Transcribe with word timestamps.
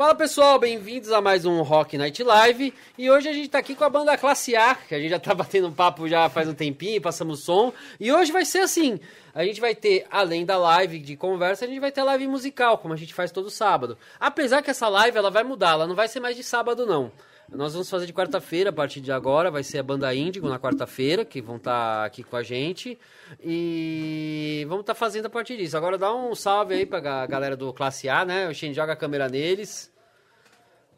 Fala 0.00 0.14
pessoal, 0.14 0.58
bem-vindos 0.58 1.12
a 1.12 1.20
mais 1.20 1.44
um 1.44 1.60
Rock 1.60 1.98
Night 1.98 2.22
Live. 2.22 2.72
E 2.96 3.10
hoje 3.10 3.28
a 3.28 3.34
gente 3.34 3.50
tá 3.50 3.58
aqui 3.58 3.74
com 3.74 3.84
a 3.84 3.90
banda 3.90 4.16
Classe 4.16 4.56
A, 4.56 4.74
que 4.74 4.94
a 4.94 4.98
gente 4.98 5.10
já 5.10 5.18
tá 5.18 5.34
batendo 5.36 5.68
um 5.68 5.72
papo 5.72 6.08
já 6.08 6.26
faz 6.30 6.48
um 6.48 6.54
tempinho, 6.54 7.02
passamos 7.02 7.44
som. 7.44 7.70
E 8.00 8.10
hoje 8.10 8.32
vai 8.32 8.46
ser 8.46 8.60
assim: 8.60 8.98
a 9.34 9.44
gente 9.44 9.60
vai 9.60 9.74
ter, 9.74 10.06
além 10.10 10.46
da 10.46 10.56
live 10.56 10.98
de 10.98 11.16
conversa, 11.16 11.66
a 11.66 11.68
gente 11.68 11.80
vai 11.80 11.92
ter 11.92 12.02
live 12.02 12.26
musical, 12.28 12.78
como 12.78 12.94
a 12.94 12.96
gente 12.96 13.12
faz 13.12 13.30
todo 13.30 13.50
sábado. 13.50 13.98
Apesar 14.18 14.62
que 14.62 14.70
essa 14.70 14.88
live 14.88 15.18
ela 15.18 15.30
vai 15.30 15.44
mudar, 15.44 15.72
ela 15.72 15.86
não 15.86 15.94
vai 15.94 16.08
ser 16.08 16.20
mais 16.20 16.34
de 16.34 16.42
sábado, 16.42 16.86
não. 16.86 17.12
Nós 17.52 17.72
vamos 17.72 17.90
fazer 17.90 18.06
de 18.06 18.12
quarta-feira, 18.12 18.70
a 18.70 18.72
partir 18.72 19.00
de 19.00 19.10
agora, 19.10 19.50
vai 19.50 19.64
ser 19.64 19.78
a 19.78 19.82
banda 19.82 20.14
Índigo 20.14 20.48
na 20.48 20.58
quarta-feira, 20.58 21.24
que 21.24 21.40
vão 21.40 21.56
estar 21.56 22.00
tá 22.00 22.04
aqui 22.04 22.22
com 22.22 22.36
a 22.36 22.42
gente. 22.42 22.98
E 23.42 24.64
vamos 24.68 24.82
estar 24.82 24.94
tá 24.94 24.98
fazendo 24.98 25.26
a 25.26 25.30
partir 25.30 25.56
disso. 25.56 25.76
Agora 25.76 25.98
dá 25.98 26.14
um 26.14 26.34
salve 26.34 26.74
aí 26.74 26.86
pra 26.86 27.00
galera 27.26 27.56
do 27.56 27.72
Classe 27.72 28.08
A, 28.08 28.24
né? 28.24 28.48
O 28.48 28.54
Shen 28.54 28.72
joga 28.72 28.92
a 28.92 28.96
câmera 28.96 29.28
neles. 29.28 29.92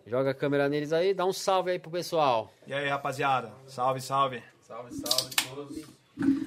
Joga 0.07 0.31
a 0.31 0.35
câmera 0.35 0.69
neles 0.69 0.93
aí, 0.93 1.15
dá 1.15 1.25
um 1.25 1.33
salve 1.33 1.71
aí 1.71 1.79
pro 1.79 1.91
pessoal. 1.91 2.53
E 2.67 2.75
aí, 2.75 2.89
rapaziada? 2.89 3.53
Salve, 3.67 4.01
salve. 4.01 4.43
Salve, 4.61 4.93
salve 4.95 5.35
todos. 5.37 5.85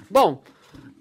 Bom, 0.10 0.44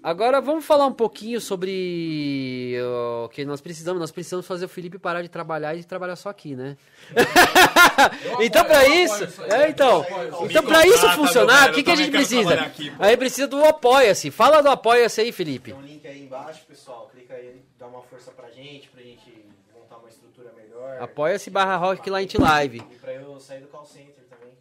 Agora 0.05 0.39
vamos 0.39 0.63
falar 0.63 0.85
um 0.85 0.93
pouquinho 0.93 1.41
sobre 1.41 2.77
o 2.79 3.27
que 3.29 3.43
nós 3.43 3.59
precisamos. 3.59 3.99
Nós 3.99 4.11
precisamos 4.11 4.45
fazer 4.45 4.65
o 4.65 4.69
Felipe 4.69 4.99
parar 4.99 5.23
de 5.23 5.29
trabalhar 5.29 5.73
e 5.73 5.83
trabalhar 5.83 6.15
só 6.15 6.29
aqui, 6.29 6.55
né? 6.55 6.77
então 8.39 8.63
para 8.65 8.87
isso, 8.87 9.23
é, 9.51 9.67
então, 9.67 10.05
então 10.43 10.63
para 10.63 10.85
isso 10.85 11.09
funcionar, 11.13 11.71
o 11.71 11.73
que, 11.73 11.81
que 11.81 11.89
a 11.89 11.95
gente 11.95 12.11
precisa? 12.11 12.71
Aí 12.99 13.17
precisa 13.17 13.47
do 13.47 13.65
apoia-se. 13.65 14.29
Fala 14.29 14.61
do 14.61 14.69
apoia-se 14.69 15.21
aí, 15.21 15.31
Felipe. 15.31 15.71
Tem 15.71 15.81
um 15.81 15.83
link 15.83 16.07
aí 16.07 16.23
embaixo, 16.23 16.63
pessoal. 16.67 17.09
Clica 17.11 17.33
aí, 17.33 17.63
dá 17.79 17.87
uma 17.87 18.03
força 18.03 18.29
pra 18.29 18.51
gente, 18.51 18.87
pra 18.89 19.01
gente 19.01 19.43
montar 19.73 19.97
uma 19.97 20.09
estrutura 20.09 20.53
melhor. 20.55 21.01
Apoia-se 21.01 21.49
barra 21.49 21.77
Rock 21.77 22.07
Light 22.11 22.37
Live. 22.37 22.77
E 22.91 22.95
pra 22.97 23.11
eu 23.11 23.39
sair 23.39 23.61
do 23.61 23.67
call 23.69 23.85
center 23.87 24.23
também. 24.29 24.55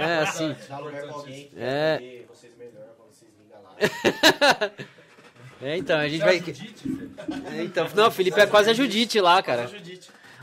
É, 0.00 0.20
assim. 0.20 0.56
Dar 0.70 0.78
lugar 0.78 1.02
pra 1.02 1.12
alguém 1.12 1.48
que 1.48 1.54
é. 1.58 2.24
vocês 2.26 2.56
melhor 2.56 2.94
quando 2.96 3.12
vocês 3.12 3.30
ligam 3.38 3.62
lá. 3.62 3.63
é, 5.62 5.76
então, 5.76 5.98
a 5.98 6.08
gente 6.08 6.20
vai. 6.20 6.36
É, 6.36 7.62
então, 7.62 7.88
não, 7.94 8.08
o 8.08 8.10
Felipe 8.10 8.40
é 8.40 8.46
quase 8.46 8.70
a 8.70 8.72
Judite 8.74 9.20
lá, 9.20 9.42
cara. 9.42 9.70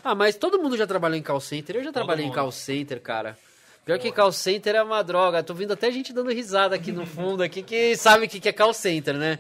Ah, 0.04 0.16
mas 0.16 0.36
todo 0.36 0.60
mundo 0.60 0.76
já 0.76 0.88
trabalhou 0.88 1.18
em 1.18 1.22
call 1.22 1.40
center. 1.40 1.76
Eu 1.78 1.84
já 1.84 1.92
trabalhei 1.92 2.26
em 2.26 2.32
call 2.32 2.52
center, 2.52 3.00
cara. 3.02 3.38
Pior 3.86 3.98
que 3.98 4.12
call 4.12 4.32
center 4.32 4.76
é 4.76 4.84
uma 4.84 5.04
droga. 5.04 5.44
Tô 5.44 5.54
vendo 5.54 5.74
até 5.74 5.92
gente 5.92 6.14
dando 6.14 6.32
risada 6.32 6.76
aqui 6.76 6.92
no 6.92 7.06
fundo, 7.06 7.42
aqui, 7.44 7.64
que 7.64 7.96
sabe 7.96 8.26
o 8.26 8.30
que 8.30 8.48
é 8.48 8.54
call 8.54 8.74
center, 8.74 9.16
né? 9.16 9.40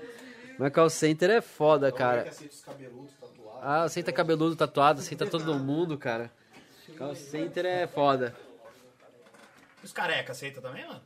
Mas 0.58 0.74
call 0.74 0.90
center 0.90 1.30
é 1.30 1.42
foda, 1.42 1.92
cara. 1.92 2.30
Ah, 3.62 3.84
aceita 3.84 4.12
cabeludo 4.12 4.56
tatuado, 4.56 5.00
aceita 5.02 5.26
todo 5.26 5.54
mundo, 5.56 5.98
cara. 5.98 6.32
Call 6.98 7.16
center 7.16 7.66
é 7.66 7.88
foda. 7.88 8.36
Os 9.84 9.92
careca 9.92 10.32
aceita 10.32 10.62
também, 10.62 10.86
mano? 10.86 11.02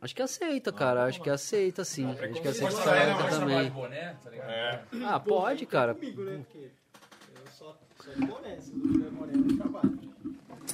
Acho 0.00 0.14
que 0.14 0.22
aceita, 0.22 0.72
cara. 0.72 1.04
Acho 1.04 1.20
que 1.20 1.28
aceita, 1.28 1.84
sim. 1.84 2.06
é 2.06 2.24
Acho 2.30 2.40
que 2.40 2.48
aceita 2.48 2.72
Pode 2.72 2.84
careca 2.84 3.16
trabalhar 3.16 3.38
também. 3.40 3.64
de 3.64 3.70
boné, 3.70 4.16
tá 4.22 4.30
ligado? 4.30 4.50
É. 4.50 4.84
Ah, 5.04 5.20
pode, 5.20 5.66
cara. 5.66 5.94
Comigo, 5.94 6.22
né? 6.22 6.38
Porque 6.38 6.58
eu 6.58 7.52
só, 7.52 7.78
só 8.02 8.10
de 8.12 8.24
boné, 8.24 8.60
se 8.60 8.72
não 8.72 8.92
tiver 8.92 9.10
boné, 9.10 9.32
eu 9.34 9.38
não 9.38 9.56
trabalho. 9.58 9.98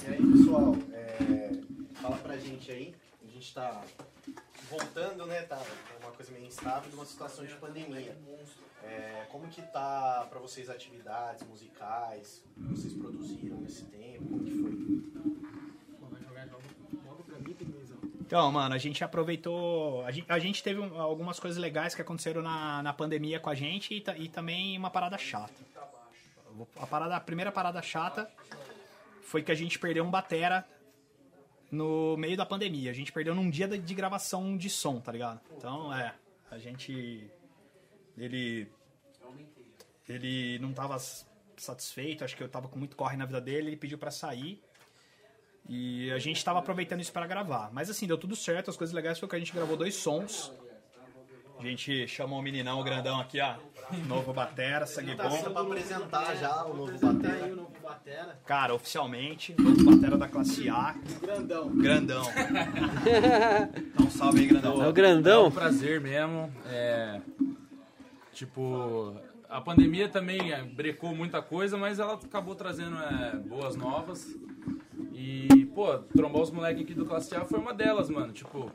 E 0.03 0.07
aí, 0.07 0.31
pessoal, 0.31 0.75
é, 0.93 1.51
fala 2.01 2.17
pra 2.17 2.37
gente 2.37 2.71
aí. 2.71 2.95
A 3.21 3.27
gente 3.29 3.53
tá 3.53 3.83
voltando, 4.69 5.25
né? 5.25 5.41
Tá 5.41 5.57
é 5.57 6.05
uma 6.05 6.13
coisa 6.13 6.31
meio 6.31 6.45
instável 6.45 6.89
de 6.89 6.95
uma 6.95 7.05
situação 7.05 7.45
de 7.45 7.53
pandemia. 7.55 8.17
É, 8.83 9.25
como 9.29 9.47
que 9.49 9.61
tá 9.61 10.25
pra 10.29 10.39
vocês 10.39 10.69
atividades 10.69 11.45
musicais? 11.45 12.41
que 12.55 12.61
Vocês 12.63 12.93
produziram 12.93 13.57
nesse 13.57 13.83
tempo? 13.85 14.23
Como 14.29 14.43
que 14.45 14.51
foi? 14.51 16.09
Vai 16.09 16.21
jogar 16.21 16.47
jogo 16.47 16.63
logo 17.05 17.23
pra 17.23 17.37
mim, 17.39 17.53
Pinguizão. 17.53 17.97
Então, 18.27 18.51
mano, 18.51 18.75
a 18.75 18.77
gente 18.77 19.01
aproveitou. 19.05 20.03
A 20.05 20.11
gente, 20.11 20.29
a 20.29 20.37
gente 20.37 20.61
teve 20.61 20.81
um- 20.81 20.99
algumas 20.99 21.39
coisas 21.39 21.57
legais 21.57 21.95
que 21.95 22.01
aconteceram 22.01 22.41
na, 22.41 22.83
na 22.83 22.91
pandemia 22.91 23.39
com 23.39 23.49
a 23.49 23.55
gente 23.55 23.93
e, 23.93 24.03
e 24.21 24.27
também 24.27 24.77
uma 24.77 24.89
parada 24.89 25.17
chata. 25.17 25.53
A, 26.75 26.85
parada, 26.85 27.15
a 27.15 27.21
primeira 27.21 27.53
parada 27.53 27.81
chata 27.81 28.29
foi 29.21 29.41
que 29.41 29.49
a 29.49 29.55
gente 29.55 29.79
perdeu 29.79 30.03
um 30.03 30.11
batera 30.11 30.67
no 31.71 32.17
meio 32.17 32.35
da 32.35 32.45
pandemia. 32.45 32.91
A 32.91 32.93
gente 32.93 33.13
perdeu 33.13 33.33
num 33.33 33.49
dia 33.49 33.65
de, 33.65 33.77
de 33.77 33.93
gravação 33.93 34.57
de 34.57 34.69
som, 34.69 34.99
tá 34.99 35.13
ligado? 35.13 35.39
Então, 35.55 35.93
é. 35.95 36.13
A 36.51 36.57
gente. 36.57 37.31
Ele. 38.17 38.69
Ele 40.09 40.59
não 40.59 40.73
tava 40.73 40.97
satisfeito, 41.55 42.25
acho 42.25 42.35
que 42.35 42.43
eu 42.43 42.49
tava 42.49 42.67
com 42.67 42.77
muito 42.77 42.97
corre 42.97 43.15
na 43.15 43.25
vida 43.25 43.39
dele, 43.39 43.67
ele 43.69 43.77
pediu 43.77 43.97
pra 43.97 44.11
sair. 44.11 44.61
E 45.69 46.09
a 46.11 46.19
gente 46.19 46.43
tava 46.45 46.59
aproveitando 46.59 47.01
isso 47.01 47.11
para 47.11 47.27
gravar. 47.27 47.69
Mas 47.73 47.89
assim, 47.89 48.07
deu 48.07 48.17
tudo 48.17 48.35
certo, 48.35 48.69
as 48.69 48.77
coisas 48.77 48.93
legais 48.95 49.19
foi 49.19 49.27
que 49.27 49.35
a 49.35 49.39
gente 49.39 49.53
gravou 49.53 49.75
dois 49.75 49.95
sons. 49.95 50.51
A 51.59 51.63
gente 51.63 52.07
chamou 52.07 52.39
o 52.39 52.41
meninão, 52.41 52.79
o 52.79 52.83
grandão 52.83 53.19
aqui, 53.19 53.39
ó. 53.41 53.55
Novo 54.05 54.31
Batera, 54.33 54.85
sangue 54.85 55.15
Tá 55.15 55.27
bom. 55.27 55.41
pra 55.41 55.61
apresentar 55.61 56.35
já 56.35 56.63
o 56.65 56.75
novo 56.75 56.99
batera. 56.99 57.45
o 57.45 57.55
novo 57.55 57.73
Batera. 57.81 58.39
Cara, 58.45 58.75
oficialmente, 58.75 59.55
novo 59.59 59.83
Batera 59.91 60.17
da 60.17 60.27
classe 60.27 60.69
A. 60.69 60.93
Grandão. 61.21 61.69
Grandão. 61.75 62.23
Dá 63.97 64.03
um 64.05 64.09
salve 64.11 64.39
aí, 64.41 64.45
É 64.45 64.49
grandão. 64.49 64.77
o 64.77 64.83
É 64.83 64.87
um 64.87 64.93
grandão. 64.93 65.51
prazer 65.51 65.99
mesmo. 66.01 66.53
É, 66.67 67.21
tipo, 68.33 69.15
a 69.49 69.59
pandemia 69.61 70.07
também 70.09 70.51
é, 70.53 70.61
brecou 70.63 71.15
muita 71.15 71.41
coisa, 71.41 71.77
mas 71.77 71.97
ela 71.99 72.13
acabou 72.15 72.55
trazendo 72.55 72.97
é, 72.97 73.35
boas 73.37 73.75
novas. 73.75 74.27
E, 75.19 75.65
pô, 75.73 75.97
trombar 75.97 76.43
os 76.43 76.51
moleques 76.51 76.83
aqui 76.83 76.93
do 76.93 77.03
Classe 77.03 77.35
A 77.35 77.43
foi 77.43 77.57
uma 77.57 77.73
delas, 77.73 78.07
mano. 78.07 78.31
Tipo, 78.31 78.71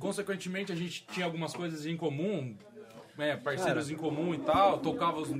consequentemente 0.00 0.72
a 0.72 0.74
gente 0.74 1.06
tinha 1.06 1.24
algumas 1.24 1.54
coisas 1.54 1.86
em 1.86 1.96
comum, 1.96 2.56
né, 3.16 3.36
parceiros 3.36 3.88
em 3.88 3.94
comum 3.96 4.34
e 4.34 4.38
tal, 4.38 4.80
tocávamos 4.80 5.30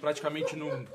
praticamente 0.00 0.56
no, 0.56 0.86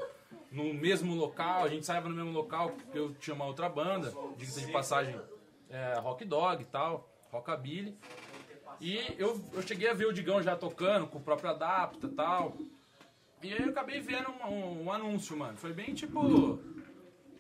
no 0.52 0.74
mesmo 0.74 1.14
local, 1.14 1.64
a 1.64 1.70
gente 1.70 1.86
saía 1.86 2.02
no 2.02 2.10
mesmo 2.10 2.32
local, 2.32 2.72
porque 2.72 2.98
eu 2.98 3.14
tinha 3.14 3.36
uma 3.36 3.46
outra 3.46 3.70
banda, 3.70 4.12
diga-se 4.36 4.66
de 4.66 4.72
passagem, 4.72 5.16
é, 5.70 6.00
Rock 6.00 6.26
Dog 6.26 6.64
e 6.64 6.66
tal, 6.66 7.08
Rockabilly. 7.32 7.96
E 8.82 9.00
eu, 9.20 9.40
eu 9.54 9.62
cheguei 9.62 9.90
a 9.90 9.94
ver 9.94 10.08
o 10.08 10.14
Digão 10.14 10.42
já 10.42 10.56
tocando 10.56 11.06
com 11.08 11.20
o 11.20 11.22
próprio 11.22 11.52
Adapta 11.52 12.08
e 12.08 12.10
tal. 12.12 12.56
E 13.44 13.54
aí 13.54 13.60
eu 13.62 13.70
acabei 13.70 14.00
vendo 14.02 14.30
um, 14.32 14.48
um- 14.52 14.84
um 14.86 14.92
anúncio, 14.92 15.38
mano. 15.38 15.56
Foi 15.58 15.72
bem 15.72 15.94
tipo. 15.94 16.60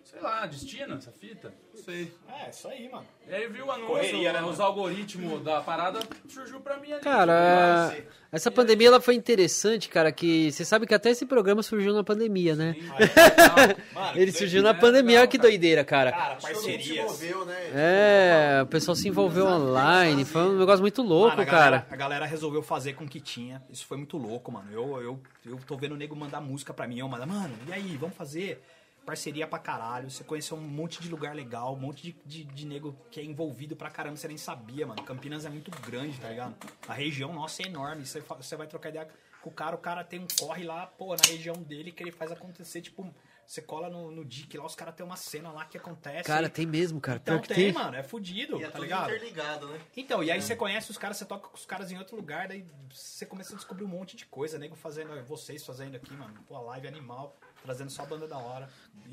Sei 0.09 0.22
lá, 0.22 0.45
destino 0.45 0.95
essa 0.95 1.12
fita? 1.12 1.53
Não 1.75 1.84
sei. 1.84 2.09
É, 2.29 2.50
isso 2.50 2.66
aí, 2.69 2.90
mano. 2.90 3.06
E 3.28 3.35
aí 3.35 3.44
eu 3.44 3.51
vi 3.51 3.62
o 3.62 3.69
anúncio, 3.69 3.88
Correria, 3.88 4.31
né, 4.31 4.41
os 4.41 4.57
algoritmos 4.57 5.44
da 5.44 5.59
parada 5.59 6.00
surgiu 6.29 6.62
pra 6.62 6.78
mim 6.78 6.94
ali. 6.94 7.01
Cara, 7.01 7.91
tipo, 7.94 8.07
essa 8.31 8.50
pandemia 8.50 8.88
ela 8.88 9.01
foi 9.01 9.16
interessante, 9.16 9.90
cara, 9.90 10.09
que 10.09 10.50
você 10.50 10.63
sabe 10.63 10.88
que 10.88 10.94
até 10.94 11.09
esse 11.09 11.25
programa 11.25 11.62
surgiu 11.62 11.94
na 11.94 12.06
pandemia, 12.06 12.56
né? 12.56 12.78
Mano, 13.94 14.17
Ele 14.17 14.31
surgiu 14.31 14.63
na 14.63 14.73
pandemia, 14.73 15.19
olha 15.19 15.28
que 15.28 15.38
doideira, 15.38 15.84
cara. 15.84 16.13
Cara, 16.13 16.35
parcerias. 16.38 16.90
envolveu, 16.90 17.46
né? 17.46 17.72
É, 17.73 18.62
o 18.63 18.67
pessoal 18.67 18.96
se 18.96 19.09
envolveu 19.09 19.46
online, 19.46 20.23
foi 20.23 20.44
um 20.44 20.57
negócio 20.57 20.81
muito 20.81 21.01
louco, 21.01 21.35
Mano, 21.35 21.41
a 21.41 21.46
galera, 21.46 21.79
cara. 21.81 21.94
A 21.94 21.96
galera 21.97 22.25
resolveu 22.25 22.63
fazer 22.63 22.94
com 22.94 23.03
o 23.03 23.09
que 23.09 23.19
tinha. 23.19 23.62
Isso 23.70 23.85
foi 23.85 23.97
muito 23.97 24.17
louco, 24.17 24.53
mano. 24.53 24.72
Eu, 24.72 25.02
eu, 25.02 25.20
eu 25.46 25.59
tô 25.67 25.76
vendo 25.76 25.91
o 25.91 25.97
nego 25.97 26.16
mandar 26.16 26.40
música 26.40 26.73
pra 26.73 26.87
mim. 26.87 26.99
Eu 26.99 27.09
mando, 27.09 27.28
mano, 27.28 27.53
e 27.67 27.73
aí, 27.73 27.97
vamos 27.97 28.16
fazer 28.16 28.64
parceria 29.07 29.47
pra 29.47 29.57
caralho. 29.57 30.11
Você 30.11 30.21
conheceu 30.21 30.57
um 30.57 30.61
monte 30.61 31.01
de 31.01 31.07
lugar 31.07 31.33
legal, 31.33 31.73
um 31.73 31.79
monte 31.79 32.03
de, 32.03 32.15
de, 32.25 32.43
de 32.43 32.65
nego 32.65 32.93
que 33.09 33.21
é 33.21 33.23
envolvido 33.23 33.73
pra 33.73 33.89
caramba, 33.89 34.17
você 34.17 34.27
nem 34.27 34.37
sabia, 34.37 34.85
mano. 34.85 35.01
Campinas 35.03 35.45
é 35.45 35.49
muito 35.49 35.71
grande, 35.81 36.19
tá 36.19 36.27
ligado? 36.27 36.53
A 36.85 36.93
região 36.93 37.33
nossa 37.33 37.63
é 37.63 37.67
enorme. 37.67 38.05
Você, 38.05 38.19
você 38.19 38.57
vai 38.57 38.67
trocar 38.67 38.89
ideia 38.89 39.07
com 39.41 39.49
o 39.49 39.53
cara, 39.53 39.75
o 39.77 39.79
cara 39.79 40.03
tem 40.03 40.19
um 40.19 40.27
corre 40.37 40.65
lá, 40.65 40.85
pô, 40.85 41.15
na 41.15 41.25
região 41.25 41.55
dele 41.55 41.93
que 41.93 42.03
ele 42.03 42.11
faz 42.11 42.33
acontecer, 42.33 42.81
tipo. 42.81 43.09
Você 43.45 43.61
cola 43.61 43.89
no, 43.89 44.11
no 44.11 44.25
DIC 44.25 44.57
lá, 44.57 44.65
os 44.65 44.75
caras 44.75 44.93
têm 44.93 45.05
uma 45.05 45.15
cena 45.15 45.49
lá 45.53 45.63
que 45.63 45.77
acontece. 45.77 46.25
Cara, 46.25 46.49
tem 46.49 46.65
mesmo, 46.65 46.99
cara. 46.99 47.17
Então 47.23 47.39
tem, 47.39 47.55
tem. 47.55 47.71
mano, 47.71 47.95
é 47.95 48.03
fudido, 48.03 48.59
E 48.59 48.63
é 48.63 48.65
tá 48.65 48.73
tudo 48.73 48.83
ligado? 48.83 49.09
interligado, 49.09 49.67
né? 49.69 49.79
Então, 49.95 50.21
e 50.21 50.29
aí 50.29 50.41
você 50.41 50.53
conhece 50.53 50.91
os 50.91 50.97
caras, 50.97 51.15
você 51.15 51.23
toca 51.23 51.47
com 51.47 51.55
os 51.55 51.65
caras 51.65 51.89
em 51.89 51.97
outro 51.97 52.17
lugar, 52.17 52.49
daí 52.49 52.65
você 52.93 53.25
começa 53.25 53.53
a 53.53 53.55
descobrir 53.55 53.85
um 53.85 53.87
monte 53.87 54.17
de 54.17 54.25
coisa, 54.25 54.59
nego 54.59 54.75
fazendo, 54.75 55.23
vocês 55.23 55.65
fazendo 55.65 55.95
aqui, 55.95 56.11
mano, 56.13 56.33
pô, 56.45 56.57
a 56.57 56.59
live 56.59 56.89
animal, 56.89 57.37
trazendo 57.67 57.91
só 57.91 58.05
banda 58.05 58.25
da 58.25 58.37
hora. 58.37 58.69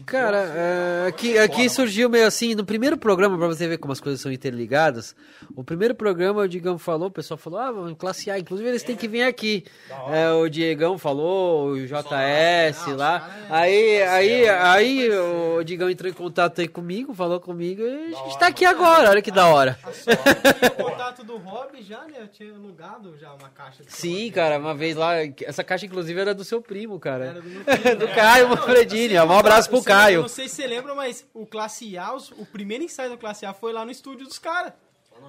Cara, 0.07 0.39
é, 0.39 1.07
aqui, 1.09 1.39
aqui 1.39 1.69
surgiu 1.69 2.11
meio 2.11 2.27
assim, 2.27 2.55
no 2.55 2.65
primeiro 2.65 2.99
programa, 2.99 3.39
pra 3.39 3.47
você 3.47 3.69
ver 3.69 3.79
como 3.79 3.93
as 3.93 4.01
coisas 4.01 4.21
são 4.21 4.31
interligadas, 4.31 5.15
o 5.55 5.63
primeiro 5.63 5.95
programa 5.95 6.43
o 6.43 6.49
Diegão 6.49 6.77
falou, 6.79 7.09
o 7.09 7.13
pessoal 7.13 7.39
falou, 7.39 7.61
ah, 7.61 7.71
vamos 7.71 7.97
classe 7.97 8.29
A, 8.29 8.39
inclusive 8.39 8.69
eles 8.69 8.83
têm 8.83 8.97
que 8.97 9.07
vir 9.07 9.23
aqui. 9.23 9.65
É, 10.11 10.31
o 10.33 10.49
Diegão 10.49 10.99
falou, 10.99 11.71
o 11.71 11.87
JS 11.87 12.87
lá, 12.97 13.31
aí, 13.49 14.03
aí, 14.03 14.49
aí 14.49 15.11
o 15.11 15.63
Diegão 15.63 15.89
entrou 15.89 16.11
em 16.11 16.15
contato 16.15 16.61
aí 16.61 16.67
comigo, 16.67 17.15
falou 17.15 17.41
comigo, 17.41 17.83
e 17.83 18.15
a 18.15 18.25
gente 18.25 18.39
tá 18.39 18.49
aqui 18.49 18.65
agora, 18.65 19.11
olha 19.11 19.23
que 19.23 19.31
da 19.31 19.47
hora. 19.47 19.79
Tinha 20.05 20.69
o 20.71 20.91
contato 20.91 21.25
do 21.25 21.37
Rob 21.37 21.81
já, 21.83 22.03
né? 22.05 22.15
Eu 22.21 22.29
tinha 22.29 22.53
alugado 22.53 23.17
já 23.17 23.33
uma 23.33 23.49
caixa. 23.49 23.83
Sim, 23.87 24.31
cara, 24.31 24.59
uma 24.59 24.75
vez 24.75 24.97
lá, 24.97 25.15
essa 25.43 25.63
caixa 25.63 25.87
inclusive 25.87 26.21
era 26.21 26.35
do 26.35 26.45
seu 26.45 26.61
primo, 26.61 26.99
cara. 26.99 27.27
Era 27.27 27.41
do 27.41 27.49
meu 27.49 27.65
primo, 27.65 27.97
do? 27.97 28.09
Caio, 28.09 28.44
Caio 28.47 28.49
Manfredini, 28.57 29.19
um 29.19 29.33
abraço 29.39 29.69
pro 29.71 29.83
Caio. 29.83 30.23
não 30.23 30.29
sei 30.29 30.49
se 30.49 30.57
você 30.57 30.67
lembra, 30.67 30.95
mas 30.95 31.27
o 31.35 31.47
Classe 31.47 31.97
A, 31.99 32.15
o 32.15 32.47
primeiro 32.47 32.85
ensaio 32.85 33.11
do 33.11 33.19
Classe 33.19 33.45
A 33.47 33.53
foi 33.53 33.73
lá 33.73 33.85
no 33.85 33.91
estúdio 33.91 34.27
dos 34.27 34.39
caras. 34.39 34.73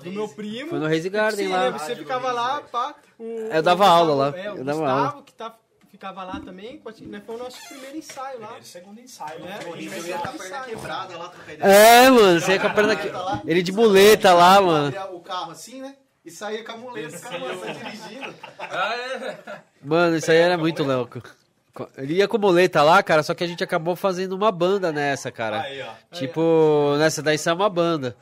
Do 0.03 0.11
meu 0.11 0.27
primo. 0.27 0.71
Foi 0.71 0.79
no 0.79 0.87
Raise 0.87 1.09
Garden 1.09 1.47
Você 1.47 1.53
lá. 1.53 1.63
lembra, 1.63 1.79
Você 1.79 1.95
ficava 1.95 2.31
lá, 2.31 2.61
pá. 2.61 2.95
O, 3.17 3.23
Eu 3.51 3.61
dava 3.63 3.83
o 3.85 3.87
aula 3.87 4.15
lá, 4.31 4.37
É, 4.37 4.51
o 4.51 4.57
eu 4.57 4.63
dava 4.65 4.79
Gustavo, 4.79 5.07
aula. 5.11 5.23
que 5.23 5.33
tá, 5.33 5.55
ficava 5.89 6.23
lá 6.23 6.39
também. 6.41 6.81
né, 7.01 7.21
Foi 7.25 7.35
o 7.35 7.37
nosso 7.37 7.57
primeiro 7.67 7.95
ensaio 7.95 8.39
lá. 8.39 8.47
Primeiro, 8.47 8.65
segundo 8.65 8.99
ensaio. 8.99 9.45
É, 9.45 9.47
né? 9.47 9.81
Ia 10.07 10.17
com 10.17 10.27
a 10.27 10.31
perna 10.33 10.59
quebrada 10.61 11.17
lá. 11.17 11.33
É, 11.61 12.09
mano, 12.09 12.39
você 12.41 12.59
com 12.59 12.67
a 12.67 12.69
perna 12.71 12.93
aqui. 12.93 13.09
Ele 13.45 13.61
de 13.63 13.71
muleta 13.71 14.33
lá, 14.33 14.59
mano. 14.59 14.93
O 15.13 15.19
carro 15.21 15.51
assim, 15.51 15.81
né? 15.81 15.95
E 16.25 16.31
saía 16.31 16.63
com 16.63 16.71
a 16.71 16.77
muleta, 16.77 17.15
o 17.15 17.21
cara 17.21 17.39
mano, 17.39 17.61
tá 17.61 17.71
dirigindo. 17.71 18.35
Ah, 18.59 18.95
é. 18.95 19.37
Mano, 19.83 20.17
isso 20.17 20.31
aí 20.31 20.37
era 20.37 20.57
muito 20.57 20.83
louco. 20.83 21.21
Ele 21.97 22.15
ia 22.15 22.27
com 22.27 22.37
muleta 22.37 22.81
lá, 22.81 23.01
cara, 23.03 23.23
só 23.23 23.33
que 23.33 23.43
a 23.43 23.47
gente 23.47 23.63
acabou 23.63 23.95
fazendo 23.95 24.33
uma 24.33 24.51
banda 24.51 24.91
nessa, 24.91 25.31
cara. 25.31 25.61
Aí, 25.61 25.81
ó. 25.81 26.15
Tipo, 26.15 26.95
nessa 26.97 27.21
daí 27.21 27.37
saiu 27.37 27.55
uma 27.55 27.69
banda. 27.69 28.15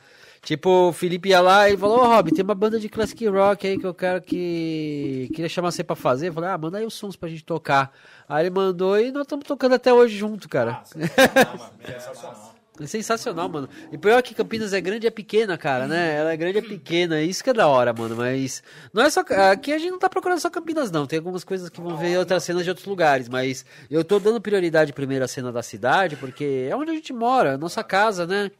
Tipo, 0.44 0.88
o 0.88 0.92
Felipe 0.92 1.30
ia 1.30 1.40
lá 1.40 1.70
e 1.70 1.76
falou, 1.76 2.00
ô 2.00 2.06
Rob, 2.06 2.30
tem 2.30 2.44
uma 2.44 2.54
banda 2.54 2.78
de 2.78 2.88
classic 2.88 3.26
rock 3.26 3.66
aí 3.66 3.78
que 3.78 3.86
eu 3.86 3.94
quero 3.94 4.20
que. 4.20 5.30
Queria 5.32 5.48
chamar 5.48 5.70
você 5.70 5.82
pra 5.82 5.96
fazer. 5.96 6.28
Eu 6.28 6.32
falei, 6.34 6.50
ah, 6.50 6.58
manda 6.58 6.76
aí 6.76 6.84
os 6.84 6.92
sons 6.92 7.16
pra 7.16 7.30
gente 7.30 7.44
tocar. 7.44 7.90
Aí 8.28 8.42
ele 8.42 8.50
mandou 8.50 9.00
e 9.00 9.10
nós 9.10 9.22
estamos 9.22 9.46
tocando 9.46 9.74
até 9.74 9.92
hoje 9.92 10.16
junto, 10.16 10.46
cara. 10.48 10.82
Sensacional. 10.84 12.50
É 12.80 12.86
sensacional, 12.88 13.48
mano. 13.48 13.68
E 13.92 13.96
pior 13.96 14.20
que 14.20 14.34
Campinas 14.34 14.72
é 14.72 14.80
grande 14.80 15.06
e 15.06 15.08
é 15.08 15.10
pequena, 15.10 15.56
cara, 15.56 15.86
né? 15.86 16.16
Ela 16.16 16.32
é 16.32 16.36
grande 16.36 16.58
e 16.58 16.60
é 16.60 16.62
pequena. 16.62 17.22
Isso 17.22 17.44
que 17.44 17.50
é 17.50 17.52
da 17.52 17.68
hora, 17.68 17.92
mano. 17.92 18.16
Mas 18.16 18.64
não 18.92 19.02
é 19.04 19.10
só. 19.10 19.20
Aqui 19.52 19.72
a 19.72 19.78
gente 19.78 19.92
não 19.92 19.98
tá 19.98 20.08
procurando 20.08 20.40
só 20.40 20.50
Campinas, 20.50 20.90
não. 20.90 21.06
Tem 21.06 21.18
algumas 21.18 21.44
coisas 21.44 21.68
que 21.68 21.80
vão 21.80 21.96
ver 21.96 22.18
outras 22.18 22.42
cenas 22.42 22.64
de 22.64 22.70
outros 22.70 22.86
lugares. 22.86 23.28
Mas 23.28 23.64
eu 23.88 24.02
tô 24.04 24.18
dando 24.18 24.40
prioridade 24.40 24.92
primeiro 24.92 25.24
à 25.24 25.28
cena 25.28 25.52
da 25.52 25.62
cidade, 25.62 26.16
porque 26.16 26.66
é 26.68 26.74
onde 26.74 26.90
a 26.90 26.94
gente 26.94 27.12
mora, 27.12 27.50
é 27.50 27.56
nossa 27.56 27.84
casa, 27.84 28.26
né? 28.26 28.50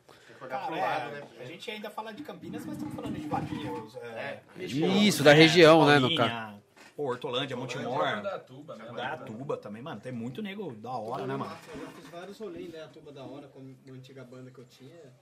Cara, 0.48 0.76
é, 0.76 1.42
a 1.42 1.46
gente 1.46 1.68
ainda 1.70 1.90
fala 1.90 2.12
de 2.12 2.22
Campinas, 2.22 2.64
mas 2.64 2.76
estamos 2.76 2.94
falando 2.94 3.14
de 3.14 3.26
Valinhos. 3.26 3.96
É, 3.96 4.38
Isso, 4.60 5.24
da 5.24 5.32
região, 5.32 5.84
né, 5.86 5.98
no 5.98 6.14
Paulinha, 6.14 6.54
Pô, 6.96 7.04
Hortolândia, 7.04 7.56
Montemor. 7.56 8.22
Da 8.22 8.38
tuba, 8.38 8.76
né? 8.76 8.92
Da 8.92 9.16
Tuba 9.16 9.56
também, 9.56 9.82
mano. 9.82 10.00
Tem 10.00 10.12
muito 10.12 10.40
nego 10.40 10.72
da 10.74 10.92
hora, 10.92 11.26
né, 11.26 11.36
mano? 11.36 11.56
Eu 11.74 11.88
fiz 11.88 12.08
vários 12.08 12.38
rolês, 12.38 12.72
né? 12.72 12.84
A 12.84 12.88
Tuba 12.88 13.10
da 13.10 13.24
Hora, 13.24 13.48
com 13.48 13.58
uma 13.58 13.96
antiga 13.96 14.22
banda 14.22 14.50
que 14.50 14.58
eu 14.58 14.64
tinha. 14.64 15.12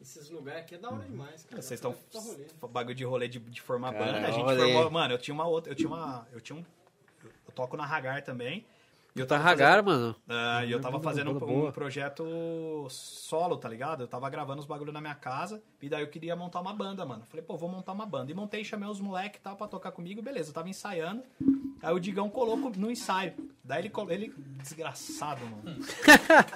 Esses 0.00 0.30
lugares 0.30 0.62
aqui 0.62 0.74
é 0.74 0.78
da 0.78 0.90
hora 0.90 1.04
demais, 1.04 1.42
cara. 1.44 1.60
Vocês 1.60 1.80
estão 1.80 1.96
rolê. 2.14 2.46
bagulho 2.70 2.94
de 2.94 3.04
rolê 3.04 3.28
de, 3.28 3.38
de 3.38 3.62
formar 3.62 3.92
Cara, 3.94 4.04
banda. 4.12 4.28
A 4.28 4.30
gente 4.30 4.44
rolê. 4.44 4.72
formou. 4.72 4.90
Mano, 4.90 5.14
eu 5.14 5.18
tinha 5.18 5.34
uma 5.34 5.46
outra. 5.46 5.72
Eu 5.72 5.76
tinha 5.76 5.88
uma. 5.88 6.28
Eu 6.30 6.40
tinha 6.40 6.56
um. 6.56 6.64
Eu 7.24 7.52
toco 7.54 7.76
na 7.76 7.84
Hagar 7.84 8.22
também. 8.22 8.66
E 9.16 9.20
eu 9.20 9.26
tava 9.26 9.48
Hagar, 9.48 9.82
mano. 9.82 10.14
Ah, 10.28 10.62
e 10.64 10.70
eu 10.70 10.78
tava 10.78 10.98
Banda 10.98 11.04
fazendo 11.08 11.30
um, 11.32 11.68
um 11.68 11.72
projeto 11.72 12.86
solo, 12.90 13.56
tá 13.56 13.66
ligado? 13.66 14.02
Eu 14.02 14.06
tava 14.08 14.28
gravando 14.28 14.60
os 14.60 14.66
bagulho 14.66 14.92
na 14.92 15.00
minha 15.00 15.14
casa 15.14 15.62
e 15.80 15.88
daí 15.88 16.02
eu 16.02 16.08
queria 16.08 16.36
montar 16.36 16.60
uma 16.60 16.74
banda, 16.74 17.04
mano. 17.06 17.24
Falei, 17.24 17.42
pô, 17.44 17.56
vou 17.56 17.68
montar 17.68 17.92
uma 17.92 18.04
banda. 18.04 18.30
E 18.30 18.34
montei, 18.34 18.62
chamei 18.62 18.86
os 18.88 19.00
moleques 19.00 19.40
e 19.40 19.42
tal 19.42 19.56
pra 19.56 19.66
tocar 19.66 19.90
comigo, 19.92 20.20
beleza. 20.20 20.50
Eu 20.50 20.54
tava 20.54 20.68
ensaiando. 20.68 21.22
Aí 21.82 21.94
o 21.94 21.98
Digão 21.98 22.28
colou 22.28 22.58
co- 22.60 22.72
no 22.76 22.90
ensaio. 22.90 23.32
Daí 23.64 23.80
ele, 23.86 23.92
ele 24.10 24.34
desgraçado, 24.62 25.40
mano. 25.46 25.78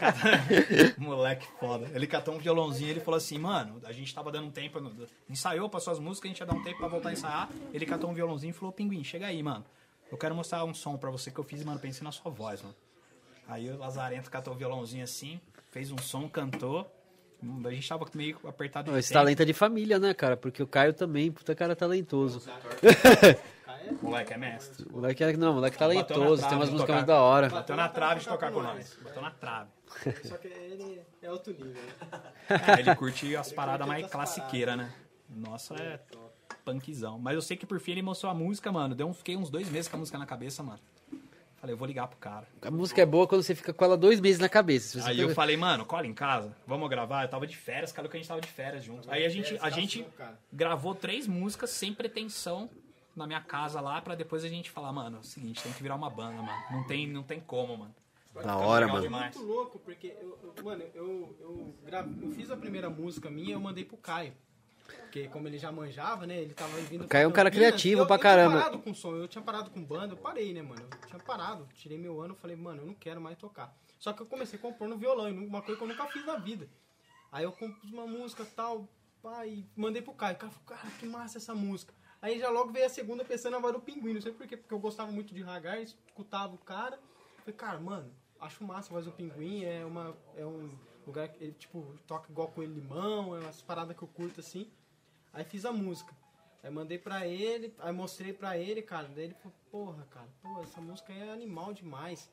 Moleque 0.99 1.47
foda. 1.59 1.91
Ele 1.95 2.06
catou 2.06 2.35
um 2.35 2.39
violãozinho 2.39 2.89
e 2.89 2.91
ele 2.91 3.01
falou 3.01 3.17
assim, 3.19 3.39
mano, 3.39 3.81
a 3.85 3.93
gente 3.93 4.15
tava 4.15 4.31
dando 4.31 4.49
um 4.49 4.51
tempo, 4.51 4.81
no- 4.81 4.93
ensaiou, 5.29 5.69
passou 5.69 5.93
as 5.93 5.99
músicas, 5.99 6.29
a 6.29 6.33
gente 6.33 6.41
ia 6.41 6.47
dar 6.47 6.55
um 6.55 6.63
tempo 6.63 6.79
pra 6.79 6.89
voltar 6.89 7.09
a 7.09 7.13
ensaiar. 7.13 7.49
Ele 7.73 7.87
catou 7.87 8.11
um 8.11 8.15
violãozinho 8.15 8.51
e 8.51 8.55
falou, 8.55 8.73
Pinguim, 8.73 9.03
chega 9.03 9.27
aí, 9.27 9.43
mano. 9.43 9.65
Eu 10.11 10.19
quero 10.19 10.35
mostrar 10.35 10.65
um 10.65 10.75
som 10.75 10.97
pra 10.97 11.11
você 11.11 11.31
que 11.31 11.39
eu 11.39 11.45
fiz, 11.45 11.62
mano, 11.65 11.79
pensei 11.79 12.03
na 12.03 12.12
sua 12.12 12.31
voz, 12.31 12.62
mano. 12.62 12.75
Aí 13.47 13.71
o 13.71 13.79
Lazarento 13.79 14.31
catou 14.31 14.55
o 14.55 14.57
violãozinho 14.57 15.05
assim, 15.05 15.41
fez 15.71 15.91
um 15.91 15.99
som, 15.99 16.29
cantou. 16.29 16.91
A 17.65 17.71
gente 17.71 17.89
tava 17.89 18.07
meio 18.15 18.39
apertado 18.47 18.93
de 18.93 18.99
Esse 18.99 19.09
tempo. 19.09 19.21
talento 19.21 19.41
é 19.41 19.45
de 19.47 19.55
família, 19.55 19.99
né, 19.99 20.12
cara? 20.12 20.37
Porque 20.37 20.62
o 20.62 20.67
Caio 20.67 20.93
também, 20.93 21.33
puta 21.33 21.55
cara 21.55 21.75
talentoso. 21.75 22.43
Moleque 24.03 24.35
é 24.35 24.37
mestre. 24.37 24.87
O 24.89 24.97
moleque 24.97 25.25
é, 25.25 25.37
não, 25.37 25.53
o 25.53 25.55
moleque 25.55 25.77
na 25.77 25.87
talentoso, 25.87 26.47
tem 26.47 26.56
umas 26.56 26.69
músicas 26.69 26.81
tocar. 26.81 26.95
muito 26.95 27.06
da 27.06 27.21
hora. 27.21 27.49
Bateu 27.49 27.77
na 27.77 27.89
trave 27.89 28.21
de 28.21 28.29
tocar 28.29 28.53
com 28.53 28.63
nós. 28.63 28.97
Bateu 29.03 29.23
na 29.23 29.31
trave. 29.31 29.71
Só 30.23 30.37
que 30.37 30.49
ele 30.49 31.03
é 31.23 31.31
outro 31.31 31.53
nível, 31.53 31.83
né? 31.83 32.23
É, 32.77 32.81
ele 32.81 32.95
curte 32.95 33.35
as 33.35 33.51
paradas 33.53 33.87
mais 33.87 34.06
classiqueiras, 34.06 34.77
né? 34.77 34.93
Nossa, 35.29 35.75
é 35.75 35.99
punkzão. 36.72 37.19
Mas 37.19 37.34
eu 37.34 37.43
sei 37.43 37.56
que 37.56 37.67
por 37.67 37.81
fim 37.81 37.93
ele 37.93 38.02
mostrou 38.02 38.31
a 38.31 38.34
música, 38.34 38.70
mano. 38.70 38.94
Deu 38.94 39.06
um, 39.08 39.14
fiquei 39.14 39.37
uns 39.37 39.50
dois 39.50 39.69
meses 39.70 39.88
com 39.88 39.96
a 39.96 39.99
música 40.00 40.19
na 40.19 40.26
cabeça, 40.26 40.62
mano. 40.62 40.78
Falei, 41.61 41.75
eu 41.75 41.78
vou 41.78 41.87
ligar 41.87 42.08
pro 42.08 42.17
cara. 42.19 42.46
A 42.62 42.70
música 42.70 43.02
é 43.02 43.06
boa 43.06 43.26
quando 43.26 43.43
você 43.43 43.55
fica 43.55 43.70
com 43.72 43.84
ela 43.84 43.94
dois 43.96 44.19
meses 44.19 44.38
na 44.40 44.49
cabeça. 44.49 44.99
Aí 45.06 45.17
fica- 45.17 45.28
eu 45.28 45.34
falei, 45.34 45.58
mano, 45.58 45.84
cola 45.84 46.06
em 46.06 46.14
casa, 46.14 46.56
vamos 46.67 46.88
gravar. 46.88 47.25
Eu 47.25 47.28
tava 47.28 47.46
de 47.46 47.55
férias, 47.55 47.93
cara, 47.93 48.08
que 48.08 48.17
a 48.17 48.20
gente 48.20 48.28
tava 48.28 48.40
de 48.40 48.49
férias 48.49 48.82
junto. 48.82 49.11
Aí 49.11 49.26
a 49.26 49.28
gente, 49.28 49.58
a 49.61 49.69
gente 49.69 50.06
gravou 50.50 50.94
três 50.94 51.26
músicas 51.26 51.69
sem 51.70 51.93
pretensão 51.93 52.70
na 53.14 53.26
minha 53.26 53.40
casa 53.43 53.78
lá, 53.81 54.00
pra 54.00 54.14
depois 54.14 54.43
a 54.43 54.49
gente 54.49 54.70
falar, 54.70 54.90
mano, 54.93 55.19
é 55.19 55.20
o 55.20 55.25
seguinte, 55.25 55.62
tem 55.62 55.72
que 55.72 55.82
virar 55.82 55.96
uma 55.96 56.08
banda, 56.08 56.40
mano. 56.40 56.62
Não 56.70 56.84
tem, 56.87 57.06
não 57.06 57.22
tem 57.22 57.40
como, 57.40 57.76
mano. 57.76 57.94
Da 58.43 58.56
hora, 58.56 58.87
mano. 58.87 59.02
demais. 59.02 59.34
muito 59.37 59.46
louco, 59.52 59.78
porque, 59.81 60.14
eu, 60.19 60.38
eu- 60.56 60.64
mano, 60.64 60.82
eu, 60.94 61.37
eu, 61.40 61.75
eu 62.22 62.31
fiz 62.31 62.50
a 62.50 62.56
primeira 62.56 62.88
música 62.88 63.28
minha 63.28 63.49
e 63.49 63.52
eu 63.52 63.61
mandei 63.61 63.84
pro 63.84 63.96
Caio. 63.99 64.32
Porque 64.97 65.29
como 65.29 65.49
ele 65.49 65.59
já 65.59 65.73
manjava, 65.73 66.27
né? 66.27 66.41
Ele 66.41 66.55
tava 66.55 66.77
vindo. 66.83 67.07
É 67.11 67.27
um 67.27 67.33
cara 67.33 67.51
criativo 67.51 68.03
eu, 68.03 68.07
pra 68.07 68.17
eu 68.17 68.21
tinha 68.21 68.31
caramba. 68.31 68.59
parado 68.59 68.79
com 68.79 68.95
som, 68.95 69.17
eu 69.17 69.29
tinha 69.29 69.43
parado 69.43 69.71
com 69.71 69.83
banda, 69.83 70.15
eu 70.15 70.19
parei, 70.19 70.53
né, 70.53 70.63
mano? 70.63 70.83
Eu 71.03 71.09
tinha 71.09 71.19
parado, 71.19 71.69
tirei 71.75 71.99
meu 71.99 72.21
ano, 72.21 72.35
falei, 72.35 72.57
mano, 72.57 72.83
eu 72.83 72.87
não 72.87 72.95
quero 72.95 73.21
mais 73.21 73.37
tocar. 73.37 73.75
Só 73.99 74.13
que 74.13 74.23
eu 74.23 74.27
comecei 74.27 74.59
a 74.59 74.63
compor 74.63 74.89
no 74.89 74.97
violão, 74.97 75.31
uma 75.31 75.61
coisa 75.63 75.77
que 75.77 75.85
eu 75.85 75.89
nunca 75.89 76.07
fiz 76.07 76.25
na 76.25 76.37
vida. 76.37 76.69
Aí 77.31 77.45
eu 77.45 77.53
compus 77.53 77.93
uma 77.93 78.07
música 78.07 78.45
tal, 78.57 78.89
e 79.47 79.65
mandei 79.77 80.03
pro 80.03 80.15
Caio. 80.15 80.37
O 80.37 80.39
cara 80.39 80.53
falou, 80.53 80.67
cara, 80.67 80.91
que 80.99 81.07
massa 81.07 81.39
essa 81.39 81.55
música. 81.55 81.93
Aí 82.23 82.39
já 82.39 82.51
logo 82.51 82.73
veio 82.73 82.87
a 82.87 82.89
segunda 82.89 83.25
pensando 83.25 83.53
na 83.53 83.59
voz 83.59 83.73
do 83.73 83.81
pinguim, 83.81 84.15
não 84.15 84.21
sei 84.21 84.33
por 84.33 84.47
quê, 84.47 84.57
porque 84.57 84.75
eu 84.75 84.79
gostava 84.79 85.11
muito 85.11 85.35
de 85.35 85.43
Hagar, 85.43 85.81
escutava 85.81 86.55
o 86.55 86.59
cara. 86.59 86.99
Falei, 87.39 87.55
cara, 87.55 87.79
mano, 87.79 88.13
acho 88.39 88.63
massa 88.65 88.91
a 88.91 88.93
voz 88.93 89.06
do 89.06 89.13
pinguim, 89.13 89.65
é, 89.65 89.85
uma, 89.85 90.17
é 90.37 90.44
um 90.44 90.70
lugar 91.06 91.29
que 91.29 91.43
ele, 91.43 91.53
tipo, 91.53 91.94
toca 92.06 92.31
igual 92.31 92.49
com 92.49 92.63
ele 92.63 92.75
limão, 92.75 93.35
é 93.37 93.41
umas 93.41 93.63
paradas 93.63 93.97
que 93.97 94.03
eu 94.03 94.09
curto 94.09 94.41
assim. 94.41 94.70
Aí 95.32 95.44
fiz 95.44 95.65
a 95.65 95.72
música. 95.72 96.13
Aí 96.63 96.70
mandei 96.70 96.99
pra 96.99 97.27
ele, 97.27 97.72
aí 97.79 97.93
mostrei 97.93 98.32
pra 98.32 98.58
ele, 98.58 98.82
cara. 98.82 99.08
Daí 99.15 99.25
ele 99.25 99.34
falou, 99.34 99.55
porra, 99.70 100.06
cara, 100.10 100.27
pô, 100.43 100.63
essa 100.63 100.81
música 100.81 101.13
é 101.13 101.32
animal 101.32 101.72
demais. 101.72 102.29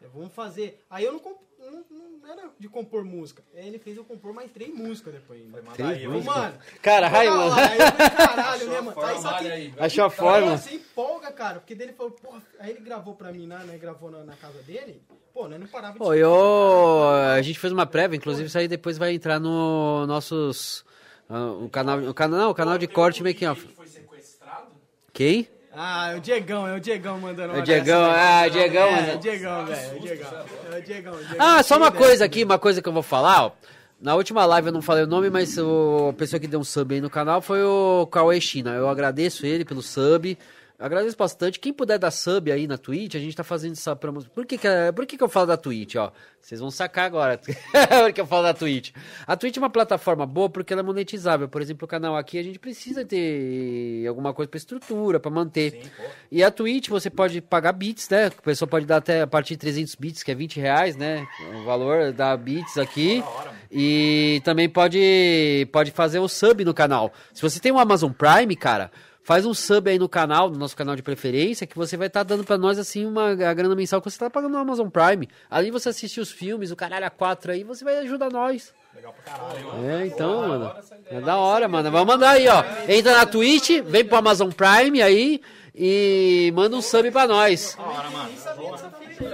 É, 0.00 0.06
vamos 0.08 0.32
fazer. 0.32 0.84
Aí 0.90 1.04
eu 1.04 1.12
não, 1.12 1.18
comp- 1.18 1.40
não, 1.58 1.84
não 1.90 2.30
era 2.30 2.50
de 2.58 2.68
compor 2.68 3.02
música. 3.04 3.42
Aí 3.54 3.66
ele 3.66 3.78
fez 3.78 3.96
eu 3.96 4.04
compor 4.04 4.32
mais 4.34 4.50
três 4.50 4.74
músicas 4.74 5.14
depois 5.14 5.40
ainda. 5.40 5.62
Três 5.72 5.90
Aí, 5.90 6.04
eu- 6.04 6.10
músicas? 6.12 6.36
Mano, 6.36 6.58
Cara, 6.82 7.06
toda 7.08 7.18
ai, 7.18 7.28
mano. 7.30 7.54
Aí 7.54 7.78
eu 7.78 7.86
falei, 7.86 8.10
caralho, 8.10 8.68
né, 8.70 8.80
mano? 8.80 9.02
Aí 9.02 9.18
só 9.20 9.38
que 9.38 9.50
aí, 9.50 9.74
Achou 9.78 10.04
a 10.04 10.06
Aí 10.08 10.12
forma? 10.12 10.56
você 10.58 10.74
empolga, 10.74 11.32
cara, 11.32 11.60
porque 11.60 11.74
dele 11.74 11.92
falou, 11.92 12.12
porra, 12.12 12.42
aí 12.58 12.70
ele 12.70 12.80
gravou 12.80 13.14
pra 13.14 13.32
mim 13.32 13.46
lá, 13.46 13.58
né? 13.60 13.76
Gravou 13.78 14.10
na, 14.10 14.22
na 14.24 14.36
casa 14.36 14.62
dele. 14.62 15.02
Pô, 15.34 15.48
né? 15.48 15.58
Não 15.58 15.66
parava 15.66 15.94
de 15.94 15.98
Pô, 15.98 16.14
eu... 16.14 17.08
A 17.34 17.42
gente 17.42 17.58
fez 17.58 17.72
uma 17.72 17.84
prévia, 17.86 18.16
inclusive 18.16 18.46
isso 18.48 18.56
aí 18.58 18.68
depois 18.68 18.96
vai 18.96 19.12
entrar 19.14 19.38
no 19.40 20.06
nossos... 20.06 20.84
ah, 21.28 21.50
o 21.60 21.68
canal, 21.68 21.98
o 22.00 22.14
canal, 22.14 22.40
não, 22.40 22.50
o 22.50 22.54
canal 22.54 22.78
de 22.78 22.86
corte 22.86 23.22
making 23.22 23.46
off. 23.46 23.66
Foi 23.76 23.86
sequestrado? 23.86 24.66
Quem? 25.12 25.48
Ah, 25.78 26.12
é 26.12 26.16
o 26.16 26.20
Diegão, 26.20 26.66
é 26.66 26.74
o 26.74 26.80
Diegão 26.80 27.18
mandando 27.20 27.54
É 27.54 27.58
o 27.58 27.62
Diegão, 27.62 28.08
dessa, 28.08 28.20
ah, 28.20 28.40
velho. 28.40 28.50
o 28.50 28.52
Diegão, 28.54 28.86
É, 28.88 28.92
mano. 28.92 29.08
é 29.08 29.14
o 29.14 29.18
Diegão, 29.18 29.66
velho, 29.66 29.78
é 29.80 29.94
o 29.94 30.00
Diegão. 30.00 30.30
É 30.72 30.78
o 30.78 30.82
Diegão, 30.82 31.12
o 31.12 31.16
Diegão. 31.18 31.36
Ah, 31.38 31.62
só 31.62 31.76
uma 31.76 31.92
coisa 31.92 32.24
aqui, 32.24 32.44
uma 32.44 32.58
coisa 32.58 32.80
que 32.80 32.88
eu 32.88 32.92
vou 32.92 33.02
falar, 33.02 33.46
ó. 33.46 33.52
Na 34.00 34.14
última 34.14 34.44
live 34.46 34.68
eu 34.68 34.72
não 34.72 34.82
falei 34.82 35.04
o 35.04 35.06
nome, 35.06 35.28
mas 35.30 35.56
o, 35.58 36.08
a 36.10 36.12
pessoa 36.12 36.38
que 36.38 36.46
deu 36.46 36.60
um 36.60 36.64
sub 36.64 36.94
aí 36.94 37.00
no 37.00 37.08
canal 37.10 37.40
foi 37.40 37.62
o 37.62 38.06
Cauê 38.06 38.38
China. 38.40 38.70
Eu 38.72 38.88
agradeço 38.88 39.46
ele 39.46 39.64
pelo 39.64 39.80
sub. 39.82 40.36
Agradeço 40.78 41.16
bastante. 41.16 41.58
Quem 41.58 41.72
puder 41.72 41.98
dar 41.98 42.10
sub 42.10 42.52
aí 42.52 42.66
na 42.66 42.76
Twitch, 42.76 43.14
a 43.14 43.18
gente 43.18 43.34
tá 43.34 43.42
fazendo 43.42 43.72
essa 43.72 43.96
promoção. 43.96 44.30
Por 44.34 44.44
que 44.44 44.58
que, 44.58 44.68
é- 44.68 44.92
por 44.92 45.06
que 45.06 45.16
que 45.16 45.24
eu 45.24 45.28
falo 45.28 45.46
da 45.46 45.56
Twitch, 45.56 45.94
ó? 45.96 46.12
Vocês 46.40 46.60
vão 46.60 46.70
sacar 46.70 47.06
agora. 47.06 47.40
Por 48.04 48.12
que 48.12 48.20
eu 48.20 48.26
falo 48.26 48.44
da 48.44 48.54
Twitch? 48.54 48.92
A 49.26 49.36
Twitch 49.36 49.56
é 49.56 49.58
uma 49.60 49.68
plataforma 49.68 50.24
boa 50.24 50.48
porque 50.48 50.72
ela 50.72 50.80
é 50.80 50.84
monetizável. 50.84 51.48
Por 51.48 51.60
exemplo, 51.60 51.86
o 51.86 51.88
canal 51.88 52.16
aqui 52.16 52.38
a 52.38 52.42
gente 52.44 52.56
precisa 52.56 53.04
ter 53.04 54.06
alguma 54.06 54.32
coisa 54.32 54.48
pra 54.48 54.56
estrutura, 54.56 55.18
pra 55.18 55.28
manter. 55.28 55.90
E 56.30 56.44
a 56.44 56.50
Twitch 56.52 56.88
você 56.88 57.10
pode 57.10 57.40
pagar 57.40 57.72
bits, 57.72 58.08
né? 58.08 58.26
A 58.26 58.30
pessoa 58.30 58.68
pode 58.68 58.86
dar 58.86 58.98
até 58.98 59.22
a 59.22 59.26
partir 59.26 59.54
de 59.54 59.58
300 59.58 59.96
bits, 59.96 60.22
que 60.22 60.30
é 60.30 60.36
20 60.36 60.60
reais, 60.60 60.94
né? 60.94 61.26
O 61.52 61.64
valor 61.64 62.12
da 62.12 62.36
bits 62.36 62.78
aqui. 62.78 63.24
E 63.72 64.40
também 64.44 64.68
pode, 64.68 65.68
pode 65.72 65.90
fazer 65.90 66.20
o 66.20 66.28
sub 66.28 66.64
no 66.64 66.72
canal. 66.72 67.12
Se 67.34 67.42
você 67.42 67.58
tem 67.58 67.72
um 67.72 67.78
Amazon 67.80 68.12
Prime, 68.12 68.54
cara, 68.54 68.92
Faz 69.26 69.44
um 69.44 69.52
sub 69.52 69.90
aí 69.90 69.98
no 69.98 70.08
canal, 70.08 70.48
no 70.48 70.56
nosso 70.56 70.76
canal 70.76 70.94
de 70.94 71.02
preferência, 71.02 71.66
que 71.66 71.76
você 71.76 71.96
vai 71.96 72.06
estar 72.06 72.20
tá 72.20 72.22
dando 72.22 72.44
para 72.44 72.56
nós, 72.56 72.78
assim, 72.78 73.04
uma 73.04 73.32
a 73.32 73.52
grana 73.52 73.74
mensal 73.74 74.00
que 74.00 74.08
você 74.08 74.16
tá 74.16 74.30
pagando 74.30 74.52
no 74.52 74.58
Amazon 74.58 74.88
Prime. 74.88 75.28
Ali 75.50 75.72
você 75.72 75.88
assiste 75.88 76.20
os 76.20 76.30
filmes, 76.30 76.70
o 76.70 76.76
caralho 76.76 77.04
a 77.04 77.10
quatro 77.10 77.50
aí, 77.50 77.64
você 77.64 77.84
vai 77.84 77.98
ajudar 77.98 78.30
nós. 78.30 78.72
Legal 78.94 79.12
pra 79.12 79.32
caralho, 79.32 79.66
mano. 79.66 79.90
É, 79.90 80.06
então, 80.06 80.46
mano. 80.46 80.72
É 81.06 81.20
da 81.20 81.38
hora, 81.38 81.66
mano. 81.66 81.90
Vamos 81.90 82.06
mandar 82.06 82.30
aí, 82.30 82.46
ó. 82.46 82.62
Entra 82.86 83.16
na 83.16 83.26
Twitch, 83.26 83.82
vem 83.84 84.04
pro 84.04 84.16
Amazon 84.16 84.48
Prime 84.52 85.02
aí 85.02 85.40
e 85.74 86.52
manda 86.54 86.76
um 86.76 86.80
sub 86.80 87.10
pra 87.10 87.26
nós. 87.26 87.76
Hora, 87.80 88.08
mano. 88.08 88.28
Nem 88.28 88.38
sabia 88.38 88.70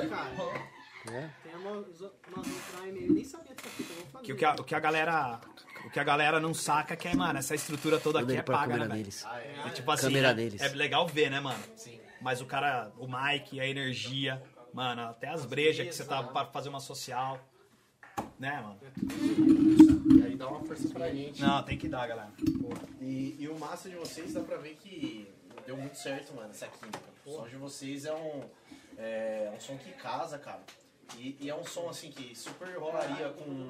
cara. 0.09 0.31
É. 1.13 1.29
Tem 1.45 1.53
Amazon 1.53 2.09
Prime, 2.23 3.09
eu 3.09 3.13
nem 3.13 3.25
sabia 3.25 3.55
dessa 3.55 3.69
fita. 3.77 3.93
Que 4.23 4.35
que 4.35 4.47
o 4.47 4.65
que 4.65 4.75
a 4.75 4.81
galera 4.81 5.39
que 5.93 6.01
a 6.01 6.05
galera 6.05 6.41
não 6.41 6.55
saca 6.55 6.95
é 6.95 6.97
que 6.97 7.07
é, 7.09 7.15
mano, 7.15 7.39
essa 7.39 7.55
estrutura 7.55 8.01
toda 8.01 8.21
aqui 8.21 8.37
é 8.37 8.43
paga, 8.43 8.75
né, 8.75 8.79
velho? 8.81 8.93
deles. 8.95 9.27
E, 9.67 9.71
tipo 9.71 9.91
assim, 9.91 10.07
Câmera 10.07 10.31
é, 10.31 10.35
deles. 10.35 10.61
é 10.61 10.69
legal 10.69 11.07
ver, 11.07 11.31
né, 11.31 11.39
mano? 11.39 11.63
Sim. 11.77 12.01
Mas 12.21 12.41
o 12.41 12.47
cara, 12.47 12.91
o 12.99 13.07
Mike, 13.07 13.61
a 13.61 13.67
energia, 13.67 14.43
mano, 14.73 15.03
até 15.03 15.29
as 15.29 15.45
brejas 15.45 15.87
que 15.87 15.93
você 15.93 16.05
tá 16.05 16.23
pra 16.23 16.47
fazer 16.47 16.69
uma 16.69 16.81
social. 16.81 17.39
Né, 18.39 18.61
mano? 18.61 18.79
E 20.19 20.23
aí 20.25 20.37
dá 20.37 20.49
uma 20.49 20.65
força 20.65 20.89
pra 20.89 21.11
gente. 21.11 21.41
Não, 21.41 21.63
tem 21.63 21.79
que 21.79 21.89
dar, 21.89 22.07
galera. 22.07 22.31
E, 23.01 23.37
e 23.39 23.49
o 23.49 23.59
massa 23.59 23.89
de 23.89 23.97
vocês 23.97 24.33
dá 24.35 24.41
pra 24.41 24.57
ver 24.57 24.75
que 24.77 25.29
deu 25.67 25.77
muito 25.77 25.97
certo, 25.97 26.35
mano, 26.35 26.51
essa 26.51 26.67
química. 26.67 27.01
O 27.25 27.31
som 27.31 27.49
de 27.49 27.57
vocês 27.57 28.05
é 28.05 28.13
um, 28.13 28.43
é 28.99 29.53
um 29.55 29.61
som 29.61 29.77
que 29.77 29.93
casa, 29.93 30.39
cara. 30.39 30.61
E, 31.19 31.37
e 31.41 31.51
é 31.51 31.55
um 31.55 31.65
som 31.65 31.89
assim 31.89 32.11
que 32.11 32.35
super 32.35 32.77
rolaria 32.79 33.29
com, 33.31 33.69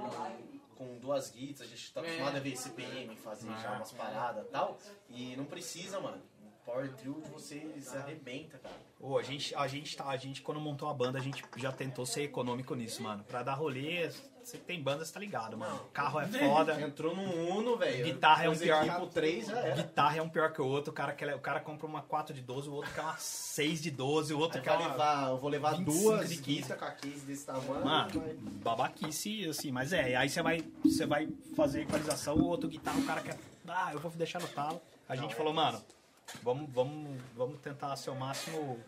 com 0.82 0.98
duas 0.98 1.30
guitas. 1.30 1.62
A 1.62 1.70
gente 1.70 1.92
tá 1.92 2.00
acostumado 2.00 2.36
a 2.36 2.40
ver 2.40 2.56
CPM 2.56 3.16
fazer 3.16 3.48
já 3.62 3.72
umas 3.76 3.92
paradas 3.92 4.44
e 4.44 4.48
tal. 4.48 4.78
E 5.08 5.36
não 5.36 5.44
precisa, 5.44 6.00
mano. 6.00 6.20
O 6.42 6.64
Power 6.64 6.92
Trio 6.94 7.20
vocês 7.32 7.94
arrebenta, 7.94 8.58
cara. 8.58 8.74
Ô, 9.00 9.18
a 9.18 9.22
gente, 9.22 9.54
a 9.54 9.66
gente 9.66 9.96
tá, 9.96 10.08
a 10.08 10.16
gente 10.16 10.42
quando 10.42 10.60
montou 10.60 10.88
a 10.88 10.94
banda, 10.94 11.18
a 11.18 11.22
gente 11.22 11.42
já 11.56 11.72
tentou 11.72 12.04
ser 12.04 12.22
econômico 12.22 12.74
nisso, 12.74 13.02
mano. 13.02 13.24
Pra 13.24 13.42
dar 13.42 13.54
rolê, 13.54 14.10
você 14.44 14.58
que 14.58 14.64
tem 14.64 14.82
banda, 14.82 15.04
você 15.04 15.12
tá 15.12 15.20
ligado, 15.20 15.56
mano. 15.56 15.78
Carro 15.92 16.20
é 16.20 16.26
foda. 16.28 16.80
Entrou 16.80 17.14
no 17.14 17.22
Uno, 17.56 17.76
velho. 17.76 18.04
Guitarra 18.04 18.44
é 18.44 18.48
um 18.50 18.56
pior. 18.58 18.96
pro 18.96 19.06
3 19.06 19.46
já 19.46 19.58
era. 19.60 19.82
Guitarra 19.82 20.16
é 20.16 20.22
um 20.22 20.28
pior 20.28 20.52
que 20.52 20.60
o 20.60 20.66
outro. 20.66 20.90
O 20.90 20.94
cara, 20.94 21.12
quer, 21.12 21.34
o 21.34 21.38
cara 21.40 21.60
compra 21.60 21.86
uma 21.86 22.02
4 22.02 22.34
de 22.34 22.40
12, 22.42 22.68
o 22.68 22.72
outro 22.72 22.92
quer 22.92 23.00
uma 23.02 23.16
6 23.16 23.80
de 23.82 23.90
12, 23.90 24.34
o 24.34 24.38
outro 24.38 24.58
Aí 24.58 24.64
quer 24.64 24.72
uma. 24.76 24.88
levar, 24.88 25.30
eu 25.30 25.38
vou 25.38 25.48
levar 25.50 25.76
25 25.76 25.90
duas 26.02 26.28
de 26.28 26.36
15. 26.38 26.42
guitas 26.42 26.78
com 26.78 26.84
a 26.84 26.90
case 26.90 27.20
desse 27.26 27.46
tamanho. 27.46 27.84
Mano, 27.84 28.20
vai- 28.20 28.34
babaquice, 28.34 29.48
assim, 29.48 29.70
mas 29.70 29.92
é. 29.92 30.16
Aí 30.16 30.28
você 30.28 30.42
vai, 30.42 30.64
você 30.84 31.06
vai 31.06 31.28
fazer 31.56 31.82
equalização, 31.82 32.34
o 32.36 32.44
outro 32.46 32.68
guitarra, 32.68 32.98
o 32.98 33.04
cara 33.04 33.20
quer. 33.20 33.38
Ah, 33.68 33.90
eu 33.92 34.00
vou 34.00 34.10
deixar 34.12 34.40
no 34.40 34.48
talo. 34.48 34.80
A 35.08 35.14
gente 35.16 35.34
falou, 35.34 35.52
mano, 35.52 35.80
vamos, 36.42 36.68
vamos, 36.72 37.20
vamos 37.36 37.60
tentar 37.60 37.94
ser 37.96 38.10
o 38.10 38.14
máximo 38.16 38.78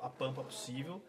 a 0.00 0.08
pampa 0.08 0.42
possível. 0.42 1.02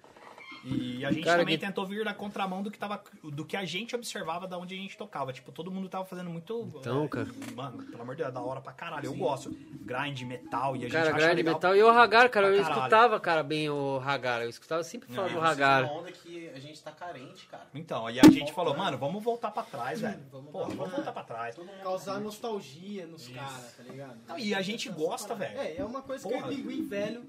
E 0.65 1.05
a 1.05 1.11
gente 1.11 1.25
Cara, 1.25 1.39
também 1.39 1.57
que- 1.57 1.65
tentou 1.65 1.85
vir 1.85 2.05
na 2.05 2.13
contramão 2.13 2.63
do 2.63 2.71
que, 2.71 2.79
tava, 2.79 3.03
do 3.21 3.43
que 3.43 3.57
a 3.57 3.65
gente 3.65 3.93
observava 3.95 4.47
da 4.47 4.57
onde 4.57 4.73
a 4.73 4.77
gente 4.77 4.95
tocava. 4.97 5.33
Tipo, 5.33 5.51
todo 5.51 5.69
mundo 5.69 5.89
tava 5.89 6.05
fazendo 6.05 6.29
muito. 6.29 6.71
Então, 6.79 7.03
é, 7.03 7.07
cara. 7.09 7.27
Mano, 7.53 7.83
pelo 7.83 8.01
amor 8.01 8.15
de 8.15 8.21
Deus, 8.23 8.29
é 8.29 8.31
da 8.33 8.41
hora 8.41 8.61
pra 8.61 8.71
caralho. 8.71 9.05
Eu 9.05 9.13
gosto. 9.15 9.49
Grind, 9.81 10.21
metal, 10.21 10.75
e 10.75 10.79
a 10.79 10.81
gente 10.83 10.91
Cara, 10.93 11.11
grind 11.11 11.35
legal. 11.35 11.53
metal. 11.55 11.75
E 11.75 11.83
o 11.83 11.89
Hagar, 11.89 12.29
cara, 12.29 12.47
eu 12.47 12.61
caralho. 12.63 12.77
escutava, 12.79 13.19
cara, 13.19 13.43
bem 13.43 13.69
o 13.69 13.99
Hagar. 14.05 14.41
Eu 14.41 14.49
escutava 14.49 14.83
sempre 14.83 15.11
falar 15.13 15.27
do 15.27 15.33
Vocês 15.33 15.43
Hagar. 15.51 15.83
uma 15.83 15.93
onda 15.99 16.11
que 16.13 16.49
a 16.49 16.59
gente 16.59 16.81
tá 16.81 16.91
carente, 16.91 17.45
cara. 17.47 17.67
Então, 17.75 18.07
aí 18.07 18.19
a 18.19 18.29
gente 18.29 18.53
falou, 18.53 18.75
mano, 18.77 18.97
vamos 18.97 19.21
voltar 19.21 19.51
pra 19.51 19.63
trás, 19.63 19.99
velho. 19.99 20.19
Vamos 20.31 20.51
vamos 20.53 20.75
voltar 20.91 21.11
pra 21.11 21.23
trás. 21.23 21.57
Causar 21.83 22.19
nostalgia 22.21 23.05
nos 23.05 23.27
caras, 23.27 23.73
tá 23.75 23.83
ligado? 23.83 24.17
Não, 24.27 24.39
e 24.39 24.55
a 24.55 24.61
gente 24.61 24.87
gosta, 24.89 25.35
velho. 25.35 25.59
É, 25.59 25.75
é 25.77 25.83
uma 25.83 26.01
coisa 26.01 26.23
Porra. 26.27 26.43
que 26.43 26.47
eu 26.47 26.51
e 26.53 26.55
Pinguim 26.63 26.87
velho. 26.87 27.23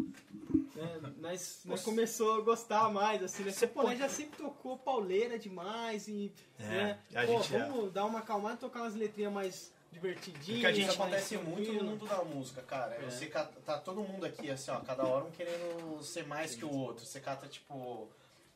Né, 0.74 1.00
nós, 1.18 1.60
nós 1.64 1.82
começou 1.82 2.34
a 2.38 2.40
gostar 2.40 2.90
mais, 2.90 3.22
assim, 3.22 3.44
né? 3.44 3.52
Você 3.52 3.66
Pô, 3.66 3.82
pode- 3.82 3.98
já 3.98 4.08
sempre 4.08 4.36
tocou 4.38 4.76
pauleira 4.76 5.38
demais 5.38 6.08
e. 6.08 6.32
É, 6.58 6.62
né? 6.62 6.98
a 7.14 7.24
Pô, 7.26 7.32
gente 7.42 7.54
é. 7.54 7.58
vamos 7.60 7.92
dar 7.92 8.04
uma 8.04 8.18
acalmada 8.18 8.54
e 8.56 8.58
tocar 8.58 8.80
umas 8.80 8.94
letrinhas 8.94 9.32
mais 9.32 9.72
divertidinhas. 9.92 10.46
Porque 10.46 10.66
a 10.66 10.72
gente 10.72 10.90
acontece 10.90 11.36
muito 11.38 11.72
no 11.72 11.84
mundo 11.84 12.06
da 12.06 12.24
música, 12.24 12.60
cara. 12.62 12.94
É. 12.96 13.04
Você 13.08 13.26
cata, 13.26 13.52
tá 13.64 13.78
todo 13.78 14.00
mundo 14.02 14.26
aqui, 14.26 14.50
assim, 14.50 14.70
ó, 14.72 14.80
cada 14.80 15.04
hora 15.06 15.24
um 15.24 15.30
querendo 15.30 16.02
ser 16.02 16.26
mais 16.26 16.56
que 16.56 16.64
o 16.64 16.72
outro. 16.76 17.04
Você 17.06 17.20
cata, 17.20 17.46
tipo. 17.46 18.08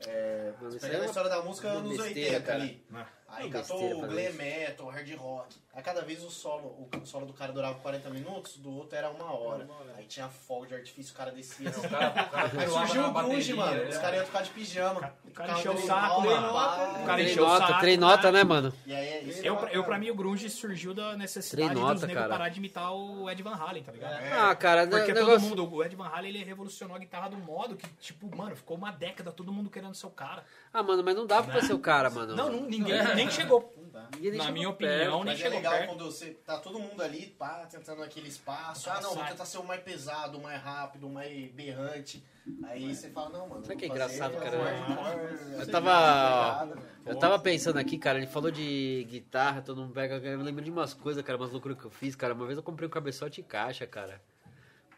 É, 0.06 0.52
é 0.82 0.94
a 0.94 0.98
uma- 0.98 1.06
história 1.06 1.28
da 1.30 1.42
música 1.42 1.68
anos 1.68 1.96
besteira, 1.96 2.36
80 2.36 2.40
cara. 2.46 2.62
ali. 2.62 2.84
Aí 3.30 3.50
catou 3.50 3.98
o 4.04 4.06
glam 4.08 4.32
metal, 4.32 4.86
o 4.86 4.90
hard 4.90 5.14
rock. 5.16 5.54
Aí 5.74 5.82
cada 5.82 6.00
vez 6.00 6.24
o 6.24 6.30
solo, 6.30 6.88
o 6.92 7.06
solo 7.06 7.26
do 7.26 7.32
cara 7.32 7.52
durava 7.52 7.78
40 7.78 8.10
minutos, 8.10 8.56
do 8.56 8.74
outro 8.74 8.96
era 8.96 9.10
uma 9.10 9.32
hora. 9.32 9.68
Aí 9.96 10.06
tinha 10.06 10.28
fogo 10.28 10.66
de 10.66 10.74
artifício, 10.74 11.12
o 11.14 11.16
cara 11.16 11.30
descia. 11.30 11.68
assim. 11.70 11.86
cara- 11.88 12.08
o 12.10 12.30
cara 12.30 12.50
Aí 12.60 12.68
surgiu 12.68 13.04
o 13.06 13.12
grunge, 13.12 13.54
mano. 13.54 13.84
né? 13.84 13.88
Os 13.90 13.98
caras 13.98 14.16
iam 14.16 14.26
ficar 14.26 14.42
de 14.42 14.50
pijama. 14.50 15.12
O 15.24 15.30
cara 15.30 15.52
encheu 15.52 15.72
o 15.74 15.78
saco, 15.78 16.20
mano. 16.22 16.48
O 16.48 17.06
cara 17.06 17.22
encheu 17.22 17.46
o 17.46 17.58
saco, 17.58 17.80
trem 17.80 17.96
né? 17.96 18.32
né, 18.32 18.44
mano? 18.44 18.72
E 18.86 18.94
aí 18.94 19.06
é 19.08 19.22
isso. 19.22 19.44
Eu, 19.44 19.56
pra- 19.56 19.70
eu, 19.72 19.84
pra 19.84 19.98
mim, 19.98 20.10
o 20.10 20.14
grunge 20.16 20.48
surgiu 20.50 20.92
da 20.94 21.16
necessidade 21.16 21.74
nota, 21.74 21.94
dos 21.94 22.02
negros 22.04 22.26
parar 22.28 22.48
de 22.48 22.58
imitar 22.58 22.92
o 22.92 23.30
Ed 23.30 23.40
Van 23.42 23.54
Halen, 23.54 23.82
tá 23.84 23.92
ligado? 23.92 24.14
Ah, 24.32 24.54
cara, 24.56 24.86
Porque 24.86 25.12
o 25.12 25.14
todo 25.14 25.26
negócio... 25.26 25.48
mundo, 25.48 25.70
o 25.72 25.84
Ed 25.84 25.94
Van 25.94 26.08
Halen, 26.08 26.30
ele 26.30 26.42
revolucionou 26.44 26.96
a 26.96 26.98
guitarra 26.98 27.28
do 27.28 27.36
modo 27.36 27.76
que, 27.76 27.86
tipo, 28.00 28.34
mano, 28.34 28.56
ficou 28.56 28.76
uma 28.76 28.90
década 28.90 29.30
todo 29.30 29.52
mundo 29.52 29.68
querendo 29.70 29.94
ser 29.94 30.06
o 30.06 30.10
cara. 30.10 30.42
Ah, 30.72 30.82
mano, 30.82 31.04
mas 31.04 31.14
não 31.14 31.26
dava 31.26 31.50
pra 31.52 31.60
ser 31.62 31.72
o 31.74 31.78
cara, 31.78 32.10
mano. 32.10 32.34
Não, 32.34 32.50
ninguém 32.50 32.98
nem 33.18 33.30
chegou. 33.30 33.74
Na 33.94 34.18
chegou 34.20 34.52
minha 34.52 34.72
perto. 34.72 34.92
opinião, 34.94 35.16
nem 35.24 35.24
Mas 35.32 35.40
é 35.40 35.42
chegou 35.42 35.58
legal 35.58 35.72
perto. 35.74 35.88
quando 35.88 36.04
você 36.06 36.30
tá 36.46 36.58
todo 36.58 36.78
mundo 36.78 37.02
ali, 37.02 37.26
pá, 37.38 37.66
tentando 37.70 38.02
aquele 38.02 38.28
espaço. 38.28 38.88
Ah, 38.90 39.00
não, 39.00 39.14
vou 39.14 39.24
tentar 39.24 39.44
ser 39.44 39.58
o 39.58 39.64
mais 39.64 39.82
pesado, 39.82 40.38
o 40.38 40.42
mais 40.42 40.62
rápido, 40.62 41.06
o 41.06 41.10
mais 41.10 41.50
berrante. 41.52 42.24
Aí 42.64 42.94
você 42.94 43.10
fala, 43.10 43.28
não, 43.30 43.48
mano. 43.48 43.64
Sabe 43.64 43.76
que 43.76 43.84
é 43.84 43.88
engraçado, 43.88 44.32
fazer 44.34 44.44
cara? 44.50 44.58
hardcore, 44.80 45.52
Eu 45.52 45.60
assim, 45.60 45.70
tava. 45.70 46.64
pegada. 46.64 46.82
Eu 47.04 47.18
tava 47.18 47.38
pensando 47.38 47.78
aqui, 47.78 47.98
cara, 47.98 48.18
ele 48.18 48.26
falou 48.26 48.50
de 48.50 49.06
guitarra, 49.10 49.60
todo 49.60 49.82
mundo 49.82 49.92
pega. 49.92 50.16
Eu 50.16 50.40
lembro 50.40 50.64
de 50.64 50.70
umas 50.70 50.94
coisas, 50.94 51.22
cara, 51.22 51.36
umas 51.36 51.50
loucuras 51.50 51.78
que 51.78 51.84
eu 51.84 51.90
fiz, 51.90 52.16
cara. 52.16 52.32
Uma 52.34 52.46
vez 52.46 52.56
eu 52.56 52.62
comprei 52.62 52.86
um 52.86 52.90
cabeçote 52.90 53.40
em 53.42 53.44
caixa, 53.44 53.86
cara. 53.86 54.20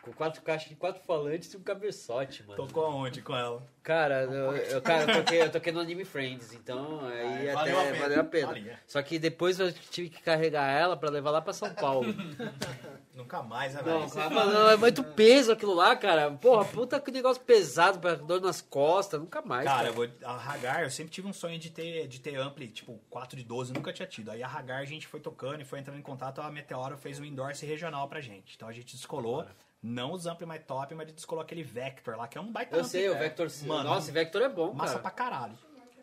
Com 0.02 0.12
quatro 0.12 0.40
caixas 0.40 0.68
de 0.70 0.76
quatro 0.76 1.02
falantes 1.04 1.52
e 1.52 1.56
um 1.58 1.62
cabeçote, 1.62 2.42
mano. 2.44 2.56
Tocou 2.66 2.86
aonde 2.86 3.20
com 3.20 3.36
ela? 3.36 3.62
Cara, 3.82 4.22
eu, 4.22 4.56
eu, 4.56 4.80
cara, 4.82 5.12
eu 5.12 5.18
toquei, 5.18 5.42
eu 5.42 5.50
toquei 5.52 5.72
no 5.72 5.80
Anime 5.80 6.04
Friends, 6.06 6.54
então 6.54 7.00
aí 7.04 7.50
Ah, 7.50 7.60
até 7.60 7.72
valeu 7.72 7.80
a 7.80 7.84
pena. 7.84 7.98
valeu 7.98 8.20
a 8.20 8.24
pena. 8.24 8.46
Valia. 8.46 8.80
Só 8.86 9.02
que 9.02 9.18
depois 9.18 9.60
eu 9.60 9.70
tive 9.72 10.08
que 10.08 10.22
carregar 10.22 10.66
ela 10.70 10.96
pra 10.96 11.10
levar 11.10 11.30
lá 11.30 11.42
pra 11.42 11.52
São 11.52 11.74
Paulo. 11.74 12.06
Nunca 13.14 13.42
mais, 13.42 13.74
né, 13.74 13.82
Não, 13.84 14.08
cara, 14.08 14.30
mano, 14.30 14.68
é 14.70 14.76
muito 14.76 15.02
peso 15.04 15.52
aquilo 15.52 15.74
lá, 15.74 15.94
cara. 15.94 16.30
Porra, 16.30 16.64
puta 16.64 16.98
que 17.00 17.10
negócio 17.10 17.42
pesado, 17.42 17.98
pra 17.98 18.14
dor 18.14 18.40
nas 18.40 18.62
costas, 18.62 19.20
nunca 19.20 19.42
mais. 19.42 19.64
Cara, 19.64 19.76
Cara, 19.80 19.88
eu 19.90 19.92
vou, 19.94 20.08
a 20.24 20.36
Hagar, 20.52 20.82
eu 20.84 20.90
sempre 20.90 21.12
tive 21.12 21.26
um 21.28 21.32
sonho 21.32 21.58
de 21.58 21.70
ter, 21.70 22.06
de 22.08 22.20
ter 22.20 22.36
ampli, 22.36 22.68
tipo, 22.68 22.98
4 23.10 23.36
de 23.36 23.44
12, 23.44 23.72
nunca 23.74 23.92
tinha 23.92 24.06
tido. 24.06 24.30
Aí 24.30 24.42
a 24.42 24.48
Hagar, 24.48 24.80
a 24.80 24.84
gente 24.86 25.06
foi 25.06 25.20
tocando 25.20 25.60
e 25.60 25.64
foi 25.64 25.78
entrando 25.80 25.98
em 25.98 26.02
contato, 26.02 26.40
a 26.40 26.50
Meteoro 26.50 26.96
fez 26.96 27.18
um 27.20 27.24
endorse 27.24 27.66
regional 27.66 28.08
pra 28.08 28.20
gente. 28.20 28.54
Então 28.56 28.68
a 28.68 28.72
gente 28.72 28.94
descolou, 28.96 29.44
não 29.82 30.12
os 30.12 30.26
ampli 30.26 30.46
mais 30.46 30.62
top, 30.64 30.94
mas 30.94 31.04
a 31.04 31.08
gente 31.08 31.16
descolou 31.16 31.42
aquele 31.42 31.62
Vector 31.62 32.16
lá, 32.16 32.28
que 32.28 32.36
é 32.36 32.40
um 32.40 32.50
baita 32.52 32.74
Eu 32.76 32.80
ampli, 32.80 32.90
sei, 32.90 33.08
o 33.08 33.14
é. 33.14 33.18
Vector. 33.18 33.48
Mano, 33.66 33.84
Nossa, 33.90 34.10
o 34.10 34.14
Vector 34.14 34.42
é 34.42 34.48
bom, 34.48 34.72
Massa 34.72 34.92
cara. 34.98 35.02
pra 35.02 35.10
caralho. 35.10 35.58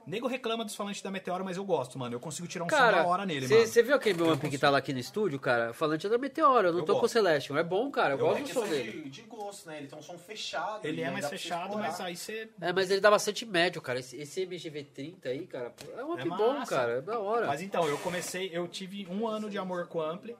Nego 0.07 0.25
reclama 0.25 0.63
dos 0.63 0.73
falantes 0.73 1.01
da 1.01 1.11
Meteoro, 1.11 1.43
mas 1.43 1.57
eu 1.57 1.65
gosto, 1.65 1.99
mano. 1.99 2.15
Eu 2.15 2.19
consigo 2.21 2.47
tirar 2.47 2.63
um 2.63 2.69
som 2.69 2.77
Cara, 2.77 3.03
da 3.03 3.07
hora 3.09 3.25
nele, 3.25 3.45
mano. 3.45 3.67
você 3.67 3.83
viu 3.83 3.93
aquele 3.93 4.15
meu 4.15 4.27
Eu 4.27 4.31
amp 4.35 4.41
que 4.45 4.57
tá 4.57 4.69
lá 4.69 4.77
aqui 4.77 4.93
no 4.93 4.99
estúdio, 4.99 5.37
cara? 5.37 5.71
O 5.71 5.73
falante 5.73 6.07
é 6.07 6.09
da 6.09 6.17
Meteora, 6.17 6.69
eu 6.69 6.71
não 6.71 6.79
Eu 6.79 6.85
tô 6.85 6.93
com 6.93 6.99
o 6.99 7.01
gosto. 7.01 7.11
Celestion. 7.15 7.57
É 7.57 7.63
bom, 7.63 7.91
cara, 7.91 8.13
eu, 8.13 8.17
Eu 8.19 8.25
gosto 8.27 8.39
É 8.39 8.43
do 8.43 8.49
som 8.53 8.65
dele. 8.69 9.01
de, 9.01 9.09
de 9.09 9.21
gosto, 9.23 9.67
né? 9.67 9.79
Ele 9.79 9.87
tem 9.87 9.99
um 9.99 10.01
som 10.01 10.17
fechado. 10.17 10.87
Ele 10.87 11.01
é 11.01 11.11
mais 11.11 11.25
dá 11.25 11.29
fechado, 11.29 11.77
mas 11.77 11.99
aí 11.99 12.15
você... 12.15 12.49
É, 12.61 12.71
mas 12.71 12.89
ele 12.89 13.01
dá 13.01 13.11
bastante 13.11 13.45
médio, 13.45 13.81
cara. 13.81 13.99
Esse, 13.99 14.15
esse 14.15 14.45
MGV30 14.47 15.25
aí, 15.25 15.45
cara, 15.45 15.73
é 15.97 16.03
um 16.05 16.13
amp 16.13 16.19
É 16.21 16.25
bom, 16.25 16.63
cara. 16.65 16.91
É 16.93 17.01
da 17.01 17.19
hora. 17.19 17.45
Mas 17.47 17.61
então, 17.61 17.85
eu 17.85 17.97
comecei, 17.97 18.49
eu 18.53 18.65
tive 18.65 19.05
um 19.11 19.27
ano 19.27 19.49
de 19.49 19.57
amor 19.57 19.87
com 19.87 19.99
o 19.99 20.01
ampli, 20.01 20.37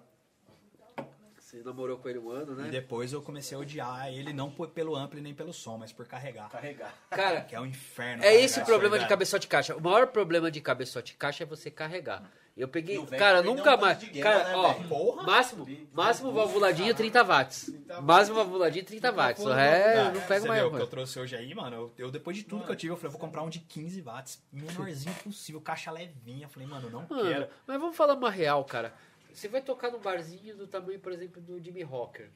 Você 1.47 1.63
namorou 1.63 1.97
com 1.97 2.09
ele 2.09 2.19
um 2.19 2.29
ano, 2.29 2.51
e 2.59 2.63
né? 2.63 2.69
depois 2.69 3.13
eu 3.13 3.21
comecei 3.21 3.55
a 3.55 3.61
odiar 3.61 4.09
ele, 4.13 4.33
não 4.33 4.51
por- 4.51 4.67
pelo 4.67 4.93
ampli 4.97 5.21
nem 5.21 5.33
pelo 5.33 5.53
som, 5.53 5.77
mas 5.77 5.93
por 5.93 6.05
carregar. 6.05 6.49
Carregar. 6.49 6.93
Cara, 7.09 7.39
Que 7.39 7.55
é 7.55 7.61
um 7.61 7.65
inferno. 7.65 8.21
É 8.21 8.35
esse 8.35 8.59
o 8.59 8.65
problema 8.65 8.99
de 8.99 9.07
cabeçote 9.07 9.47
caixa. 9.47 9.73
O 9.73 9.81
maior 9.81 10.07
problema 10.07 10.51
de 10.51 10.59
cabeçote 10.59 11.13
caixa 11.13 11.45
é 11.45 11.47
você 11.47 11.71
carregar. 11.71 12.29
Eu 12.57 12.67
peguei, 12.67 12.97
E 12.99 13.05
cara, 13.05 13.41
nunca 13.43 13.77
mais. 13.77 13.97
guerra, 14.03 14.23
Cara, 14.43 14.49
né, 14.49 14.55
ó? 14.55 14.73
Porra! 14.89 15.23
máximo, 15.23 15.65
máximo 15.93 16.31
valvuladinho 16.33 16.93
30 16.93 17.23
watts. 17.23 17.71
Máximo 18.01 18.35
valvuladinho 18.35 18.83
30 18.83 19.11
watts. 19.11 19.45
O 19.45 19.53
resto 19.53 19.83
Tá, 19.85 19.99
eu 20.03 20.13
não 20.15 20.21
pego 20.21 20.47
mais. 20.47 20.61
o 20.63 20.65
que 20.65 20.71
mano. 20.71 20.83
eu 20.83 20.87
trouxe 20.87 21.19
hoje 21.19 21.35
aí, 21.35 21.53
mano. 21.55 21.75
Eu, 21.75 21.93
eu, 22.07 22.11
depois 22.11 22.35
de 22.35 22.43
tudo 22.43 22.65
que 22.65 22.71
eu 22.71 22.75
tive, 22.75 22.91
eu 22.91 22.97
falei, 22.97 23.07
eu 23.07 23.11
vou 23.11 23.21
comprar 23.21 23.43
um 23.43 23.49
de 23.49 23.59
15 23.59 24.01
watts, 24.01 24.41
menorzinho 24.51 25.15
possível, 25.23 25.61
caixa 25.61 25.91
levinha. 25.91 26.45
Eu 26.47 26.49
falei, 26.49 26.67
mano, 26.67 26.89
não 26.89 27.05
Mano, 27.07 27.29
quero. 27.29 27.47
mas 27.67 27.79
vamos 27.79 27.95
falar 27.95 28.15
uma 28.15 28.29
real, 28.31 28.65
cara. 28.65 28.91
Você 29.37 29.47
vai 29.47 29.61
tocar 29.61 29.91
num 29.91 29.99
barzinho 29.99 30.57
do 30.57 30.65
tamanho, 30.65 30.99
por 30.99 31.11
exemplo, 31.11 31.39
do 31.39 31.63
Jimmy 31.63 31.83
Rocker. 31.83 32.31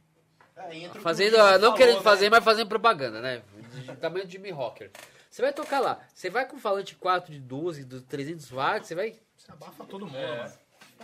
É, 0.56 0.88
Fazendo, 1.00 1.32
Jimmy 1.36 1.52
não 1.54 1.60
falou, 1.60 1.74
querendo 1.74 1.98
né? 1.98 2.04
fazer, 2.04 2.30
mas 2.30 2.44
fazendo 2.44 2.68
propaganda, 2.68 3.20
né? 3.20 3.42
Do 3.88 3.96
tamanho 3.96 4.28
do 4.28 4.32
Jimmy 4.32 4.52
Rocker. 4.52 4.92
Você 5.28 5.42
vai 5.42 5.52
tocar 5.52 5.80
lá, 5.80 6.00
você 6.14 6.30
vai 6.30 6.48
com 6.48 6.60
falante 6.60 6.96
4 6.96 7.34
de 7.34 7.40
12, 7.40 7.86
do 7.86 8.02
300 8.02 8.52
watts, 8.52 8.88
você 8.88 8.94
vai... 8.94 9.20
Você 9.36 9.52
abafa 9.52 9.84
todo 9.86 10.06
mundo, 10.06 10.16
É. 10.16 10.38
mano. 10.38 10.54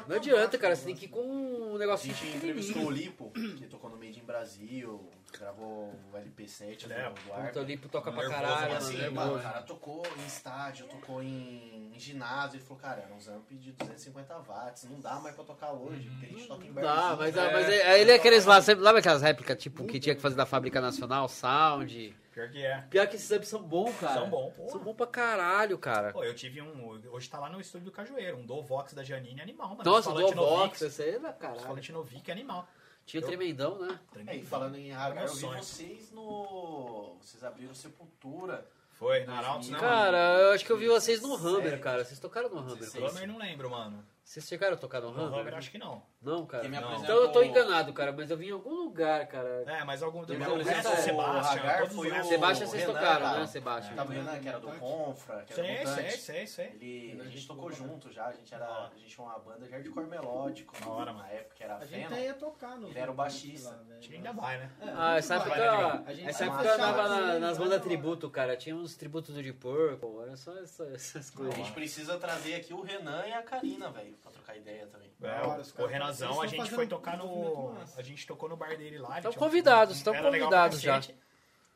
Não 0.08 0.18
adianta, 0.18 0.56
cara, 0.60 0.76
você 0.76 0.86
tem 0.86 0.96
que 0.96 1.06
ir 1.06 1.10
com 1.10 1.22
um 1.22 1.76
A 1.76 1.80
negocinho 1.80 2.14
gente 2.14 2.38
entrevistou 2.38 2.84
o 2.84 2.92
Lipo, 2.92 3.32
que 3.32 3.66
tocou 3.66 3.90
no 3.90 3.98
Made 3.98 4.20
in 4.20 4.24
Brasil, 4.24 5.10
gravou 5.32 5.94
o 6.12 6.18
LP7 6.18 6.86
É, 6.86 6.88
do 6.88 6.94
Eduardo. 7.20 7.48
Puta, 7.48 7.60
o 7.60 7.64
Lipo 7.64 7.90
toca 7.90 8.12
pra 8.12 8.30
caralho, 8.30 8.76
assim, 8.78 9.10
mano, 9.10 9.36
o 9.38 9.42
cara 9.42 9.62
tocou 9.62 10.04
em 10.18 10.26
estádio, 10.26 10.88
tocou 10.88 11.22
em, 11.22 11.92
em 11.94 12.00
ginásio. 12.00 12.58
Ele 12.58 12.64
falou, 12.64 12.82
cara, 12.82 13.02
era 13.02 13.14
uns 13.14 13.28
amp 13.28 13.50
de 13.52 13.72
250 13.74 14.34
watts, 14.40 14.84
não 14.86 15.00
dá 15.00 15.16
mais 15.20 15.36
pra 15.36 15.44
tocar 15.44 15.72
hoje, 15.74 16.10
porque 16.10 16.26
a 16.26 16.30
gente 16.30 16.48
toca 16.48 16.66
em 16.66 16.74
Dá, 16.74 16.82
barzinho, 16.82 17.18
mas, 17.18 17.36
né? 17.36 17.54
mas 17.54 17.70
é- 17.70 17.88
aí 17.88 18.02
ele 18.02 18.12
é 18.12 18.16
aqueles 18.16 18.46
lá, 18.46 18.62
sempre, 18.62 18.84
lembra 18.84 19.00
aquelas 19.00 19.22
réplicas 19.22 19.58
tipo 19.62 19.86
que 19.86 20.00
tinha 20.00 20.16
que 20.16 20.22
fazer 20.22 20.36
da 20.36 20.46
fábrica 20.46 20.80
nacional, 20.82 21.28
sound, 21.28 22.16
Pior 22.38 22.52
que 22.52 22.64
é. 22.64 22.82
Pior 22.82 23.08
que 23.08 23.16
esses 23.16 23.32
amps 23.32 23.48
são 23.48 23.64
bons, 23.64 23.96
cara. 24.00 24.14
São 24.14 24.30
bons, 24.30 24.54
porra. 24.54 24.70
São 24.70 24.80
bons 24.80 24.94
pra 24.94 25.08
caralho, 25.08 25.76
cara. 25.80 26.12
Pô, 26.14 26.24
eu 26.24 26.36
tive 26.36 26.62
um. 26.62 27.02
Hoje 27.12 27.28
tá 27.28 27.40
lá 27.40 27.50
no 27.50 27.60
estúdio 27.60 27.86
do 27.86 27.92
Cajueiro, 27.92 28.38
um 28.38 28.46
Dovox 28.46 28.94
da 28.94 29.04
Janine 29.04 29.42
animal, 29.42 29.70
mano. 29.70 29.82
Nossa, 29.84 30.12
Novix, 30.14 30.80
esse 30.84 31.02
aí 31.02 31.16
é 31.16 31.20
da 31.20 31.34
caralho. 31.34 31.62
falantes 31.62 31.90
Novik 31.90 32.30
é 32.30 32.34
animal. 32.34 32.68
Tinha 33.08 33.22
o 33.22 33.24
Eu- 33.24 33.28
tremendão, 33.30 33.80
né? 33.80 33.98
É, 34.28 34.36
e 34.36 34.44
falando 34.44 34.76
em 34.76 34.92
Hagar, 34.92 35.26
eu 35.26 35.34
vi 35.34 35.46
vocês 35.46 36.12
no. 36.12 37.16
Vocês 37.22 37.42
abriram 37.42 37.74
Sepultura. 37.74 38.68
Foi, 38.92 39.24
na 39.26 39.38
Arautos 39.38 39.70
não. 39.70 39.80
Cara, 39.80 40.18
eu 40.42 40.52
acho 40.52 40.66
que 40.66 40.72
eu 40.72 40.78
vi 40.78 40.88
vocês 40.88 41.22
no 41.22 41.34
Hammer, 41.36 41.80
cara. 41.80 42.04
Vocês 42.04 42.20
tocaram 42.20 42.50
no 42.50 42.60
Hammer. 42.60 42.90
Hammer 43.10 43.28
não 43.28 43.38
lembro, 43.38 43.70
mano. 43.70 44.04
Vocês 44.28 44.46
chegaram 44.46 44.74
a 44.74 44.78
tocar 44.78 45.00
no 45.00 45.10
No 45.12 45.24
Hammer? 45.24 45.40
Hammer 45.40 45.54
acho 45.56 45.72
que 45.72 45.78
não. 45.78 46.04
Não, 46.22 46.46
cara. 46.46 46.68
Não. 46.68 46.78
Então 47.02 47.16
eu 47.16 47.32
tô 47.32 47.40
apresentou- 47.40 47.44
enganado, 47.46 47.94
cara, 47.94 48.12
mas 48.12 48.30
eu 48.30 48.36
vi 48.36 48.50
em 48.50 48.52
algum 48.52 48.74
lugar, 48.74 49.26
cara. 49.28 49.64
É, 49.66 49.86
mas 49.86 50.04
algum 50.04 50.20
do 50.20 50.28
Quem 50.28 50.38
me 50.38 50.44
Não, 50.44 50.58
resto, 50.58 50.92
o 50.92 50.96
Sebastião, 50.98 51.88
foi 51.92 52.12
o-. 52.20 52.24
Sebastião 52.26 52.68
vocês 52.70 52.82
Renan, 52.84 52.94
tocaram, 52.94 53.26
cara. 53.26 53.40
né, 53.40 53.48
Sebastião? 53.48 53.96
Tava 53.96 54.10
o 54.10 54.14
Renan, 54.14 54.40
que 54.42 54.50
era 54.50 54.60
do 54.60 54.68
Confra, 54.68 55.44
que 55.46 55.54
era 55.54 55.64
Sei, 55.64 55.84
do 55.86 55.90
sei, 55.90 56.12
sei, 56.12 56.48
sei. 56.48 56.66
Ele, 56.82 57.22
a 57.22 57.30
gente 57.30 57.48
tocou 57.48 57.72
junto 57.72 58.12
já, 58.12 58.26
a 58.26 58.34
gente, 58.34 58.54
era, 58.54 58.66
a 58.68 58.92
gente 58.98 59.08
tinha 59.16 59.26
uma 59.26 59.40
banda 59.40 59.66
de 59.66 59.72
hardcore 59.72 60.08
melódico. 60.08 60.78
Da 60.78 60.90
hora, 60.90 61.14
na 61.14 61.28
época 61.30 61.56
que 61.56 61.64
era 61.64 61.78
A 61.78 61.86
gente 61.86 62.06
até 62.08 62.26
ia 62.26 62.34
tocar 62.34 62.76
no. 62.78 62.90
Ele 62.90 63.00
era 63.00 63.10
o 63.10 63.16
baixista. 63.16 63.80
A 63.90 63.94
gente 64.02 64.14
ainda 64.14 64.34
vai, 64.34 64.58
né? 64.58 64.70
É, 64.82 64.94
Ah, 64.94 65.16
essa 65.18 65.36
época. 65.36 66.04
A 66.06 66.30
essa 66.30 66.44
época 66.46 66.64
eu 66.66 66.74
andava 66.74 67.08
na- 67.08 67.40
nas 67.40 67.58
bandas 67.58 67.82
tributo, 67.82 68.30
cara. 68.30 68.58
Tinha 68.58 68.76
uns 68.76 68.98
tributos 68.98 69.34
do 69.34 69.42
Deep 69.42 69.58
Purple, 69.58 70.10
olha 70.10 70.36
só 70.36 70.52
essa- 70.58 70.86
essas 70.94 71.30
A 71.34 71.38
coisas. 71.38 71.56
gente 71.56 71.72
precisa 71.72 72.18
trazer 72.18 72.56
aqui 72.56 72.74
o 72.74 72.82
Renan 72.82 73.26
e 73.26 73.32
a 73.32 73.42
Karina, 73.42 73.90
velho, 73.90 74.17
pra 74.22 74.32
trocar 74.32 74.56
ideia 74.58 74.88
também. 74.88 75.12
É, 75.22 75.42
o 75.46 75.56
eles 75.56 76.22
a 76.22 76.48
gente 76.48 76.70
foi 76.72 76.88
tocar 76.88 77.18
no. 77.18 77.76
A 77.98 78.02
gente 78.02 78.26
tocou 78.28 78.48
no 78.50 78.56
bar 78.58 78.78
dele 78.78 78.98
lá. 78.98 79.14
ele 79.16 79.22
Tão 79.24 79.32
tinha 79.32 79.42
um- 79.42 79.46
convidados, 79.46 80.02
tão 80.02 80.14
era 80.14 80.30
legal 80.30 80.50
pra 80.50 80.70
convidados 80.70 80.82
já. 80.82 81.02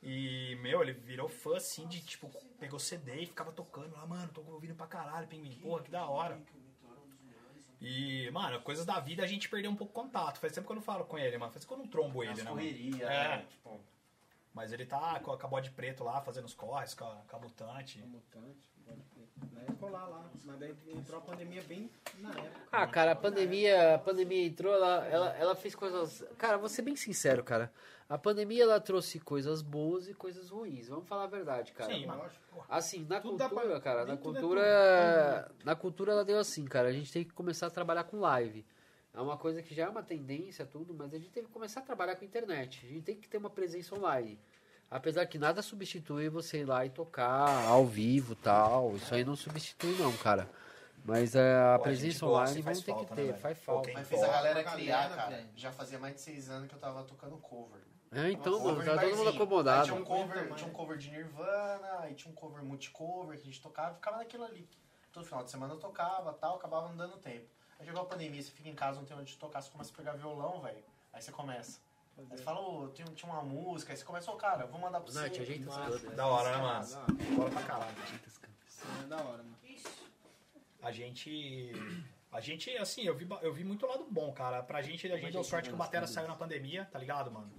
E, 0.03 0.55
meu, 0.61 0.81
ele 0.81 0.93
virou 0.93 1.29
fã 1.29 1.57
assim 1.57 1.87
de 1.87 2.01
tipo, 2.01 2.27
pegou 2.59 2.79
CD 2.79 3.21
e 3.21 3.25
ficava 3.27 3.51
tocando 3.51 3.93
lá, 3.93 4.05
mano, 4.05 4.29
tô 4.33 4.41
ouvindo 4.41 4.73
pra 4.73 4.87
caralho, 4.87 5.27
pinguim, 5.27 5.55
porra, 5.59 5.83
que 5.83 5.91
da 5.91 6.05
hora. 6.07 6.41
E, 7.79 8.29
mano, 8.31 8.59
coisas 8.61 8.85
da 8.85 8.99
vida 8.99 9.23
a 9.23 9.27
gente 9.27 9.49
perdeu 9.49 9.71
um 9.71 9.75
pouco 9.75 9.91
o 9.99 10.03
contato. 10.03 10.37
Faz 10.39 10.53
tempo 10.53 10.67
que 10.67 10.71
eu 10.71 10.75
não 10.75 10.83
falo 10.83 11.03
com 11.05 11.17
ele, 11.17 11.37
mano. 11.37 11.51
Faz 11.51 11.65
tempo 11.65 11.73
que 11.75 11.79
eu 11.81 11.83
não 11.83 11.91
trombo 11.91 12.23
ele, 12.23 12.31
Nas 12.33 12.43
né? 12.43 12.49
correria, 12.51 13.05
É. 13.05 13.37
né? 13.37 13.45
Tipo, 13.49 13.79
Mas 14.53 14.73
ele 14.73 14.85
tá 14.85 15.19
com 15.21 15.31
a, 15.31 15.37
com 15.37 15.47
a 15.47 15.49
bode 15.49 15.71
preto 15.71 16.03
lá, 16.03 16.21
fazendo 16.21 16.45
os 16.45 16.53
corres, 16.53 16.93
com 16.93 17.05
a, 17.05 17.21
com 17.27 17.37
a 17.37 17.39
mutante. 17.39 17.99
Mutante. 17.99 18.71
Daí 19.53 19.65
ia 19.67 19.75
colar 19.75 20.07
lá. 20.07 20.29
Mas 20.43 20.59
daí 20.59 20.75
entrou 20.89 21.19
a 21.19 21.21
pandemia 21.23 21.61
bem 21.63 21.89
na 22.19 22.29
época. 22.29 22.67
Ah, 22.71 22.85
cara, 22.85 23.11
a 23.11 23.15
pandemia, 23.15 23.95
a 23.95 23.99
pandemia 23.99 24.45
entrou, 24.45 24.73
ela, 24.73 25.05
ela, 25.07 25.29
ela 25.37 25.55
fez 25.55 25.73
coisas. 25.73 26.23
Cara, 26.37 26.57
vou 26.57 26.67
ser 26.67 26.81
bem 26.81 26.95
sincero, 26.95 27.43
cara. 27.43 27.71
A 28.09 28.17
pandemia 28.17 28.63
ela 28.63 28.79
trouxe 28.79 29.21
coisas 29.21 29.61
boas 29.61 30.09
e 30.09 30.13
coisas 30.13 30.49
ruins. 30.49 30.89
Vamos 30.89 31.07
falar 31.07 31.23
a 31.23 31.27
verdade, 31.27 31.71
cara. 31.71 31.93
Sim. 31.93 32.05
Lógico. 32.05 32.65
Assim, 32.67 33.05
na 33.09 33.21
Tudo 33.21 33.37
cultura, 33.37 33.69
pra- 33.69 33.79
cara, 33.79 34.05
na 34.05 34.13
é 34.13 34.17
cultura, 34.17 35.51
na 35.63 35.75
cultura 35.75 36.11
ela 36.11 36.25
deu 36.25 36.37
assim, 36.37 36.65
cara. 36.65 36.89
A 36.89 36.93
gente 36.93 37.11
tem 37.11 37.23
que 37.23 37.31
começar 37.31 37.67
a 37.67 37.71
trabalhar 37.71 38.03
com 38.03 38.19
live. 38.19 38.65
É 39.13 39.19
uma 39.19 39.37
coisa 39.37 39.61
que 39.61 39.75
já 39.75 39.85
é 39.85 39.89
uma 39.89 40.03
tendência, 40.03 40.65
tudo, 40.65 40.93
mas 40.93 41.13
a 41.13 41.17
gente 41.17 41.31
tem 41.31 41.43
que 41.43 41.49
começar 41.49 41.81
a 41.81 41.83
trabalhar 41.83 42.15
com 42.15 42.23
internet. 42.23 42.85
A 42.85 42.89
gente 42.89 43.01
tem 43.01 43.15
que 43.15 43.27
ter 43.27 43.37
uma 43.37 43.49
presença 43.49 43.93
online. 43.95 44.39
Apesar 44.89 45.25
que 45.25 45.37
nada 45.37 45.61
substitui 45.61 46.29
você 46.29 46.59
ir 46.59 46.65
lá 46.65 46.85
e 46.85 46.89
tocar 46.89 47.65
ao 47.67 47.85
vivo 47.85 48.35
tal. 48.35 48.95
Isso 48.95 49.13
aí 49.13 49.23
não 49.23 49.35
substitui, 49.35 49.95
não, 49.97 50.15
cara. 50.17 50.49
Mas 51.03 51.35
é, 51.35 51.55
a 51.55 51.75
Pô, 51.77 51.81
a 51.81 51.83
presença 51.83 52.25
gosta 52.25 52.51
online 52.51 52.61
vamos 52.61 52.81
ter 52.81 52.93
que 52.93 53.01
né, 53.01 53.15
ter, 53.15 53.25
velho? 53.27 53.37
faz 53.37 53.57
falta. 53.59 53.85
quem 53.85 53.93
Mas 53.93 54.07
fez 54.07 54.21
a 54.21 54.27
galera 54.27 54.63
criar, 54.63 55.15
cara. 55.15 55.49
Já 55.55 55.71
fazia 55.71 55.97
mais 55.97 56.15
de 56.15 56.21
seis 56.21 56.49
anos 56.49 56.69
que 56.69 56.75
eu 56.75 56.79
tava 56.79 57.03
tocando 57.03 57.37
cover. 57.37 57.81
É, 58.13 58.29
então, 58.29 58.59
Cover 58.59 58.85
mano, 58.85 58.85
tá 58.85 59.01
todo 59.01 59.15
mundo. 59.15 59.29
Aí 59.29 59.35
acomodado. 59.35 59.85
tinha 59.85 59.97
um, 59.97 60.03
cover, 60.03 60.53
tinha 60.53 60.69
um 60.69 60.73
cover 60.73 60.97
de 60.97 61.09
Nirvana, 61.09 61.99
aí 62.01 62.13
tinha 62.13 62.29
um 62.29 62.35
cover 62.35 62.61
multicover 62.61 63.37
que 63.37 63.43
a 63.43 63.45
gente 63.45 63.61
tocava 63.61 63.93
e 63.93 63.95
ficava 63.95 64.17
naquilo 64.17 64.43
ali. 64.43 64.69
Todo 65.13 65.25
final 65.25 65.43
de 65.43 65.49
semana 65.49 65.73
eu 65.73 65.79
tocava 65.79 66.33
tal, 66.33 66.57
acabava 66.57 66.89
não 66.89 66.97
dando 66.97 67.17
tempo. 67.17 67.47
Aí 67.81 67.85
chegou 67.87 68.03
a 68.03 68.05
pandemia, 68.05 68.39
você 68.41 68.51
fica 68.51 68.69
em 68.69 68.75
casa, 68.75 68.99
não 68.99 69.05
tem 69.07 69.17
onde 69.17 69.35
tocar, 69.37 69.59
você 69.59 69.71
começa 69.71 69.91
a 69.91 69.95
pegar 69.97 70.13
violão, 70.13 70.61
velho. 70.61 70.83
Aí 71.11 71.19
você 71.19 71.31
começa. 71.31 71.81
Aí 72.15 72.25
você 72.25 72.43
fala, 72.43 72.59
ô, 72.59 72.87
tem- 72.89 73.03
tinha 73.07 73.31
uma 73.33 73.41
música, 73.41 73.91
aí 73.91 73.97
você 73.97 74.05
começa, 74.05 74.29
ô 74.31 74.35
cara, 74.35 74.67
vou 74.67 74.79
mandar 74.79 74.99
pra 75.01 75.11
você. 75.11 75.19
Nath, 75.19 75.39
ajeita 75.39 75.67
as 75.69 75.77
Massa. 75.77 75.89
coisas. 75.89 76.15
Da 76.15 76.27
hora, 76.27 76.57
né, 76.57 76.63
hora. 76.63 76.85
Bora 77.35 77.49
pra 77.49 77.63
caralho. 77.63 77.95
Isso 78.27 78.85
é 79.03 79.07
da 79.07 79.17
hora, 79.17 79.43
mano. 79.43 79.57
A 80.83 80.91
gente. 80.91 81.71
A 82.31 82.39
gente, 82.39 82.69
assim, 82.77 83.01
eu 83.03 83.15
vi, 83.15 83.27
eu 83.41 83.51
vi 83.53 83.63
muito 83.63 83.85
lado 83.87 84.05
bom, 84.09 84.31
cara. 84.31 84.61
Pra 84.61 84.81
gente, 84.81 85.11
a 85.11 85.17
gente 85.17 85.31
deu 85.31 85.43
sorte 85.43 85.67
que 85.69 85.75
o 85.75 85.77
Batera 85.77 86.05
saiu 86.07 86.27
na 86.27 86.35
pandemia, 86.35 86.85
tá 86.85 86.99
ligado, 86.99 87.31
mano? 87.31 87.51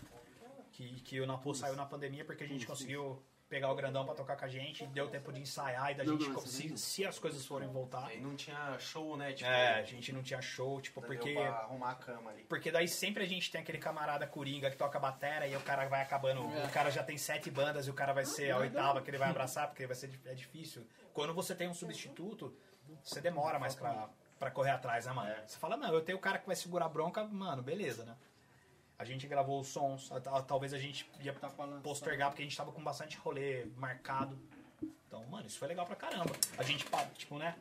Que, 0.73 1.01
que 1.03 1.21
o 1.21 1.27
Napo 1.27 1.53
saiu 1.55 1.75
na 1.77 1.85
pandemia 1.85 2.25
porque 2.25 2.45
a 2.45 2.49
gente 2.49 2.65
conseguiu 2.67 3.23
pegar 3.53 3.71
o 3.71 3.75
grandão 3.75 4.03
pra 4.07 4.15
tocar 4.15 4.35
com 4.35 4.47
a 4.47 4.49
gente, 4.49 4.87
deu 4.87 5.09
tempo 5.11 5.31
de 5.31 5.38
ensaiar 5.38 5.91
e 5.91 5.95
da 5.95 6.05
Não, 6.05 6.15
gente, 6.19 6.31
não, 6.31 6.38
essa 6.38 6.49
se, 6.49 6.69
daí- 6.69 6.79
se 6.79 7.05
as 7.05 7.19
coisas 7.19 7.45
forem 7.45 7.69
voltar. 7.69 8.07
Aí 8.07 8.19
não 8.19 8.35
tinha 8.35 8.79
show, 8.79 9.15
né? 9.15 9.35
Tipo, 9.35 9.51
É, 9.51 9.75
a 9.75 9.83
gente 9.83 10.11
não 10.11 10.23
tinha 10.23 10.41
show, 10.41 10.81
tipo, 10.81 11.03
porque. 11.03 11.35
pra 11.35 11.51
arrumar 11.51 11.91
a 11.91 11.95
cama 11.97 12.31
ali. 12.31 12.45
Porque 12.45 12.71
daí 12.71 12.88
sempre 12.88 13.23
a 13.23 13.27
gente 13.27 13.51
tem 13.53 13.61
aquele 13.61 13.77
camarada 13.77 14.27
coringa 14.27 14.71
que 14.71 14.77
toca 14.79 14.99
batera 14.99 15.47
e 15.47 15.55
o 15.55 15.61
cara 15.61 15.87
vai 15.87 16.01
acabando. 16.01 16.41
O 16.47 16.71
cara 16.73 16.91
já 16.91 17.03
tem 17.03 17.19
sete 17.19 17.51
bandas 17.51 17.87
e 17.87 17.91
o 17.91 17.95
cara 17.95 18.15
vai 18.15 18.25
ser 18.25 18.53
a 18.53 18.57
oitava 18.57 19.03
que 19.03 19.11
ele 19.11 19.19
vai 19.19 19.29
abraçar, 19.29 19.69
porque 19.69 19.87
vai 19.87 19.95
ser 19.95 20.19
é 20.25 20.33
difícil. 20.33 20.87
Quando 21.12 21.35
você 21.35 21.55
tem 21.55 21.69
um 21.69 21.75
substituto, 21.75 22.57
você 23.05 23.21
demora 23.21 23.59
mais 23.59 23.75
pra, 23.75 24.09
pra 24.38 24.51
correr 24.51 24.71
atrás, 24.71 25.05
né, 25.05 25.12
mano? 25.12 25.35
Você 25.47 25.59
fala, 25.59 25.77
não, 25.77 25.93
eu 25.93 26.01
tenho 26.01 26.17
o 26.17 26.21
cara 26.23 26.38
que 26.38 26.47
vai 26.47 26.57
segurar 26.57 26.87
a 26.87 26.88
bronca, 26.88 27.23
mano, 27.25 27.62
beleza, 27.62 28.03
né? 28.07 28.17
A 29.03 29.05
gente 29.05 29.27
gravou 29.27 29.61
os 29.61 29.67
sons, 29.67 30.12
a- 30.12 30.38
a- 30.38 30.43
talvez 30.43 30.73
a 30.73 30.79
gente 30.79 31.11
ia 31.21 31.33
Tá 31.35 31.51
falando. 31.51 31.83
postergar 31.83 32.31
porque 32.31 32.43
a 32.43 32.45
gente 32.45 32.57
tava 32.57 32.71
com 32.71 32.83
bastante 32.85 33.17
rolê 33.19 33.67
marcado. 33.77 34.38
Então, 35.09 35.25
mano, 35.27 35.45
isso 35.45 35.59
foi 35.59 35.67
legal 35.67 35.85
pra 35.85 35.97
caramba. 35.97 36.31
A 36.57 36.62
gente, 36.62 36.87
tipo, 37.17 37.37
né? 37.37 37.57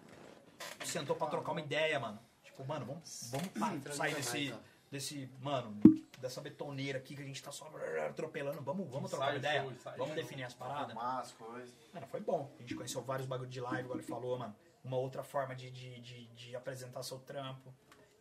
Sentou 0.86 1.16
pra 1.16 1.26
trocar 1.28 1.52
uma 1.54 1.62
ideia, 1.62 2.00
mano. 2.00 2.20
Tipo, 2.44 2.64
mano, 2.64 2.86
vamos, 2.86 3.30
vamos 3.32 3.48
pá, 3.48 3.72
sair 3.92 4.14
desse, 4.14 4.54
desse, 4.92 5.30
mano, 5.40 5.76
dessa 6.20 6.40
betoneira 6.42 7.00
aqui 7.00 7.16
que 7.16 7.24
a 7.24 7.26
gente 7.26 7.42
tá 7.42 7.52
só 7.52 7.66
atropelando. 8.08 8.62
Vamos, 8.62 8.88
vamos 8.88 9.10
trocar 9.10 9.30
uma 9.32 9.38
ideia. 9.38 9.64
Vamos 9.98 10.14
definir 10.14 10.44
as 10.44 10.54
paradas. 10.54 10.92
Arrumar 10.96 11.22
as 11.22 11.32
coisas. 11.32 11.74
Mano, 11.92 12.06
foi 12.06 12.20
bom. 12.20 12.52
A 12.60 12.62
gente 12.62 12.76
conheceu 12.76 13.02
vários 13.02 13.28
bagulhos 13.28 13.52
de 13.52 13.60
live, 13.60 13.80
igual 13.82 13.98
ele 13.98 14.08
falou, 14.08 14.38
mano. 14.38 14.56
Uma 14.84 14.98
outra 14.98 15.24
forma 15.24 15.56
de, 15.56 15.72
de, 15.72 16.00
de, 16.02 16.28
de 16.28 16.56
apresentar 16.56 17.02
seu 17.02 17.18
trampo. 17.18 17.74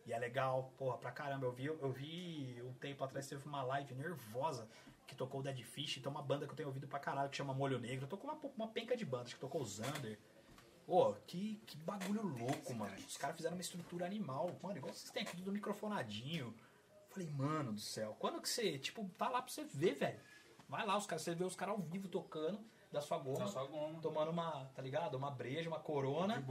E 0.06 0.12
é 0.12 0.18
legal, 0.18 0.72
porra, 0.76 0.98
pra 0.98 1.10
caramba. 1.10 1.46
Eu 1.46 1.52
vi, 1.52 1.66
eu 1.66 1.92
vi 1.92 2.62
um 2.64 2.72
tempo 2.74 3.04
atrás, 3.04 3.28
teve 3.28 3.46
uma 3.46 3.62
live 3.62 3.94
nervosa 3.94 4.68
que 5.06 5.14
tocou 5.14 5.40
o 5.40 5.42
Dead 5.42 5.62
Fish. 5.62 6.00
Tem 6.00 6.10
uma 6.10 6.22
banda 6.22 6.46
que 6.46 6.52
eu 6.52 6.56
tenho 6.56 6.68
ouvido 6.68 6.86
pra 6.86 6.98
caralho 6.98 7.30
que 7.30 7.36
chama 7.36 7.54
Molho 7.54 7.78
Negro. 7.78 8.06
Tocou 8.06 8.30
uma, 8.30 8.40
uma 8.56 8.68
penca 8.68 8.96
de 8.96 9.04
bandas, 9.04 9.34
que 9.34 9.40
tocou 9.40 9.60
o 9.60 9.66
Zander. 9.66 10.18
Pô, 10.86 11.14
que, 11.26 11.60
que 11.66 11.76
bagulho 11.78 12.22
louco, 12.22 12.74
mano. 12.74 12.94
Os 12.96 13.16
caras 13.16 13.36
fizeram 13.36 13.56
uma 13.56 13.60
estrutura 13.60 14.06
animal. 14.06 14.58
Mano, 14.62 14.78
igual 14.78 14.92
vocês 14.92 15.10
têm 15.10 15.22
aqui 15.22 15.36
tudo 15.36 15.52
microfonadinho. 15.52 16.54
Falei, 17.10 17.28
mano 17.28 17.72
do 17.72 17.80
céu, 17.80 18.16
quando 18.18 18.40
que 18.40 18.48
você, 18.48 18.78
tipo, 18.78 19.08
tá 19.18 19.28
lá 19.28 19.42
pra 19.42 19.52
você 19.52 19.64
ver, 19.64 19.94
velho? 19.94 20.20
Vai 20.68 20.86
lá, 20.86 20.96
os 20.96 21.06
caras, 21.06 21.22
você 21.22 21.34
vê 21.34 21.44
os 21.44 21.56
caras 21.56 21.74
ao 21.74 21.80
vivo 21.80 22.08
tocando 22.08 22.64
da 22.90 23.00
sua 23.00 23.18
goma 23.18 23.38
Da 23.38 23.46
sua 23.46 23.64
goma. 23.66 24.00
tomando 24.00 24.30
uma, 24.30 24.64
tá 24.74 24.82
ligado? 24.82 25.16
Uma 25.16 25.30
breja, 25.30 25.68
uma 25.68 25.78
corona. 25.80 26.42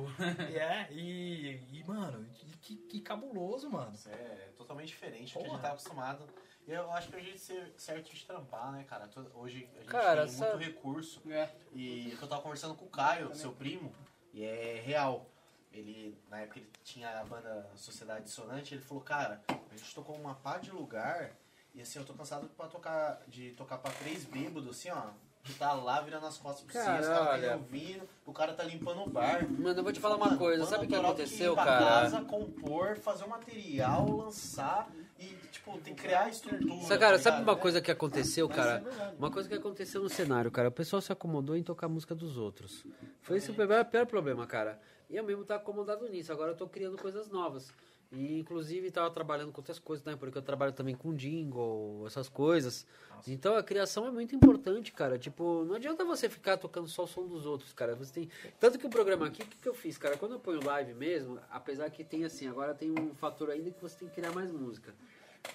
E 0.50 0.58
é, 0.58 0.88
e, 0.92 1.80
e 1.80 1.84
mano, 1.86 2.26
que, 2.34 2.46
que, 2.58 2.76
que 2.78 3.02
cabuloso, 3.02 3.70
mano. 3.70 3.94
Isso 3.94 4.10
é 4.10 4.50
totalmente 4.56 4.88
diferente 4.88 5.34
do 5.34 5.40
que 5.40 5.46
a 5.46 5.50
Porra. 5.50 5.54
gente 5.58 5.62
tá 5.62 5.70
acostumado. 5.72 6.28
E 6.68 6.72
eu 6.72 6.92
acho 6.94 7.10
que 7.10 7.16
a 7.16 7.20
gente 7.20 7.40
ser 7.40 7.74
certo 7.78 8.14
de 8.14 8.26
trampar, 8.26 8.72
né, 8.72 8.84
cara? 8.84 9.10
Hoje 9.34 9.68
a 9.74 9.80
gente 9.80 9.86
Cara, 9.88 10.26
tem 10.26 10.34
essa- 10.36 10.50
muito 10.56 10.64
recurso. 10.64 11.22
É. 11.32 11.50
E 11.74 12.12
eu 12.22 12.28
tava 12.28 12.42
conversando 12.42 12.76
com 12.76 12.86
o 12.86 12.90
Caio, 12.90 13.34
seu 13.36 13.52
primo, 13.52 13.92
e 14.34 14.44
é 14.44 14.80
real. 14.86 15.26
Ele, 15.72 16.18
na 16.30 16.40
época, 16.42 16.60
ele 16.60 16.70
tinha 16.84 17.20
a 17.20 17.24
banda 17.26 17.70
Sociedade 17.76 18.24
Dissonante, 18.26 18.74
ele 18.74 18.82
falou, 18.82 19.04
cara, 19.04 19.42
a 19.48 19.76
gente 19.78 19.94
tocou 19.94 20.16
uma 20.16 20.34
pá 20.36 20.58
de 20.58 20.72
lugar, 20.72 21.32
e 21.76 21.82
assim, 21.82 22.00
eu 22.00 22.06
tô 22.06 22.14
cansado 22.14 22.48
pra 22.50 22.68
tocar, 22.68 23.22
de 23.28 23.52
tocar 23.52 23.78
pra 23.78 23.92
três 23.92 24.26
bêbados, 24.26 24.70
assim, 24.78 24.90
ó, 24.90 25.12
que 25.44 25.54
tá 25.54 25.74
lá 25.74 26.02
virando 26.02 26.26
as 26.26 26.38
costas 26.38 26.64
pra 26.64 26.74
você, 26.74 26.80
os 27.02 27.08
Caralho. 27.08 27.26
caras 27.28 27.46
tá 27.50 27.56
ouvindo, 27.56 28.10
o 28.26 28.34
cara 28.34 28.54
tá 28.54 28.64
limpando 28.64 29.02
o 29.02 29.10
bar. 29.10 29.48
Mano, 29.50 29.80
eu 29.80 29.84
vou 29.84 29.92
te 29.94 30.00
falar 30.00 30.16
uma 30.16 30.28
Mano, 30.28 30.38
coisa, 30.38 30.66
sabe 30.66 30.86
o 30.86 30.88
que 30.88 30.96
aconteceu, 30.96 31.54
ir 31.54 31.56
pra 31.56 31.66
cara? 31.66 31.86
casa, 31.86 32.22
compor, 32.22 32.98
fazer 32.98 33.24
um 33.24 33.30
material, 33.30 34.10
lançar 34.10 34.90
e, 35.20 35.26
tipo, 35.52 35.78
tem 35.80 35.96
que 35.96 36.02
criar 36.04 36.30
estrutura. 36.30 36.82
Sabe, 36.84 37.00
cara, 37.00 37.18
tá 37.18 37.24
sabe 37.24 37.42
uma 37.42 37.56
coisa 37.56 37.82
que 37.82 37.90
aconteceu, 37.92 38.48
cara? 38.48 38.84
é. 38.86 39.14
Uma 39.18 39.32
coisa 39.32 39.48
que 39.50 39.56
aconteceu 39.56 40.02
no 40.02 40.10
cenário, 40.10 40.52
cara. 40.52 40.70
O 40.70 40.72
pessoal 40.72 41.02
se 41.02 41.12
acomodou 41.12 41.56
em 41.56 41.64
tocar 41.64 41.88
a 41.88 41.90
música 41.90 42.14
dos 42.14 42.38
outros. 42.38 42.86
Foi 43.22 43.38
esse 43.38 43.50
o 43.50 43.54
pior, 43.54 43.86
pior 43.86 44.06
problema, 44.06 44.46
cara. 44.46 44.80
E 45.10 45.16
eu 45.16 45.24
mesmo 45.24 45.44
tava 45.44 45.62
acomodado 45.62 46.08
nisso. 46.08 46.32
Agora 46.32 46.52
eu 46.52 46.56
tô 46.56 46.68
criando 46.68 46.98
coisas 46.98 47.30
novas. 47.30 47.74
E 48.12 48.40
inclusive 48.40 48.90
tava 48.90 49.12
trabalhando 49.12 49.52
com 49.52 49.62
outras 49.62 49.78
coisas, 49.78 50.04
né? 50.04 50.16
Porque 50.16 50.36
eu 50.36 50.42
trabalho 50.42 50.74
também 50.74 50.96
com 50.96 51.14
jingle, 51.14 52.04
essas 52.08 52.28
coisas. 52.28 52.86
Então 53.28 53.56
a 53.56 53.62
criação 53.62 54.08
é 54.08 54.12
muito 54.12 54.36
importante, 54.36 54.92
cara. 54.92 55.20
Tipo, 55.20 55.64
não 55.66 55.76
adianta 55.76 56.04
você 56.04 56.28
ficar 56.28 56.58
tocando 56.58 56.88
só 56.88 57.04
o 57.04 57.08
som 57.08 57.28
dos 57.28 57.46
outros, 57.46 57.72
cara. 57.72 57.96
Você 57.96 58.12
tem. 58.12 58.30
Tanto 58.60 58.80
que 58.80 58.88
o 58.88 58.90
programa 58.90 59.28
aqui, 59.28 59.44
o 59.44 59.46
que, 59.46 59.58
que 59.58 59.70
eu 59.70 59.76
fiz, 59.76 59.96
cara? 59.98 60.18
Quando 60.18 60.34
eu 60.34 60.40
ponho 60.40 60.64
live 60.66 60.96
mesmo, 60.96 61.40
apesar 61.52 61.88
que 61.92 62.04
tem 62.04 62.24
assim, 62.24 62.48
agora 62.48 62.74
tem 62.74 62.90
um 62.90 63.14
fator 63.14 63.52
ainda 63.52 63.70
que 63.70 63.82
você 63.82 64.00
tem 64.00 64.08
que 64.08 64.16
criar 64.16 64.32
mais 64.32 64.52
música. 64.52 64.96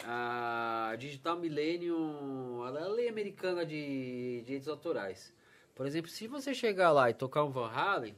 a 0.04 0.94
Digital 0.96 1.36
Millennium, 1.36 2.64
ela 2.66 2.80
é 2.80 2.84
a 2.84 2.88
lei 2.88 3.08
americana 3.08 3.66
de 3.66 4.42
direitos 4.44 4.68
autorais. 4.68 5.32
Por 5.74 5.86
exemplo, 5.86 6.08
se 6.08 6.28
você 6.28 6.54
chegar 6.54 6.92
lá 6.92 7.10
e 7.10 7.14
tocar 7.14 7.42
um 7.42 7.50
Van 7.50 7.68
Halen, 7.68 8.14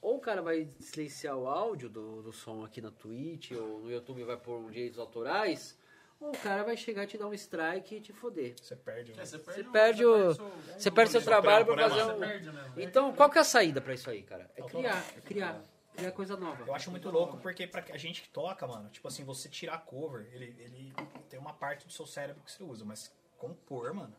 ou 0.00 0.16
o 0.16 0.20
cara 0.20 0.40
vai 0.42 0.68
silenciar 0.80 1.36
o 1.36 1.46
áudio 1.48 1.88
do, 1.88 2.22
do 2.22 2.32
som 2.32 2.64
aqui 2.64 2.80
na 2.80 2.90
Twitch 2.90 3.52
ou 3.52 3.80
no 3.80 3.90
YouTube 3.90 4.22
vai 4.24 4.36
pôr 4.36 4.58
um 4.58 4.70
direitos 4.70 4.98
autorais, 4.98 5.76
ou 6.20 6.30
o 6.30 6.38
cara 6.38 6.64
vai 6.64 6.76
chegar 6.76 7.04
e 7.04 7.06
te 7.06 7.16
dar 7.18 7.26
um 7.28 7.34
strike 7.34 7.96
e 7.96 8.00
te 8.00 8.12
foder. 8.12 8.54
Você 8.60 8.74
perde. 8.76 9.12
É, 9.12 9.22
o- 9.22 9.26
você 9.26 9.36
o- 9.60 9.70
perde 9.70 10.04
o. 10.04 10.34
seu- 10.34 10.50
Você 10.78 10.90
perde 10.90 11.12
seu 11.12 11.22
trabalho 11.22 11.66
né, 11.76 11.82
fazer 11.88 12.04
Você 12.04 12.12
um. 12.12 12.18
perde, 12.18 12.50
né? 12.50 12.72
Então, 12.76 13.12
qual 13.14 13.30
que 13.30 13.38
é 13.38 13.40
a 13.40 13.44
saída 13.44 13.80
pra 13.80 13.94
isso 13.94 14.08
aí, 14.10 14.22
cara? 14.22 14.50
É 14.56 14.62
criar, 14.62 15.04
é 15.16 15.20
criar. 15.20 15.62
Criar 15.96 16.12
coisa 16.12 16.36
nova. 16.36 16.64
Eu 16.64 16.72
acho 16.74 16.92
muito 16.92 17.10
louco 17.10 17.38
porque 17.38 17.66
pra 17.66 17.84
a 17.92 17.96
gente 17.96 18.22
que 18.22 18.28
toca, 18.28 18.64
mano, 18.68 18.88
tipo 18.88 19.08
assim, 19.08 19.24
você 19.24 19.48
tirar 19.48 19.78
cover, 19.78 20.28
ele, 20.32 20.54
ele 20.60 20.94
tem 21.28 21.40
uma 21.40 21.52
parte 21.52 21.84
do 21.86 21.92
seu 21.92 22.06
cérebro 22.06 22.40
que 22.44 22.52
você 22.52 22.62
usa, 22.62 22.84
mas 22.84 23.12
compor, 23.36 23.92
mano. 23.92 24.14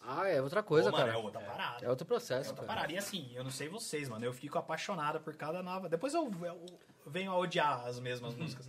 Ah, 0.00 0.26
é 0.28 0.40
outra 0.40 0.62
coisa, 0.62 0.90
pô, 0.90 0.96
mano, 0.96 1.06
cara. 1.12 1.18
é 1.18 1.22
outra 1.24 1.40
parada. 1.40 1.84
É 1.84 1.88
outro 1.88 2.04
É 2.04 2.08
processo, 2.08 2.50
outra 2.50 2.66
cara. 2.66 2.76
parada. 2.80 2.92
E 2.92 2.98
assim, 2.98 3.30
eu 3.34 3.44
não 3.44 3.50
sei 3.50 3.68
vocês, 3.68 4.08
mano, 4.08 4.24
eu 4.24 4.32
fico 4.32 4.58
apaixonado 4.58 5.20
por 5.20 5.34
cada 5.36 5.62
nova. 5.62 5.88
Depois 5.88 6.14
eu, 6.14 6.30
eu 6.44 6.66
venho 7.06 7.32
a 7.32 7.38
odiar 7.38 7.86
as 7.86 7.98
mesmas 8.00 8.34
músicas. 8.34 8.66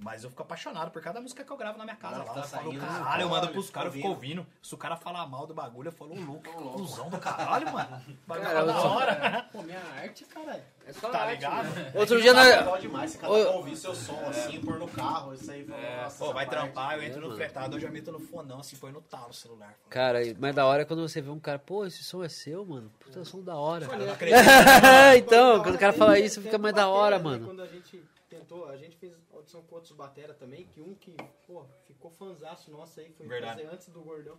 Mas 0.00 0.22
eu 0.22 0.30
fico 0.30 0.42
apaixonado 0.42 0.92
por 0.92 1.02
cada 1.02 1.20
música 1.20 1.42
que 1.42 1.50
eu 1.50 1.56
gravo 1.56 1.76
na 1.76 1.82
minha 1.82 1.96
casa 1.96 2.20
que 2.20 2.28
lá. 2.28 2.34
tá 2.34 2.40
eu 2.40 2.44
falo, 2.44 2.64
saindo, 2.70 2.86
caralho, 2.86 3.22
eu 3.22 3.28
mando 3.28 3.48
pros 3.48 3.68
caras, 3.68 3.88
eu 3.88 3.92
fico 3.96 4.08
ouvindo. 4.08 4.46
Se 4.62 4.72
o 4.72 4.78
cara 4.78 4.96
falar 4.96 5.26
mal 5.26 5.44
do 5.44 5.52
bagulho, 5.52 5.88
eu 5.88 5.92
falo, 5.92 6.12
ô 6.12 6.20
louco, 6.24 6.42
que 6.44 6.50
cuzão 6.50 7.10
do 7.10 7.18
caralho, 7.18 7.72
mano. 7.72 8.00
Bagulho 8.24 8.46
Cara, 8.48 8.64
da 8.64 8.72
eu 8.74 8.80
sou- 8.80 8.90
hora. 8.92 9.46
Pô, 9.52 9.62
minha 9.62 9.80
arte, 10.00 10.24
caralho. 10.26 10.62
É 10.86 10.92
só 10.92 11.08
Tá 11.10 11.22
arte, 11.22 11.34
ligado? 11.34 11.68
né? 11.74 11.92
Outro 11.96 12.22
dia 12.22 12.32
Tá 12.32 12.44
nós. 12.44 12.56
legal 12.58 12.78
demais, 12.78 13.10
se 13.10 13.18
cada 13.18 13.32
um 13.32 13.52
ouvir 13.56 13.76
seu 13.76 13.92
som 13.94 14.20
assim, 14.28 14.60
pôr 14.60 14.78
no 14.78 14.86
carro, 14.86 15.34
isso 15.34 15.50
aí, 15.50 15.64
fala, 15.64 16.02
nossa, 16.04 16.24
Pô, 16.24 16.32
vai 16.32 16.46
parte- 16.46 16.60
trampar, 16.60 16.94
eu 16.96 17.02
entro 17.02 17.18
É, 17.18 17.20
no 17.20 17.26
mano. 17.26 17.36
fretado, 17.36 17.76
eu 17.76 17.80
já 17.80 17.90
meto 17.90 18.12
no 18.12 18.20
fonão, 18.20 18.60
assim, 18.60 18.76
põe 18.76 18.92
no 18.92 19.00
talo 19.02 19.30
o 19.30 19.34
celular. 19.34 19.74
Cara, 19.90 20.20
mas 20.38 20.54
da 20.54 20.64
hora 20.64 20.82
é 20.82 20.84
quando 20.84 21.02
você 21.06 21.20
vê 21.20 21.28
um 21.30 21.40
cara, 21.40 21.58
pô, 21.58 21.84
esse 21.84 22.04
som 22.04 22.22
é 22.22 22.28
seu, 22.28 22.64
mano. 22.64 22.88
Puta, 23.00 23.24
som 23.24 23.42
da 23.42 23.56
hora. 23.56 23.84
Eu 23.84 23.98
não 23.98 24.12
acredito. 24.12 24.38
então, 25.18 25.60
quando 25.62 25.74
o 25.74 25.78
cara 25.78 25.92
fala 25.92 26.18
isso, 26.20 26.40
fica 26.40 26.56
mais 26.56 26.74
da 26.74 26.88
hora, 26.88 27.18
mano. 27.18 27.38
né? 27.40 27.46
Quando 27.46 27.62
a 27.62 27.66
gente 27.66 28.00
tentou, 28.38 28.66
a 28.66 28.76
gente 28.76 28.96
fez 28.96 29.14
audição 29.32 29.62
com 29.62 29.74
outros 29.74 29.92
batera 29.92 30.34
também, 30.34 30.66
que 30.66 30.80
um 30.80 30.94
que, 30.94 31.16
pô, 31.46 31.64
ficou 31.84 32.10
fanzaço 32.10 32.70
nosso 32.70 33.00
aí, 33.00 33.12
foi 33.12 33.26
Verdade. 33.26 33.62
fazer 33.62 33.74
antes 33.74 33.88
do 33.88 34.00
gordão. 34.00 34.38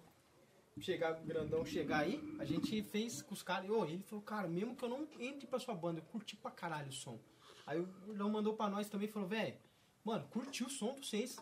Chegar, 0.79 1.13
grandão 1.25 1.65
chegar 1.65 1.99
aí, 2.03 2.23
a 2.39 2.45
gente 2.45 2.81
fez 2.83 3.21
com 3.21 3.33
os 3.33 3.43
caras. 3.43 3.67
E 3.67 3.71
ô, 3.71 3.83
ele 3.83 4.01
falou, 4.03 4.23
cara, 4.23 4.47
mesmo 4.47 4.75
que 4.75 4.85
eu 4.85 4.89
não 4.89 5.07
entre 5.19 5.45
pra 5.45 5.59
sua 5.59 5.75
banda, 5.75 5.99
eu 5.99 6.05
curti 6.05 6.37
pra 6.37 6.51
caralho 6.51 6.87
o 6.87 6.93
som. 6.93 7.19
Aí 7.65 7.79
o 7.79 7.85
gordão 8.05 8.29
mandou 8.29 8.53
pra 8.53 8.69
nós 8.69 8.87
também 8.87 9.09
e 9.09 9.11
falou, 9.11 9.27
velho, 9.27 9.57
mano, 10.05 10.25
curti 10.29 10.63
o 10.63 10.69
som 10.69 10.95
de 10.95 11.05
vocês. 11.05 11.37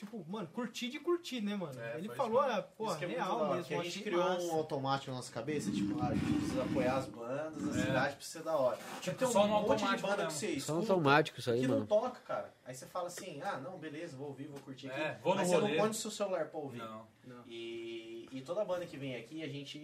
Tipo, 0.00 0.24
mano, 0.26 0.48
curti 0.54 0.88
de 0.88 0.98
curtir, 0.98 1.42
né, 1.42 1.54
mano? 1.54 1.78
É, 1.78 1.98
ele 1.98 2.08
falou, 2.08 2.40
ah, 2.40 2.62
pô, 2.74 2.86
Isso 2.86 2.96
que 2.98 3.04
é 3.04 3.08
real 3.08 3.54
mesmo. 3.54 3.80
a 3.80 3.84
gente 3.84 4.00
criou 4.02 4.24
massa. 4.24 4.46
um 4.46 4.52
automático 4.52 5.10
na 5.10 5.18
nossa 5.18 5.30
cabeça, 5.30 5.70
tipo, 5.70 6.00
ah, 6.02 6.06
a 6.08 6.14
gente 6.14 6.32
precisa 6.38 6.62
apoiar 6.62 6.96
as 6.96 7.06
bandas, 7.06 7.76
a 7.76 7.80
É. 7.80 7.84
cidade 7.84 8.16
precisa 8.16 8.38
ser 8.38 8.44
da 8.46 8.56
hora. 8.56 8.78
Tipo, 9.02 9.18
tem 9.18 9.28
um 9.28 9.30
Só 9.30 9.46
no 9.46 9.60
monte 9.60 9.80
de 9.80 9.96
banda 9.98 10.16
que 10.16 10.22
mesmo. 10.22 10.30
você 10.30 10.46
Só 10.46 10.54
escuta 10.56 10.72
no 10.72 10.78
automático 10.94 11.38
isso 11.38 11.50
aí, 11.50 11.60
que 11.60 11.66
não 11.66 11.74
mano. 11.74 11.86
toca, 11.86 12.18
cara. 12.26 12.50
Aí 12.64 12.74
você 12.74 12.86
fala 12.86 13.08
assim, 13.08 13.42
ah, 13.42 13.58
não, 13.58 13.76
beleza, 13.78 14.16
vou 14.16 14.28
ouvir, 14.28 14.46
vou 14.46 14.58
curtir 14.60 14.90
aqui. 14.90 14.98
É, 15.02 15.18
vou 15.22 15.34
no 15.34 15.40
Mas 15.40 15.48
você 15.48 15.54
não 15.56 15.60
rolê. 15.64 15.76
põe 15.76 15.88
no 15.88 15.94
seu 15.94 16.10
celular 16.10 16.46
pra 16.46 16.58
ouvir. 16.60 16.78
Não. 16.78 17.04
E, 17.46 18.19
e 18.32 18.40
toda 18.42 18.64
banda 18.64 18.86
que 18.86 18.96
vem 18.96 19.16
aqui, 19.16 19.42
a 19.42 19.48
gente 19.48 19.78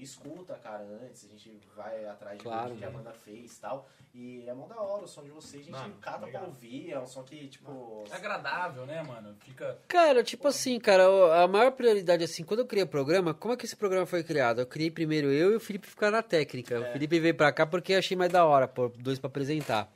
escuta, 0.00 0.54
cara, 0.54 0.84
antes, 1.04 1.24
a 1.24 1.28
gente 1.28 1.58
vai 1.76 2.04
atrás 2.06 2.36
de 2.38 2.44
Claro, 2.44 2.68
tudo 2.70 2.78
que 2.78 2.84
a 2.84 2.90
mano. 2.90 3.04
banda 3.04 3.14
fez 3.16 3.56
e 3.56 3.60
tal. 3.60 3.88
E 4.14 4.44
é 4.46 4.52
mó 4.52 4.66
da 4.66 4.80
hora 4.80 5.04
o 5.04 5.08
som 5.08 5.22
de 5.22 5.30
vocês, 5.30 5.62
a 5.62 5.64
gente 5.64 5.72
Mano, 5.72 5.94
cata 6.00 6.26
legal. 6.26 6.42
pra 6.42 6.48
ouvir, 6.50 6.90
é 6.92 6.98
um 6.98 7.06
som 7.06 7.22
que, 7.22 7.48
tipo... 7.48 8.04
É 8.10 8.16
agradável, 8.16 8.84
né, 8.84 9.02
mano? 9.02 9.34
Fica. 9.40 9.78
Cara, 9.88 10.22
tipo 10.22 10.48
assim, 10.48 10.78
cara, 10.78 11.04
a 11.42 11.48
maior 11.48 11.72
prioridade, 11.72 12.22
assim, 12.24 12.44
quando 12.44 12.60
eu 12.60 12.66
criei 12.66 12.84
o 12.84 12.88
programa, 12.88 13.32
como 13.32 13.54
é 13.54 13.56
que 13.56 13.64
esse 13.64 13.76
programa 13.76 14.04
foi 14.04 14.22
criado? 14.22 14.60
Eu 14.60 14.66
criei 14.66 14.90
primeiro 14.90 15.32
eu 15.32 15.52
e 15.52 15.56
o 15.56 15.60
Felipe 15.60 15.86
ficar 15.86 16.10
na 16.10 16.22
técnica. 16.22 16.78
O 16.80 16.92
Felipe 16.92 17.18
veio 17.20 17.34
pra 17.34 17.52
cá 17.52 17.64
porque 17.66 17.94
eu 17.94 17.98
achei 17.98 18.16
mais 18.16 18.30
da 18.30 18.44
hora, 18.44 18.68
pôr 18.68 18.90
dois 18.98 19.18
pra 19.18 19.28
apresentar. 19.28 19.90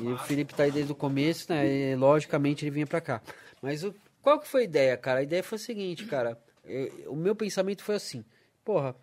E 0.00 0.06
o 0.08 0.18
Felipe 0.18 0.54
tá 0.54 0.64
aí 0.64 0.70
desde 0.72 0.90
o 0.90 0.94
começo, 0.96 1.52
né? 1.52 1.66
E 1.66 1.94
logicamente 1.96 2.64
ele 2.64 2.70
vinha 2.72 2.86
pra 2.86 3.00
cá. 3.00 3.20
Mas 3.62 3.84
o, 3.84 3.94
qual 4.22 4.40
que 4.40 4.48
foi 4.48 4.62
a 4.62 4.64
ideia, 4.64 4.96
cara? 4.96 5.20
A 5.20 5.22
ideia 5.22 5.42
foi 5.42 5.56
o 5.56 5.60
seguinte, 5.60 6.06
cara. 6.06 6.36
Eu- 6.70 7.12
o 7.12 7.16
meu 7.16 7.34
pensamento 7.34 7.82
foi 7.82 7.94
assim, 7.96 8.24
porra, 8.64 8.94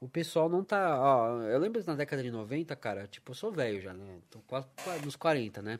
o 0.00 0.08
pessoal 0.08 0.48
não 0.48 0.62
tá. 0.64 0.98
Ó, 1.00 1.42
eu 1.42 1.58
lembro 1.58 1.82
na 1.86 1.94
década 1.94 2.22
de 2.22 2.30
90, 2.30 2.74
cara, 2.76 3.06
tipo, 3.06 3.30
eu 3.30 3.34
sou 3.34 3.50
velho 3.50 3.80
já, 3.80 3.92
né? 3.94 4.18
Tô 4.30 4.38
quase 4.40 4.66
quase 4.82 5.04
nos 5.04 5.16
40, 5.16 5.62
né? 5.62 5.78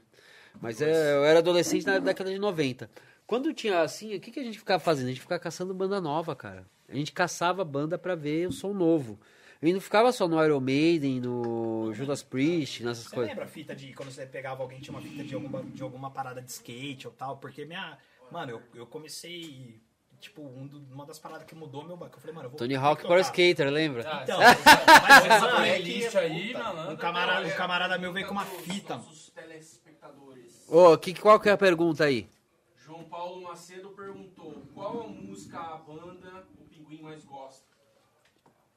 Mas 0.61 0.81
é, 0.81 1.15
eu 1.17 1.25
era 1.25 1.41
adolescente 1.41 1.85
na 1.85 1.99
década 1.99 2.31
de 2.33 2.39
90. 2.39 2.89
Quando 3.27 3.53
tinha 3.53 3.81
assim, 3.81 4.15
o 4.15 4.21
que, 4.21 4.31
que 4.31 4.41
a 4.41 4.45
gente 4.45 4.59
ficava 4.59 4.79
fazendo? 4.79 5.07
A 5.07 5.11
gente 5.11 5.21
ficava 5.21 5.39
caçando 5.41 5.75
banda 5.75 6.01
nova, 6.01 6.35
cara. 6.37 6.65
A 6.89 6.95
gente 6.95 7.13
caçava 7.13 7.65
banda 7.65 7.99
pra 7.99 8.15
ver 8.15 8.47
o 8.49 8.53
som 8.53 8.73
novo. 8.73 9.19
Gente 9.63 9.75
não 9.75 9.81
ficava 9.81 10.13
só 10.13 10.29
no 10.29 10.43
Iron 10.45 10.61
Maiden, 10.61 11.21
no 11.21 11.91
Judas 11.95 12.23
Priest, 12.23 12.83
nessas 12.85 13.05
Você 13.07 13.15
coisas. 13.15 13.31
lembra 13.31 13.47
a 13.47 13.49
fita 13.49 13.75
de 13.75 13.95
quando 13.95 14.11
você 14.11 14.27
pegava 14.27 14.63
alguém 14.63 14.79
tinha 14.79 14.93
uma 14.95 15.01
fita 15.01 15.25
de 15.25 15.35
alguma, 15.35 15.63
de 15.63 15.83
alguma 15.83 16.11
parada 16.11 16.43
de 16.43 16.51
skate 16.51 17.07
ou 17.07 17.13
tal? 17.15 17.39
Porque 17.39 17.65
minha. 17.65 17.97
Mano, 18.31 18.51
eu, 18.53 18.63
eu 18.75 18.87
comecei. 18.87 19.81
Tipo, 20.25 20.41
um 20.41 20.67
do- 20.67 20.79
uma 20.95 21.05
das 21.05 21.19
paradas 21.19 21.47
que 21.47 21.55
mudou 21.55 21.85
meu 21.85 21.99
banco. 21.99 22.17
Eu 22.17 22.21
falei, 22.21 22.35
mano, 22.35 22.47
eu 22.47 22.51
vou. 22.51 22.59
Tony 22.59 22.75
Hawk 22.75 23.03
tocar. 23.03 23.15
Pro 23.15 23.21
Skater, 23.21 23.69
lembra? 23.71 24.01
Então, 24.23 24.41
Essa 24.41 25.41
mas, 25.41 25.55
playlist 25.57 26.15
aí, 26.17 26.47
puta, 26.49 26.59
malandro. 26.65 26.93
um 26.93 26.97
camarada, 26.97 27.47
um 27.47 27.51
camarada 27.51 27.99
meu 27.99 28.11
veio 28.13 28.27
com 28.27 28.33
uma 28.33 28.45
fita. 28.47 28.97
Nossos 28.97 29.29
telespectadores. 29.31 30.65
Ô, 30.67 30.97
que, 30.97 31.13
qual 31.15 31.39
que 31.39 31.51
é 31.51 31.53
a 31.53 31.59
pergunta 31.59 32.05
aí? 32.05 32.27
João 32.75 33.05
Paulo 33.05 33.43
Macedo 33.43 33.91
perguntou: 33.91 34.63
qual 34.73 35.03
a 35.03 35.07
música, 35.09 35.59
a 35.61 35.77
banda 35.77 36.47
o 36.59 36.65
pinguim 36.65 37.03
mais 37.03 37.23
gosta? 37.25 37.63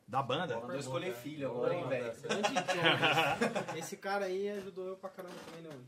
Da 0.06 0.22
banda? 0.22 0.60
Mandou 0.60 0.78
escolher 0.80 1.14
filho 1.16 1.48
agora, 1.50 1.74
hein, 1.76 1.88
velho. 1.88 2.12
Esse 3.78 3.96
cara 3.96 4.26
aí 4.26 4.50
ajudou 4.50 4.88
eu 4.88 4.96
pra 4.98 5.10
caramba 5.10 5.36
também, 5.46 5.62
né, 5.62 5.70
mano? 5.70 5.88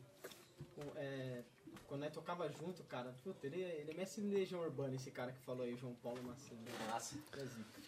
Com- 0.75 0.97
é, 0.99 1.41
quando 1.89 2.01
nós 2.01 2.13
tocava 2.13 2.47
junto, 2.49 2.83
cara, 2.83 3.13
puta, 3.23 3.47
ele, 3.47 3.61
ele 3.61 3.91
é 3.91 3.93
mestre 3.95 4.21
de 4.21 4.29
Legião 4.29 4.61
Urbana, 4.61 4.95
esse 4.95 5.09
cara 5.09 5.31
que 5.31 5.39
falou 5.39 5.63
aí, 5.63 5.75
João 5.75 5.95
Paulo 5.95 6.21
Macedo. 6.23 6.61
Massa. 6.87 7.17
É 7.33 7.43
zica. 7.43 7.81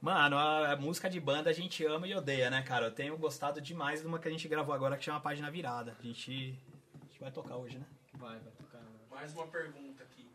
Mano, 0.00 0.38
a, 0.38 0.72
a 0.72 0.76
música 0.76 1.10
de 1.10 1.18
banda 1.18 1.50
a 1.50 1.52
gente 1.52 1.84
ama 1.84 2.06
e 2.06 2.14
odeia, 2.14 2.48
né, 2.48 2.62
cara? 2.62 2.86
Eu 2.86 2.94
tenho 2.94 3.18
gostado 3.18 3.60
demais 3.60 4.00
de 4.00 4.06
uma 4.06 4.20
que 4.20 4.28
a 4.28 4.30
gente 4.30 4.46
gravou 4.46 4.72
agora 4.72 4.96
que 4.96 5.04
chama 5.04 5.20
Página 5.20 5.50
Virada. 5.50 5.96
A 5.98 6.02
gente, 6.02 6.56
a 6.94 7.04
gente 7.04 7.18
vai 7.18 7.32
tocar 7.32 7.56
hoje, 7.56 7.78
né? 7.78 7.86
Vai, 8.14 8.38
vai 8.38 8.52
tocar. 8.52 8.78
né? 8.78 8.90
Mais 9.10 9.34
uma 9.34 9.48
pergunta 9.48 10.04
aqui. 10.04 10.30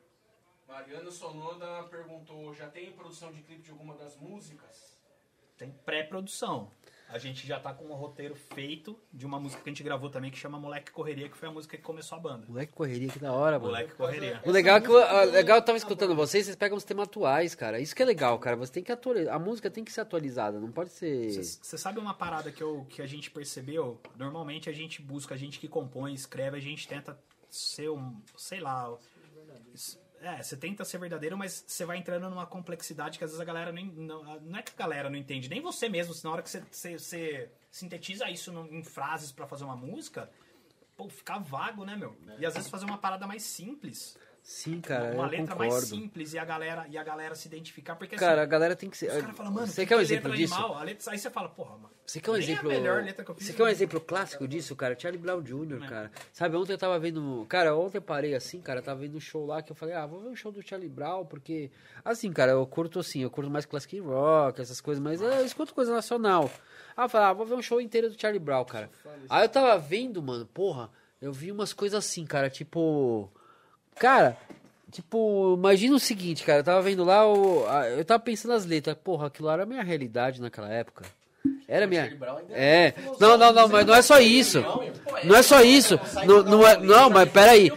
Mariana 0.67 1.09
Sonoda 1.09 1.83
perguntou: 1.83 2.53
já 2.53 2.67
tem 2.69 2.91
produção 2.91 3.31
de 3.31 3.41
clipe 3.41 3.61
de 3.61 3.71
alguma 3.71 3.95
das 3.95 4.17
músicas? 4.17 4.97
Tem 5.57 5.71
pré-produção. 5.71 6.69
A 7.09 7.19
gente 7.19 7.45
já 7.45 7.59
tá 7.59 7.71
com 7.71 7.85
um 7.85 7.93
roteiro 7.93 8.33
feito 8.33 8.99
de 9.13 9.23
uma 9.25 9.39
música 9.39 9.61
que 9.61 9.69
a 9.69 9.71
gente 9.71 9.83
gravou 9.83 10.09
também 10.09 10.31
que 10.31 10.37
chama 10.37 10.57
Moleque 10.57 10.91
Correria, 10.91 11.29
que 11.29 11.37
foi 11.37 11.47
a 11.47 11.51
música 11.51 11.77
que 11.77 11.83
começou 11.83 12.17
a 12.17 12.21
banda. 12.21 12.47
Moleque 12.47 12.73
correria, 12.73 13.07
que 13.07 13.19
da 13.19 13.31
hora, 13.31 13.59
mano. 13.59 13.71
Moleque 13.71 13.93
Correria. 13.93 14.41
O 14.43 14.49
legal 14.49 14.77
é 14.77 14.81
que 14.81 14.87
eu, 14.89 14.97
a- 14.97 15.23
legal, 15.23 15.57
eu 15.57 15.61
tava 15.61 15.77
escutando 15.77 16.15
vocês, 16.15 16.45
vocês 16.45 16.55
pegam 16.55 16.75
os 16.75 16.83
temas 16.83 17.07
atuais, 17.07 17.53
cara. 17.53 17.79
Isso 17.79 17.95
que 17.95 18.01
é 18.01 18.05
legal, 18.05 18.39
cara. 18.39 18.55
Você 18.55 18.71
tem 18.71 18.83
que 18.83 18.91
atualizar. 18.91 19.35
A 19.35 19.37
música 19.37 19.69
tem 19.69 19.83
que 19.83 19.91
ser 19.91 20.01
atualizada, 20.01 20.59
não 20.59 20.71
pode 20.71 20.89
ser. 20.91 21.29
Você 21.31 21.77
sabe 21.77 21.99
uma 21.99 22.15
parada 22.15 22.51
que, 22.51 22.63
eu, 22.63 22.83
que 22.89 22.99
a 23.01 23.05
gente 23.07 23.29
percebeu? 23.29 24.01
Normalmente 24.17 24.67
a 24.69 24.73
gente 24.73 24.99
busca, 24.99 25.35
a 25.35 25.37
gente 25.37 25.59
que 25.59 25.67
compõe, 25.67 26.13
escreve, 26.15 26.57
a 26.57 26.61
gente 26.61 26.87
tenta 26.87 27.15
ser 27.47 27.89
um, 27.91 28.19
sei 28.35 28.59
lá. 28.59 28.91
É, 30.23 30.41
você 30.41 30.55
tenta 30.55 30.85
ser 30.85 30.97
verdadeiro, 30.99 31.37
mas 31.37 31.65
você 31.67 31.85
vai 31.85 31.97
entrando 31.97 32.29
numa 32.29 32.45
complexidade 32.45 33.17
que 33.17 33.25
às 33.25 33.31
vezes 33.31 33.41
a 33.41 33.45
galera 33.45 33.73
nem. 33.73 33.87
Não, 33.87 34.23
não 34.39 34.57
é 34.57 34.61
que 34.61 34.71
a 34.71 34.77
galera 34.77 35.09
não 35.09 35.17
entende, 35.17 35.49
nem 35.49 35.59
você 35.59 35.89
mesmo, 35.89 36.13
se 36.13 36.23
na 36.23 36.31
hora 36.31 36.41
que 36.41 36.49
você, 36.49 36.63
você, 36.71 36.97
você 36.97 37.51
sintetiza 37.69 38.29
isso 38.29 38.49
em 38.71 38.83
frases 38.83 39.33
pra 39.33 39.45
fazer 39.45 39.65
uma 39.65 39.75
música, 39.75 40.29
pô, 40.95 41.09
fica 41.09 41.37
vago, 41.39 41.83
né, 41.83 41.97
meu? 41.97 42.15
E 42.39 42.45
às 42.45 42.53
vezes 42.53 42.69
fazer 42.69 42.85
uma 42.85 42.97
parada 42.97 43.27
mais 43.27 43.43
simples. 43.43 44.17
Sim, 44.43 44.81
cara, 44.81 45.13
uma 45.13 45.23
eu 45.23 45.29
letra 45.29 45.47
concordo. 45.55 45.71
mais 45.71 45.83
simples 45.85 46.33
e 46.33 46.37
a 46.37 46.43
galera, 46.43 46.85
e 46.89 46.97
a 46.97 47.03
galera 47.03 47.33
se 47.33 47.47
identificar, 47.47 47.95
porque 47.95 48.17
Cara, 48.17 48.41
a 48.41 48.43
assim, 48.43 48.51
galera 48.51 48.75
tem 48.75 48.89
que 48.89 48.97
ser. 48.97 49.09
os 49.09 49.21
caras 49.21 49.37
falam, 49.37 49.53
mano, 49.53 49.67
você 49.67 49.83
que 49.83 49.87
quer 49.87 49.95
um 49.95 49.99
que 49.99 50.03
exemplo 50.03 50.29
letra 50.31 50.37
disso? 50.45 50.53
animal? 50.55 50.77
A 50.77 50.83
letra, 50.83 51.11
aí 51.13 51.17
você 51.17 51.29
fala, 51.29 51.47
porra, 51.47 51.77
mano. 51.77 51.89
Você 52.05 52.19
quer 52.19 52.29
um 52.31 52.33
Nem 52.33 52.43
exemplo. 52.43 52.69
a 52.69 53.13
que 53.23 53.31
eu 53.31 53.35
Você 53.39 53.53
quer 53.53 53.63
um 53.63 53.67
exemplo 53.69 54.01
clássico 54.01 54.45
disso, 54.45 54.75
cara? 54.75 54.99
Charlie 54.99 55.17
Brown 55.21 55.41
Jr., 55.41 55.81
É. 55.81 55.87
cara. 55.87 56.11
Sabe, 56.33 56.57
ontem 56.57 56.73
eu 56.73 56.77
tava 56.77 56.99
vendo. 56.99 57.45
Cara, 57.47 57.73
ontem 57.73 57.99
eu 57.99 58.01
parei 58.01 58.35
assim, 58.35 58.59
cara, 58.59 58.81
tava 58.81 58.99
vendo 58.99 59.15
um 59.15 59.19
show 59.21 59.45
lá 59.45 59.61
que 59.61 59.71
eu 59.71 59.75
falei, 59.77 59.95
ah, 59.95 60.05
vou 60.05 60.19
ver 60.19 60.27
um 60.27 60.35
show 60.35 60.51
do 60.51 60.61
Charlie 60.61 60.89
Brown, 60.89 61.25
porque. 61.25 61.71
Assim, 62.03 62.29
cara, 62.33 62.51
eu 62.51 62.67
curto 62.67 62.99
assim, 62.99 63.21
eu 63.21 63.29
curto 63.31 63.49
mais 63.49 63.65
classic 63.65 63.97
rock, 64.01 64.59
essas 64.59 64.81
coisas, 64.81 65.01
mas 65.01 65.21
eu 65.21 65.45
escuto 65.45 65.73
coisa 65.73 65.93
nacional. 65.93 66.51
Ah, 66.97 67.03
eu 67.05 67.09
falei, 67.09 67.27
ah, 67.27 67.33
vou 67.33 67.45
ver 67.45 67.55
um 67.55 67.61
show 67.61 67.79
inteiro 67.79 68.09
do 68.09 68.19
Charlie 68.19 68.39
Brown, 68.39 68.65
cara. 68.65 68.89
Aí 69.29 69.45
eu 69.45 69.49
tava 69.49 69.77
vendo, 69.79 70.21
mano, 70.21 70.45
porra, 70.45 70.89
eu 71.21 71.31
vi 71.31 71.49
umas 71.49 71.71
coisas 71.71 71.97
assim, 71.97 72.25
cara, 72.25 72.49
tipo. 72.49 73.31
Cara. 73.95 74.37
Tipo, 74.91 75.55
imagina 75.57 75.95
o 75.95 75.99
seguinte, 75.99 76.43
cara, 76.43 76.59
eu 76.59 76.63
tava 76.63 76.81
vendo 76.83 77.03
lá, 77.03 77.27
o, 77.27 77.65
eu 77.97 78.05
tava 78.05 78.21
pensando 78.21 78.51
nas 78.51 78.63
letras, 78.63 78.95
porra, 79.03 79.25
aquilo 79.25 79.47
lá 79.47 79.53
era 79.53 79.63
a 79.63 79.65
minha 79.65 79.81
realidade 79.81 80.39
naquela 80.39 80.71
época. 80.71 81.03
Era 81.67 81.87
minha. 81.87 82.03
Ainda 82.03 82.15
É. 82.51 82.93
Não, 83.19 83.35
não, 83.37 83.51
não, 83.51 83.67
mas 83.67 83.85
não 83.85 83.95
é 83.95 84.01
só 84.03 84.19
isso. 84.19 84.63
Não 85.23 85.35
é 85.35 85.41
só 85.41 85.61
isso. 85.61 85.99
Não, 86.25 86.43
não 86.43 86.67
é, 86.67 86.77
não, 86.77 87.09
mas 87.09 87.29
peraí. 87.29 87.71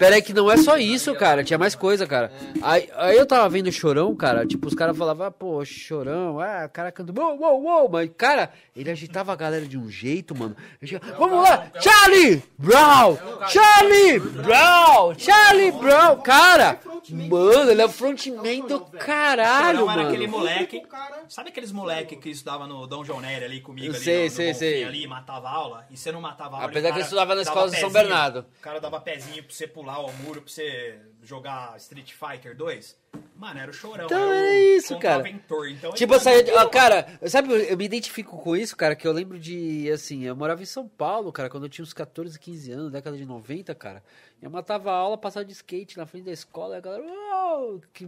Pera 0.00 0.16
aí 0.16 0.22
que 0.22 0.32
não 0.32 0.50
é 0.50 0.56
só 0.56 0.78
isso, 0.78 1.14
cara. 1.14 1.44
Tinha 1.44 1.58
mais 1.58 1.74
coisa, 1.74 2.06
cara. 2.06 2.32
Aí, 2.62 2.88
aí 2.96 3.18
eu 3.18 3.26
tava 3.26 3.46
vendo 3.50 3.66
o 3.66 3.72
Chorão, 3.72 4.16
cara. 4.16 4.46
Tipo, 4.46 4.66
os 4.66 4.74
caras 4.74 4.96
falavam, 4.96 5.26
ah, 5.26 5.30
pô, 5.30 5.62
Chorão, 5.62 6.40
ah, 6.40 6.64
o 6.66 6.70
cara 6.70 6.90
canta, 6.90 7.12
uou, 7.20 7.38
uou, 7.38 7.62
uou. 7.62 7.88
Mas, 7.90 8.10
cara, 8.16 8.50
ele 8.74 8.90
agitava 8.90 9.30
a 9.30 9.36
galera 9.36 9.66
de 9.66 9.76
um 9.76 9.90
jeito, 9.90 10.34
mano. 10.34 10.56
Ele 10.80 10.90
chegava, 10.90 11.18
Vamos 11.18 11.42
lá, 11.44 11.70
Charlie 11.78 12.42
Brown! 12.56 13.18
Charlie 13.46 14.18
Brown! 14.20 15.14
Charlie 15.18 15.70
Brown! 15.72 16.16
Cara, 16.22 16.80
mano, 17.10 17.70
ele 17.70 17.82
é 17.82 17.84
o 17.84 17.88
frontman 17.90 18.66
do 18.66 18.80
caralho, 18.80 19.90
era 19.90 20.02
aquele 20.08 20.26
mano. 20.26 20.38
moleque. 20.38 20.82
Sabe 21.28 21.50
aqueles 21.50 21.72
moleque 21.72 22.16
que 22.16 22.30
estudava 22.30 22.66
no 22.66 22.86
Dom 22.86 23.04
João 23.04 23.20
Nery 23.20 23.44
ali 23.44 23.60
comigo? 23.60 23.94
Ali, 23.94 24.02
Sei, 24.02 24.16
no, 24.18 24.24
no 24.24 24.30
sei, 24.30 24.46
golfinho 24.52 24.70
sei. 24.70 24.84
Ali, 24.84 25.06
matava 25.06 25.50
aula. 25.50 25.86
E 25.90 25.96
você 25.96 26.10
não 26.10 26.22
matava 26.22 26.56
aula. 26.56 26.66
Apesar 26.68 26.80
que 26.80 26.86
eu 26.88 26.92
cara 26.92 27.02
estudava 27.02 27.34
na 27.34 27.42
escola 27.42 27.70
de 27.70 27.78
São 27.78 27.90
Bernardo. 27.90 28.46
O 28.58 28.62
cara 28.62 28.80
dava 28.80 28.98
pezinho 29.00 29.42
pra 29.44 29.52
você 29.54 29.66
pular 29.66 29.89
ao 29.94 30.12
muro, 30.14 30.42
pra 30.42 30.50
você 30.50 30.98
jogar 31.22 31.76
Street 31.78 32.12
Fighter 32.12 32.56
2. 32.56 32.98
Mano, 33.36 33.58
era 33.58 33.70
o 33.70 33.74
chorão. 33.74 34.04
Então 34.04 34.32
era 34.32 34.46
é 34.46 34.76
isso, 34.76 34.98
cara. 34.98 35.26
Então, 35.28 35.92
Tipo, 35.94 36.14
eu 36.14 36.20
saía 36.20 36.42
de, 36.44 36.50
ó, 36.52 36.68
cara, 36.68 37.06
sabe, 37.26 37.52
eu 37.70 37.76
me 37.76 37.84
identifico 37.86 38.36
com 38.38 38.54
isso, 38.54 38.76
cara, 38.76 38.94
que 38.94 39.08
eu 39.08 39.12
lembro 39.12 39.38
de, 39.38 39.90
assim, 39.90 40.24
eu 40.24 40.36
morava 40.36 40.62
em 40.62 40.66
São 40.66 40.86
Paulo, 40.86 41.32
cara, 41.32 41.48
quando 41.48 41.64
eu 41.64 41.68
tinha 41.70 41.82
uns 41.82 41.94
14, 41.94 42.38
15 42.38 42.70
anos, 42.72 42.92
década 42.92 43.16
de 43.16 43.24
90, 43.24 43.74
cara. 43.74 44.02
Eu 44.42 44.50
matava 44.50 44.90
a 44.90 44.94
aula, 44.94 45.18
passava 45.18 45.44
de 45.44 45.52
skate 45.52 45.96
na 45.98 46.06
frente 46.06 46.24
da 46.24 46.32
escola, 46.32 46.74
e 46.74 46.78
a 46.78 46.80
galera, 46.80 47.02
"Uau", 47.02 47.80
que 47.92 48.06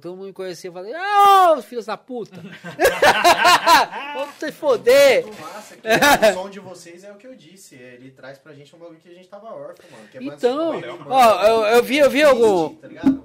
todo 0.00 0.16
mundo 0.16 0.26
me 0.26 0.32
conhecia, 0.32 0.68
eu 0.68 0.72
falei, 0.74 0.92
ô, 0.94 1.62
filhos 1.62 1.86
da 1.86 1.96
puta! 1.96 2.40
Vamos 4.14 4.34
se 4.36 4.52
foder! 4.52 5.24
Massa, 5.40 5.76
que 5.76 5.88
o 5.88 6.34
som 6.34 6.50
de 6.50 6.60
vocês 6.60 7.04
é 7.04 7.12
o 7.12 7.16
que 7.16 7.26
eu 7.26 7.34
disse. 7.34 7.74
Ele 7.76 8.10
traz 8.10 8.38
pra 8.38 8.52
gente 8.52 8.74
um 8.74 8.78
bagulho 8.78 8.98
que 8.98 9.08
a 9.08 9.14
gente 9.14 9.28
tava 9.28 9.48
órfão, 9.52 9.84
mano. 9.90 10.08
Que 10.10 10.18
é 10.18 10.22
Então, 10.22 10.80
ó, 11.08 11.42
eu, 11.46 11.76
eu 11.76 11.82
vi, 11.82 11.98
eu 11.98 12.10
vi 12.10 12.22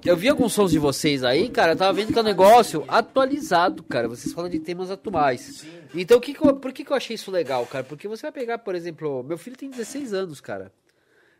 eu 0.04 0.16
vi 0.16 0.28
alguns 0.28 0.52
sons 0.52 0.70
de 0.70 0.78
vocês 0.78 1.22
aí, 1.24 1.48
cara, 1.48 1.72
eu 1.72 1.76
tava 1.76 1.92
vendo 1.92 2.12
que 2.12 2.18
é 2.18 2.22
um 2.22 2.24
negócio 2.24 2.84
atualizado, 2.88 3.82
cara, 3.82 4.08
vocês 4.08 4.32
falam 4.32 4.50
de 4.50 4.58
temas 4.60 4.90
atuais. 4.90 5.40
Sim. 5.40 5.80
Então, 5.94 6.18
o 6.18 6.20
que 6.20 6.34
que 6.34 6.44
eu- 6.46 6.56
por 6.56 6.72
que, 6.72 6.84
que 6.84 6.92
eu 6.92 6.96
achei 6.96 7.14
isso 7.14 7.30
legal, 7.30 7.66
cara? 7.66 7.84
Porque 7.84 8.06
você 8.08 8.22
vai 8.22 8.32
pegar, 8.32 8.58
por 8.58 8.74
exemplo, 8.74 9.22
meu 9.22 9.36
filho 9.38 9.56
tem 9.56 9.70
16 9.70 10.12
anos, 10.12 10.40
cara. 10.40 10.72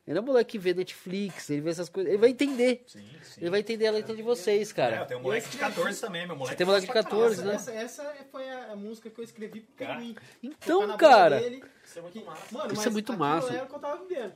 Ele 0.06 0.18
é 0.18 0.20
um 0.22 0.24
moleque 0.24 0.52
que 0.52 0.58
vê 0.58 0.74
Netflix, 0.74 1.50
ele 1.50 1.60
vê 1.60 1.70
essas 1.70 1.88
coisas, 1.88 2.10
ele 2.10 2.18
vai 2.20 2.30
entender. 2.30 2.82
Sim, 2.86 3.04
sim. 3.22 3.40
Ele 3.42 3.50
vai 3.50 3.60
entender 3.60 3.86
a 3.86 3.92
letra 3.92 4.16
de 4.16 4.22
vocês, 4.22 4.68
É, 4.68 4.72
eu 4.72 4.74
cara. 4.74 5.04
tenho 5.04 5.20
um 5.20 5.22
moleque 5.22 5.48
de 5.50 5.56
14 5.58 6.00
também, 6.00 6.26
meu 6.26 6.34
moleque. 6.34 6.52
Você 6.52 6.56
tem 6.56 6.66
moleque 6.66 6.86
de 6.86 6.92
faz 6.92 7.04
pra 7.04 7.10
14, 7.12 7.36
caralho. 7.36 7.50
né? 7.50 7.54
Essa, 7.56 7.72
essa 8.02 8.14
foi 8.32 8.48
a, 8.50 8.74
música 8.74 9.08
que 9.10 9.20
eu 9.20 9.24
escrevi 9.24 9.60
pro 9.60 9.86
Cara. 9.86 10.00
Pinguim. 10.00 10.16
Então, 10.42 10.96
cara. 10.96 11.38
dele, 11.38 11.62
Isso 11.84 11.98
é 11.98 12.02
muito 12.02 12.24
massa. 12.24 12.42
Mano, 12.50 12.66
Isso 12.66 12.76
mas 12.76 12.86
é 12.86 12.90
muito 12.90 13.12
massa. 13.12 13.52
era 13.54 13.64
o 13.64 13.68
que 13.68 13.74
eu 13.74 13.78
tava 13.78 14.04
vivendo. 14.04 14.32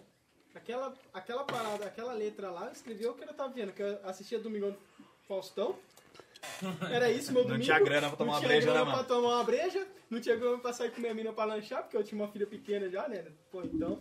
Aquela, 0.55 0.95
aquela 1.13 1.45
parada, 1.45 1.85
aquela 1.87 2.13
letra 2.13 2.51
lá, 2.51 2.67
eu 2.67 2.73
escrevi 2.73 3.07
o 3.07 3.15
que 3.15 3.25
eu 3.25 3.35
tava 3.35 3.53
vendo, 3.53 3.73
que 3.73 3.83
eu 3.83 3.99
assistia 4.05 4.39
Domingão 4.39 4.71
do 4.71 4.79
Faustão. 5.27 5.77
Era 6.93 7.11
isso, 7.11 7.33
meu 7.33 7.43
Não 7.43 7.49
domingo. 7.49 7.65
tinha 7.65 7.81
grana 7.81 8.09
pra 8.09 8.17
tomar 8.17 8.27
não 8.27 8.35
uma 8.35 8.39
tinha 8.41 8.49
breja, 8.49 8.67
grana 8.67 8.79
né, 8.81 8.85
mano? 8.93 8.99
pra 9.05 9.17
tomar 9.17 9.29
uma 9.37 9.45
breja, 9.45 9.87
não 10.11 10.21
tinha 10.21 10.37
grana 10.37 10.59
pra 10.59 10.73
sair 10.73 10.91
com 10.93 11.01
minha 11.01 11.15
mina 11.15 11.33
pra 11.33 11.45
lanchar, 11.45 11.83
porque 11.83 11.97
eu 11.97 12.05
tinha 12.05 12.21
uma 12.21 12.31
filha 12.31 12.47
pequena 12.47 12.89
já, 12.89 13.09
né? 13.09 13.25
Pô, 13.51 13.63
então, 13.63 13.99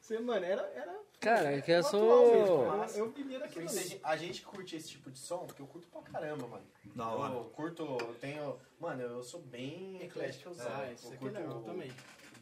você, 0.00 0.18
mano, 0.18 0.44
era... 0.44 0.62
era 0.74 1.04
Cara, 1.20 1.52
é 1.56 1.60
que 1.62 1.70
eu 1.70 1.82
sou- 1.82 2.32
mesmo, 2.34 2.98
Eu, 2.98 3.06
eu 3.06 3.10
vivia 3.12 3.38
daquilo 3.38 3.66
a 4.02 4.16
gente 4.16 4.42
curte 4.42 4.76
esse 4.76 4.88
tipo 4.90 5.10
de 5.10 5.18
som, 5.18 5.46
porque 5.46 5.62
eu 5.62 5.66
curto 5.66 5.86
pra 5.88 6.02
caramba, 6.02 6.46
mano. 6.46 6.64
Da 6.94 7.08
hora. 7.08 7.32
Eu 7.34 7.44
curto, 7.44 7.82
eu 7.82 8.14
tenho. 8.20 8.58
Mano, 8.78 9.00
eu 9.00 9.22
sou 9.22 9.40
bem 9.40 10.02
eclético. 10.02 10.50
Ah, 10.60 10.90
isso 10.92 11.12
aqui 11.12 11.26
é 11.26 11.30
legal 11.30 11.62
também. 11.62 11.90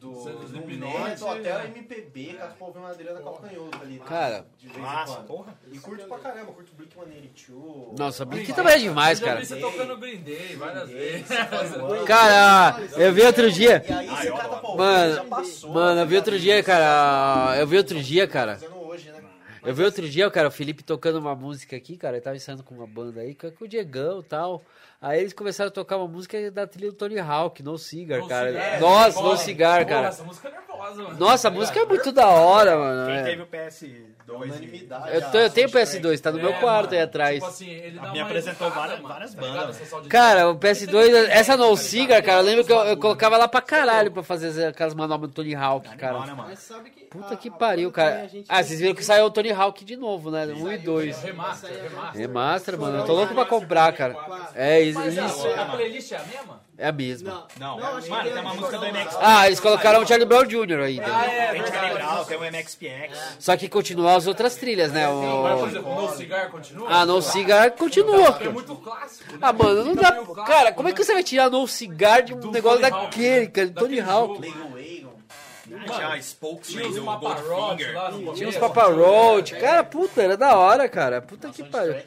Do, 0.03 0.29
é 0.29 1.09
metal 1.11 1.31
até 1.31 1.49
é. 1.49 1.57
o 1.59 1.67
MPB, 1.67 2.35
com 2.35 2.45
as 2.45 2.53
pô, 2.55 2.73
vem 2.73 2.83
uma 2.83 2.91
Adriana 2.91 3.21
Calcanhoto 3.21 3.79
ali. 3.81 3.95
né? 3.99 4.05
Cara. 4.05 4.45
de 4.59 4.67
vez 4.67 4.77
em 4.77 4.81
Massa, 4.81 5.15
quando. 5.15 5.27
porra. 5.29 5.55
E 5.71 5.79
curto 5.79 6.07
pra 6.07 6.19
caramba, 6.19 6.53
curto 6.53 6.73
Blink 6.77 6.93
182. 6.93 7.99
Nossa, 7.99 8.25
Blink 8.25 8.53
também 8.53 8.75
é 8.75 8.79
demais, 8.79 9.21
Eu 9.21 9.27
já 9.27 9.33
cara. 9.33 9.41
vi 9.41 9.47
você 9.47 9.61
tocando 9.61 9.97
Green 9.99 10.17
Day 10.23 10.57
várias 10.57 10.91
vezes. 10.91 11.29
Cara, 12.07 12.81
eu 12.97 13.13
vi 13.13 13.23
outro 13.23 13.51
dia. 13.53 13.85
E 13.89 13.93
aí 13.93 14.09
você 14.09 14.33
cata, 14.33 14.57
pô, 14.57 14.77
Mano, 14.77 15.15
já 15.15 15.25
passou. 15.25 15.71
Mano, 15.73 16.01
eu 16.01 16.07
vi 16.07 16.17
outro 16.17 16.39
dia, 16.39 16.63
cara. 16.65 17.57
Eu 17.59 17.67
vi 17.67 17.77
outro 17.77 18.03
dia, 18.03 18.27
cara. 18.27 18.59
Eu 19.65 19.75
vi 19.75 19.85
outro 19.85 20.09
dia, 20.09 20.29
cara, 20.31 20.49
o 20.49 20.51
Felipe 20.51 20.83
tocando 20.83 21.19
uma 21.19 21.35
música 21.37 21.77
aqui, 21.77 21.97
cara. 21.97 22.17
Ele 22.17 22.25
tava 22.25 22.37
ensaiando 22.37 22.65
com 22.65 22.75
uma 22.75 22.87
banda 22.87 23.21
aí, 23.21 23.35
com 23.35 23.65
o 23.65 23.69
Diegão 23.69 24.21
e 24.21 24.25
tal. 24.25 24.65
Aí 25.01 25.21
eles 25.21 25.33
começaram 25.33 25.69
a 25.69 25.73
tocar 25.73 25.97
uma 25.97 26.09
música 26.09 26.51
da 26.51 26.67
trilha 26.67 26.91
do 26.91 26.97
Tony 26.97 27.19
Hawk, 27.19 27.63
No 27.63 27.79
Cigar, 27.79 28.21
No 28.21 28.29
cara. 28.29 28.49
Cigar. 28.49 28.81
Nossa, 28.81 29.19
Porra, 29.19 29.31
No 29.31 29.37
Cigar, 29.37 29.87
cara. 29.87 30.09
Essa 30.09 30.25
música 30.25 30.49
é 30.49 30.51
nervosa, 30.53 30.72
mano. 30.91 31.17
Nossa, 31.19 31.49
a 31.49 31.51
música 31.51 31.81
é 31.81 31.85
muito 31.87 32.13
da 32.13 32.29
hora, 32.29 32.77
mano. 32.77 33.07
Quem 33.07 33.17
é. 33.17 33.23
teve 33.23 33.43
o 33.43 33.47
PS2 33.47 34.13
Unanimidade. 34.33 35.15
Eu, 35.15 35.31
tô- 35.31 35.39
eu 35.39 35.51
tenho 35.51 35.69
o 35.69 35.71
PS2, 35.71 36.21
tá 36.21 36.31
no 36.33 36.39
meu 36.39 36.51
É, 36.51 36.61
quarto 36.61 36.87
mano, 36.87 36.97
aí 36.97 37.03
atrás. 37.03 37.35
Tipo 37.35 37.47
assim, 37.47 37.69
ele 37.71 37.99
dá 37.99 38.13
Me 38.13 38.19
uma 38.19 38.27
apresentou 38.27 38.71
várias- 38.71 38.97
mano, 39.01 39.09
várias 39.15 39.35
tá 39.35 39.41
ligado? 39.43 39.57
bandas. 39.61 39.77
Essa 39.81 39.91
só 39.91 40.01
de- 40.01 40.09
Cara, 40.09 40.49
o 40.49 40.57
PS2, 40.57 41.13
essa 41.29 41.57
No 41.57 41.77
Cigar, 41.77 42.23
cara, 42.23 42.39
eu 42.41 42.45
lembro 42.45 42.65
que 42.65 42.73
eu, 42.73 42.79
eu 42.85 42.97
colocava 42.97 43.37
lá 43.37 43.47
pra 43.47 43.61
caralho 43.61 44.11
pra 44.11 44.23
fazer 44.23 44.67
aquelas 44.69 44.95
manobras 44.95 45.31
do 45.31 45.35
Tony 45.35 45.55
Hawk, 45.55 45.87
Animal, 45.87 45.99
cara. 46.13 46.27
né, 46.27 46.35
mano? 46.35 46.49
Mas 46.49 46.61
sabe 46.61 46.91
que... 46.91 47.05
Puta 47.05 47.35
a- 47.35 47.37
que 47.37 47.49
a 47.49 47.53
pariu, 47.53 47.91
banda 47.91 48.03
também 48.03 48.15
cara. 48.15 48.25
a 48.25 48.29
gente 48.29 48.47
Ah, 48.49 48.63
vocês 48.63 48.81
viram 48.81 48.95
que 48.95 49.05
saiu 49.05 49.27
o 49.27 49.31
Tony 49.31 49.53
Hawk 49.53 49.85
de 49.85 49.97
novo, 49.97 50.31
né? 50.31 50.47
1 50.47 50.73
e 50.73 50.79
2. 50.79 51.23
Remaster, 51.23 51.71
remaster. 51.71 52.21
Remaster, 52.21 52.79
mano. 52.79 52.99
Eu 52.99 53.05
tô 53.05 53.13
louco 53.13 53.35
pra 53.35 53.45
comprar, 53.45 53.93
cara. 53.93 54.17
É 54.55 54.81
isso. 54.81 54.99
Mas 54.99 55.19
a- 55.19 55.27
isso. 55.27 55.47
a 55.49 55.65
playlist 55.67 56.13
é 56.13 56.17
a 56.17 56.23
mesma? 56.25 56.63
É 56.83 56.89
a 56.89 56.93
mesma. 56.93 57.47
Não, 57.61 57.79
acho 57.79 58.03
que 58.03 58.11
mano, 58.11 58.23
tem 58.25 58.33
tem 58.33 58.43
uma 58.43 58.55
música 58.55 58.77
do 58.77 58.81
versão 58.81 59.03
MX. 59.05 59.17
Ah, 59.21 59.47
eles 59.47 59.61
colocaram 59.61 60.03
o 60.03 60.07
Charlie 60.07 60.27
Brown 60.27 60.45
Jr. 60.45 60.81
ainda. 60.81 61.07
Ah, 61.07 61.27
é, 61.27 61.53
Tem 61.53 61.63
o 61.63 61.67
Charlie. 61.69 61.93
Brown, 61.95 62.25
tem 62.25 62.37
o 62.37 62.41
MXPX. 62.43 63.19
Só 63.39 63.57
que 63.57 63.69
continua 63.69 64.17
as 64.17 64.27
outras 64.27 64.57
trilhas, 64.57 64.91
né? 64.91 65.07
Mas, 65.07 65.61
por 65.61 65.65
O... 65.65 65.69
exemplo, 65.69 65.95
No 66.03 66.09
Cigar 66.17 66.51
continua? 66.51 66.89
Ah, 66.91 67.07
No 67.07 67.23
Cigar 67.23 67.71
continua. 67.71 68.37
É 68.41 68.49
muito 68.49 68.75
clássico, 68.75 69.31
né? 69.33 69.39
Ah, 69.41 69.53
mano, 69.53 69.85
não 69.85 69.95
dá. 69.95 70.11
Cara, 70.45 70.73
como 70.73 70.89
é 70.89 70.91
né? 70.91 70.97
que 70.97 71.05
você 71.05 71.13
vai 71.15 71.23
tirar 71.23 71.49
No 71.49 71.69
Cigar 71.69 72.23
de 72.23 72.35
um 72.35 72.51
negócio 72.51 72.81
daquele, 72.81 73.43
né? 73.43 73.47
cara? 73.47 73.67
de 73.69 73.75
Tony 73.75 74.01
Hawk. 74.01 74.41
Tinha 75.85 76.07
a 76.07 76.11
Tinha 76.11 76.23
Spokesman 76.23 76.87
os 76.89 76.95
do 76.95 77.03
Goldfinger. 77.05 77.95
lá 77.95 78.11
no 78.11 78.19
Tinha 78.35 78.49
uns 78.49 78.57
começo. 78.57 78.61
Papa 78.61 78.85
Roach. 78.85 79.55
Cara, 79.57 79.85
puta, 79.85 80.23
era 80.23 80.37
da 80.37 80.57
hora, 80.57 80.89
cara. 80.89 81.21
Puta 81.23 81.49
que 81.51 81.63
pariu. 81.65 81.95
É 81.95 82.05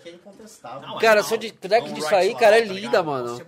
Cara, 0.99 1.23
só 1.23 1.35
de 1.35 1.51
track 1.51 1.91
disso 1.93 2.13
aí, 2.15 2.35
cara, 2.35 2.57
é 2.57 2.61
tá 2.61 2.65
linda, 2.67 2.79
ligado? 3.01 3.05
mano. 3.05 3.41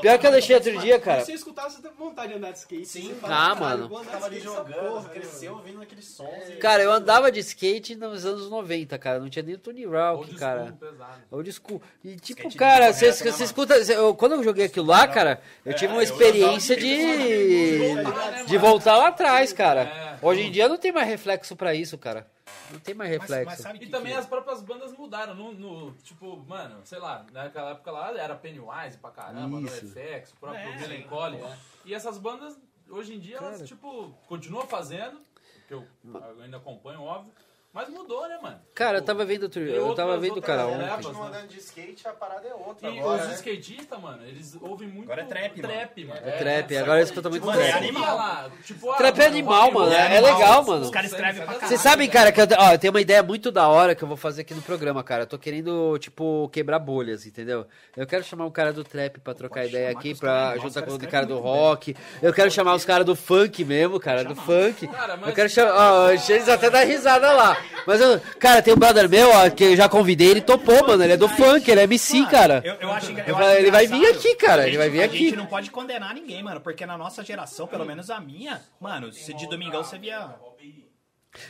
Pior 0.00 0.18
que 0.18 0.26
eu 0.26 0.30
deixei 0.32 0.54
outro 0.56 0.78
dia, 0.78 0.98
cara. 1.00 1.20
Se 1.20 1.26
você 1.26 1.32
escutar, 1.32 1.70
você 1.70 1.80
tem 1.80 1.90
vontade 1.98 2.28
de 2.32 2.38
andar 2.38 2.52
de 2.52 2.58
skate. 2.58 2.86
Sim, 2.86 3.14
tá, 3.20 3.28
fala, 3.28 3.34
"Caralho, 3.34 3.60
mano." 3.60 3.88
vou 3.88 3.98
andar 3.98 4.10
de 4.10 4.12
Tava 4.14 4.26
ali 4.26 4.36
skate 4.38 4.56
nessa 4.58 4.68
jogando, 4.70 4.88
porra, 4.90 5.02
né, 5.02 5.08
cresceu 5.14 5.52
mano?" 5.52 5.64
ouvindo 5.64 5.82
aqueles 5.82 6.04
sons. 6.06 6.28
e- 6.48 6.56
Cara, 6.56 6.82
eu 6.82 6.92
andava 6.92 7.32
de 7.32 7.40
skate 7.40 7.94
nos 7.94 8.26
anos 8.26 8.50
90, 8.50 8.98
cara. 8.98 9.18
Não 9.18 9.28
tinha 9.28 9.42
nem 9.42 9.54
o 9.54 9.58
Tony 9.58 9.86
Old 9.86 10.34
cara. 10.34 10.74
Old 11.30 11.52
school. 11.52 11.80
E 12.04 12.16
tipo, 12.16 12.54
cara, 12.56 12.92
você 12.92 13.06
né, 13.06 13.44
escuta. 13.44 13.74
quando 14.18 14.32
eu 14.36 14.44
joguei 14.44 14.66
aquilo 14.66 14.86
lá, 14.86 15.06
cara, 15.08 15.40
eu 15.64 15.72
tive 15.74 15.92
uma 15.92 16.00
eu 16.00 16.04
experiência 16.04 16.76
de. 16.76 18.44
de 18.46 18.58
voltar 18.58 18.96
lá 18.96 19.08
atrás, 19.08 19.23
cara. 19.54 19.80
É. 19.82 20.18
Hoje 20.22 20.42
em 20.42 20.50
dia 20.50 20.68
não 20.68 20.76
tem 20.78 20.92
mais 20.92 21.06
reflexo 21.08 21.54
pra 21.56 21.74
isso, 21.74 21.96
cara. 21.98 22.26
Não 22.70 22.78
tem 22.80 22.94
mais 22.94 23.10
Mas, 23.10 23.20
reflexo. 23.20 23.46
mas 23.46 23.58
sabe 23.60 23.76
E 23.78 23.80
que 23.86 23.86
também 23.90 24.12
que- 24.12 24.18
as 24.18 24.26
próprias 24.26 24.62
bandas 24.62 24.92
mudaram. 24.96 25.34
No, 25.34 25.52
no- 25.52 25.92
tipo, 26.02 26.36
mano, 26.48 26.80
sei 26.84 26.98
lá, 26.98 27.24
naquela 27.32 27.70
época 27.70 27.90
lá 27.90 28.18
era 28.18 28.34
Pennywise 28.34 28.96
pra 28.98 29.10
caramba, 29.10 29.60
no 29.60 29.66
Isso. 29.66 29.86
FX, 29.86 30.32
o 30.32 30.36
próprio 30.36 30.60
É, 30.60 30.76
Melancholy. 30.88 31.38
E 31.84 31.94
essas 31.94 32.18
bandas, 32.18 32.58
hoje 32.88 33.14
em 33.14 33.18
dia, 33.18 33.36
elas, 33.36 33.54
Cara. 33.56 33.64
tipo, 33.66 34.14
continuam 34.26 34.66
fazendo, 34.66 35.20
que 35.68 35.74
eu 35.74 35.86
ainda 36.42 36.56
acompanho, 36.56 37.02
óbvio, 37.02 37.32
mas 37.74 37.88
mudou, 37.88 38.28
né, 38.28 38.38
mano? 38.40 38.56
Cara, 38.74 38.98
eu 38.98 39.00
Tipo, 39.02 39.06
tava 39.06 39.24
vendo 39.24 39.42
outro. 39.44 39.60
Eu 39.62 39.94
tava 39.94 40.16
vendo, 40.16 40.36
outras 40.36 40.56
cara, 40.56 40.66
ontem. 40.68 40.88
Continua 40.88 41.28
né? 41.30 41.36
andando 41.38 41.48
de 41.48 41.58
skate, 41.58 42.08
a 42.08 42.12
parada 42.12 42.46
é 42.48 42.54
outra 42.54 42.88
E 42.88 42.98
agora, 42.98 43.22
os 43.22 43.28
né? 43.28 43.34
skatistas, 43.34 44.00
mano, 44.00 44.24
eles 44.26 44.56
ouvem 44.60 44.88
muito 44.88 45.04
Agora 45.10 45.22
é 45.22 45.24
trap, 45.24 45.60
mano. 45.62 45.74
trap 45.74 46.04
mano. 46.04 46.20
É 46.24 46.30
trap, 46.32 46.76
agora 46.76 46.98
eles 46.98 47.08
escutam 47.10 47.30
muito 47.30 47.46
Mano, 47.46 47.58
trap. 47.58 47.70
é 47.70 47.76
animal. 47.78 48.16
Lá, 48.16 48.50
tipo, 48.64 48.90
ah, 48.90 48.96
Trap 48.96 49.16
é 49.18 49.22
mano, 49.22 49.32
animal, 49.34 49.72
mano, 49.72 49.92
é 49.92 50.20
legal, 50.20 50.64
mano. 50.64 50.84
Os 50.84 50.90
caras 50.90 51.10
escrevem 51.10 51.34
pra 51.36 51.46
caralho. 51.46 51.68
Vocês 51.68 51.80
sabem, 51.80 52.08
cara, 52.08 52.32
que 52.32 52.40
eu, 52.40 52.46
ó, 52.58 52.72
eu 52.72 52.78
tenho 52.78 52.92
uma 52.92 53.00
ideia 53.00 53.22
muito 53.22 53.50
da 53.50 53.68
hora 53.68 53.94
que 53.94 54.02
eu 54.02 54.08
vou 54.08 54.16
fazer 54.16 54.42
aqui 54.42 54.54
no 54.54 54.62
programa, 54.62 55.02
cara. 55.02 55.22
Eu 55.22 55.26
tô 55.26 55.38
querendo, 55.38 55.98
tipo, 55.98 56.48
quebrar 56.52 56.78
bolhas, 56.78 57.26
entendeu? 57.26 57.66
Eu 57.96 58.06
quero 58.06 58.22
chamar 58.24 58.46
um 58.46 58.50
cara 58.50 58.72
do 58.72 58.84
trap 58.84 59.18
pra 59.20 59.34
trocar 59.34 59.60
Pode 59.60 59.68
ideia 59.70 59.90
aqui, 59.90 60.14
pra 60.14 60.56
juntar 60.58 60.82
com 60.82 60.94
o 60.94 60.98
cara 61.08 61.26
do 61.26 61.38
rock. 61.38 61.96
Eu 62.22 62.32
quero 62.32 62.50
chamar 62.50 62.74
os 62.74 62.84
caras 62.84 63.04
do 63.06 63.16
funk 63.16 63.64
mesmo, 63.64 63.98
cara, 63.98 64.24
do 64.24 64.34
funk. 64.36 64.86
Cara, 64.88 65.16
mas- 65.16 65.28
Eu 65.28 65.34
quero 65.34 65.48
chamar. 65.48 65.74
Ó, 65.74 66.10
eles 66.10 66.48
até 66.48 66.70
dá 66.70 66.80
risada 66.84 67.32
lá. 67.32 67.56
Mas, 67.86 68.00
eu, 68.00 68.20
cara, 68.38 68.62
tem 68.62 68.72
um 68.74 68.78
brother 68.78 69.08
meu, 69.08 69.28
ó, 69.30 69.50
que 69.50 69.64
eu 69.64 69.76
já 69.76 69.88
convidei, 69.88 70.28
ele 70.30 70.40
topou, 70.40 70.86
mano. 70.86 71.02
Ele 71.02 71.12
é 71.12 71.16
do 71.16 71.28
funk, 71.28 71.70
ele 71.70 71.80
é 71.80 71.84
MC, 71.84 72.18
Mano, 72.18 72.30
cara. 72.30 72.62
Eu, 72.64 72.74
eu 72.74 72.92
acho, 72.92 73.12
Eu 73.12 73.36
acho 73.36 73.48
ele 73.58 73.70
vai 73.70 73.86
vir 73.86 74.06
aqui, 74.06 74.34
cara, 74.36 74.62
A 74.62 74.66
ele 74.68 74.78
vai 74.78 74.88
vir 74.88 75.02
A 75.02 75.04
aqui. 75.06 75.18
gente 75.18 75.36
não 75.36 75.46
pode 75.46 75.70
condenar 75.70 76.14
ninguém, 76.14 76.42
mano, 76.42 76.60
porque 76.60 76.86
na 76.86 76.96
nossa 76.96 77.22
geração, 77.22 77.66
pelo 77.66 77.84
menos 77.84 78.10
a 78.10 78.20
minha, 78.20 78.60
mano, 78.80 79.12
se 79.12 79.32
de 79.34 79.46
domingão 79.48 79.84
você 79.84 79.98
via. 79.98 80.30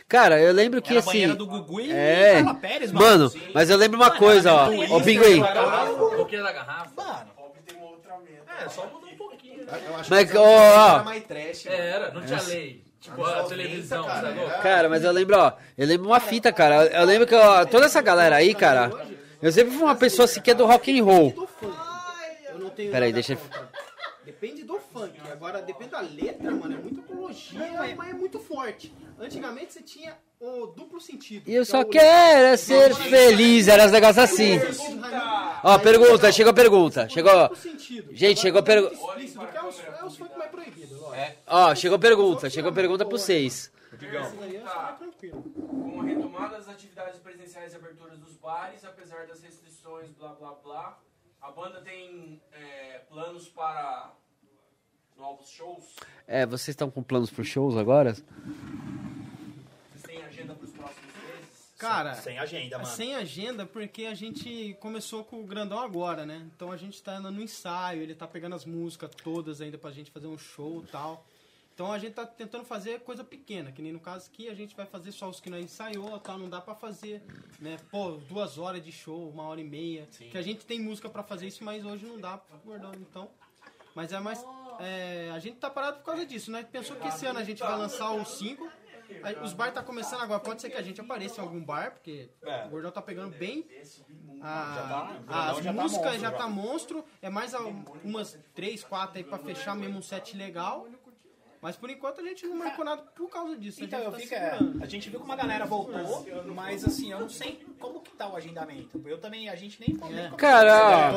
Cara, 0.09 0.41
eu 0.41 0.53
lembro 0.53 0.81
que 0.81 0.91
Era 0.91 0.99
a 0.99 1.01
assim. 1.01 1.11
banheira 1.11 1.35
do 1.35 1.47
Gugu 1.47 1.81
e 1.81 1.93
É. 1.93 2.35
Carla 2.37 2.55
Pérez, 2.55 2.91
mano. 2.91 3.07
Mano, 3.29 3.33
mas 3.53 3.69
eu 3.69 3.77
lembro 3.77 3.99
uma 3.99 4.09
Mano, 4.09 4.19
coisa, 4.19 4.55
ó. 4.55 4.73
era 4.73 4.75
isso, 4.85 5.01
Pinguim. 5.03 5.41
Roqueiro 6.17 6.43
da 6.45 6.53
garrafa. 6.53 6.91
Mano, 6.97 7.31
Tem 7.67 7.77
uma 7.77 7.91
outra 7.91 8.15
meta. 8.19 8.65
É, 8.65 8.69
só 8.71 8.87
mudou 8.87 9.11
um 9.11 9.17
pouquinho. 9.17 9.65
né? 9.65 9.83
Eu 9.87 9.97
acho 9.97 10.11
Mas, 10.11 10.31
que 10.31 10.37
ó, 10.39 10.47
era 10.47 11.01
ó. 11.01 11.05
mais 11.05 11.25
trash. 11.25 11.67
É, 11.67 11.91
era, 11.91 12.13
não 12.13 12.23
tinha 12.25 12.41
lei. 12.43 12.84
Tipo, 13.05 13.23
a 13.23 13.43
televisão, 13.45 14.05
cara, 14.07 14.21
sabe? 14.29 14.41
era- 14.41 14.59
Cara, 14.61 14.89
mas 14.89 15.05
eu 15.05 15.13
lembro, 15.13 15.37
ó, 15.39 15.53
eu 15.77 15.87
lembro 15.87 16.07
uma 16.09 16.21
fita, 16.21 16.51
cara. 16.51 16.87
Eu, 16.87 17.05
lembro 17.05 17.27
que 17.27 17.35
ó, 17.35 17.67
toda 17.67 17.85
essa 17.85 18.01
galera 18.01 18.37
aí, 18.37 18.55
cara, 18.55 18.91
eu 19.43 19.53
sempre 19.53 19.75
fui 19.75 19.83
uma 19.83 19.95
pessoa 19.95 20.25
assim 20.25 20.41
que 20.41 20.51
é 20.51 20.55
do 20.55 20.65
rock 20.65 20.99
and 20.99 21.05
roll. 21.05 21.31
do 21.33 21.47
funk. 21.47 21.77
Eu 22.49 22.59
não 22.61 22.71
tenho 22.71 22.91
Peraí, 22.91 23.13
deixa. 23.13 23.37
Depende 24.25 24.63
do 24.65 24.79
funk. 24.79 25.13
Agora, 25.31 25.61
depende 25.61 25.91
da 25.91 26.01
letra, 26.01 26.51
mano. 26.51 26.75
É 26.75 26.79
muita 26.79 27.01
apologia, 27.01 27.95
mas 27.97 28.09
é 28.11 28.13
muito 28.15 28.39
forte. 28.39 28.93
Antigamente 29.19 29.73
você 29.75 29.83
tinha 29.83 30.17
o 30.41 30.67
duplo 30.67 31.01
sentido. 31.01 31.49
E 31.49 31.55
eu 31.55 31.65
só 31.65 31.79
é 31.79 31.85
o- 31.85 31.87
quero 31.89 32.47
é 32.47 32.57
ser 32.57 32.95
feliz, 32.95 33.69
era 33.69 33.85
uns 33.85 33.93
negócios 33.93 34.19
assim. 34.19 34.59
Ó, 35.63 35.79
pergunta, 35.79 36.33
chegou 36.33 36.51
a 36.51 36.55
pergunta. 36.55 37.09
Chegou. 37.09 37.33
Gente, 38.13 38.41
chegou 38.41 38.61
a 38.61 38.63
pergunta. 38.63 38.95
É 38.95 39.63
os, 39.65 39.81
é 39.81 40.05
os 40.05 40.17
funk 40.17 40.37
mais 40.39 40.51
proibidos. 40.51 40.99
Ó, 41.47 41.75
chegou 41.75 41.97
a 41.97 41.99
pergunta, 42.01 42.51
chegou 42.51 42.71
a 42.71 42.75
pergunta 42.75 43.05
pra 43.05 43.17
vocês. 43.19 43.71
Tranquilo. 44.99 45.43
Com 45.69 46.01
a 46.01 46.05
retomada 46.05 46.57
das 46.57 46.69
atividades 46.69 47.21
presenciais 47.21 47.73
e 47.73 47.77
aberturas 47.77 48.19
dos 48.19 48.35
bares, 48.37 48.85
apesar 48.85 49.27
das 49.27 49.41
restrições, 49.43 50.11
blá 50.19 50.31
blá 50.35 50.53
blá, 50.63 50.99
a 51.45 51.51
banda 51.51 51.81
tem 51.83 52.41
é, 52.53 53.01
planos 53.09 53.49
para 53.49 54.13
novos 55.17 55.51
shows? 55.51 55.85
É, 56.27 56.47
vocês 56.47 56.69
estão 56.69 56.91
com 56.91 57.03
planos 57.03 57.31
pro 57.31 57.45
shows 57.45 57.77
agora? 57.77 58.15
Vocês 58.15 60.03
têm 60.05 60.25
agenda 60.25 60.55
para 60.55 60.65
os 60.65 60.73
próximos 60.73 61.15
meses? 61.15 61.75
Cara, 61.77 62.15
Sem 62.15 62.39
agenda, 62.39 62.79
mano. 62.79 62.89
sem 62.89 63.15
agenda 63.15 63.67
porque 63.67 64.07
a 64.07 64.15
gente 64.15 64.75
começou 64.81 65.23
com 65.23 65.43
o 65.43 65.47
Grandão 65.47 65.79
agora, 65.81 66.25
né? 66.25 66.49
Então 66.57 66.73
a 66.73 66.79
gente 66.79 67.03
tá 67.03 67.21
no 67.21 67.43
ensaio, 67.43 68.01
ele 68.01 68.15
tá 68.15 68.27
pegando 68.27 68.55
as 68.55 68.65
músicas 68.65 69.11
todas 69.23 69.61
ainda 69.61 69.77
pra 69.77 69.91
gente 69.91 70.11
fazer 70.11 70.27
um 70.27 70.39
show 70.39 70.83
e 70.83 70.87
tal. 70.91 71.27
Então 71.75 71.91
a 71.93 71.99
gente 71.99 72.13
tá 72.15 72.25
tentando 72.25 72.65
fazer 72.65 73.01
coisa 73.01 73.25
pequena, 73.25 73.73
que 73.73 73.83
nem 73.83 73.93
no 73.93 73.99
caso 73.99 74.29
aqui 74.33 74.49
a 74.49 74.55
gente 74.55 74.77
vai 74.77 74.87
fazer 74.87 75.11
só 75.11 75.29
os 75.29 75.41
que 75.41 75.51
nós 75.51 75.65
ensaiou, 75.65 76.17
tal, 76.21 76.39
não 76.39 76.49
dá 76.49 76.61
pra 76.61 76.73
fazer, 76.75 77.21
né? 77.59 77.79
Pô, 77.91 78.13
duas 78.13 78.59
horas 78.59 78.81
de 78.83 78.93
show, 78.93 79.29
uma 79.29 79.43
hora 79.43 79.61
e 79.61 79.65
meia. 79.65 80.07
Que 80.07 80.39
a 80.39 80.43
gente 80.43 80.65
tem 80.65 80.79
música 80.81 81.09
pra 81.11 81.25
fazer 81.25 81.49
isso, 81.49 81.65
mas 81.65 81.85
hoje 81.85 82.07
não 82.07 82.19
dá, 82.21 82.41
Gordão, 82.65 82.93
então. 82.95 83.29
Mas 83.93 84.13
é 84.13 84.21
mais. 84.21 84.45
é, 84.79 85.31
a 85.35 85.39
gente 85.41 85.57
tá 85.57 85.69
parado 85.69 85.99
por 85.99 86.05
causa 86.05 86.25
disso, 86.25 86.51
né? 86.53 86.63
Pensou 86.63 86.95
que 86.97 87.09
esse 87.09 87.27
ano 87.27 87.41
a 87.41 87.45
gente 87.45 87.59
vai 87.59 87.77
lançar 87.77 88.11
o 88.13 88.25
5. 88.25 88.69
Os 89.43 89.53
bar 89.53 89.73
tá 89.73 89.83
começando 89.83 90.23
agora, 90.23 90.41
pode 90.41 90.63
ser 90.63 90.71
que 90.71 90.77
a 90.77 90.83
gente 90.83 91.01
apareça 91.01 91.41
em 91.41 91.45
algum 91.45 91.63
bar, 91.63 91.93
porque 91.93 92.31
É. 92.43 92.67
o 92.67 92.71
Gordão 92.71 92.91
tá 92.93 93.03
pegando 93.03 93.37
bem. 93.37 93.67
a- 94.41 95.21
tá- 95.27 95.35
o 95.37 95.49
as 95.49 95.53
Gordão 95.55 95.63
já 95.63 95.73
tá 95.73 95.83
músicas 95.83 96.05
monstro, 96.05 96.21
já 96.21 96.31
tá 96.33 96.49
monstro. 96.49 97.05
É 97.23 97.31
mais 97.31 97.55
a- 97.55 97.61
umas 98.05 98.39
três, 98.55 98.83
quatro 98.85 99.19
aí 99.19 99.25
pra 99.25 99.39
fechar 99.39 99.75
mesmo 99.75 99.99
um 99.99 100.03
set 100.03 100.37
legal. 100.37 100.87
Mas 101.65 101.77
por 101.77 101.89
enquanto 101.89 102.21
a 102.21 102.23
gente 102.23 102.47
não 102.47 102.57
marcou 102.59 102.85
nada 102.85 103.01
por 103.17 103.27
causa 103.31 103.57
disso. 103.57 103.81
a 103.81 103.85
Então, 103.87 103.99
gente 103.99 104.07
eu 104.07 104.13
tá 104.13 104.19
fico, 104.19 104.35
é, 104.35 104.59
a 104.83 104.87
gente 104.87 105.09
viu 105.09 105.19
que 105.19 105.25
uma 105.25 105.35
galera 105.35 105.65
voltou, 105.65 106.27
mas 106.55 106.85
assim, 106.85 107.11
eu 107.11 107.21
não 107.21 107.29
sei 107.31 107.59
como 107.81 108.01
que 108.01 108.11
tá 108.15 108.29
o 108.29 108.37
agendamento. 108.37 109.01
Eu 109.07 109.17
também, 109.17 109.49
a 109.49 109.57
gente 109.57 109.81
nem 109.81 109.89
nem 109.95 109.99
como- 110.29 110.37
Cara? 110.37 111.11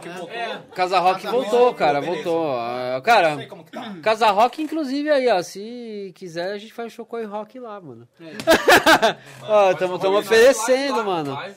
Que 0.00 0.08
voltou. 0.08 0.28
Casa 0.74 0.98
Rock 0.98 1.26
voltou, 1.28 1.74
cara, 1.74 2.00
beleza. 2.00 2.24
voltou. 2.24 2.58
Ah, 2.58 2.94
Não 2.94 3.02
Cara, 3.02 3.36
sei 3.36 3.46
como 3.46 3.64
que 3.64 3.70
tá. 3.70 3.94
Casa 4.02 4.30
Rock, 4.32 4.60
inclusive, 4.60 5.10
aí, 5.10 5.28
ó, 5.28 5.40
se 5.44 6.12
quiser, 6.16 6.50
a 6.54 6.58
gente 6.58 6.72
faz 6.72 6.92
show 6.92 7.06
com 7.06 7.24
rock 7.24 7.60
lá, 7.60 7.80
mano. 7.80 8.08
Ó, 9.48 9.74
tamo, 9.74 9.96
tamo 10.00 10.18
oferecendo, 10.18 11.04
mano. 11.04 11.38
É, 11.40 11.54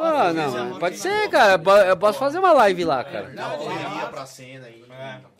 Ah, 0.00 0.32
não, 0.32 0.78
pode 0.78 0.98
ser, 0.98 1.28
cara. 1.30 1.60
Eu 1.88 1.96
posso 1.96 2.16
fazer 2.20 2.38
uma 2.38 2.52
live 2.52 2.84
lá, 2.84 3.02
cara. 3.02 3.30
Dá 3.30 3.48
uma 3.48 3.58
correria 3.58 4.06
pra 4.06 4.24
cena 4.24 4.66
aí. 4.66 4.84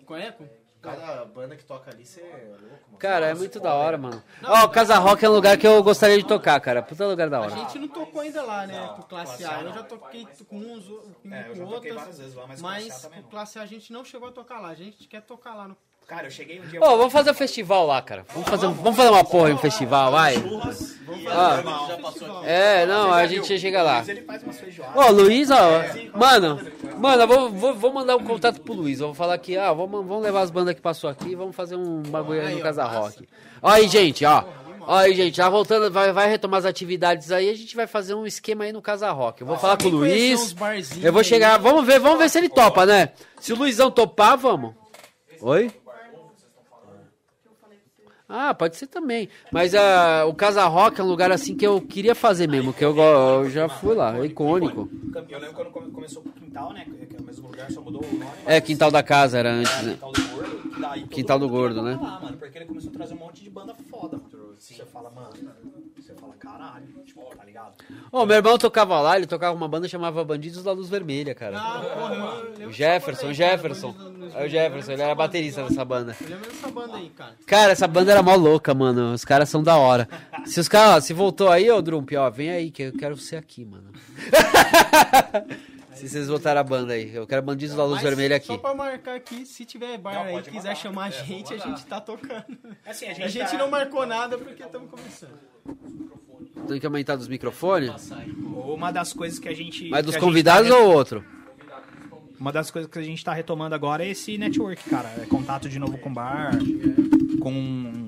Conhece? 0.04 0.65
Cada 0.94 1.24
banda 1.24 1.56
que 1.56 1.64
toca 1.64 1.90
ali, 1.90 2.06
você 2.06 2.20
é 2.20 2.46
louco, 2.48 2.62
mano. 2.62 2.98
Cara, 2.98 3.26
é 3.26 3.34
muito 3.34 3.58
da 3.60 3.74
hora, 3.74 3.98
mano. 3.98 4.22
Ó, 4.44 4.68
Casa 4.68 4.96
Rock 4.98 5.24
é 5.24 5.28
um 5.28 5.32
lugar 5.32 5.56
que 5.58 5.66
eu 5.66 5.82
gostaria 5.82 6.16
de 6.16 6.24
tocar, 6.24 6.60
cara. 6.60 6.82
Puta 6.82 7.06
lugar 7.06 7.28
da 7.28 7.38
A 7.38 7.40
hora. 7.42 7.50
gente 7.50 7.78
não 7.78 7.88
tocou 7.88 8.20
ainda 8.20 8.42
lá, 8.42 8.66
né? 8.66 8.92
Com 8.96 9.02
classe 9.02 9.44
A. 9.44 9.62
Eu 9.62 9.72
já 9.72 9.82
toquei 9.82 10.26
com 10.48 10.56
uns, 10.58 10.86
com, 10.86 11.34
É, 11.34 11.42
com 11.44 11.64
lá, 11.94 12.46
mas 12.60 13.04
A 13.04 13.10
não. 13.10 13.22
classe 13.24 13.58
A 13.58 13.62
a 13.62 13.66
gente 13.66 13.92
não 13.92 14.04
chegou 14.04 14.28
a 14.28 14.32
tocar 14.32 14.60
lá. 14.60 14.68
A 14.68 14.74
gente 14.74 15.06
quer 15.08 15.22
tocar 15.22 15.54
lá 15.54 15.68
no. 15.68 15.76
Cara, 16.06 16.28
eu 16.28 16.30
cheguei 16.30 16.60
um 16.60 16.66
dia. 16.66 16.80
Ô, 16.80 16.96
vamos 16.96 17.12
fazer 17.12 17.32
um 17.32 17.34
festival 17.34 17.84
lá, 17.84 18.00
cara. 18.00 18.24
Vamos 18.32 18.48
fazer, 18.48 18.68
vamos 18.68 18.96
fazer 18.96 19.10
uma 19.10 19.24
porra 19.24 19.50
em 19.50 19.54
um 19.54 19.58
festival, 19.58 20.12
vai. 20.12 20.36
Ah, 21.28 22.44
é, 22.44 22.86
não, 22.86 23.12
a 23.12 23.26
gente 23.26 23.58
chega 23.58 23.82
lá. 23.82 23.96
Mas 23.96 24.08
ele 24.10 24.22
faz 24.22 24.40
umas 24.44 24.60
feijoadas. 24.60 24.94
Ô, 24.94 25.10
Luiz, 25.10 25.50
ó, 25.50 25.82
mano, 26.16 26.60
mano, 26.96 27.22
eu 27.22 27.26
vou, 27.26 27.50
vou, 27.50 27.74
vou 27.74 27.92
mandar 27.92 28.14
um 28.14 28.22
contato 28.22 28.60
pro 28.60 28.72
Luiz. 28.72 29.00
Eu 29.00 29.08
vou 29.08 29.14
falar 29.16 29.34
aqui, 29.34 29.56
ah, 29.56 29.72
vamos, 29.72 30.06
vamos 30.06 30.22
levar 30.22 30.42
as 30.42 30.50
bandas 30.50 30.76
que 30.76 30.80
passou 30.80 31.10
aqui 31.10 31.30
e 31.30 31.34
vamos 31.34 31.56
fazer 31.56 31.74
um 31.74 32.02
bagulho 32.02 32.40
aí 32.40 32.54
no 32.54 32.60
Casa 32.60 32.84
Rock. 32.84 33.28
Ó 33.60 33.68
aí, 33.68 33.88
gente, 33.88 34.24
ó. 34.24 34.44
Ó 34.82 34.94
aí, 34.94 35.12
gente, 35.12 35.36
já 35.36 35.48
voltando, 35.48 35.90
vai, 35.90 36.12
vai 36.12 36.30
retomar 36.30 36.58
as 36.58 36.66
atividades 36.66 37.32
aí, 37.32 37.50
a 37.50 37.54
gente 37.54 37.74
vai 37.74 37.88
fazer 37.88 38.14
um 38.14 38.24
esquema 38.24 38.62
aí 38.62 38.72
no 38.72 38.80
Casa 38.80 39.10
Rock. 39.10 39.40
Eu 39.40 39.46
vou 39.48 39.58
falar 39.58 39.76
com 39.76 39.88
o 39.88 39.90
Luiz. 39.90 40.54
Eu 41.02 41.12
vou 41.12 41.24
chegar, 41.24 41.58
vamos 41.58 41.84
ver, 41.84 41.98
vamos 41.98 42.18
ver 42.20 42.30
se 42.30 42.38
ele 42.38 42.48
topa, 42.48 42.86
né? 42.86 43.08
Se 43.40 43.52
o 43.52 43.56
Luizão 43.56 43.90
topar, 43.90 44.38
vamos. 44.38 44.72
Oi? 45.40 45.68
Ah, 48.28 48.52
pode 48.52 48.76
ser 48.76 48.88
também. 48.88 49.28
Mas 49.52 49.74
ah, 49.74 50.24
o 50.26 50.34
Casa 50.34 50.64
Rock 50.66 51.00
é 51.00 51.04
um 51.04 51.06
lugar 51.06 51.30
assim 51.30 51.54
que 51.54 51.66
eu 51.66 51.80
queria 51.80 52.14
fazer 52.14 52.48
mesmo, 52.48 52.72
que 52.72 52.84
eu, 52.84 52.96
eu 52.96 53.48
já 53.50 53.68
fui 53.68 53.94
lá, 53.94 54.18
é 54.18 54.26
icônico. 54.26 54.88
Eu 55.28 55.38
lembro 55.38 55.54
quando 55.54 55.70
come- 55.70 55.90
começou 55.92 56.22
com 56.22 56.30
o 56.30 56.32
quintal, 56.32 56.72
né? 56.72 56.84
Que 57.08 57.16
é 57.16 57.20
o 57.20 57.22
mesmo 57.22 57.46
lugar, 57.48 57.70
só 57.70 57.80
mudou 57.80 58.02
o 58.04 58.12
nome. 58.18 58.30
É, 58.44 58.60
Quintal 58.60 58.90
da 58.90 59.02
Casa 59.02 59.38
era 59.38 59.50
antes, 59.52 59.82
né? 59.82 59.92
Quintal 59.94 60.12
do 60.12 60.28
Gordo. 60.28 60.68
que 60.74 60.80
daí 60.80 61.00
todo 61.00 61.08
Quintal 61.10 61.38
do 61.38 61.48
Gordo, 61.48 61.82
né? 61.82 61.98
Lá, 62.02 62.20
mano, 62.20 62.36
porque 62.36 62.58
ele 62.58 62.64
começou 62.66 62.90
a 62.90 62.92
trazer 62.94 63.14
um 63.14 63.18
monte 63.18 63.42
de 63.44 63.50
banda 63.50 63.74
foda. 63.88 64.20
Você 64.58 64.84
fala, 64.86 65.10
mano, 65.10 65.30
caralho, 66.36 66.86
tipo, 67.04 67.20
tá 67.36 67.44
ligado? 67.44 67.74
Ô, 68.12 68.24
meu 68.26 68.36
irmão 68.36 68.56
tocava 68.58 69.00
lá, 69.00 69.16
ele 69.16 69.26
tocava 69.26 69.54
uma 69.56 69.68
banda 69.68 69.88
chamava 69.88 70.24
Bandidos 70.24 70.62
da 70.62 70.72
Luz 70.72 70.88
Vermelha, 70.88 71.34
cara. 71.34 71.58
Ah, 71.58 71.80
porra, 71.80 72.14
eu 72.60 72.68
O 72.68 72.72
Jefferson, 72.72 73.32
Jefferson. 73.32 73.94
É 74.34 74.44
o. 74.44 74.48
Jefferson, 74.48 74.92
ele 74.92 75.02
era 75.02 75.14
baterista 75.14 75.62
dessa 75.64 75.84
banda. 75.84 76.16
Eu 76.20 76.28
lembro 76.28 76.46
dessa 76.50 76.68
banda 76.70 76.96
aí, 76.96 77.10
cara. 77.10 77.34
Cara, 77.46 77.72
essa 77.72 77.86
banda 77.88 78.12
era 78.12 78.22
mó 78.22 78.34
louca, 78.34 78.72
mano. 78.74 79.12
Os 79.12 79.24
caras 79.24 79.48
são 79.48 79.62
da 79.62 79.76
hora. 79.76 80.08
Se 80.44 80.60
os 80.60 80.68
caras, 80.68 81.04
se 81.04 81.12
voltou 81.12 81.48
aí, 81.50 81.70
ô 81.70 81.80
Drump, 81.82 82.12
ó, 82.16 82.28
vem 82.30 82.50
aí 82.50 82.70
que 82.70 82.82
eu 82.84 82.92
quero 82.92 83.16
ser 83.16 83.36
aqui, 83.36 83.64
mano. 83.64 83.90
se 85.94 86.08
vocês 86.08 86.28
voltaram 86.28 86.60
a 86.60 86.64
banda 86.64 86.92
aí, 86.92 87.14
eu 87.14 87.26
quero 87.26 87.40
Bandidos 87.42 87.74
da 87.76 87.84
Luz 87.84 88.02
Vermelha 88.02 88.40
Só 88.42 88.52
aqui. 88.52 88.62
pra 88.62 88.74
marcar 88.74 89.16
aqui, 89.16 89.46
se 89.46 89.64
tiver 89.64 89.96
bar 89.98 90.14
Não, 90.14 90.22
aí 90.36 90.42
quiser 90.42 90.56
mandar. 90.58 90.74
chamar 90.76 91.04
a 91.06 91.10
gente, 91.10 91.54
a 91.54 91.58
gente 91.58 91.86
tá 91.86 92.00
tocando. 92.00 92.44
Assim, 92.86 93.06
a 93.06 93.10
A 93.10 93.14
gente, 93.14 93.30
gente 93.30 93.50
tá- 93.52 93.58
não 93.58 93.70
marcou 93.70 94.04
nada 94.06 94.36
porque 94.36 94.62
estamos 94.62 94.90
começando. 94.90 95.38
Tem 96.66 96.80
que 96.80 96.86
aumentar 96.86 97.16
dos 97.16 97.28
microfones? 97.28 98.10
Uma 98.66 98.90
das 98.90 99.12
coisas 99.12 99.38
que 99.38 99.48
a 99.48 99.54
gente. 99.54 99.88
Mas 99.88 100.04
dos 100.04 100.16
convidados 100.16 100.68
tá 100.68 100.76
ou 100.76 100.92
outro? 100.92 101.24
Uma 102.38 102.52
das 102.52 102.70
coisas 102.70 102.90
que 102.90 102.98
a 102.98 103.02
gente 103.02 103.24
tá 103.24 103.32
retomando 103.32 103.74
agora 103.74 104.04
é 104.04 104.10
esse 104.10 104.36
network, 104.36 104.88
cara. 104.90 105.08
É 105.22 105.26
contato 105.26 105.68
de 105.68 105.78
novo 105.78 105.96
com 105.96 106.12
bar, 106.12 106.52
com, 107.40 108.06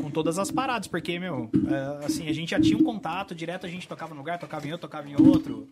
com 0.00 0.10
todas 0.10 0.38
as 0.38 0.50
paradas. 0.50 0.88
Porque, 0.88 1.18
meu, 1.18 1.50
é, 1.68 2.06
assim, 2.06 2.26
a 2.28 2.32
gente 2.32 2.50
já 2.50 2.60
tinha 2.60 2.78
um 2.78 2.82
contato 2.82 3.34
direto, 3.34 3.66
a 3.66 3.68
gente 3.68 3.86
tocava 3.86 4.14
num 4.14 4.20
lugar, 4.20 4.38
tocava 4.38 4.66
em 4.66 4.72
outro, 4.72 4.88
tocava 4.88 5.08
em 5.08 5.20
outro. 5.20 5.68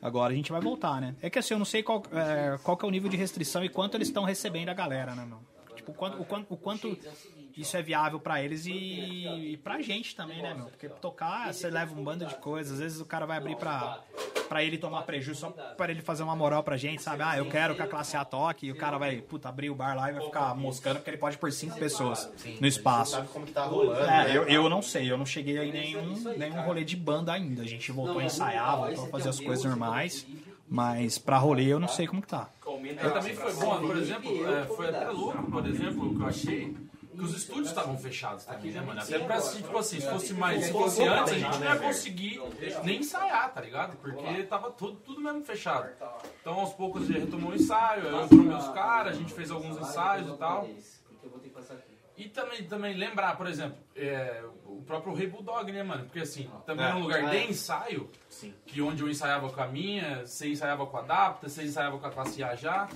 Agora 0.00 0.32
a 0.32 0.36
gente 0.36 0.52
vai 0.52 0.60
voltar, 0.60 1.00
né? 1.00 1.16
É 1.20 1.28
que 1.28 1.38
assim, 1.38 1.54
eu 1.54 1.58
não 1.58 1.64
sei 1.64 1.82
qual, 1.82 2.04
é, 2.12 2.56
qual 2.62 2.76
que 2.76 2.84
é 2.84 2.88
o 2.88 2.90
nível 2.90 3.10
de 3.10 3.16
restrição 3.16 3.64
e 3.64 3.68
quanto 3.68 3.96
eles 3.96 4.08
estão 4.08 4.22
recebendo 4.22 4.68
a 4.68 4.74
galera, 4.74 5.14
né, 5.14 5.24
meu? 5.26 5.38
Tipo, 5.74 5.90
o 5.90 5.94
quanto, 5.94 6.20
o 6.20 6.24
quanto, 6.24 6.54
o 6.54 6.56
quanto 6.56 6.98
isso 7.56 7.76
é 7.76 7.82
viável 7.82 8.18
pra 8.18 8.42
eles 8.42 8.66
e, 8.66 8.72
e 9.52 9.56
pra 9.62 9.80
gente 9.80 10.14
também, 10.16 10.42
né, 10.42 10.54
meu? 10.54 10.66
Porque 10.66 10.88
tocar, 10.88 11.52
você 11.52 11.70
leva 11.70 11.94
um 11.98 12.02
bando 12.02 12.26
de 12.26 12.34
coisas. 12.36 12.74
Às 12.74 12.78
vezes 12.80 13.00
o 13.00 13.04
cara 13.04 13.26
vai 13.26 13.36
abrir 13.38 13.56
pra, 13.56 14.00
pra 14.48 14.62
ele 14.64 14.76
tomar 14.76 15.02
prejuízo 15.02 15.40
só 15.40 15.50
pra 15.50 15.90
ele 15.90 16.02
fazer 16.02 16.22
uma 16.22 16.34
moral 16.34 16.62
pra 16.62 16.76
gente, 16.76 17.02
sabe? 17.02 17.22
Ah, 17.22 17.38
eu 17.38 17.46
quero 17.48 17.74
que 17.74 17.82
a 17.82 17.86
classe 17.86 18.16
A 18.16 18.24
toque. 18.24 18.66
E 18.66 18.72
o 18.72 18.76
cara 18.76 18.98
vai, 18.98 19.16
puta, 19.20 19.48
abrir 19.48 19.70
o 19.70 19.74
bar 19.74 19.94
lá 19.96 20.10
e 20.10 20.14
vai 20.14 20.24
ficar 20.24 20.54
moscando 20.54 20.96
porque 20.96 21.10
ele 21.10 21.16
pode 21.18 21.38
por 21.38 21.52
cinco 21.52 21.78
pessoas 21.78 22.28
no 22.60 22.66
espaço. 22.66 23.12
Sabe 23.12 23.28
como 23.28 23.46
que 23.46 23.52
tá 23.52 23.64
rolando, 23.64 24.00
É, 24.00 24.24
né? 24.28 24.36
eu, 24.36 24.44
eu 24.48 24.68
não 24.68 24.82
sei, 24.82 25.10
eu 25.10 25.16
não 25.16 25.26
cheguei 25.26 25.58
aí 25.58 25.70
nenhum, 25.72 26.14
nenhum 26.36 26.60
rolê 26.62 26.84
de 26.84 26.96
banda 26.96 27.32
ainda. 27.32 27.62
A 27.62 27.66
gente 27.66 27.90
voltou 27.92 28.18
a 28.18 28.24
ensaiar, 28.24 28.76
voltou 28.78 29.04
a 29.04 29.08
fazer 29.08 29.28
as 29.28 29.38
coisas 29.40 29.64
normais. 29.64 30.26
Mas 30.66 31.18
pra 31.18 31.36
rolê 31.38 31.66
eu 31.66 31.78
não 31.78 31.86
sei 31.88 32.06
como 32.06 32.22
que 32.22 32.28
tá. 32.28 32.48
E 32.82 32.94
também 32.94 33.34
foi 33.36 33.52
bom, 33.54 33.80
por 33.80 33.96
exemplo, 33.96 34.48
é, 34.48 34.64
foi 34.64 34.88
até 34.88 35.08
louco, 35.10 35.50
por 35.50 35.66
exemplo, 35.66 36.10
o 36.10 36.16
que 36.16 36.22
eu 36.22 36.26
achei, 36.26 36.76
que 37.14 37.22
os 37.22 37.34
estúdios 37.36 37.68
estavam 37.68 37.96
fechados 37.96 38.44
também, 38.44 38.70
né, 38.72 38.80
mano? 38.80 39.00
Até 39.00 39.18
pra, 39.18 39.40
tipo 39.40 39.78
assim, 39.78 40.00
se 40.00 40.08
fosse 40.08 40.34
mais, 40.34 40.64
se 40.64 40.72
fosse 40.72 41.02
antes, 41.02 41.32
a 41.32 41.38
gente 41.38 41.58
não 41.58 41.66
ia 41.66 41.76
conseguir 41.78 42.42
nem 42.82 43.00
ensaiar, 43.00 43.52
tá 43.52 43.60
ligado? 43.60 43.96
Porque 43.96 44.42
tava 44.44 44.70
tudo, 44.70 44.96
tudo 45.00 45.20
mesmo 45.20 45.44
fechado. 45.44 45.88
Então, 46.40 46.54
aos 46.54 46.72
poucos, 46.74 47.02
a 47.02 47.06
gente 47.06 47.20
retomou 47.20 47.52
o 47.52 47.54
ensaio, 47.54 48.04
eu 48.04 48.24
entrou 48.24 48.42
meus 48.42 48.68
caras, 48.68 49.14
a 49.14 49.18
gente 49.18 49.32
fez 49.32 49.50
alguns 49.50 49.78
ensaios 49.78 50.28
e 50.28 50.36
tal. 50.36 50.68
E 52.16 52.28
também, 52.28 52.62
também 52.64 52.94
lembrar, 52.94 53.36
por 53.36 53.48
exemplo, 53.48 53.76
é, 53.96 54.44
o 54.66 54.82
próprio 54.82 55.14
Rei 55.14 55.26
Bulldog, 55.26 55.70
né, 55.72 55.82
mano? 55.82 56.04
Porque 56.04 56.20
assim, 56.20 56.48
também 56.64 56.86
era 56.86 56.94
um 56.96 57.00
lugar 57.00 57.28
de 57.28 57.50
ensaio, 57.50 58.08
que 58.66 58.80
onde 58.80 59.02
eu 59.02 59.08
ensaiava 59.08 59.50
com 59.50 59.60
a 59.60 59.66
minha, 59.66 60.24
você 60.24 60.48
ensaiava 60.48 60.86
com 60.86 60.96
a 60.96 61.00
Adapta, 61.00 61.48
você 61.48 61.64
ensaiava 61.64 61.98
com 61.98 62.06
a 62.06 62.10
classe 62.10 62.42
A 62.42 62.54
já. 62.54 62.88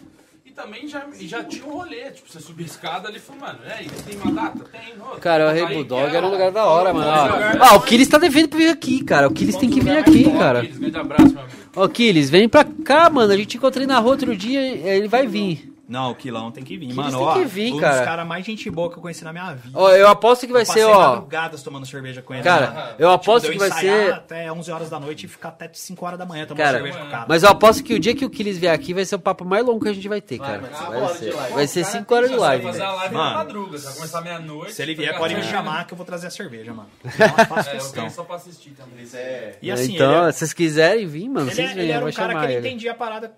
Também 0.59 0.88
já, 0.88 1.06
já 1.20 1.44
tinha 1.44 1.64
um 1.64 1.70
rolê. 1.70 2.11
Tipo, 2.11 2.28
você 2.32 2.40
subia 2.40 2.66
a 2.66 2.68
escada 2.68 3.06
ali 3.09 3.18
e 3.18 3.20
falou, 3.20 3.42
mano, 3.42 3.61
é 3.64 3.82
isso, 3.84 4.02
tem 4.02 4.16
uma 4.16 4.32
data? 4.32 4.64
Tem. 4.72 4.92
Ô, 5.00 5.16
Cara, 5.20 5.46
o 5.46 5.48
aí 5.50 5.64
Rei 5.64 5.74
Bulldog 5.76 6.11
que 6.11 6.16
era 6.16 6.26
um 6.26 6.30
lugar 6.30 6.50
da 6.50 6.64
hora, 6.66 6.92
mano. 6.92 7.06
Ó, 7.09 7.64
Ah, 7.64 7.76
o 7.76 7.80
Killis 7.82 8.09
tá 8.09 8.18
devendo 8.18 8.48
pra 8.48 8.59
vir 8.59 8.68
aqui, 8.68 9.04
cara. 9.04 9.28
O 9.28 9.32
Killis 9.32 9.54
tem 9.56 9.70
que 9.70 9.80
vir 9.80 9.96
aqui, 9.96 10.24
cara. 10.32 10.62
Grande 10.62 10.96
abraço, 10.98 11.32
meu 11.32 11.42
amigo. 11.44 11.56
Ó, 11.76 11.86
Killis, 11.88 12.28
vem 12.28 12.48
pra 12.48 12.64
cá, 12.64 13.09
mano. 13.09 13.32
A 13.32 13.36
gente 13.36 13.56
encontrou 13.56 13.84
ele 13.84 13.92
na 13.92 14.00
rua 14.00 14.11
outro 14.12 14.36
dia, 14.36 14.61
ele 14.61 15.06
vai 15.06 15.28
vir. 15.28 15.72
Não, 15.89 16.11
o 16.11 16.14
Quilão 16.14 16.51
tem 16.51 16.62
que 16.62 16.76
vir, 16.76 16.89
Quilão 16.89 17.05
mano. 17.07 17.16
tem 17.18 17.26
ó, 17.26 17.32
que 17.34 17.45
vir, 17.47 17.68
um 17.70 17.76
dos 17.76 17.80
cara. 17.80 18.05
caras 18.05 18.26
mais 18.26 18.45
gente 18.45 18.70
boa 18.70 18.91
que 18.91 18.99
eu 18.99 19.01
conheci 19.03 19.24
na 19.24 19.32
minha 19.32 19.55
vida. 19.55 19.70
Ó, 19.72 19.91
eu 19.91 20.07
aposto 20.07 20.47
que 20.47 20.53
vai 20.53 20.66
Passei 20.66 20.82
ser, 20.82 20.89
ó. 20.89 21.12
madrugadas 21.14 21.62
tomando 21.62 21.86
cerveja 21.86 22.20
com 22.20 22.34
ele. 22.34 22.43
Cara, 22.43 22.70
né? 22.70 22.95
eu 22.99 23.11
aposto 23.11 23.47
Tipo, 23.47 23.53
que 23.64 23.68
vai 23.70 23.80
ser. 23.80 24.12
até 24.12 24.53
11 24.53 24.70
horas 24.70 24.91
da 24.91 25.01
noite 25.01 25.24
e 25.24 25.28
ficar 25.28 25.49
até 25.49 25.70
5 25.72 26.05
horas 26.05 26.18
da 26.18 26.26
manhã 26.26 26.45
tomando 26.45 26.62
Cara, 26.62 26.76
cerveja 26.76 26.99
com 26.99 27.07
o 27.07 27.11
cara. 27.11 27.24
mas 27.26 27.43
eu 27.43 27.49
aposto 27.49 27.82
que 27.82 27.95
o 27.95 27.99
dia 27.99 28.14
que 28.14 28.24
o 28.24 28.28
Killis 28.28 28.59
vier 28.59 28.72
aqui 28.74 28.93
vai 28.93 29.05
ser 29.07 29.14
o 29.14 29.18
papo 29.18 29.47
mais 29.47 29.64
longo 29.64 29.80
que 29.82 29.89
a 29.89 29.93
gente 29.95 30.07
vai 30.09 30.20
ter, 30.20 30.36
Vai, 30.36 30.59
cara. 30.61 30.61
Vai 30.61 30.97
horas 31.03 31.12
de 31.12 31.18
ser, 31.24 31.34
live. 31.34 31.55
vai 31.55 31.66
ser 31.66 31.84
5 31.84 32.14
horas 32.14 32.28
de 32.28 32.34
Você 32.36 32.41
vai 32.41 32.49
live. 32.51 32.64
fazer 32.66 32.82
a 32.82 32.93
live 32.93 33.14
Mano. 33.14 33.30
na 33.30 33.36
madruga, 33.36 33.78
vai 33.78 33.95
começar 33.95 34.20
meia-noite. 34.20 34.72
Se 34.74 34.82
ele 34.82 34.95
vier, 34.95 35.16
pode 35.16 35.34
me 35.34 35.43
chamar 35.43 35.86
que 35.86 35.95
eu 35.95 35.97
vou 35.97 36.05
trazer 36.05 36.26
a 36.26 36.30
cerveja, 36.30 36.74
mano. 36.74 36.91
Eu 37.03 37.28
não 37.28 37.47
faço 37.47 37.70
É, 37.70 37.72
eu 37.72 37.76
questão. 37.76 37.93
tenho 38.03 38.11
só 38.11 38.24
pra 38.24 38.36
assistir 38.36 38.70
também. 38.72 38.99
Eles 38.99 39.14
é. 39.14 39.57
E 39.62 39.70
assim, 39.70 39.95
então, 39.95 40.24
ele, 40.24 40.32
se 40.32 40.39
vocês 40.41 40.53
quiserem 40.53 41.07
vir, 41.07 41.28
mano, 41.30 41.47
ele, 41.47 41.55
vocês 41.55 41.70
ele 41.70 41.80
venham, 41.80 41.89
eu 41.89 41.95
era 41.95 42.01
vou 42.03 42.11
um 42.11 42.12
cara 42.12 42.28
chamar 42.32 42.41
que 42.41 42.47
ele 42.53 42.59
ele. 42.59 42.68
entendia 42.68 42.93
a 42.93 42.95
parada 42.95 43.32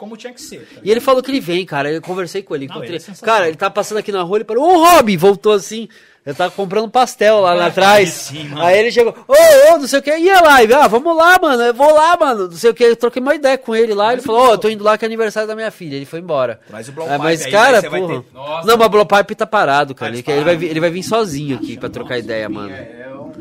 como 0.00 0.16
tinha 0.16 0.32
que 0.32 0.40
ser. 0.40 0.60
tá 0.74 0.80
E 0.82 0.90
ele 0.90 0.98
falou 1.00 1.22
que 1.22 1.30
ele 1.30 1.40
vem, 1.40 1.64
cara. 1.66 1.92
Eu 1.92 2.00
conversei 2.02 2.42
com 2.42 2.54
ele. 2.56 2.66
Não, 2.66 2.82
ele 2.82 2.96
é 2.96 3.00
cara, 3.24 3.46
ele 3.46 3.56
tava 3.56 3.72
passando 3.72 3.98
aqui 3.98 4.10
na 4.10 4.22
rua, 4.22 4.38
ele 4.38 4.44
falou, 4.44 4.64
ô 4.64 4.82
Rob, 4.84 5.16
voltou 5.16 5.52
assim. 5.52 5.88
Eu 6.24 6.34
tava 6.34 6.50
comprando 6.50 6.88
pastel 6.90 7.40
lá, 7.40 7.54
lá 7.54 7.66
atrás. 7.66 8.10
sim. 8.10 8.50
Aí 8.58 8.78
ele 8.78 8.92
chegou, 8.92 9.14
ô, 9.26 9.32
ô, 9.74 9.78
não 9.78 9.86
sei 9.88 9.98
o 10.00 10.02
que, 10.02 10.14
e 10.18 10.30
a 10.30 10.40
live? 10.42 10.74
Ah, 10.74 10.86
vamos 10.86 11.16
lá, 11.16 11.38
mano, 11.40 11.62
eu 11.62 11.72
vou 11.72 11.92
lá, 11.94 12.14
mano, 12.20 12.44
não 12.44 12.52
sei 12.56 12.70
o 12.70 12.74
que. 12.74 12.84
Eu 12.84 12.94
troquei 12.96 13.22
uma 13.22 13.34
ideia 13.34 13.56
com 13.56 13.74
ele 13.74 13.94
lá. 13.94 14.12
Ele 14.12 14.20
falou, 14.22 14.48
ô, 14.48 14.50
eu 14.52 14.58
tô 14.58 14.68
indo 14.68 14.84
lá 14.84 14.98
que 14.98 15.04
é 15.04 15.08
aniversário 15.08 15.48
da 15.48 15.54
minha 15.54 15.70
filha. 15.70 15.96
Ele 15.96 16.04
foi 16.04 16.18
embora. 16.20 16.60
Traz 16.68 16.88
o 16.88 16.92
blow 16.92 17.06
Ah, 17.10 17.16
mas, 17.18 17.38
pipe 17.42 17.46
aí, 17.46 17.52
cara, 17.62 17.76
aí 17.78 17.80
você 17.82 17.88
vai 17.88 18.00
porra. 18.00 18.20
ter- 18.22 18.34
Nossa. 18.34 18.66
Não, 18.68 18.76
mas 18.76 18.86
o 18.86 18.90
Blowpipe 18.90 19.34
tá 19.34 19.46
parado, 19.46 19.94
cara. 19.94 20.12
Ah, 20.12 20.14
Ele, 20.18 20.24
ele, 20.26 20.44
vai, 20.44 20.56
vir- 20.56 20.68
ele 20.70 20.80
vai 20.80 20.90
vir 20.90 21.02
sozinho 21.02 21.56
aqui 21.56 21.78
pra 21.78 21.88
trocar 21.88 22.18
ideia, 22.18 22.48
mano. 22.48 22.70
É, 22.74 23.06
é 23.08 23.14
um. 23.14 23.32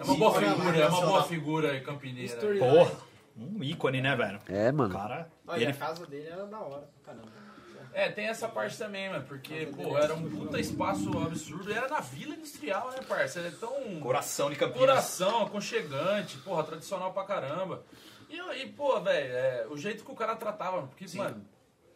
É 0.00 0.04
uma 0.04 0.14
boa 0.16 0.32
figura, 0.34 0.78
é 0.78 0.88
uma 0.88 1.00
boa 1.06 1.22
figura 1.24 1.80
campineira. 1.80 2.34
Porra, 2.58 2.90
um 3.36 3.62
ícone, 3.62 4.00
né, 4.00 4.14
velho? 4.16 4.40
É, 4.48 4.70
O 4.70 4.74
mano. 4.74 4.94
cara. 4.94 5.28
Olha, 5.46 5.62
ele 5.62 5.70
a 5.72 5.74
casa 5.74 6.06
dele 6.06 6.28
era 6.28 6.46
da 6.46 6.58
hora, 6.60 6.88
caramba. 7.04 7.44
É, 7.92 8.08
tem 8.10 8.26
essa 8.26 8.48
parte 8.48 8.76
também, 8.76 9.08
mano, 9.08 9.24
porque, 9.24 9.66
pô, 9.66 9.96
era 9.96 10.14
um 10.14 10.28
puta 10.28 10.58
espaço 10.58 11.16
absurdo. 11.16 11.70
E 11.70 11.74
era 11.74 11.86
na 11.88 12.00
Vila 12.00 12.34
Industrial, 12.34 12.90
né, 12.90 12.98
parça? 13.08 13.38
É 13.38 13.50
tão... 13.50 14.00
Coração 14.00 14.50
de 14.50 14.56
Campinas. 14.56 14.80
Coração, 14.80 15.42
aconchegante, 15.46 16.36
porra, 16.38 16.64
tradicional 16.64 17.12
pra 17.12 17.22
caramba. 17.24 17.84
E, 18.28 18.36
e 18.62 18.66
pô, 18.66 19.00
velho, 19.00 19.32
é, 19.32 19.66
o 19.70 19.76
jeito 19.76 20.04
que 20.04 20.10
o 20.10 20.14
cara 20.16 20.34
tratava, 20.34 20.88
porque, 20.88 21.06
mano, 21.16 21.44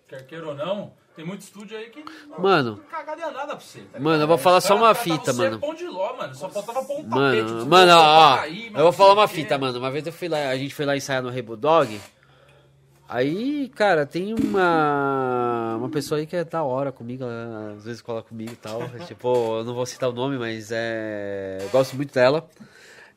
quer 0.07 0.25
queira 0.25 0.47
ou 0.47 0.55
não, 0.55 0.95
tem 1.19 1.27
muito 1.27 1.41
estúdio 1.41 1.77
aí 1.77 1.91
que. 1.91 2.05
Mano. 2.39 2.81
Cagada 2.89 3.21
é 3.21 3.31
nada 3.33 3.57
pra 3.57 3.59
você. 3.59 3.81
Tá 3.81 3.99
Mano, 3.99 4.23
eu 4.23 4.29
vou 4.29 4.39
falar 4.39 4.59
O 4.59 4.61
só 4.61 4.77
uma 4.77 4.95
fita, 4.95 5.33
mano. 5.33 5.59
Ló, 5.91 6.17
mano. 6.17 6.33
Só 6.33 6.49
faltava 6.49 6.85
pôr 6.85 7.01
um 7.01 7.09
tapete. 7.09 7.09
Mano, 7.09 7.59
tipo, 7.59 7.71
mano, 7.71 7.93
ó, 7.93 8.37
cair, 8.37 8.73
eu 8.73 8.83
vou 8.85 8.93
falar 8.93 9.15
uma 9.15 9.27
fita, 9.27 9.59
mano. 9.59 9.81
Uma 9.81 9.91
vez 9.91 10.07
eu 10.07 10.13
fui 10.13 10.29
lá, 10.29 10.49
a 10.49 10.57
gente 10.57 10.73
foi 10.73 10.87
lá 10.87 10.97
ensaiar 10.97 11.21
no 11.21 11.29
Rebo 11.29 11.57
Dog. 11.57 12.01
Aí, 13.09 13.69
cara, 13.71 14.07
tem 14.07 14.33
uma 14.33 15.75
uma 15.77 15.89
pessoa 15.89 16.21
aí 16.21 16.27
que 16.27 16.37
é 16.37 16.45
da 16.45 16.63
hora 16.63 16.93
comigo, 16.93 17.25
ela 17.25 17.75
às 17.77 17.85
vezes 17.85 18.01
cola 18.01 18.23
comigo 18.23 18.53
e 18.53 18.57
tal. 18.57 18.89
tipo, 19.09 19.59
eu 19.59 19.65
não 19.65 19.75
vou 19.75 19.87
citar 19.87 20.09
o 20.09 20.13
nome, 20.13 20.39
mas 20.39 20.71
é. 20.71 21.59
Eu 21.63 21.69
gosto 21.71 21.97
muito 21.97 22.15
dela. 22.15 22.49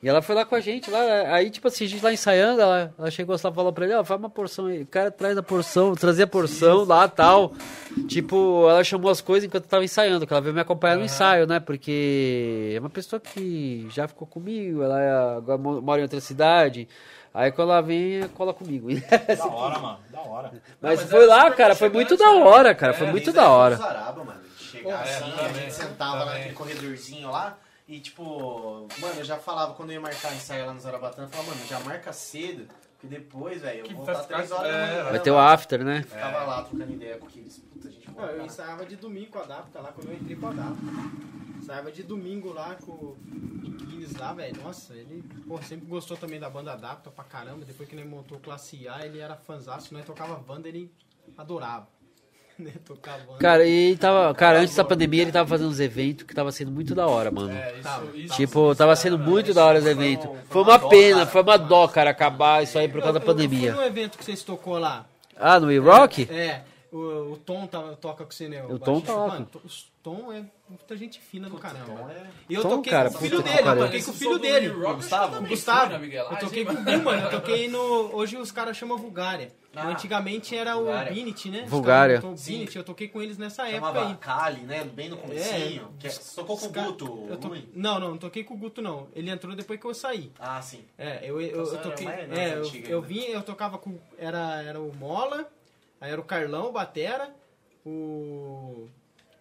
E 0.03 0.09
ela 0.09 0.19
foi 0.21 0.33
lá 0.33 0.43
com 0.43 0.55
a 0.55 0.59
gente, 0.59 0.89
lá, 0.89 0.99
aí, 1.31 1.51
tipo 1.51 1.67
assim, 1.67 1.85
a 1.85 1.87
gente 1.87 2.03
lá 2.03 2.11
ensaiando, 2.11 2.59
ela, 2.59 2.91
ela 2.97 3.11
chegou 3.11 3.35
lá 3.35 3.51
e 3.51 3.53
falou 3.53 3.71
pra 3.71 3.85
ele, 3.85 3.93
ó, 3.93 4.03
faz 4.03 4.19
uma 4.19 4.31
porção 4.31 4.65
aí. 4.65 4.81
O 4.81 4.87
cara 4.87 5.11
traz 5.11 5.37
a 5.37 5.43
porção, 5.43 5.93
trazia 5.93 6.23
a 6.23 6.27
porção 6.27 6.83
lá 6.85 7.07
tal. 7.07 7.53
Tipo, 8.07 8.67
ela 8.67 8.83
chamou 8.83 9.11
as 9.11 9.21
coisas 9.21 9.47
enquanto 9.47 9.65
eu 9.65 9.69
tava 9.69 9.83
ensaiando, 9.83 10.25
que 10.25 10.33
ela 10.33 10.41
veio 10.41 10.55
me 10.55 10.61
acompanhar 10.61 10.97
no 10.97 11.03
ensaio, 11.05 11.45
né? 11.45 11.59
Porque 11.59 12.73
é 12.75 12.79
uma 12.79 12.89
pessoa 12.89 13.19
que 13.19 13.85
já 13.91 14.07
ficou 14.07 14.27
comigo, 14.27 14.81
ela 14.81 14.99
é- 14.99 15.37
agora 15.37 15.57
mo- 15.59 15.81
mora 15.81 15.99
em 15.99 16.03
outra 16.03 16.19
cidade. 16.19 16.87
Aí 17.33 17.51
quando 17.51 17.69
ela 17.71 17.81
vem, 17.81 18.27
cola 18.29 18.53
comigo. 18.55 18.87
Da 18.91 19.45
hora, 19.45 19.79
mano. 19.79 19.99
Da 20.11 20.19
hora. 20.21 20.51
Mas, 20.81 20.99
mas 21.01 21.09
foi 21.11 21.27
lá, 21.27 21.51
cara, 21.51 21.75
foi 21.75 21.89
muito 21.89 22.17
da 22.17 22.31
hora, 22.31 22.73
cara, 22.73 22.93
foi 22.93 23.07
É, 23.07 23.11
muito 23.11 23.31
da 23.31 23.41
a 23.41 23.45
época 23.45 23.55
hora. 23.83 24.23
mano. 24.25 24.41
De 24.57 24.63
chegar 24.63 24.89
É, 25.07 25.15
assim, 25.15 25.33
a 25.45 25.53
gente 25.53 25.73
sentava 25.73 26.23
lá 26.23 26.33
naquele 26.33 26.53
corredorzinho 26.55 27.29
lá. 27.29 27.55
E 27.91 27.99
tipo, 27.99 28.87
mano, 28.99 29.15
eu 29.17 29.25
já 29.25 29.37
falava 29.37 29.73
quando 29.73 29.89
eu 29.89 29.95
ia 29.95 29.99
marcar 29.99 30.33
ensaio 30.33 30.65
lá 30.65 30.73
no 30.73 30.79
Zarabatana, 30.79 31.27
eu 31.27 31.29
falava, 31.29 31.49
mano, 31.51 31.67
já 31.67 31.77
marca 31.81 32.13
cedo, 32.13 32.65
porque 32.93 33.05
depois, 33.05 33.61
velho, 33.61 33.85
eu 33.85 33.95
vou 33.97 34.05
vai 34.05 34.15
voltar 34.15 34.33
3 34.37 34.51
horas 34.53 34.71
da 34.71 34.77
é, 34.77 34.87
manhã. 34.87 35.03
Vai 35.11 35.19
ter 35.19 35.31
o 35.31 35.37
after, 35.37 35.83
né? 35.83 36.03
Ficava 36.03 36.43
lá 36.45 36.63
trocando 36.63 36.93
ideia 36.93 37.17
com 37.17 37.27
aqueles. 37.27 37.59
Puta, 37.59 37.89
a 37.89 37.91
gente 37.91 38.07
Não, 38.07 38.13
eu 38.13 38.21
voltava. 38.21 38.45
ensaiava 38.45 38.85
de 38.85 38.95
domingo 38.95 39.31
com 39.31 39.39
a 39.39 39.41
Adapta 39.41 39.81
lá, 39.81 39.91
quando 39.91 40.07
eu 40.07 40.13
entrei 40.13 40.37
com 40.37 40.47
a 40.47 40.51
Adapta. 40.51 40.85
Ensaiava 41.57 41.91
de 41.91 42.03
domingo 42.03 42.53
lá 42.53 42.75
com 42.75 42.93
o 42.93 43.17
Guinness 43.85 44.15
lá, 44.15 44.31
velho. 44.31 44.63
Nossa, 44.63 44.93
ele 44.93 45.21
pô, 45.45 45.61
sempre 45.61 45.85
gostou 45.85 46.15
também 46.15 46.39
da 46.39 46.49
banda 46.49 46.71
Adapta 46.71 47.11
pra 47.11 47.25
caramba. 47.25 47.65
Depois 47.65 47.89
que 47.89 47.93
ele 47.93 48.07
montou 48.07 48.37
o 48.37 48.41
Classe 48.41 48.87
A, 48.87 49.05
ele 49.05 49.19
era 49.19 49.35
fãzaço. 49.35 49.93
Nós 49.93 50.05
tocava 50.05 50.35
banda, 50.35 50.69
ele 50.69 50.89
adorava. 51.37 51.89
Né? 52.61 52.71
Tocar 52.85 53.17
banda. 53.19 53.37
Cara, 53.39 53.65
e 53.67 53.95
tava, 53.97 54.33
cara, 54.33 54.59
antes 54.59 54.75
da 54.75 54.83
pandemia 54.83 55.23
ele 55.23 55.31
tava 55.31 55.47
fazendo 55.49 55.69
uns 55.69 55.79
eventos 55.79 56.25
que 56.25 56.33
tava 56.33 56.51
sendo 56.51 56.71
muito 56.71 56.95
da 56.95 57.07
hora, 57.07 57.29
mano. 57.31 57.51
É, 57.51 57.73
isso, 57.73 57.81
Tá, 57.83 58.01
isso, 58.15 58.35
Tipo, 58.35 58.75
tava 58.75 58.95
sendo 58.95 59.17
muito 59.19 59.53
da 59.53 59.65
hora 59.65 59.79
os 59.79 59.85
eventos. 59.85 60.25
foi 60.25 60.37
Foi 60.49 60.61
uma 60.61 60.71
uma 60.71 60.77
dó, 60.77 60.87
pena, 60.89 61.15
cara. 61.19 61.27
foi 61.27 61.41
uma 61.41 61.57
dó, 61.57 61.87
cara, 61.87 62.09
acabar 62.11 62.63
isso 62.63 62.77
aí 62.79 62.87
por 62.87 63.01
causa 63.01 63.19
da 63.19 63.25
pandemia. 63.25 63.69
Eu 63.69 63.73
fui 63.75 63.81
num 63.83 63.87
evento 63.89 64.17
que 64.17 64.23
vocês 64.25 64.41
tocou 64.43 64.77
lá. 64.77 65.05
Ah, 65.37 65.59
no 65.59 65.71
E-Rock? 65.71 66.27
É, 66.31 66.61
o, 66.91 67.33
o 67.33 67.37
Tom 67.37 67.65
tá- 67.67 67.95
toca 67.95 68.25
com 68.25 68.31
você, 68.31 68.49
né? 68.49 68.63
O 68.65 68.77
Tom 68.79 68.99
toca. 69.01 69.27
Mano, 69.33 69.47
o 69.53 69.69
Tom 70.03 70.31
é 70.33 70.43
muita 70.67 70.97
gente 70.97 71.19
fina 71.19 71.47
do 71.49 71.57
caramba. 71.57 72.11
É- 72.11 72.27
E 72.49 72.53
eu 72.55 72.61
Tom, 72.63 72.69
toquei 72.77 72.91
cara, 72.91 73.09
com 73.09 73.15
o 73.17 73.19
filho 73.19 73.41
dele, 73.41 73.59
eu 73.67 73.77
toquei 73.77 74.01
com 74.03 74.11
o 74.11 74.13
filho 74.13 74.39
dele. 74.39 74.67
Rock, 74.69 74.95
Gustavo. 74.95 75.25
eu 75.25 75.31
também 75.35 75.49
Gustavo. 75.51 76.05
Eu 76.05 76.27
Age, 76.29 76.39
toquei 76.39 76.65
com 76.65 76.73
o 76.73 77.03
mano. 77.03 77.21
Eu 77.21 77.29
toquei 77.31 77.67
no. 77.69 78.15
Hoje 78.15 78.35
os 78.37 78.51
caras 78.51 78.75
chamam 78.75 78.97
Vulgária. 78.97 79.51
Ah, 79.73 79.87
Antigamente 79.87 80.53
era 80.53 80.75
o. 80.75 80.85
Binit, 81.13 81.49
né? 81.49 81.63
Vulgária. 81.65 82.19
o 82.25 82.35
Binit, 82.35 82.75
eu 82.75 82.83
toquei 82.83 83.07
com 83.07 83.21
eles 83.21 83.37
nessa 83.37 83.63
época 83.69 83.75
Chamava 83.87 84.07
aí. 84.09 84.15
Kali, 84.15 84.61
né? 84.61 84.83
Bem 84.83 85.07
no 85.07 85.15
comecinho. 85.17 85.87
É. 85.97 86.01
que 86.01 86.07
é- 86.07 86.11
tocou 86.35 86.57
com 86.57 86.65
o 86.65 86.69
Guto, 86.69 87.25
eu 87.29 87.37
to-. 87.37 87.55
Não, 87.73 87.97
não, 87.99 88.09
não 88.09 88.17
toquei 88.17 88.43
com 88.43 88.53
o 88.53 88.57
Guto, 88.57 88.81
não. 88.81 89.07
Ele 89.15 89.29
entrou 89.29 89.55
depois 89.55 89.79
que 89.79 89.85
eu 89.85 89.93
saí. 89.93 90.29
Ah, 90.37 90.61
sim. 90.61 90.83
É, 90.97 91.21
eu, 91.23 91.39
eu, 91.39 91.47
Então 91.47 91.59
eu 91.59 91.65
você 91.67 91.75
era 91.75 91.83
toquei. 91.83 92.05
mais- 92.05 92.27
mais 92.27 92.39
É, 92.39 92.53
eu, 92.55 92.65
eu 92.89 93.01
vim, 93.01 93.21
eu 93.23 93.41
tocava 93.43 93.77
com. 93.77 93.97
Era, 94.17 94.61
era 94.61 94.81
o 94.81 94.93
Mola, 94.93 95.47
aí 96.01 96.11
era 96.11 96.19
o 96.19 96.23
Carlão, 96.25 96.65
o 96.67 96.71
Batera, 96.71 97.29
o. 97.85 98.87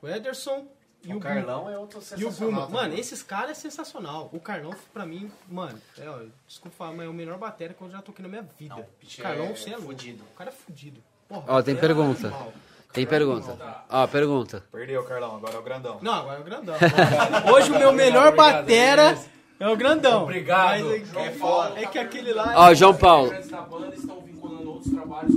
O 0.03 0.09
Ederson 0.09 0.67
e 1.05 1.13
o, 1.13 1.17
o 1.19 1.21
Carlão 1.21 1.69
é 1.69 1.77
outro 1.77 1.99
E 1.99 2.01
o 2.25 2.31
sensacional. 2.31 2.67
Também. 2.67 2.75
Mano, 2.83 2.95
esses 2.95 3.23
caras 3.23 3.51
é 3.51 3.55
sensacional. 3.55 4.31
O 4.33 4.41
Carlão, 4.41 4.75
pra 4.95 5.05
mim, 5.05 5.31
mano, 5.49 5.79
é, 5.99 6.09
ó, 6.09 6.21
desculpa 6.47 6.77
falar, 6.77 6.93
mas 6.93 7.07
é 7.07 7.09
o 7.09 7.13
melhor 7.13 7.37
bateria 7.39 7.75
que 7.75 7.83
eu 7.83 7.91
já 7.91 8.01
toquei 8.01 8.23
na 8.23 8.29
minha 8.29 8.47
vida. 8.59 8.75
Não, 8.77 8.83
o 8.83 9.23
Carlão, 9.23 9.47
é 9.47 9.57
você 9.57 9.69
é 9.71 9.73
louco. 9.73 9.87
fudido. 9.89 10.25
O 10.33 10.37
cara 10.37 10.51
é 10.51 10.53
fudido. 10.53 11.03
Porra, 11.29 11.45
Ó, 11.49 11.63
tem 11.63 11.75
é 11.75 11.79
pergunta. 11.79 12.27
animal. 12.29 12.53
Tem 12.93 13.07
pergunta. 13.07 13.85
Ó, 13.89 14.07
pergunta. 14.07 14.65
Perdeu, 14.73 15.05
Carlão. 15.05 15.37
Agora 15.37 15.55
é 15.55 15.59
o 15.59 15.63
grandão. 15.63 15.99
Não, 16.03 16.13
agora 16.15 16.39
é 16.39 16.41
o 16.41 16.45
grandão. 16.45 16.75
Hoje 17.55 17.71
o 17.71 17.79
meu 17.79 17.93
melhor 17.93 18.35
batera 18.35 19.17
é 19.61 19.69
o 19.69 19.77
grandão. 19.77 20.25
Obrigado. 20.25 20.85
Mas 20.85 21.15
é, 21.15 21.27
É 21.27 21.31
foda. 21.33 21.79
é 21.81 21.87
que 21.87 21.99
aquele 21.99 22.33
lá. 22.33 22.53
Ó, 22.57 22.75
João 22.75 22.97
Paulo. 22.97 23.33
Estão 23.35 24.21
vinculando 24.23 24.73
outros 24.73 24.93
trabalhos 24.93 25.35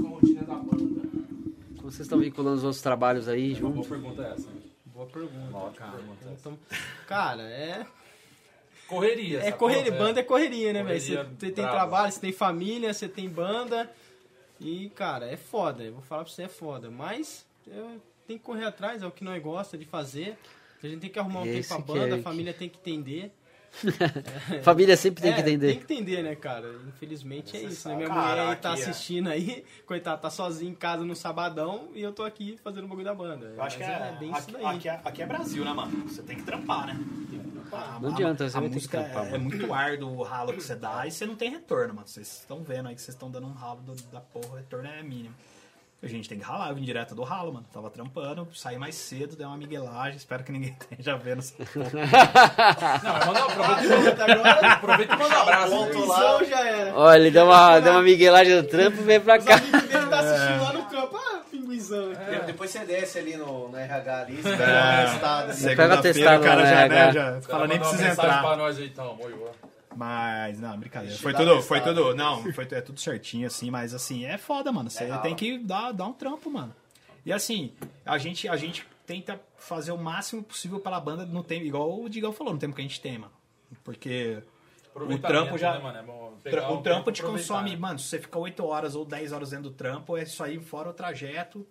vocês 1.96 2.02
estão 2.08 2.20
vinculando 2.20 2.58
os 2.58 2.64
outros 2.64 2.82
trabalhos 2.82 3.28
aí, 3.28 3.54
Uma 3.54 3.60
boa 3.70 3.76
junto? 3.76 3.90
pergunta 3.90 4.22
é 4.24 4.32
essa. 4.32 4.50
hein? 4.50 4.64
Boa 4.86 5.06
pergunta, 5.08 5.72
cara. 5.78 6.00
Então, 6.40 6.60
cara, 7.08 7.44
é. 7.44 7.86
Correria. 8.88 9.40
É 9.42 9.52
correria, 9.52 9.92
porra, 9.92 10.04
banda 10.06 10.20
é 10.20 10.24
correria, 10.24 10.74
né, 10.74 10.84
velho? 10.84 11.00
Você 11.02 11.16
você 11.16 11.52
tem 11.52 11.64
brava. 11.64 11.72
trabalho, 11.72 12.12
você 12.12 12.20
tem 12.20 12.32
família, 12.32 12.94
você 12.94 13.08
tem 13.08 13.30
banda. 13.30 13.90
E, 14.60 14.90
cara, 14.90 15.26
é 15.26 15.38
foda. 15.38 15.84
Eu 15.84 15.94
vou 15.94 16.02
falar 16.02 16.24
pra 16.26 16.32
você, 16.34 16.44
é 16.44 16.48
foda. 16.48 16.92
Mas 16.92 17.46
eu 17.66 18.00
tenho 18.28 18.40
que 18.40 18.46
correr 18.46 18.66
atrás, 18.66 19.02
é 19.02 19.08
o 19.08 19.12
que 19.12 19.24
nós 19.24 19.42
gosta 19.42 19.78
de 19.78 19.86
fazer. 19.86 20.38
A 20.84 20.88
gente 20.88 21.00
tem 21.00 21.10
que 21.10 21.18
arrumar 21.18 21.42
um 21.42 21.46
Esse 21.46 21.70
tempo 21.70 21.84
pra 21.84 21.94
que 21.94 22.00
é 22.00 22.04
banda, 22.04 22.16
que- 22.16 22.20
a 22.22 22.24
família 22.24 22.54
tem 22.54 22.70
que 22.70 22.78
entender. 22.78 23.32
Família 24.64 24.96
sempre 24.96 25.22
tem 25.24 25.32
É, 25.32 25.36
que 25.36 25.42
entender. 25.42 25.68
Tem 25.68 25.78
que 25.86 25.94
entender, 25.94 26.24
né, 26.24 26.36
cara? 26.36 26.68
Infelizmente 26.88 27.58
é 27.58 27.64
isso, 27.64 27.88
né? 27.90 27.96
Minha 27.96 28.10
mulher 28.10 28.40
aí 28.40 28.56
tá 28.56 28.70
é- 28.70 28.74
assistindo 28.74 29.30
aí, 29.30 29.66
coitada, 29.86 30.18
tá 30.22 30.30
sozinha 30.30 30.72
em 30.72 30.76
casa 30.76 31.04
no 31.04 31.16
sabadão 31.16 31.90
e 31.94 32.02
eu 32.02 32.12
tô 32.14 32.24
aqui 32.24 32.58
fazendo 32.64 32.86
o 32.86 32.88
bagulho 32.88 33.06
da 33.06 33.14
banda. 33.16 33.48
Eu 33.56 33.62
acho 33.64 33.78
que 33.78 33.84
Mas 33.84 33.92
é, 34.02 34.18
bem 34.20 34.30
isso 34.32 34.40
aqui, 34.40 34.52
daí. 34.54 34.66
aqui, 34.66 34.90
é, 34.90 35.02
aqui 35.04 35.22
é 35.22 35.26
Brasil, 35.26 35.66
né, 35.66 35.74
mano? 35.74 36.08
Você 36.08 36.22
tem 36.22 36.36
que 36.38 36.44
trampar, 36.44 36.88
né? 36.88 37.00
A- 37.72 38.00
Não 38.00 38.10
a- 38.10 38.14
adianta, 38.14 38.48
você 38.48 38.56
a 38.58 38.62
música 38.62 39.04
trampar, 39.04 39.32
é, 39.32 39.36
é 39.36 39.38
muito 39.40 39.74
árduo 39.74 40.18
o 40.20 40.22
ralo 40.24 40.54
que 40.54 40.62
você 40.62 40.76
dá 40.76 41.08
e 41.08 41.12
você 41.12 41.26
não 41.26 41.36
tem 41.36 41.50
retorno, 41.50 41.96
mano. 41.96 42.08
Vocês 42.08 42.42
estão 42.42 42.62
vendo 42.62 42.88
aí 42.90 42.94
que 42.96 43.02
vocês 43.02 43.16
estão 43.16 43.32
dando 43.32 43.48
um 43.48 43.54
ralo 43.54 43.82
do- 43.82 43.96
da 44.12 44.22
porra, 44.22 44.50
o 44.52 44.56
retorno 44.56 44.88
é 44.88 45.02
mínimo. 45.02 45.34
A 46.04 46.08
gente 46.08 46.28
tem 46.28 46.38
que 46.38 46.44
ralar, 46.44 46.68
eu 46.70 46.76
vim 46.76 46.84
direto 46.84 47.16
do 47.16 47.24
ralo, 47.24 47.54
mano. 47.54 47.66
Tava 47.74 47.90
trampando, 47.90 48.46
saí 48.54 48.78
mais 48.78 48.94
cedo, 48.94 49.38
dei 49.38 49.46
uma 49.46 49.56
miguelagem, 49.56 50.18
espero 50.18 50.44
que 50.44 50.52
ninguém 50.52 50.76
esteja 50.92 51.16
vendo 51.16 51.40
essa 51.40 51.54
porra. 51.64 51.90
Não, 53.04 53.14
mas 53.14 53.26
manda, 53.26 53.40
aproveita, 53.40 53.86
e 53.86 54.36
manda- 54.36 54.50
Agora, 54.52 54.74
aproveita 54.74 55.14
e 55.16 55.18
manda 55.18 55.36
um 55.36 55.42
abraço. 55.42 55.86
Né? 55.86 56.06
lá. 56.06 56.44
já 56.44 56.60
era. 56.68 56.94
Olha, 56.96 57.18
ele 57.20 57.32
deu 57.32 57.46
uma, 57.46 57.80
deu 57.80 57.94
uma 57.94 58.02
miguelagem 58.02 58.56
no 58.56 58.64
trampo 58.64 59.00
e 59.00 59.04
veio 59.04 59.22
pra 59.22 59.38
Os 59.38 59.46
cá. 59.46 59.56
amigos 59.56 59.82
dele 59.84 60.06
tá 60.08 60.20
assistindo 60.20 60.62
lá 60.64 60.74
no 60.74 60.82
trampo. 60.84 61.16
Ah, 61.18 61.42
pinguizão. 61.50 62.12
aqui. 62.12 62.46
depois 62.48 62.70
você 62.70 62.80
desce 62.80 63.20
ali 63.20 63.38
no, 63.38 63.70
no 63.70 63.78
RH 63.78 64.18
ali, 64.20 64.36
você 64.42 64.58
pega 64.58 65.10
o 65.10 65.14
estado 65.16 65.44
ali. 65.44 65.54
Você 65.54 65.68
pega 65.70 65.84
Segunda-feira 65.84 66.14
testado 66.14 66.42
o 66.42 66.44
cara 66.46 66.66
já, 66.66 66.76
né, 66.76 66.88
né, 66.90 67.12
já 67.14 67.38
O 67.38 67.42
fala 67.44 67.68
nem 67.68 67.78
mandou 67.78 67.92
uma 67.94 67.98
precisa 67.98 68.10
mensagem 68.10 68.30
entrar. 68.32 68.42
pra 68.44 68.56
nós 68.58 68.78
aí, 68.78 68.86
então, 68.88 69.16
moiô. 69.16 69.48
Mas, 69.96 70.60
não, 70.60 70.78
brincadeira. 70.78 71.18
Foi 71.18 71.34
tudo, 71.34 71.62
foi 71.62 71.82
tudo, 71.82 72.16
não, 72.16 72.52
foi 72.54 72.68
é 72.72 72.82
tudo 72.82 73.00
certinho, 73.00 73.48
assim, 73.48 73.70
mas 73.72 73.94
assim, 73.94 74.26
é 74.26 74.38
foda, 74.38 74.72
mano. 74.72 74.90
Você 74.90 75.06
tem 75.22 75.36
que 75.36 75.58
dar, 75.58 75.92
dar 75.92 76.06
um 76.08 76.14
trampo, 76.14 76.50
mano. 76.50 76.74
E 77.26 77.32
assim, 77.32 77.74
a 78.06 78.18
gente, 78.18 78.48
a 78.50 78.56
gente 78.58 78.86
tenta 79.06 79.40
fazer 79.58 79.92
o 79.92 79.98
máximo 79.98 80.44
possível 80.44 80.80
pela 80.80 81.00
banda 81.00 81.26
no 81.26 81.44
tempo, 81.44 81.66
igual 81.66 82.02
o 82.02 82.10
Digão 82.10 82.34
falou, 82.34 82.54
no 82.54 82.60
tempo 82.60 82.76
que 82.76 82.82
a 82.82 82.84
gente 82.84 83.00
tem, 83.02 83.18
mano. 83.18 83.32
Porque 83.84 84.42
o 84.96 85.18
trampo 85.18 85.58
já. 85.58 85.74
né, 85.80 86.02
mano? 86.02 86.38
É 86.46 86.50
tra- 86.50 86.72
o 86.72 86.82
trampo 86.82 87.12
te 87.12 87.24
consome, 87.24 87.72
né? 87.72 87.78
mano, 87.78 88.00
se 88.00 88.08
você 88.08 88.20
ficar 88.20 88.40
8 88.40 88.66
horas 88.66 88.96
ou 88.96 89.06
10 89.06 89.32
horas 89.32 89.50
dentro 89.52 89.70
do 89.70 89.76
trampo, 89.76 90.18
é 90.18 90.24
isso 90.24 90.44
aí, 90.44 90.60
fora 90.60 90.90
o 90.90 90.94
trajeto, 90.94 91.66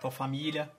tua 0.00 0.10
família. 0.10 0.70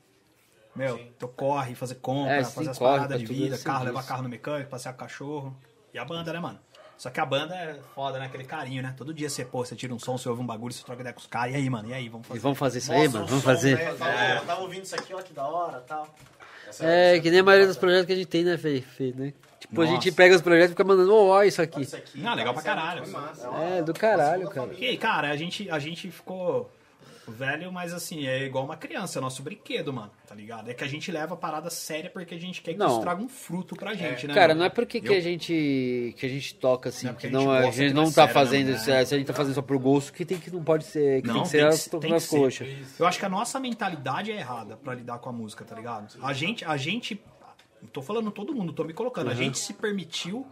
Meu, 0.76 1.00
tu 1.20 1.28
corre, 1.28 1.76
fazer 1.76 1.96
compra, 1.96 2.34
É, 2.34 2.44
sim, 2.44 2.56
fazer 2.56 2.70
as 2.72 2.78
corre 2.80 2.92
paradas 2.96 3.20
de 3.20 3.26
vida, 3.28 3.58
carro, 3.60 3.86
levar 3.86 4.04
carro 4.04 4.24
no 4.24 4.30
mecânico, 4.30 4.72
passear 4.72 4.94
com 4.94 4.98
o 4.98 5.00
cachorro. 5.00 5.56
E 5.94 6.00
a 6.00 6.06
banda, 6.06 6.34
né, 6.34 6.40
mano? 6.40 6.60
Só 6.98 7.10
que 7.10 7.20
a 7.20 7.26
banda 7.26 7.56
é 7.56 7.80
foda, 7.94 8.20
né? 8.20 8.26
Aquele 8.28 8.44
carinho, 8.46 8.82
né? 8.82 8.94
Todo 8.98 9.14
dia 9.14 9.30
você, 9.30 9.44
pô, 9.44 9.66
você 9.66 9.76
tira 9.76 9.94
um 9.94 10.00
som, 10.00 10.18
você 10.18 10.30
ouve 10.30 10.42
um 10.42 10.46
bagulho, 10.46 10.74
você 10.74 10.84
troca 10.84 11.02
ideia 11.02 11.14
com 11.14 11.20
os 11.20 11.28
caras. 11.28 11.54
E 11.54 11.58
aí, 11.58 11.70
mano? 11.70 11.90
E 11.90 11.94
aí, 11.94 12.08
vamos 12.08 12.26
E 12.26 12.30
fazer? 12.30 12.40
vamos 12.40 12.58
fazer 12.60 12.78
isso 12.80 12.92
aí, 12.92 13.00
Mostra 13.00 13.14
mano? 13.20 13.26
o 13.26 13.28
Vamos 13.30 13.44
som, 13.44 13.50
fazer. 13.50 13.78
né? 13.78 13.94
Fala, 13.96 14.14
"Ó, 14.14 14.34
eu 14.36 14.46
tava 14.46 14.62
ouvindo 14.62 14.84
isso 14.84 14.96
aqui, 14.96 15.14
ó, 15.14 15.22
que 15.22 15.34
da 15.34 15.48
hora 15.48 15.80
tal. 15.82 16.08
Essa 16.68 16.86
É, 16.86 17.14
essa 17.14 17.22
que 17.22 17.30
nem 17.32 17.40
a 17.40 17.44
maioria 17.44 17.68
dos 17.68 17.78
projetos 17.78 18.06
que 18.06 18.14
a 18.14 18.16
gente 18.16 18.28
tem, 18.28 18.44
né, 18.44 18.58
Fê? 18.58 18.82
Fê, 18.82 19.14
né? 19.16 19.34
Tipo, 19.60 19.82
a 19.82 19.86
Nossa. 19.86 19.96
gente 19.96 20.12
pega 20.12 20.36
os 20.36 20.42
projetos 20.42 20.68
e 20.70 20.74
fica 20.74 20.84
mandando, 20.84 21.16
ó, 21.16 21.44
isso 21.44 21.62
aqui. 21.62 21.82
Isso 21.82 21.96
aqui, 21.96 22.26
Ah, 22.26 22.34
legal 22.34 22.54
pra 22.54 22.62
isso 22.62 22.70
é 22.70 22.76
caralho. 22.76 23.02
muito 23.02 23.12
massa. 23.14 23.48
É, 23.48 23.82
do 23.82 23.94
caralho, 23.94 24.50
cara. 24.50 24.74
E, 24.74 24.98
cara, 24.98 25.30
a 25.30 25.36
gente, 25.38 25.70
a 25.70 25.80
gente 25.80 26.10
ficou 26.12 26.70
velho, 27.28 27.72
mas 27.72 27.94
assim, 27.94 28.28
é 28.28 28.44
igual 28.46 28.66
uma 28.66 28.76
criança, 28.76 29.20
é 29.20 29.22
nosso 29.22 29.42
brinquedo, 29.42 29.94
mano, 29.94 30.12
tá 30.28 30.36
ligado? 30.36 30.70
É 30.70 30.74
que 30.74 30.84
a 30.84 30.88
gente 30.88 31.12
leva 31.12 31.34
a 31.36 31.38
parada 31.38 31.70
séria 31.70 32.10
porque 32.10 32.36
a 32.36 32.40
gente 32.40 32.62
quer 32.62 32.74
que 32.74 32.80
Não. 32.80 32.88
isso 32.88 33.02
traga 33.02 33.22
um 33.22 33.30
fruto 33.30 33.76
pra 33.76 33.94
gente, 33.94 34.28
né? 34.28 34.34
Cara, 34.34 34.50
mano? 34.50 34.60
não 34.60 34.66
é 34.66 34.70
porque 34.70 35.00
que 35.00 35.14
a 35.14 35.22
gente 35.22 36.14
que 36.18 36.26
a 36.26 36.30
gente 36.30 36.56
toca 36.56 36.90
assim, 36.90 37.06
Não 37.06 37.12
é 37.12 37.14
porque 37.14 37.30
que 37.30 37.36
a 37.36 37.40
gente 37.40 37.46
não, 37.48 37.52
a 37.54 37.72
gente 37.72 37.94
não 37.94 38.02
não 38.04 38.10
é 38.10 38.14
tá 38.14 38.22
sério, 38.28 38.34
fazendo, 38.34 38.70
né, 38.72 38.76
isso, 38.76 38.92
é, 38.92 39.06
se 39.06 39.16
a 39.16 39.18
gente 39.18 39.28
tá 39.28 39.34
fazendo 39.34 39.54
só 39.56 39.62
pro 39.62 39.80
gosto, 39.80 40.12
que 40.14 40.26
tem 40.26 40.38
que 40.38 40.52
não 40.52 40.64
pode 40.64 40.84
ser, 40.86 41.22
que 41.22 41.28
Não, 41.28 41.36
tem 41.36 41.44
que 41.44 41.50
ser 41.50 41.58
tem 41.60 41.68
que- 41.70 41.74
as, 41.74 41.86
tem 41.88 42.00
que 42.02 42.14
as 42.14 42.24
ser. 42.24 42.38
coxas. 42.38 43.00
Eu 43.00 43.06
acho 43.08 43.20
que 43.20 43.26
a 43.26 43.30
nossa 43.30 43.60
mentalidade 43.60 44.32
é 44.32 44.36
errada 44.38 44.76
pra 44.78 44.94
lidar 44.94 45.20
com 45.20 45.30
a 45.30 45.34
música, 45.34 45.64
tá 45.64 45.76
ligado? 45.76 46.14
A 46.22 46.34
gente, 46.34 46.66
a 46.66 46.76
gente, 46.78 47.22
tô 47.92 48.02
falando 48.02 48.32
todo 48.32 48.54
mundo, 48.54 48.74
tô 48.74 48.84
me 48.84 48.94
colocando, 48.94 49.30
a 49.30 49.34
gente 49.36 49.58
se 49.60 49.74
permitiu 49.74 50.46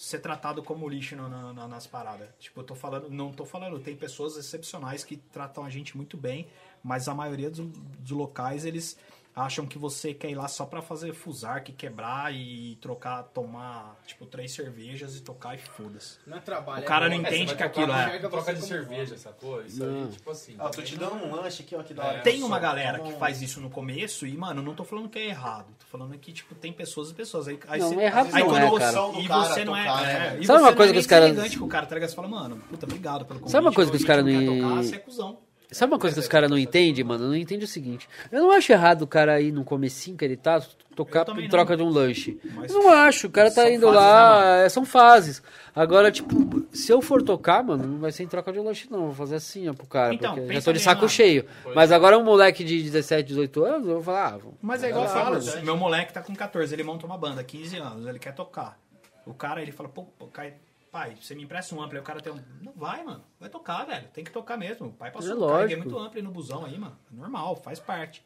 ser 0.00 0.20
tratado 0.20 0.62
como 0.62 0.88
lixo 0.88 1.16
na- 1.16 1.28
na- 1.28 1.52
na- 1.52 1.66
nas 1.68 1.84
paradas. 1.86 2.28
Tipo, 2.38 2.60
eu 2.60 2.64
tô 2.64 2.74
falando, 2.76 3.10
não 3.10 3.32
tô 3.32 3.44
falando, 3.44 3.80
tem 3.80 3.96
pessoas 3.96 4.36
excepcionais 4.36 5.02
que 5.02 5.16
tratam 5.16 5.64
a 5.64 5.70
gente 5.70 5.96
muito 5.96 6.16
bem, 6.16 6.46
mas 6.84 7.08
a 7.08 7.14
maioria 7.14 7.50
dos, 7.50 7.66
dos 7.66 8.10
locais 8.12 8.64
eles 8.64 8.96
acham 9.38 9.66
que 9.66 9.78
você 9.78 10.12
quer 10.12 10.30
ir 10.30 10.34
lá 10.34 10.48
só 10.48 10.66
pra 10.66 10.82
fazer 10.82 11.12
fusar, 11.14 11.62
que 11.62 11.72
quebrar 11.72 12.34
e 12.34 12.76
trocar, 12.80 13.22
tomar, 13.22 13.96
tipo, 14.06 14.26
três 14.26 14.52
cervejas 14.52 15.16
e 15.16 15.20
tocar 15.22 15.54
e 15.54 15.58
foda-se. 15.58 16.18
Não 16.26 16.36
é 16.38 16.40
trabalho. 16.40 16.82
O 16.82 16.84
cara 16.84 17.06
é 17.06 17.08
não 17.08 17.16
entende 17.16 17.54
que 17.54 17.62
aquilo 17.62 17.92
é- 17.92 18.18
Troca 18.18 18.52
de 18.52 18.60
como 18.60 18.68
cerveja, 18.68 19.16
sacou? 19.16 19.62
Isso 19.62 19.82
aí, 19.84 20.08
tipo 20.12 20.30
assim. 20.30 20.56
Ó, 20.58 20.68
tô 20.68 20.82
te 20.82 20.96
dando 20.96 21.14
um 21.14 21.34
lanche 21.34 21.62
aqui, 21.62 21.74
ó, 21.76 21.82
que 21.82 21.94
da 21.94 22.04
hora. 22.04 22.20
Tem 22.20 22.42
uma 22.42 22.58
galera 22.58 22.98
que 23.00 23.12
faz 23.14 23.40
isso 23.40 23.60
no 23.60 23.70
começo 23.70 24.26
e, 24.26 24.36
mano, 24.36 24.60
não 24.62 24.74
tô 24.74 24.84
falando 24.84 25.08
que 25.08 25.18
é 25.18 25.26
errado. 25.28 25.66
Tô 25.78 25.86
falando 25.86 26.16
que, 26.18 26.32
tipo, 26.32 26.54
tem 26.54 26.72
pessoas 26.72 27.10
e 27.10 27.14
pessoas. 27.14 27.48
Aí, 27.48 27.58
aí 27.68 27.80
Não, 27.80 27.88
você, 27.90 28.00
errado 28.00 28.28
aí 28.34 28.42
não 28.42 28.48
quando 28.50 28.62
é, 28.62 28.68
você- 28.68 28.78
cara. 28.84 29.18
E 29.20 29.28
você 29.28 29.64
não 29.64 29.76
é. 29.76 29.84
né, 29.84 30.12
é, 30.12 30.30
velho? 30.30 30.42
e 30.42 30.46
Sabe 30.46 30.60
uma 30.62 30.70
não 30.70 30.76
coisa 30.76 30.92
é 30.92 30.94
que 30.94 30.98
os 31.00 31.06
caras- 31.06 31.28
deselegante 31.28 31.58
com 31.58 31.64
o 31.64 31.68
cara, 31.68 31.86
tá 31.86 31.94
ligado? 31.94 32.10
Você 32.10 32.16
fala, 32.16 32.28
mano, 32.28 32.56
puta, 32.68 32.86
obrigado 32.86 33.24
pelo 33.24 33.40
convite. 33.40 33.52
Sabe 33.52 33.66
uma 33.66 33.72
coisa 33.72 33.90
que 33.90 33.96
os 33.96 34.04
caras 34.04 34.24
não- 34.24 34.46
tocar, 34.60 34.82
você 34.82 34.96
é 34.96 34.98
cuzão. 34.98 35.38
Sabe 35.70 35.92
uma 35.92 35.98
coisa 35.98 36.14
que 36.14 36.20
os 36.20 36.28
caras 36.28 36.48
não 36.50 36.56
entendem, 36.56 37.04
mano? 37.04 37.26
Não 37.28 37.36
entende 37.36 37.64
o 37.64 37.68
seguinte. 37.68 38.08
Eu 38.32 38.40
não 38.42 38.50
acho 38.50 38.72
errado 38.72 39.02
o 39.02 39.06
cara 39.06 39.38
ir 39.40 39.52
no 39.52 39.64
comecinho 39.64 40.16
que 40.16 40.24
ele 40.24 40.36
tá, 40.36 40.60
tocar 40.96 41.28
Eu 41.28 41.36
em 41.36 41.42
não. 41.42 41.48
troca 41.48 41.76
de 41.76 41.82
um 41.82 41.90
lanche. 41.90 42.40
Mas 42.54 42.72
eu 42.72 42.82
não 42.82 42.88
acho, 42.90 43.26
o 43.26 43.30
cara 43.30 43.50
tá 43.50 43.70
indo 43.70 43.86
fases, 43.86 43.94
lá, 44.00 44.40
né, 44.56 44.64
é, 44.64 44.68
são 44.70 44.84
fases. 44.86 45.42
Agora, 45.76 46.10
tipo, 46.10 46.66
se 46.72 46.90
eu 46.90 47.02
for 47.02 47.22
tocar, 47.22 47.62
mano, 47.62 47.86
não 47.86 47.98
vai 47.98 48.10
ser 48.10 48.22
em 48.22 48.26
troca 48.26 48.50
de 48.50 48.58
um 48.58 48.64
lanche, 48.64 48.88
não. 48.90 49.06
Vou 49.06 49.14
fazer 49.14 49.36
assim, 49.36 49.68
ó, 49.68 49.74
pro 49.74 49.86
cara, 49.86 50.14
Então, 50.14 50.34
porque 50.34 50.50
eu 50.50 50.54
já 50.54 50.62
tô 50.62 50.72
de 50.72 50.80
saco 50.80 51.02
mano. 51.02 51.08
cheio. 51.10 51.44
Mas 51.74 51.92
agora 51.92 52.18
um 52.18 52.24
moleque 52.24 52.64
de 52.64 52.82
17, 52.82 53.26
18 53.28 53.62
anos, 53.64 53.86
eu 53.88 53.94
vou 53.96 54.02
falar, 54.02 54.26
ah, 54.34 54.38
vou- 54.38 54.54
Mas 54.62 54.82
é 54.82 54.88
igual 54.88 55.04
eu 55.04 55.10
Ah, 55.10 55.12
falo, 55.12 55.62
meu 55.64 55.76
moleque 55.76 56.14
tá 56.14 56.22
com 56.22 56.34
14, 56.34 56.74
ele 56.74 56.82
monta 56.82 57.04
uma 57.04 57.18
banda, 57.18 57.44
15 57.44 57.76
anos, 57.76 58.06
ele 58.06 58.18
quer 58.18 58.32
tocar. 58.34 58.78
O 59.26 59.34
cara, 59.34 59.60
ele 59.60 59.70
fala, 59.70 59.90
pô, 59.90 60.04
pô, 60.04 60.26
Caio, 60.28 60.54
pai, 60.88 61.16
você 61.20 61.34
me 61.34 61.42
empresta 61.44 61.74
um 61.74 61.82
ampli, 61.82 61.96
aí 61.98 62.02
o 62.02 62.04
cara 62.06 62.20
tem 62.20 62.32
um... 62.32 62.42
Não 62.62 62.72
vai, 62.74 63.02
mano, 63.04 63.22
vai 63.38 63.48
tocar, 63.48 63.84
velho, 63.84 64.06
tem 64.08 64.24
que 64.24 64.30
tocar 64.30 64.56
mesmo. 64.56 64.88
O 64.88 64.92
pai 64.92 65.10
passou, 65.10 65.30
É 65.32 65.34
carreguei 65.36 65.76
lógico. 65.76 65.90
muito 65.90 65.98
ampli 65.98 66.22
no 66.22 66.30
busão 66.30 66.64
aí, 66.64 66.78
mano, 66.78 66.96
é 67.12 67.16
normal, 67.16 67.56
faz 67.56 67.78
parte. 67.78 68.24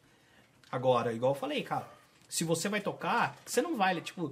Agora, 0.71 1.13
igual 1.13 1.31
eu 1.33 1.39
falei, 1.39 1.61
cara, 1.63 1.87
se 2.27 2.43
você 2.43 2.67
vai 2.69 2.81
tocar, 2.81 3.35
você 3.45 3.61
não 3.61 3.77
vai, 3.77 3.99
tipo... 4.01 4.31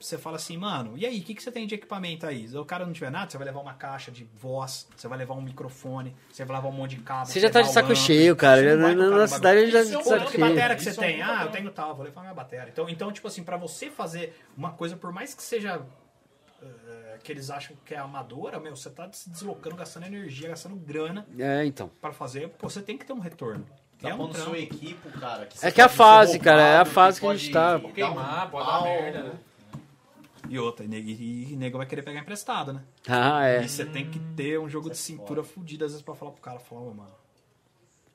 Você 0.00 0.16
fala 0.16 0.36
assim, 0.36 0.56
mano, 0.56 0.96
e 0.96 1.04
aí, 1.04 1.18
o 1.18 1.22
que, 1.24 1.34
que 1.34 1.42
você 1.42 1.50
tem 1.50 1.66
de 1.66 1.74
equipamento 1.74 2.24
aí? 2.24 2.46
Se 2.46 2.56
o 2.56 2.64
cara 2.64 2.86
não 2.86 2.92
tiver 2.92 3.10
nada, 3.10 3.28
você 3.28 3.36
vai 3.36 3.44
levar 3.46 3.58
uma 3.58 3.74
caixa 3.74 4.12
de 4.12 4.22
voz, 4.22 4.86
você 4.96 5.08
vai 5.08 5.18
levar 5.18 5.34
um 5.34 5.40
microfone, 5.42 6.14
você 6.30 6.44
vai 6.44 6.56
levar 6.56 6.68
um 6.68 6.72
monte 6.72 6.94
de 6.94 7.02
cabo. 7.02 7.26
Você 7.26 7.40
já 7.40 7.50
tá 7.50 7.62
de 7.62 7.72
saco 7.72 7.96
cheio, 7.96 8.36
cara. 8.36 8.76
vai 8.76 8.94
Na- 8.94 9.10
na 9.10 9.26
cidade 9.26 9.68
já 9.72 9.82
de 9.82 9.92
Pô, 9.94 10.04
saco 10.04 10.26
que 10.26 10.36
cheio. 10.36 10.48
bateria 10.54 10.76
que 10.76 10.84
você 10.84 10.90
Isso 10.90 11.00
é 11.02 11.04
um 11.04 11.06
tem? 11.10 11.20
Ah, 11.22 11.42
eu 11.42 11.50
tenho 11.50 11.68
tal, 11.72 11.96
vou 11.96 12.04
levar 12.04 12.20
minha 12.20 12.32
bateria. 12.32 12.68
Então, 12.68 12.88
então, 12.88 13.10
tipo 13.10 13.26
assim, 13.26 13.42
pra 13.42 13.56
você 13.56 13.90
fazer 13.90 14.40
uma 14.56 14.70
coisa, 14.70 14.96
por 14.96 15.10
mais 15.12 15.34
que 15.34 15.42
seja 15.42 15.84
que 17.22 17.32
eles 17.32 17.50
acham 17.50 17.76
que 17.84 17.94
é 17.94 17.98
amadora, 17.98 18.58
meu, 18.60 18.74
você 18.76 18.90
tá 18.90 19.08
se 19.12 19.28
deslocando, 19.30 19.76
gastando 19.76 20.06
energia, 20.06 20.48
gastando 20.48 20.76
grana 20.76 21.26
É, 21.38 21.64
então. 21.64 21.90
pra 22.00 22.12
fazer, 22.12 22.48
pô, 22.50 22.68
você 22.68 22.80
tem 22.82 22.96
que 22.96 23.04
ter 23.04 23.12
um 23.12 23.18
retorno. 23.18 23.66
Tá 24.00 24.10
é 24.10 24.14
um 24.14 24.18
pondo 24.18 24.38
sua 24.38 24.56
equipe, 24.58 25.08
cara. 25.18 25.46
Que 25.46 25.58
É 25.66 25.70
que 25.72 25.80
a 25.80 25.84
pode 25.84 25.92
ser 25.92 25.96
fase, 25.98 26.38
cara, 26.38 26.62
é 26.62 26.76
a 26.78 26.84
fase 26.84 27.18
que 27.18 27.26
a 27.26 27.28
pode 27.30 27.40
gente 27.40 27.52
tá. 27.52 27.76
um 27.76 27.92
Queimar, 27.92 28.48
pode 28.50 28.66
dar 28.66 28.82
merda, 28.82 29.22
né? 29.24 29.32
E 30.48 30.58
outra, 30.58 30.84
e 30.84 30.88
nego, 30.88 31.08
e 31.10 31.56
nego 31.56 31.76
vai 31.78 31.86
querer 31.86 32.02
pegar 32.02 32.20
emprestado, 32.20 32.72
né? 32.72 32.82
Ah, 33.06 33.44
é. 33.44 33.62
E 33.64 33.68
você 33.68 33.84
tem 33.84 34.08
que 34.10 34.18
ter 34.36 34.58
um 34.58 34.68
jogo 34.68 34.88
de 34.88 34.96
cintura 34.96 35.42
fudido, 35.42 35.84
às 35.84 35.90
vezes, 35.90 36.02
pra 36.04 36.14
falar 36.14 36.30
pro 36.30 36.40
cara, 36.40 36.58
falar, 36.58 36.80
ô, 36.82 36.94
mano, 36.94 37.10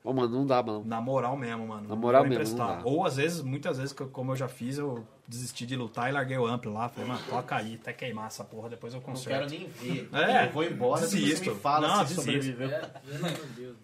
Ô, 0.04 0.12
mano, 0.12 0.28
não 0.36 0.46
dá, 0.46 0.62
mano. 0.62 0.82
na 0.84 1.00
moral 1.00 1.34
mesmo, 1.34 1.66
mano. 1.66 1.88
Na 1.88 1.96
moral 1.96 2.22
mesmo, 2.24 2.34
emprestar. 2.34 2.68
não 2.68 2.76
dá. 2.76 2.82
Ou 2.84 3.06
às 3.06 3.16
vezes, 3.16 3.40
muitas 3.40 3.78
vezes, 3.78 3.92
como 3.94 4.32
eu 4.32 4.36
já 4.36 4.46
fiz, 4.46 4.76
eu 4.76 5.02
desisti 5.26 5.64
de 5.64 5.74
lutar 5.76 6.10
e 6.10 6.12
larguei 6.12 6.36
o 6.36 6.46
amplo 6.46 6.70
lá. 6.74 6.90
Falei, 6.90 7.08
mano, 7.08 7.22
toca 7.26 7.56
aí, 7.56 7.78
até 7.80 7.90
queimar 7.94 8.26
essa 8.26 8.44
porra, 8.44 8.68
depois 8.68 8.92
eu 8.92 9.00
Não 9.00 9.06
conserto. 9.06 9.48
quero 9.48 9.50
nem 9.50 9.66
ver. 9.70 10.10
É, 10.12 10.46
eu 10.46 10.52
vou 10.52 10.62
embora, 10.62 11.00
depois 11.00 11.10
desisto. 11.10 11.44
você 11.46 11.50
me 11.52 11.56
fala 11.60 11.88
Não, 11.88 11.94
se 12.06 12.14
desisto. 12.16 12.20
sobreviveu. 12.20 12.68
Meu 12.68 13.46
Deus. 13.56 13.76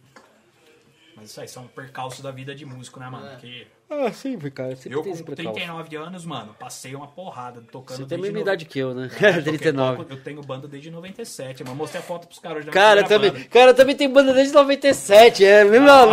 Mas 1.17 1.31
isso 1.31 1.41
aí 1.41 1.49
são 1.49 1.67
percalços 1.69 2.21
da 2.21 2.31
vida 2.31 2.55
de 2.55 2.67
músico, 2.67 3.01
né, 3.01 3.09
mano? 3.09 3.27
É. 3.27 3.31
Porque 3.31 3.67
Ah, 3.93 4.13
sempre, 4.13 4.51
cara. 4.53 4.77
Sempre 4.77 4.97
eu 4.97 5.03
com 5.03 5.11
esse 5.11 5.25
precalço. 5.25 5.53
39 5.53 5.97
anos, 5.97 6.25
mano, 6.25 6.55
passei 6.59 6.95
uma 6.95 7.09
porrada 7.09 7.61
tocando 7.73 7.97
Você 7.97 8.05
tem 8.07 8.19
a 8.19 8.21
mesma 8.21 8.37
no- 8.37 8.41
idade 8.43 8.65
que 8.65 8.79
eu, 8.79 8.95
né? 8.95 9.11
É, 9.21 9.31
eu 9.31 9.45
toquei 9.45 9.59
39. 9.59 9.97
pouco, 9.97 10.13
Eu 10.13 10.17
tenho 10.23 10.41
banda 10.43 10.69
desde 10.69 10.91
97, 10.93 11.65
mano. 11.65 11.75
Mostrei 11.77 12.01
a 12.01 12.05
foto 12.05 12.29
pros 12.29 12.39
caras 12.39 12.65
da 12.65 12.71
Cara, 12.71 13.03
também, 13.03 13.33
cara, 13.45 13.75
também 13.75 13.97
tem 13.97 14.09
banda 14.09 14.33
desde 14.33 14.55
97, 14.55 15.45
é 15.45 15.65
mesmo, 15.65 15.87
mano. 15.87 16.13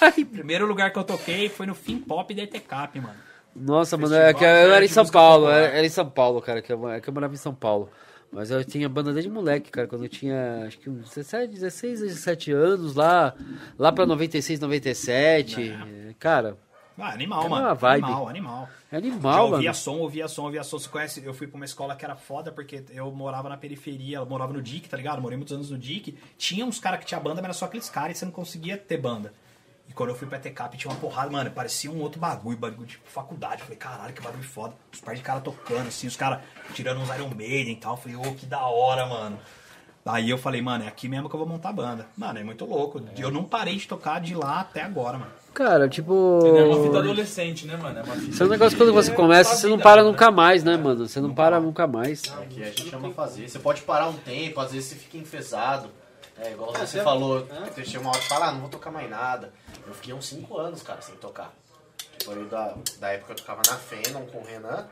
vibe. 0.00 0.24
Primeiro 0.24 0.66
lugar 0.66 0.92
que 0.92 0.98
eu 0.98 1.04
toquei 1.04 1.48
foi 1.48 1.66
no 1.66 1.74
Fim 1.74 1.98
Pop 1.98 2.34
da 2.34 2.42
ETCAP, 2.42 3.00
mano. 3.00 3.14
Nossa, 3.54 3.96
mano, 3.96 4.12
é 4.16 4.34
que 4.34 4.42
eu 4.42 4.48
era 4.48 4.84
em 4.84 4.88
São 4.88 5.06
Paulo, 5.06 5.44
popular. 5.46 5.60
era, 5.72 5.86
em 5.86 5.88
São 5.88 6.10
Paulo, 6.10 6.42
cara, 6.42 6.60
que 6.60 6.72
eu, 6.72 6.88
é 6.90 7.00
que 7.00 7.08
eu 7.08 7.14
morava 7.14 7.32
em 7.32 7.36
São 7.36 7.54
Paulo. 7.54 7.88
Mas 8.32 8.50
eu 8.50 8.64
tinha 8.64 8.88
banda 8.88 9.12
desde 9.12 9.30
moleque, 9.30 9.70
cara, 9.70 9.86
quando 9.86 10.02
eu 10.02 10.08
tinha, 10.08 10.64
acho 10.66 10.76
que 10.80 10.90
uns 10.90 11.08
17, 11.14 11.54
16, 11.54 12.00
17 12.00 12.50
anos, 12.50 12.96
lá, 12.96 13.32
lá 13.78 13.92
pra 13.92 14.04
96, 14.04 14.58
97, 14.58 15.70
é, 15.70 16.14
cara, 16.18 16.56
Ah, 16.98 17.10
animal, 17.12 17.44
É 17.44 17.48
mano. 17.48 17.74
vibe. 17.74 18.04
Animal, 18.04 18.28
animal. 18.28 18.68
é 18.90 18.92
Já 18.92 18.98
animal, 18.98 19.44
ouvia 19.50 19.70
mano. 19.70 19.74
som, 19.74 19.96
ouvia 19.98 20.28
som, 20.28 20.42
ouvia 20.44 20.62
som. 20.62 20.78
Você 20.78 20.88
conhece? 20.88 21.24
Eu 21.24 21.34
fui 21.34 21.46
pra 21.48 21.56
uma 21.56 21.64
escola 21.64 21.96
que 21.96 22.04
era 22.04 22.14
foda 22.14 22.52
porque 22.52 22.84
eu 22.90 23.10
morava 23.10 23.48
na 23.48 23.56
periferia, 23.56 24.18
eu 24.18 24.26
morava 24.26 24.52
no 24.52 24.62
DIC, 24.62 24.88
tá 24.88 24.96
ligado? 24.96 25.20
Morei 25.20 25.36
muitos 25.36 25.52
anos 25.54 25.70
no 25.70 25.78
DIC. 25.78 26.16
Tinha 26.38 26.64
uns 26.64 26.78
caras 26.78 27.00
que 27.00 27.06
tinha 27.06 27.18
banda, 27.18 27.36
mas 27.36 27.44
era 27.44 27.52
só 27.52 27.64
aqueles 27.64 27.90
caras 27.90 28.16
e 28.16 28.18
você 28.20 28.24
não 28.24 28.32
conseguia 28.32 28.76
ter 28.78 28.96
banda. 28.96 29.34
E 29.88 29.92
quando 29.92 30.10
eu 30.10 30.14
fui 30.16 30.26
pra 30.26 30.38
TCAP 30.38 30.78
tinha 30.78 30.90
uma 30.90 30.98
porrada, 30.98 31.30
mano, 31.30 31.50
parecia 31.50 31.90
um 31.90 32.00
outro 32.00 32.18
bagulho, 32.20 32.56
bagulho 32.56 32.86
de 32.86 32.96
faculdade. 33.04 33.56
Eu 33.60 33.64
falei, 33.66 33.76
caralho, 33.76 34.14
que 34.14 34.22
bagulho 34.22 34.44
foda. 34.44 34.74
Os 34.92 35.00
pais 35.00 35.18
de 35.18 35.24
cara 35.24 35.40
tocando, 35.40 35.88
assim, 35.88 36.06
os 36.06 36.16
caras 36.16 36.40
tirando 36.74 37.00
uns 37.00 37.08
Iron 37.10 37.28
Maiden 37.34 37.72
e 37.74 37.76
tal. 37.76 37.94
Eu 37.94 37.96
falei, 37.98 38.16
ô, 38.16 38.34
que 38.34 38.46
da 38.46 38.60
hora, 38.66 39.04
mano. 39.04 39.38
Aí 40.06 40.30
eu 40.30 40.38
falei, 40.38 40.62
mano, 40.62 40.84
é 40.84 40.88
aqui 40.88 41.08
mesmo 41.08 41.28
que 41.28 41.34
eu 41.34 41.38
vou 41.38 41.48
montar 41.48 41.70
a 41.70 41.72
banda. 41.72 42.06
Mano, 42.16 42.38
é 42.38 42.44
muito 42.44 42.64
louco. 42.64 43.02
Eu 43.18 43.30
não 43.30 43.42
parei 43.44 43.76
de 43.76 43.88
tocar 43.88 44.20
de 44.20 44.34
lá 44.34 44.60
até 44.60 44.82
agora, 44.82 45.18
mano. 45.18 45.32
Cara, 45.54 45.88
tipo... 45.88 46.40
É 46.44 46.64
uma 46.64 46.82
fita 46.84 46.98
adolescente, 46.98 47.66
né, 47.66 47.76
mano? 47.76 47.98
É 47.98 48.02
uma 48.02 48.14
fita 48.16 48.30
Isso 48.32 48.42
é 48.42 48.46
um 48.46 48.48
negócio 48.48 48.76
que 48.76 48.84
quando 48.84 48.92
você 48.92 49.10
É 49.12 49.14
começa, 49.14 49.54
você 49.54 49.66
não 49.68 49.76
vida, 49.76 49.84
para 49.88 50.02
né? 50.02 50.08
nunca 50.10 50.30
mais, 50.30 50.64
né, 50.64 50.76
mano? 50.76 51.06
Você 51.08 51.20
não 51.20 51.32
para 51.32 51.60
nunca 51.60 51.86
mais. 51.86 52.22
Aqui 52.42 52.62
a 52.62 52.66
gente 52.66 52.94
ama 52.94 53.12
fazer. 53.12 53.48
Você 53.48 53.58
pode 53.60 53.82
parar 53.82 54.08
um 54.08 54.14
tempo, 54.14 54.60
às 54.60 54.72
vezes 54.72 54.88
você 54.88 54.96
fica 54.96 55.16
enfesado. 55.16 55.88
É 56.36 56.50
igual 56.52 56.72
você 56.72 56.86
você- 56.86 57.02
falou, 57.02 57.46
é. 57.48 57.70
você 57.70 57.84
chega 57.84 58.00
uma 58.00 58.10
hora 58.10 58.18
e 58.18 58.22
fala, 58.28 58.48
ah, 58.48 58.52
não 58.52 58.60
vou 58.62 58.68
tocar 58.68 58.90
mais 58.90 59.08
nada. 59.08 59.52
Eu 59.86 59.94
fiquei 59.94 60.12
uns 60.12 60.26
5 60.26 60.58
anos, 60.58 60.82
cara, 60.82 61.00
sem 61.00 61.14
tocar. 61.16 61.52
Tipo, 62.18 62.32
aí 62.32 62.44
da, 62.46 62.74
da 62.98 63.08
época 63.10 63.26
que 63.34 63.40
eu 63.40 63.44
tocava 63.44 63.62
na 63.68 63.76
Fenon 63.76 64.22
com 64.26 64.38
o 64.38 64.44
Renan. 64.44 64.86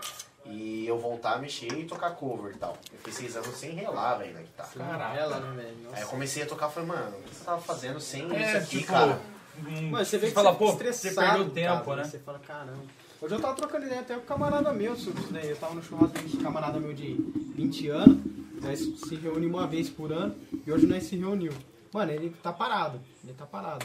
E 0.44 0.84
eu 0.88 0.98
voltar 0.98 1.34
a 1.34 1.38
mexer 1.38 1.72
e 1.72 1.84
tocar 1.84 2.10
cover 2.10 2.52
e 2.52 2.58
tal. 2.58 2.76
Eu 2.92 2.98
fiquei 2.98 3.12
6 3.12 3.36
anos 3.36 3.56
sem 3.56 3.70
relar, 3.72 4.16
velho, 4.18 4.34
na 4.34 4.40
guitarra. 4.40 4.70
Caraca. 4.76 5.16
Ela, 5.16 5.38
né, 5.40 5.62
velho? 5.62 5.76
Aí 5.92 6.02
eu 6.02 6.08
comecei 6.08 6.42
a 6.42 6.46
tocar 6.46 6.68
e 6.68 6.72
falei, 6.72 6.88
mano, 6.88 7.16
o 7.16 7.22
que 7.22 7.34
você 7.34 7.44
tava 7.44 7.60
fazendo 7.60 8.00
sem 8.00 8.22
É, 8.34 8.48
isso 8.48 8.56
aqui, 8.56 8.78
tipo, 8.78 8.92
cara? 8.92 9.20
Um- 9.66 9.90
Mas 9.90 10.08
você 10.08 10.18
vê 10.18 10.28
que 10.28 10.32
fala, 10.34 10.52
você 10.52 10.58
pô, 10.58 10.72
você 10.92 11.10
perdeu 11.14 11.50
tempo, 11.50 11.84
cara, 11.84 11.96
né? 11.96 12.04
Você 12.04 12.18
fala, 12.18 12.38
caramba. 12.38 13.02
Hoje 13.20 13.34
eu 13.34 13.40
tava 13.40 13.54
trocando 13.54 13.86
ideia 13.86 14.00
até 14.00 14.14
com 14.14 14.20
um 14.22 14.24
camarada 14.24 14.72
meu 14.72 14.96
sobre 14.96 15.20
isso 15.22 15.32
daí. 15.32 15.48
Eu 15.50 15.56
tava 15.56 15.74
no 15.74 15.82
churrasco 15.82 16.18
de 16.18 16.36
um 16.36 16.40
camarada 16.42 16.80
meu 16.80 16.92
de 16.92 17.14
20 17.54 17.88
anos. 17.88 18.18
Nós 18.60 18.78
se 18.80 19.14
reunimos 19.16 19.60
uma 19.60 19.66
vez 19.66 19.88
por 19.88 20.12
ano 20.12 20.34
e 20.66 20.72
hoje 20.72 20.86
nós 20.86 21.04
se 21.04 21.16
reuniu. 21.16 21.52
Mano, 21.92 22.10
ele 22.10 22.34
tá 22.42 22.52
parado. 22.52 23.00
Ele 23.22 23.32
tá 23.34 23.46
parado. 23.46 23.84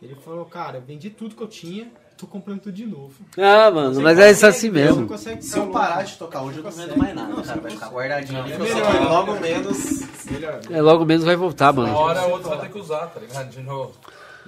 Ele 0.00 0.14
falou, 0.16 0.44
cara, 0.44 0.78
eu 0.78 0.82
vendi 0.82 1.10
tudo 1.10 1.34
que 1.34 1.42
eu 1.42 1.48
tinha, 1.48 1.90
tô 2.16 2.24
comprando 2.24 2.60
tudo 2.60 2.72
de 2.72 2.86
novo. 2.86 3.14
Ah, 3.36 3.68
mano, 3.68 4.00
mas 4.00 4.16
é 4.16 4.30
isso 4.30 4.46
assim 4.46 4.70
mesmo. 4.70 5.08
consegue 5.08 5.42
Se 5.42 5.58
eu 5.58 5.70
parar 5.70 6.04
de 6.04 6.16
tocar 6.16 6.42
hoje, 6.42 6.58
eu 6.58 6.62
não 6.64 6.70
vendo 6.70 6.96
mais 6.96 7.14
nada, 7.16 7.34
Não, 7.34 7.42
cara. 7.42 7.60
Vai 7.60 7.70
ficar 7.72 7.88
guardadinho. 7.88 8.38
É 8.38 8.58
melhor. 8.58 9.02
logo 9.10 9.40
menos. 9.40 10.00
Melhor. 10.30 10.60
É, 10.70 10.80
logo 10.80 11.04
menos 11.04 11.24
vai 11.24 11.34
voltar, 11.34 11.72
Uma 11.72 11.82
mano. 11.82 11.96
hora 11.96 12.20
a 12.20 12.26
outra 12.26 12.50
vai 12.50 12.60
ter 12.60 12.70
que 12.72 12.78
usar, 12.78 13.06
tá 13.08 13.18
ligado? 13.18 13.50
De 13.50 13.60
novo. 13.60 13.92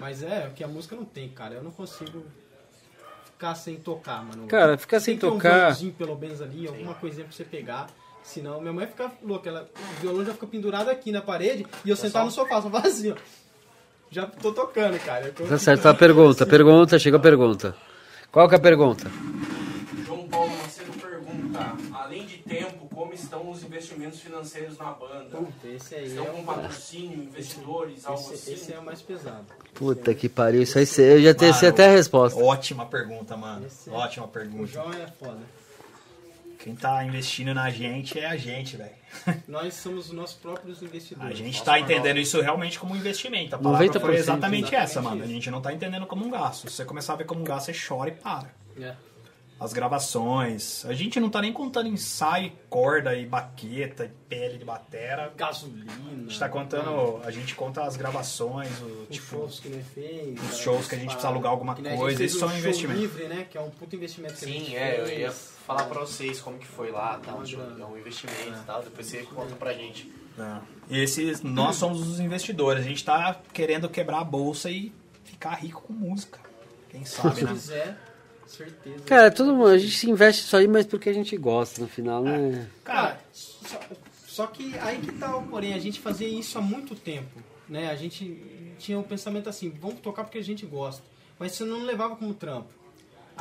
Mas 0.01 0.22
é, 0.22 0.48
o 0.48 0.55
que 0.55 0.64
a 0.64 0.68
música 0.68 0.96
não 0.96 1.05
tem, 1.05 1.28
cara. 1.28 1.55
Eu 1.55 1.62
não 1.62 1.70
consigo 1.70 2.24
ficar 3.26 3.55
sem 3.55 3.76
tocar, 3.76 4.24
mano. 4.24 4.46
Cara, 4.46 4.76
ficar 4.78 4.98
sem 5.01 5.16
tocar- 5.16 5.48
Um 5.51 5.57
violãozinho, 5.57 5.92
pelo 5.92 6.16
menos 6.18 6.40
ali, 6.42 6.66
alguma 6.66 6.94
coisinha 6.94 7.24
pra 7.26 7.34
você 7.36 7.44
pegar. 7.44 7.86
Senão, 8.22 8.61
minha 8.61 8.72
mãe 8.72 8.86
fica 8.86 9.11
louca. 9.22 9.48
Ela, 9.48 9.68
o 9.98 10.01
violão 10.01 10.24
já 10.24 10.32
fica 10.32 10.46
pendurado 10.46 10.88
aqui 10.90 11.11
na 11.12 11.20
parede 11.22 11.66
e 11.84 11.90
eu 11.90 11.96
sentar 11.96 12.24
no 12.24 12.30
sofá, 12.30 12.61
só 12.61 12.68
vazio. 12.68 13.16
Já 14.11 14.26
tô 14.26 14.53
tocando, 14.53 14.98
cara. 15.05 15.30
Tô- 15.32 15.44
Tá 15.46 15.57
certo, 15.59 15.86
a 15.86 15.94
pergunta, 15.94 16.44
pergunta, 16.44 16.98
chega 16.98 17.16
a 17.16 17.20
pergunta. 17.20 17.76
Qual 18.32 18.48
que 18.48 18.55
é 18.55 18.59
a 18.59 18.61
pergunta? 18.61 19.11
João 20.05 20.26
Paulo 20.28 20.51
Macedo 20.59 20.92
pergunta, 20.92 21.76
além 21.94 22.26
de 22.26 22.38
tempo, 22.38 22.89
como 23.01 23.14
estão 23.14 23.51
os 23.51 23.64
investimentos 23.64 24.20
financeiros 24.20 24.76
na 24.76 24.90
banda? 24.92 25.38
Puta, 25.38 25.68
esse 25.68 25.94
aí 25.94 26.05
Estão 26.05 26.26
é 26.26 26.28
com 26.28 26.40
um... 26.40 26.44
patrocínio, 26.44 27.22
investidores, 27.22 28.05
algo 28.05 28.20
Esse, 28.20 28.34
assim? 28.34 28.53
esse 28.53 28.72
é 28.74 28.78
o 28.78 28.84
mais 28.84 29.01
pesado. 29.01 29.46
Puta 29.72 30.14
que 30.14 30.28
pariu, 30.28 30.61
isso 30.61 30.78
aí 30.78 30.84
eu 30.98 31.22
já 31.22 31.32
tenho 31.32 31.55
sei 31.55 31.70
até 31.70 31.86
a 31.86 31.92
resposta. 31.92 32.38
Ótima 32.38 32.84
pergunta, 32.84 33.38
mano. 33.38 33.66
Esse 33.66 33.88
é- 33.88 33.92
Ótima 33.94 34.26
O 34.26 34.28
pergunta. 34.28 34.66
João 34.66 34.92
é 34.92 35.07
foda. 35.07 35.40
Quem 36.59 36.76
tá 36.76 37.03
investindo 37.03 37.55
na 37.55 37.70
gente 37.70 38.18
é 38.18 38.26
a 38.26 38.36
gente, 38.36 38.76
velho. 38.76 38.90
Nós 39.48 39.72
somos 39.72 40.09
os 40.09 40.12
nossos 40.12 40.36
próprios 40.36 40.82
investidores. 40.82 41.32
A 41.32 41.34
gente 41.34 41.64
tá 41.64 41.80
entendendo 41.80 42.18
isso 42.18 42.38
realmente 42.42 42.78
como 42.78 42.92
um 42.92 42.96
investimento. 42.98 43.57
A 43.57 43.59
palavra 43.59 43.86
90%, 43.86 43.92
foi 43.98 44.16
exatamente 44.16 44.64
exatamente 44.66 44.74
essa, 44.74 45.01
mano. 45.01 45.24
A 45.24 45.26
gente 45.26 45.51
não 45.51 45.62
tá 45.62 45.72
entendendo 45.72 46.05
como 46.05 46.26
um 46.26 46.30
gasto. 46.30 46.68
Se 46.68 46.76
você 46.76 46.84
começar 46.84 47.14
a 47.14 47.16
ver 47.16 47.24
como 47.24 47.40
um 47.40 47.44
gasto, 47.44 47.72
você 47.72 47.88
chora 47.88 48.11
e 48.11 48.12
para. 48.12 48.55
É. 48.78 48.94
As 49.61 49.74
gravações. 49.74 50.84
A 50.86 50.94
gente 50.94 51.20
não 51.20 51.28
tá 51.28 51.42
nem 51.42 51.52
contando 51.52 51.86
ensaio, 51.88 52.50
corda 52.70 53.14
e 53.14 53.26
baqueta 53.26 54.06
e 54.06 54.08
pele 54.28 54.56
de 54.56 54.64
batera. 54.64 55.32
Gasolina. 55.36 55.92
A 55.92 56.22
gente 56.22 56.38
tá 56.38 56.48
contando. 56.48 57.20
A 57.24 57.30
gente 57.30 57.54
conta 57.54 57.84
as 57.84 57.94
gravações, 57.96 58.70
o, 58.80 58.86
Os 59.02 59.08
tipo. 59.11 59.26
shows 59.26 59.61
que 59.61 59.68
nós 59.68 59.86
fez. 59.94 60.50
os 60.50 60.58
shows 60.58 60.88
que 60.88 60.94
a 60.94 60.98
gente 60.98 61.08
precisa 61.08 61.28
alugar 61.28 61.52
alguma 61.52 61.74
que 61.74 61.82
coisa, 61.82 62.24
isso 62.24 62.36
o 62.36 62.40
são 62.40 62.48
show 62.48 62.58
investimento. 62.58 62.98
livre, 63.00 63.24
né? 63.28 63.46
Que 63.50 63.58
é 63.58 63.61
um 63.61 63.68
puto 63.70 63.94
investimento 63.96 64.34
que 64.36 64.44
a 64.46 64.48
gente 64.48 64.70
Sim, 64.70 64.76
é, 64.76 65.00
eu 65.00 65.06
fez. 65.06 65.18
ia 65.20 65.30
falar 65.30 65.84
pra 65.84 66.00
vocês 66.00 66.40
como 66.40 66.58
que 66.58 66.66
foi 66.66 66.90
lá, 66.90 67.18
grana. 67.18 67.82
é 67.82 67.84
um 67.84 67.98
investimento 67.98 68.48
e 68.48 68.64
tal, 68.66 68.82
depois 68.82 69.06
você 69.06 69.18
conta 69.24 69.54
pra 69.56 69.74
gente. 69.74 70.11
né? 70.38 70.61
E 70.88 70.98
esses, 71.00 71.42
nós 71.42 71.76
somos 71.76 72.00
os 72.00 72.18
investidores. 72.18 72.82
A 72.84 72.88
gente 72.88 73.04
tá 73.04 73.38
querendo 73.52 73.88
quebrar 73.90 74.20
a 74.20 74.24
bolsa 74.24 74.70
e 74.70 74.90
ficar 75.22 75.50
rico 75.56 75.82
com 75.82 75.92
música. 75.92 76.38
Quem 76.88 77.04
sabe, 77.04 77.36
Se 77.36 77.44
né? 77.44 77.52
quiser, 77.52 77.98
certeza. 78.51 79.01
Cara, 79.07 79.30
todo 79.30 79.55
mundo, 79.55 79.68
a 79.68 79.78
gente 79.78 79.96
se 79.96 80.09
investe 80.11 80.42
isso 80.44 80.57
aí, 80.57 80.66
mas 80.68 80.86
porque 80.86 81.09
a 81.09 81.12
gente 81.14 81.36
gosta 81.36 81.80
no 81.80 81.88
final, 81.88 82.22
né? 82.22 82.68
Cara, 82.84 83.18
só, 83.32 83.78
só 84.26 84.46
que 84.46 84.76
aí 84.78 84.98
que 84.98 85.12
tá 85.12 85.36
o 85.36 85.42
porém, 85.44 85.74
a 85.74 85.78
gente 85.78 86.01
fazia 86.01 86.28
isso 86.28 86.59
há 86.59 86.61
muito 86.61 86.94
tempo, 86.94 87.40
né? 87.68 87.90
A 87.90 87.96
gente 87.96 88.74
tinha 88.78 88.98
o 88.98 89.03
pensamento 89.03 89.48
assim, 89.48 89.70
vamos 89.80 90.01
tocar 90.01 90.24
porque 90.24 90.38
a 90.38 90.44
gente 90.44 90.64
gosta, 90.66 91.03
mas 91.38 91.53
você 91.53 91.64
não 91.64 91.84
levava 91.84 92.16
como 92.16 92.34
trampo. 92.34 92.68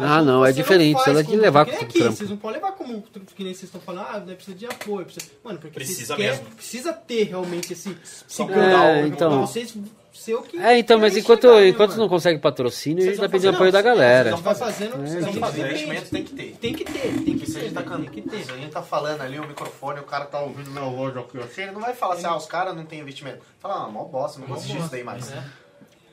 Ah, 0.01 0.21
não, 0.23 0.45
é 0.45 0.53
diferente, 0.53 0.95
você 0.97 1.13
tem 1.13 1.23
que 1.25 1.29
como- 1.31 1.41
levar 1.41 1.65
como 1.65 1.81
aqui, 1.81 1.99
trampo. 1.99 2.15
Vocês 2.15 2.29
não 2.29 2.37
podem 2.37 2.61
levar 2.61 2.71
como 2.71 3.01
que 3.35 3.43
nem 3.43 3.53
vocês 3.53 3.63
estão 3.63 3.81
falando, 3.81 4.07
ah, 4.09 4.19
né, 4.21 4.33
precisa 4.33 4.55
de 4.57 4.65
apoio, 4.65 5.05
precisa... 5.05 5.25
Mano, 5.43 5.59
porque 5.59 5.73
Precisa 5.75 6.15
vocês 6.15 6.17
querem- 6.17 6.31
mesmo. 6.41 6.55
precisa 6.55 6.93
ter 6.93 7.23
realmente 7.23 7.73
esse, 7.73 7.89
esse 8.01 8.41
É, 8.43 9.07
então. 9.07 9.29
pra 9.29 9.39
vocês 9.41 9.75
ser 10.13 10.35
o 10.35 10.41
que 10.41 10.57
É, 10.57 10.77
então, 10.77 10.99
mas 10.99 11.15
enquanto, 11.15 11.47
chegar, 11.47 11.67
enquanto 11.67 11.89
mano? 11.91 12.01
não 12.01 12.09
consegue 12.09 12.39
patrocínio, 12.39 12.99
a 12.99 13.01
Vocês 13.01 13.15
gente 13.15 13.25
tá 13.25 13.29
pedindo 13.29 13.55
apoio 13.55 13.71
da 13.71 13.81
galera. 13.81 14.31
Vocês 14.31 14.41
vão 14.41 14.55
fazendo, 14.55 14.97
vocês 14.97 15.11
Tem 15.13 15.21
vão 15.21 15.33
que 15.33 15.39
fazer 15.39 15.61
investimento 15.65 16.09
tem 16.09 16.23
que 16.23 16.33
ter. 16.33 16.57
Tem 16.59 16.73
que 16.73 16.83
ter, 16.85 17.23
tem 17.23 17.37
que 17.37 17.43
a 17.43 17.53
ter, 17.53 17.59
gente 17.61 17.73
tá 17.73 17.81
tem 17.81 18.05
que 18.05 18.21
ter. 18.21 18.43
Se 18.43 18.51
a 18.51 18.55
gente 18.55 18.71
tá 18.71 18.81
falando 18.81 19.21
ali, 19.21 19.39
o 19.39 19.47
microfone, 19.47 19.99
o 19.99 20.03
cara 20.03 20.25
tá 20.25 20.39
ouvindo 20.39 20.71
meu 20.71 20.83
áudio 20.83 21.21
aqui, 21.21 21.61
ele 21.61 21.71
não 21.71 21.81
vai 21.81 21.93
falar 21.93 22.15
assim, 22.15 22.25
ah, 22.25 22.35
os 22.35 22.45
caras 22.45 22.75
não 22.75 22.85
tem 22.85 22.99
investimento. 22.99 23.39
Fala, 23.59 23.85
ah, 23.85 23.87
mó 23.87 24.03
bosta, 24.05 24.39
não 24.39 24.47
gosto 24.47 24.67
disso 24.67 24.89
daí 24.89 25.03
mais. 25.03 25.31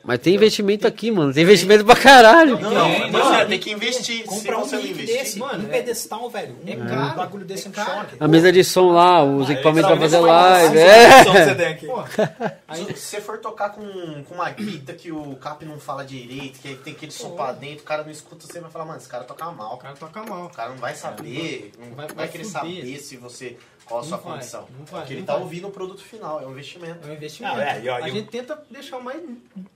Mas 0.06 0.20
tem 0.20 0.34
investimento 0.36 0.86
aqui, 0.86 1.10
mano. 1.10 1.32
Tem 1.34 1.42
investimento 1.42 1.84
pra 1.84 1.96
caralho. 1.96 2.58
Não, 2.60 2.70
Tem, 2.70 3.10
não, 3.10 3.18
não. 3.18 3.34
é, 3.34 3.44
tem 3.44 3.58
que 3.58 3.72
investir. 3.72 4.18
Se 4.18 4.22
Comprar 4.22 4.58
um 4.58 4.64
você 4.64 4.76
investir, 4.76 5.06
desse, 5.18 5.38
mano, 5.38 5.64
um 5.64 5.66
é- 5.66 5.78
pedestal, 5.78 6.30
velho. 6.30 6.56
Um 6.64 6.68
é 6.70 6.76
caro, 6.76 7.16
bagulho 7.16 7.44
desse 7.44 7.64
é 7.64 7.66
é 7.66 7.70
um 7.70 7.72
caro. 7.72 7.90
choque. 8.02 8.16
A 8.20 8.28
mesa 8.28 8.52
de 8.52 8.62
som 8.62 8.92
lá, 8.92 9.24
os 9.24 9.50
equipamentos 9.50 9.90
pra 9.90 9.98
fazer 10.00 10.18
live. 10.20 10.78
É. 10.78 11.24
você 11.24 11.54
tem 11.56 11.66
aqui. 11.66 11.86
Pô, 11.86 12.04
Se 12.76 12.94
você 12.96 13.20
for 13.20 13.38
tocar 13.38 13.70
com, 13.70 13.82
com 14.24 14.34
uma 14.36 14.48
guita 14.50 14.92
que 14.92 15.10
o 15.10 15.34
cap 15.36 15.64
não 15.64 15.78
fala 15.80 16.04
direito, 16.04 16.60
que 16.60 16.68
aí 16.68 16.76
tem 16.76 16.92
aquele 16.92 17.10
som 17.12 17.30
pra 17.30 17.52
dentro, 17.52 17.80
o 17.80 17.86
cara 17.86 18.04
não 18.04 18.10
escuta, 18.10 18.46
você 18.46 18.60
vai 18.60 18.70
falar, 18.70 18.84
mano, 18.84 18.98
esse 18.98 19.08
cara 19.08 19.24
toca 19.24 19.44
mal, 19.50 19.74
o 19.74 19.78
cara. 19.78 19.94
toca 19.96 20.22
mal. 20.24 20.46
O 20.46 20.50
cara 20.50 20.70
não 20.70 20.76
vai 20.76 20.94
saber, 20.94 21.72
não 21.80 21.96
Vai- 21.96 22.06
vai, 22.06 22.16
vai 22.16 22.28
querer 22.28 22.44
saber 22.44 22.98
se 22.98 23.16
você 23.16 23.56
qual 23.86 24.00
a 24.00 24.02
Não 24.02 24.08
sua 24.08 24.18
vai, 24.18 24.32
condição. 24.34 24.66
não 24.78 24.84
vai, 24.84 25.00
Porque 25.00 25.12
ele 25.14 25.20
não 25.20 25.26
tá 25.26 25.36
ouvindo 25.36 25.68
o 25.68 25.70
produto 25.70 26.02
final, 26.02 26.40
é 26.42 26.46
um 26.46 26.50
investimento. 26.50 27.06
É 27.06 27.10
um 27.10 27.14
investimento. 27.14 27.56
Ah, 27.56 27.62
é, 27.76 27.82
e 27.82 27.88
ó, 27.88 27.96
a 27.96 28.08
e 28.08 28.10
o- 28.10 28.14
gente 28.14 28.28
tenta 28.28 28.60
deixar 28.70 28.98
o 28.98 29.02
mais 29.04 29.22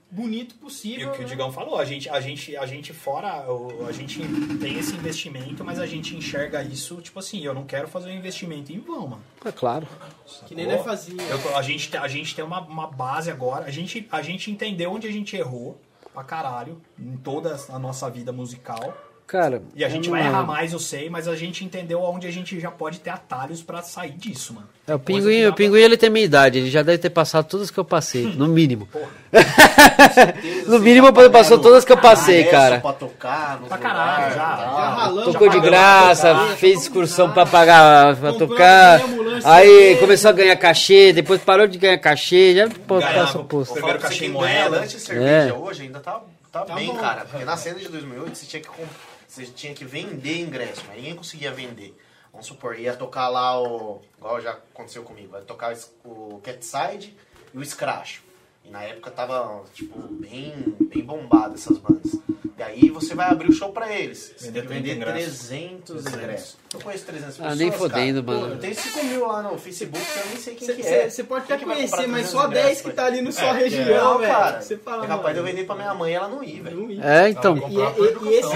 bonito 0.09 0.55
E 0.55 0.57
possível. 0.57 1.09
o 1.09 1.11
que 1.13 1.19
o 1.19 1.23
né? 1.23 1.27
Digão 1.29 1.51
falou, 1.53 1.79
a 1.79 1.85
gente, 1.85 2.09
a 2.09 2.19
gente, 2.19 2.55
a 2.57 2.65
gente 2.65 2.91
fora, 2.93 3.49
o- 3.51 3.85
a 3.87 3.91
gente 3.91 4.19
tem 4.59 4.77
esse 4.77 4.93
investimento, 4.93 5.63
mas 5.63 5.79
a 5.79 5.85
gente 5.87 6.15
enxerga 6.15 6.61
isso, 6.61 7.01
tipo 7.01 7.17
assim, 7.19 7.43
eu 7.45 7.53
não 7.53 7.63
quero 7.63 7.87
fazer 7.87 8.09
um 8.09 8.13
investimento 8.15 8.71
em 8.73 8.79
vão, 8.79 9.07
mano. 9.07 9.23
É 9.45 9.51
claro. 9.51 9.87
Que 10.45 10.53
nem 10.53 10.67
nós 10.67 10.83
fazia. 10.83 11.15
Eu 11.23 11.55
a, 11.55 11.61
gente, 11.61 11.95
a 11.95 12.07
gente 12.07 12.35
tem 12.35 12.43
uma, 12.43 12.59
uma 12.61 12.87
base 12.87 13.31
agora, 13.31 13.65
a 13.65 13.71
gente, 13.71 14.07
a 14.11 14.21
gente 14.21 14.51
entendeu 14.51 14.91
onde 14.91 15.07
a 15.07 15.11
gente 15.11 15.35
errou 15.37 15.79
pra 16.13 16.23
caralho 16.25 16.81
em 16.99 17.15
toda 17.15 17.57
a 17.69 17.79
nossa 17.79 18.09
vida 18.09 18.33
musical. 18.33 18.93
Cara, 19.31 19.61
E 19.73 19.85
a 19.85 19.87
gente 19.87 20.09
vai 20.09 20.19
errar 20.27 20.43
mais, 20.43 20.73
eu 20.73 20.79
sei, 20.79 21.09
mas 21.09 21.25
a 21.25 21.37
gente 21.37 21.63
entendeu 21.63 22.01
onde 22.01 22.27
a 22.27 22.31
gente 22.31 22.59
já 22.59 22.69
pode 22.69 22.99
ter 22.99 23.11
atalhos 23.11 23.63
pra 23.63 23.81
sair 23.81 24.11
disso, 24.11 24.53
mano. 24.53 24.67
É, 24.85 24.93
o 24.93 24.99
pinguim, 24.99 25.45
o 25.45 25.53
pinguim 25.53 25.79
ele 25.79 25.95
tem 25.95 26.09
minha 26.09 26.25
idade, 26.25 26.57
ele 26.59 26.69
já 26.69 26.83
deve 26.83 26.97
ter 26.97 27.09
passado 27.11 27.45
todas 27.45 27.71
que 27.71 27.77
eu 27.79 27.85
passei, 27.85 28.25
no 28.35 28.45
mínimo. 28.49 28.89
No 30.67 30.79
mínimo 30.79 31.07
ele 31.17 31.29
passou 31.29 31.59
todas 31.59 31.85
que 31.85 31.91
eu 31.91 31.97
passei, 31.97 32.43
cara. 32.45 32.79
Pra 32.81 32.91
tocar, 32.93 33.59
Pra 33.67 33.77
caralho, 33.77 34.11
lugares, 34.33 34.35
já. 34.35 34.57
tal. 34.57 34.75
Já 34.75 34.89
ralamos, 34.89 35.33
Tocou 35.33 35.49
de 35.49 35.59
graça, 35.61 36.33
pra 36.33 36.43
tocar, 36.43 36.55
fez 36.57 36.81
excursão 36.81 37.31
pra 37.31 37.45
graça, 37.45 37.51
pagar, 37.51 38.15
pra 38.17 38.33
tocar. 38.33 39.01
Aí 39.45 39.67
dele. 39.67 39.99
começou 39.99 40.29
a 40.29 40.33
ganhar 40.33 40.55
cachê, 40.57 41.13
depois 41.13 41.41
parou 41.41 41.67
de 41.67 41.77
ganhar 41.77 41.97
cachê, 41.99 42.53
já 42.55 42.67
pô, 42.87 42.97
o 42.99 43.43
posto. 43.45 43.73
Primeiro 43.73 43.99
pra 43.99 44.09
cachê 44.09 44.25
em 44.25 44.29
moeda. 44.29 44.85
e 44.85 44.89
cerveja 44.89 45.49
É. 45.49 45.53
hoje 45.53 45.83
ainda 45.83 45.99
tá, 45.99 46.19
tá, 46.51 46.61
Tá 46.65 46.75
bem, 46.75 46.93
cara. 46.95 47.21
Porque 47.29 47.45
na 47.45 47.55
cena 47.55 47.79
de 47.79 47.87
2008 47.87 48.35
você 48.37 48.45
tinha 48.45 48.61
que, 48.61 48.67
comp- 48.67 48.87
você 49.31 49.45
tinha 49.45 49.73
que 49.73 49.85
vender 49.85 50.41
ingresso, 50.41 50.83
mas 50.87 50.97
ninguém 50.97 51.15
conseguia 51.15 51.53
vender. 51.53 51.97
Vamos 52.33 52.47
supor, 52.47 52.77
ia 52.77 52.93
tocar 52.93 53.29
lá 53.29 53.61
o... 53.61 54.01
Igual 54.17 54.41
já 54.41 54.51
aconteceu 54.51 55.03
comigo. 55.03 55.35
Ia 55.37 55.41
tocar 55.43 55.73
o 56.03 56.41
Catside 56.43 57.15
e 57.53 57.57
o 57.57 57.65
Scratch. 57.65 58.19
E 58.65 58.69
na 58.69 58.83
época 58.83 59.09
tava, 59.09 59.63
tipo, 59.73 59.97
bem, 59.99 60.75
bem 60.81 61.01
bombado 61.01 61.55
essas 61.55 61.77
bandas. 61.77 62.11
E 62.61 62.63
aí 62.63 62.89
você 62.91 63.15
vai 63.15 63.27
abrir 63.27 63.49
o 63.49 63.51
show 63.53 63.71
pra 63.71 63.91
eles. 63.91 64.35
Você 64.37 64.45
Vender 64.51 64.59
tem 64.59 64.67
que 64.67 64.73
vender 64.75 64.95
30 65.03 65.11
ingressos. 65.11 65.47
300 65.47 66.05
ingressos. 66.05 66.57
Eu 66.71 66.79
conheço 66.79 67.05
300 67.05 67.33
Ah, 67.33 67.37
pessoas, 67.41 67.57
nem 67.57 67.71
fodendo, 67.71 68.23
cara. 68.23 68.37
mano. 68.37 68.53
Pô, 68.55 68.61
Tem 68.61 68.73
5 68.75 69.05
mil 69.05 69.27
lá 69.27 69.41
no 69.41 69.57
Facebook 69.57 70.05
que 70.05 70.19
eu 70.19 70.25
nem 70.27 70.37
sei 70.37 70.55
quem 70.55 70.75
que 70.75 70.81
é. 70.83 71.09
Você 71.09 71.23
pode 71.23 71.45
Quem 71.47 71.55
até 71.55 71.63
que 71.63 71.67
vai 71.67 71.75
conhecer, 71.77 71.95
mas 72.07 72.29
300 72.29 72.29
só 72.31 72.47
10 72.47 72.63
ingressos, 72.63 72.81
que 72.85 72.91
tá 72.93 73.05
ali 73.05 73.21
na 73.21 73.31
sua 73.31 73.47
É, 73.47 73.53
região, 73.53 73.85
Não, 74.13 74.17
velho. 74.19 74.31
cara. 74.31 74.61
Você 74.61 74.77
fala, 74.77 75.03
é 75.05 75.07
capaz 75.07 75.33
de 75.33 75.39
eu 75.39 75.43
mano, 75.43 75.55
vender 75.55 75.65
pra 75.65 75.75
minha 75.75 75.93
mãe 75.95 76.11
e 76.11 76.15
ela 76.15 76.27
não 76.27 76.43
ir, 76.43 76.61
velho. 76.61 76.87
não. 76.87 77.03
É, 77.03 77.29
então. 77.29 77.57
E, 77.57 77.61
e- 77.61 78.29
e 78.29 78.33
esse, 78.35 78.55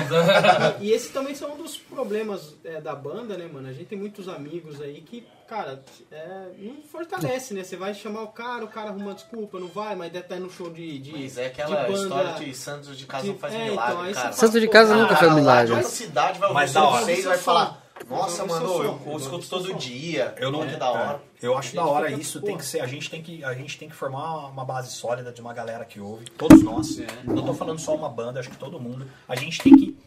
e 0.82 0.92
esse 0.94 1.10
também 1.10 1.34
são 1.34 1.54
um 1.54 1.58
dos 1.58 1.76
problemas 1.78 2.54
é, 2.64 2.80
da 2.80 2.94
banda, 2.96 3.36
né, 3.36 3.50
mano? 3.52 3.68
A 3.68 3.74
gente 3.74 3.86
tem 3.86 3.98
muitos 3.98 4.30
amigos 4.30 4.80
aí 4.82 5.02
que, 5.02 5.26
cara, 5.48 5.84
é, 6.12 6.48
não 6.58 6.82
fortalece, 6.84 7.54
né? 7.54 7.64
Você 7.64 7.76
vai 7.76 7.94
chamar 7.94 8.24
o 8.24 8.28
cara, 8.28 8.66
o 8.66 8.68
cara 8.68 8.90
arruma 8.90 9.14
desculpa, 9.14 9.60
não 9.60 9.68
vai, 9.68 9.96
mas 9.96 10.12
deve 10.12 10.26
estar 10.26 10.40
no 10.40 10.50
show 10.50 10.70
de. 10.70 11.00
de 11.00 11.12
Mas 11.12 11.38
é 11.38 11.48
aquela 11.48 11.84
de 11.86 11.92
banda, 11.92 12.04
história 12.04 12.34
de 12.34 12.54
Santos 12.56 12.98
de 12.98 13.06
casa 13.06 13.28
não 13.28 13.38
faz 13.38 13.54
é, 13.54 13.70
milagre, 13.70 13.92
então, 13.94 14.02
aí 14.04 14.14
cara. 14.14 14.32
você 14.32 14.40
Santo 14.40 14.60
de 14.60 14.68
casa 14.68 14.94
Pô, 14.94 15.02
nunca 15.02 15.26
lá 15.26 15.36
milagre. 15.36 15.74
outra 15.74 15.90
cidade 15.90 16.40
vai 16.40 16.50
ouvir 16.50 16.62
Mas 16.62 16.74
da 16.74 16.80
Santos 16.82 16.96
hora. 16.96 17.06
vocês 17.06 17.20
e 17.20 17.28
vai 17.28 17.38
falar, 17.38 17.86
nossa, 18.10 18.46
mano, 18.46 19.00
eu, 19.06 19.18
escuto 19.18 19.48
todo 19.50 19.74
dia. 19.76 20.36
Eu 20.38 20.52
não 20.52 20.68
que 20.68 20.76
da 20.76 20.90
hora. 20.90 21.22
é, 21.42 21.48
eu 21.48 21.58
acho 21.58 21.76
da 21.76 21.86
hora 21.86 22.08
fica, 22.08 22.22
isso, 22.22 22.42
tem 22.42 22.58
que 22.58 22.66
ser, 22.66 22.82
a 22.82 22.88
gente 22.88 23.10
tem 23.10 23.22
que, 23.22 23.44
a 23.44 23.54
gente 23.54 23.78
tem 23.78 23.90
que 23.90 23.96
formar 23.96 24.48
uma- 24.50 24.66
base 24.66 24.92
sólida 24.92 25.32
de 25.32 25.42
uma 25.42 25.54
galera 25.54 25.86
que 25.86 26.00
ouve, 26.00 26.26
todos 26.32 26.62
nós. 26.62 26.98
Não 27.24 27.44
tô 27.46 27.54
falando 27.54 27.80
só 27.80 27.96
uma 27.96 28.10
banda, 28.10 28.40
acho 28.40 28.50
que 28.50 28.58
todo 28.58 28.80
mundo. 28.80 29.08
A 29.28 29.36
gente 29.36 29.62
tem 29.62 29.76
que 29.76 29.98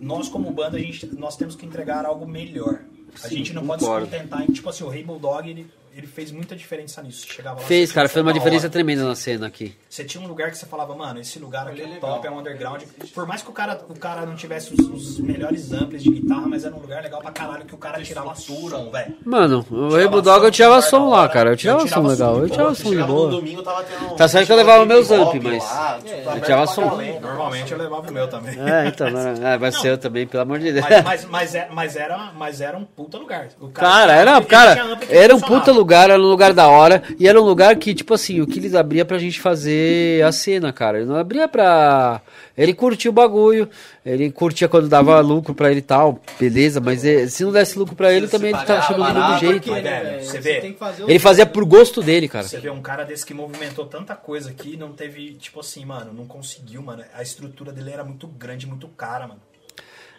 nós 0.00 0.28
como 0.28 0.50
banda, 0.50 0.76
a 0.76 0.80
gente 0.80 1.06
nós 1.16 1.36
temos 1.36 1.54
que 1.56 1.66
entregar 1.66 2.06
algo 2.06 2.26
melhor. 2.26 2.80
A 3.22 3.28
gente 3.28 3.52
não 3.52 3.66
pode 3.66 3.82
concordo. 3.82 4.06
se 4.06 4.12
contentar 4.12 4.42
em, 4.42 4.52
tipo 4.52 4.68
assim, 4.68 4.84
o 4.84 4.88
Rei 4.88 5.02
Bulldog, 5.04 5.48
ele, 5.48 5.66
ele 5.96 6.06
fez 6.06 6.30
muita 6.32 6.54
diferença 6.56 7.02
nisso. 7.02 7.26
Você 7.26 7.32
Chegava 7.34 7.60
lá, 7.60 7.66
Fez, 7.66 7.88
você 7.88 7.94
cara, 7.94 8.08
fez 8.08 8.24
uma 8.24 8.32
da 8.32 8.38
diferença 8.38 8.64
hora. 8.66 8.72
tremenda 8.72 9.04
na 9.04 9.14
cena 9.14 9.46
aqui. 9.46 9.74
Você 9.88 10.04
tinha 10.04 10.22
um 10.22 10.26
lugar 10.26 10.50
que 10.50 10.58
você 10.58 10.66
falava, 10.66 10.94
mano, 10.94 11.20
esse 11.20 11.38
lugar 11.38 11.68
aqui 11.68 11.80
é 11.80 11.84
legal. 11.86 12.14
top, 12.14 12.26
é 12.26 12.30
um 12.30 12.38
underground. 12.40 12.82
Por 13.14 13.26
mais 13.26 13.42
que 13.42 13.50
o 13.50 13.52
cara, 13.52 13.80
o 13.88 13.98
cara 13.98 14.26
não 14.26 14.34
tivesse 14.34 14.74
os, 14.74 14.88
os 14.88 15.18
melhores 15.20 15.72
amplis 15.72 16.02
de 16.02 16.10
guitarra, 16.10 16.46
mas 16.48 16.64
era 16.64 16.74
um 16.74 16.80
lugar 16.80 17.02
legal 17.02 17.20
pra 17.20 17.30
caralho 17.30 17.64
que 17.64 17.74
o 17.74 17.78
cara 17.78 18.02
tirava 18.02 18.34
som, 18.34 18.90
velho. 18.90 19.14
Mano, 19.24 19.60
o 19.60 19.64
Tirava 19.88 19.96
Rebel 19.98 20.22
Dog 20.22 20.44
eu 20.44 20.50
tirava 20.50 20.82
som 20.82 21.08
lá, 21.10 21.20
hora. 21.20 21.28
cara. 21.28 21.48
Eu 21.50 21.52
Eu 21.52 21.56
tirava 21.56 21.80
som 21.80 21.86
tirava 21.86 22.08
legal. 22.08 22.38
Eu 22.40 22.48
tirava 22.50 22.74
som 22.74 22.90
de 22.90 23.02
boa. 23.04 23.30
domingo, 23.30 23.62
tava 23.62 23.84
tendo... 23.84 24.16
Tá 24.16 24.26
certo 24.28 24.46
que 24.46 24.52
eu 24.52 24.56
levava 24.56 24.84
meus 24.86 25.10
amp, 25.10 25.34
mas- 25.42 25.62
lá, 25.62 25.98
tipo, 25.98 26.08
eu 26.10 26.28
aberto 26.30 26.44
tirava 26.44 26.66
som. 26.66 26.88
galera. 26.88 27.20
Normalmente 27.20 27.72
eu 27.72 27.78
levava 27.78 28.10
o 28.10 28.12
meu 28.12 28.28
também. 28.28 28.54
É, 28.60 28.88
então, 28.88 29.06
é, 29.46 29.58
vai 29.58 29.70
ser 29.72 29.88
eu 29.92 29.98
também, 29.98 30.26
pelo 30.26 30.42
amor 30.42 30.58
de 30.58 30.72
Deus. 30.72 30.86
Mas, 30.88 31.04
mas, 31.04 31.24
mas, 31.26 31.54
é- 31.54 31.68
mas 31.70 31.96
era, 31.96 32.32
mas 32.36 32.60
era 32.60 32.76
um 32.76 32.84
puta 32.84 33.16
lugar. 33.18 33.48
O 33.60 33.68
Cara, 33.68 34.12
era, 34.12 34.42
cara, 34.42 34.98
era 35.08 35.34
um 35.36 35.40
puta 35.40 35.70
lugar, 35.70 35.83
era 35.92 36.18
um 36.20 36.26
lugar 36.28 36.52
da 36.52 36.68
hora, 36.68 37.02
e 37.18 37.26
era 37.28 37.40
um 37.40 37.44
lugar 37.44 37.76
que, 37.76 37.94
tipo 37.94 38.14
assim, 38.14 38.40
o 38.40 38.46
que 38.46 38.58
eles 38.58 38.74
abria 38.74 39.04
pra 39.04 39.18
gente 39.18 39.40
fazer 39.40 40.24
a 40.24 40.32
cena, 40.32 40.72
cara. 40.72 40.98
Ele 40.98 41.06
não 41.06 41.16
abria 41.16 41.46
pra. 41.48 42.20
Ele 42.56 42.72
curtia 42.72 43.10
o 43.10 43.14
bagulho, 43.14 43.68
ele 44.06 44.30
curtia 44.30 44.68
quando 44.68 44.88
dava 44.88 45.18
lucro 45.20 45.52
pra 45.54 45.70
ele 45.72 45.80
e 45.80 45.82
tal, 45.82 46.20
beleza, 46.38 46.80
mas 46.80 47.04
eh, 47.04 47.26
se 47.26 47.42
não 47.44 47.50
desse 47.50 47.76
lucro 47.76 47.96
pra 47.96 48.12
ele, 48.12 48.26
Se 48.26 48.32
também 48.32 48.50
ele 48.54 48.64
tava 48.64 48.94
do 48.94 49.00
mesmo 49.02 49.14
parava, 49.14 49.38
jeito. 49.40 49.62
porque- 49.68 49.80
né, 49.82 50.20
você 50.22 50.38
vê? 50.40 50.60
tem 50.60 50.72
que 50.72 50.78
fazer 50.78 51.02
o- 51.04 51.10
Ele 51.10 51.18
fazia 51.18 51.44
por 51.46 51.64
gosto 51.64 52.00
dele, 52.00 52.28
cara. 52.28 52.46
Você 52.46 52.58
vê 52.60 52.70
um 52.70 52.80
cara 52.80 53.02
desse 53.04 53.26
que 53.26 53.34
movimentou 53.34 53.86
tanta 53.86 54.14
coisa 54.14 54.50
aqui, 54.50 54.76
não 54.76 54.92
teve, 54.92 55.32
tipo 55.34 55.58
assim, 55.58 55.84
mano, 55.84 56.12
não 56.12 56.26
conseguiu, 56.26 56.80
mano. 56.80 57.02
A 57.12 57.22
estrutura 57.22 57.72
dele 57.72 57.90
era 57.90 58.04
muito 58.04 58.28
grande, 58.28 58.68
muito 58.68 58.86
cara, 58.88 59.26
mano. 59.26 59.40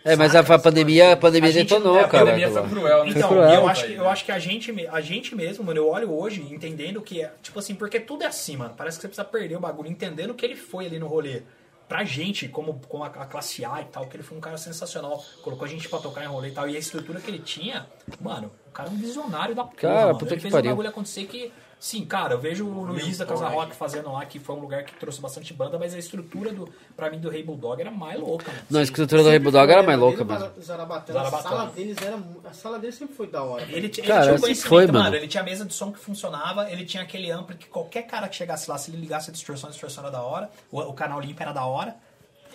É, 0.05 0.15
mas 0.15 0.35
a, 0.35 0.39
a 0.41 0.59
pandemia, 0.59 1.13
a 1.13 1.17
pandemia 1.17 1.49
A 1.49 1.51
gente- 1.51 1.67
detonou, 1.67 1.97
é, 1.97 2.03
a 2.03 2.07
cara. 2.07 2.25
pandemia 2.25 2.47
foi 2.49 2.61
aquela- 2.61 2.69
cruel, 2.69 3.03
né? 3.05 3.09
Então, 3.09 3.27
cruel, 3.29 3.49
eu 3.49 3.67
acho, 3.67 3.85
que, 3.87 3.93
eu 3.93 4.07
acho 4.09 4.25
que 4.25 4.31
a 4.31 4.37
gente, 4.39 4.87
a 4.91 5.01
gente 5.01 5.35
mesmo, 5.35 5.63
mano, 5.63 5.79
eu 5.79 5.89
olho 5.89 6.13
hoje 6.13 6.41
entendendo 6.51 7.01
que 7.01 7.21
é, 7.23 7.33
tipo 7.41 7.57
assim, 7.57 7.73
porque 7.73 7.99
tudo 7.99 8.23
é 8.23 8.27
assim, 8.27 8.55
mano. 8.55 8.75
Parece 8.77 8.97
que 8.97 9.01
você 9.01 9.07
precisa 9.07 9.25
perder 9.25 9.55
o 9.57 9.59
bagulho, 9.59 9.89
entendendo 9.89 10.33
que 10.35 10.45
ele 10.45 10.55
foi 10.55 10.85
ali 10.85 10.99
no 10.99 11.07
rolê. 11.07 11.41
Pra 11.87 12.03
gente, 12.03 12.47
como, 12.47 12.79
como 12.87 13.03
a, 13.03 13.07
a 13.07 13.25
classe 13.25 13.63
A 13.65 13.81
e 13.81 13.85
tal, 13.85 14.05
que 14.07 14.15
ele 14.15 14.23
foi 14.23 14.37
um 14.37 14.41
cara 14.41 14.57
sensacional. 14.57 15.23
Colocou 15.43 15.65
a 15.65 15.69
gente 15.69 15.87
pra 15.89 15.99
tocar 15.99 16.23
em 16.23 16.27
rolê 16.27 16.47
e 16.49 16.51
tal. 16.51 16.67
E 16.69 16.75
a 16.75 16.79
estrutura 16.79 17.19
que 17.19 17.29
ele 17.29 17.37
tinha, 17.39 17.85
mano, 18.19 18.51
o 18.67 18.71
cara 18.71 18.89
é 18.89 18.91
um 18.91 18.95
visionário 18.95 19.53
da 19.53 19.63
porra, 19.63 19.75
Cara, 19.77 20.05
mano. 20.07 20.17
puta 20.19 20.31
ele 20.33 20.35
que 20.37 20.41
fez 20.43 20.51
pariu. 20.51 20.69
um 20.69 20.73
bagulho 20.73 20.89
acontecer 20.89 21.25
que, 21.25 21.51
sim, 21.79 22.05
cara, 22.05 22.33
eu 22.33 22.39
vejo 22.39 22.65
o 22.65 22.83
Luiz 22.83 23.17
da 23.17 23.25
Casa 23.25 23.47
Rock 23.47 23.75
fazendo 23.75 24.11
lá, 24.11 24.25
que 24.25 24.39
foi 24.39 24.55
um 24.55 24.59
lugar 24.59 24.83
que 24.83 24.93
trouxe 24.95 25.21
bastante 25.21 25.53
banda, 25.53 25.77
mas 25.77 25.93
a 25.93 25.99
estrutura, 25.99 26.51
do, 26.51 26.67
pra 26.95 27.09
mim, 27.09 27.19
do 27.19 27.29
Rei 27.29 27.43
Bulldog 27.43 27.79
era 27.79 27.91
mais 27.91 28.19
louca, 28.19 28.51
mano. 28.51 28.63
Não, 28.69 28.79
a 28.79 28.83
escritura 28.83 29.23
do 29.23 29.29
Rebel 29.29 29.51
Dog 29.51 29.71
era 29.71 29.83
mais 29.83 29.99
louca 29.99 30.23
mesmo. 30.23 30.51
Zarabatana, 30.61 31.21
a 31.21 31.31
sala 31.41 31.65
deles 31.67 31.97
era. 32.01 32.19
A 32.43 32.53
sala 32.53 32.79
deles 32.79 32.95
sempre 32.95 33.15
foi 33.15 33.27
da 33.27 33.43
hora. 33.43 33.63
Ele, 33.63 33.87
ele 33.87 33.89
Cara, 33.89 34.23
tinha 34.23 34.35
um 34.35 34.39
conhecimento, 34.39 34.69
foi, 34.69 34.87
mano. 34.87 34.99
mano. 34.99 35.15
Ele 35.15 35.27
tinha 35.27 35.41
a 35.41 35.45
mesa 35.45 35.65
de 35.65 35.73
som 35.73 35.91
que 35.91 35.99
funcionava, 35.99 36.69
ele 36.71 36.85
tinha 36.85 37.03
aquele 37.03 37.31
ampli 37.31 37.55
que 37.55 37.67
qualquer 37.67 38.03
cara 38.03 38.27
que 38.27 38.35
chegasse 38.35 38.69
lá, 38.69 38.77
se 38.77 38.91
ele 38.91 38.97
ligasse 38.97 39.29
a 39.29 39.33
distorção, 39.33 39.69
a 39.69 39.71
distorção 39.71 40.03
era 40.03 40.11
da 40.11 40.21
hora, 40.21 40.49
o, 40.71 40.79
o 40.79 40.93
canal 40.93 41.19
limpo 41.19 41.41
era 41.41 41.51
da 41.51 41.65
hora. 41.65 41.95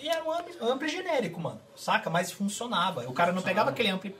E 0.01 0.09
era 0.09 0.23
um 0.23 0.67
ampli 0.67 0.89
genérico, 0.89 1.39
mano. 1.39 1.61
Saca? 1.75 2.09
Mas 2.09 2.31
funcionava. 2.31 3.07
O 3.07 3.13
cara 3.13 3.31
não 3.31 3.41
pegava 3.41 3.69
aquele 3.69 3.89
ampli. 3.89 4.15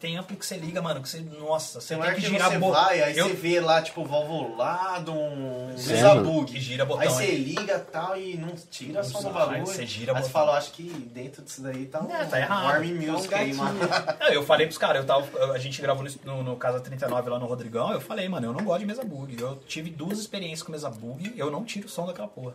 Tem 0.00 0.16
ampli 0.16 0.34
que 0.34 0.46
você 0.46 0.56
liga, 0.56 0.80
mano, 0.80 1.02
que 1.02 1.08
você. 1.10 1.20
Nossa, 1.20 1.78
você 1.78 1.88
Tem 1.88 1.98
tem 1.98 2.06
hora 2.06 2.14
que 2.16 2.22
que 2.22 2.28
girar 2.28 2.50
você 2.50 2.58
bo- 2.58 2.72
vai, 2.72 3.02
aí 3.02 3.18
Eu- 3.18 3.28
você 3.28 3.34
vê 3.34 3.60
lá, 3.60 3.82
tipo, 3.82 4.02
valvulado, 4.02 5.12
um 5.12 5.74
Sim, 5.76 5.92
mesa 5.92 6.14
mano. 6.14 6.32
bug. 6.32 6.52
Que 6.52 6.58
gira 6.58 6.86
botão, 6.86 7.02
Aí 7.02 7.08
você 7.08 7.30
liga 7.32 7.74
e 7.74 7.92
tal 7.92 8.16
e 8.16 8.36
não 8.38 8.54
tira 8.70 9.04
só 9.04 9.18
no 9.20 9.24
sai, 9.24 9.32
bagulho. 9.32 9.66
você 9.66 9.84
gira 9.86 10.12
Aí 10.12 10.22
você 10.22 10.28
botão. 10.28 10.46
fala, 10.46 10.56
acho 10.58 10.72
que 10.72 10.84
dentro 10.84 11.42
disso 11.42 11.60
daí 11.62 11.84
tá 11.84 12.00
um 12.00 12.10
É, 12.10 12.24
tá 12.24 12.38
errado. 12.40 12.82
É 12.82 12.86
um 12.86 13.12
Music 13.12 13.34
aí, 13.34 13.52
mano. 13.52 13.78
Não, 14.20 14.28
eu 14.28 14.42
falei 14.42 14.66
pros 14.66 14.78
caras, 14.78 15.02
eu 15.02 15.06
tava, 15.06 15.52
a 15.52 15.58
gente 15.58 15.82
gravou 15.82 16.02
no, 16.02 16.10
no, 16.36 16.42
no 16.44 16.56
Casa 16.56 16.80
39 16.80 17.28
lá 17.28 17.38
no 17.38 17.44
Rodrigão, 17.46 17.92
eu 17.92 18.00
falei, 18.00 18.26
mano, 18.28 18.46
eu 18.46 18.52
não 18.54 18.64
gosto 18.64 18.80
de 18.80 18.86
mesa 18.86 19.04
bug. 19.04 19.38
Eu 19.38 19.56
tive 19.66 19.90
duas 19.90 20.18
experiências 20.18 20.62
com 20.62 20.72
mesa 20.72 20.88
bug, 20.88 21.34
eu 21.36 21.50
não 21.50 21.62
tiro 21.62 21.86
o 21.86 21.90
som 21.90 22.06
daquela 22.06 22.28
porra. 22.28 22.54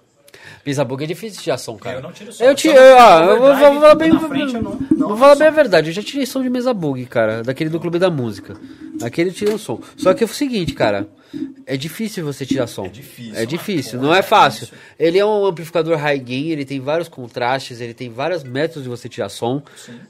Pisa 0.64 0.84
bug 0.86 1.04
é 1.04 1.08
difícil 1.08 1.42
de 1.42 1.62
som, 1.62 1.76
cara. 1.78 1.98
Eu 1.98 2.02
não 2.02 2.12
tiro 2.12 2.32
som. 2.34 2.44
Eu 2.44 2.56
tiro, 2.56 2.78
eu 2.78 2.96
tiro 2.98 3.32
eu 3.32 3.40
vou, 3.40 3.56
vou 3.56 3.56
falar 3.82 3.96
bem, 3.96 4.20
frente, 4.20 4.56
eu 4.56 4.62
não- 4.62 4.80
não 4.92 5.08
vou 5.10 5.18
falar 5.18 5.36
bem 5.36 5.48
a 5.48 5.52
verdade. 5.52 5.90
Eu 5.90 5.94
já 5.94 6.02
tirei 6.04 6.26
som 6.26 6.42
de 6.42 6.50
mesa 6.50 6.74
bug, 6.74 7.06
cara, 7.06 7.44
daquele 7.44 7.70
do 7.70 7.80
Clube 7.80 8.00
da 8.00 8.10
Música. 8.10 8.56
Aquele 9.02 9.32
tirei 9.32 9.54
um 9.54 9.58
som. 9.58 9.80
Só 9.98 10.14
que 10.14 10.24
é 10.24 10.26
o 10.26 10.30
seguinte, 10.30 10.74
cara, 10.74 11.08
é 11.68 11.76
difícil 11.76 12.24
você 12.24 12.46
tirar 12.46 12.68
som. 12.68 12.86
É 12.86 12.90
difícil, 12.90 13.36
É 13.36 13.46
difícil, 13.46 14.02
não 14.02 14.14
é 14.14 14.20
É 14.20 14.22
fácil. 14.22 14.68
Ele 15.00 15.18
é 15.18 15.26
um 15.26 15.46
amplificador 15.46 15.98
high 15.98 16.20
gain, 16.20 16.50
ele 16.50 16.64
tem 16.64 16.80
vários 16.80 17.08
contrastes, 17.08 17.82
ele 17.82 17.94
tem 17.94 18.10
vários 18.10 18.44
métodos 18.44 18.84
de 18.84 18.90
você 18.90 19.10
tirar 19.10 19.30
som. 19.30 19.62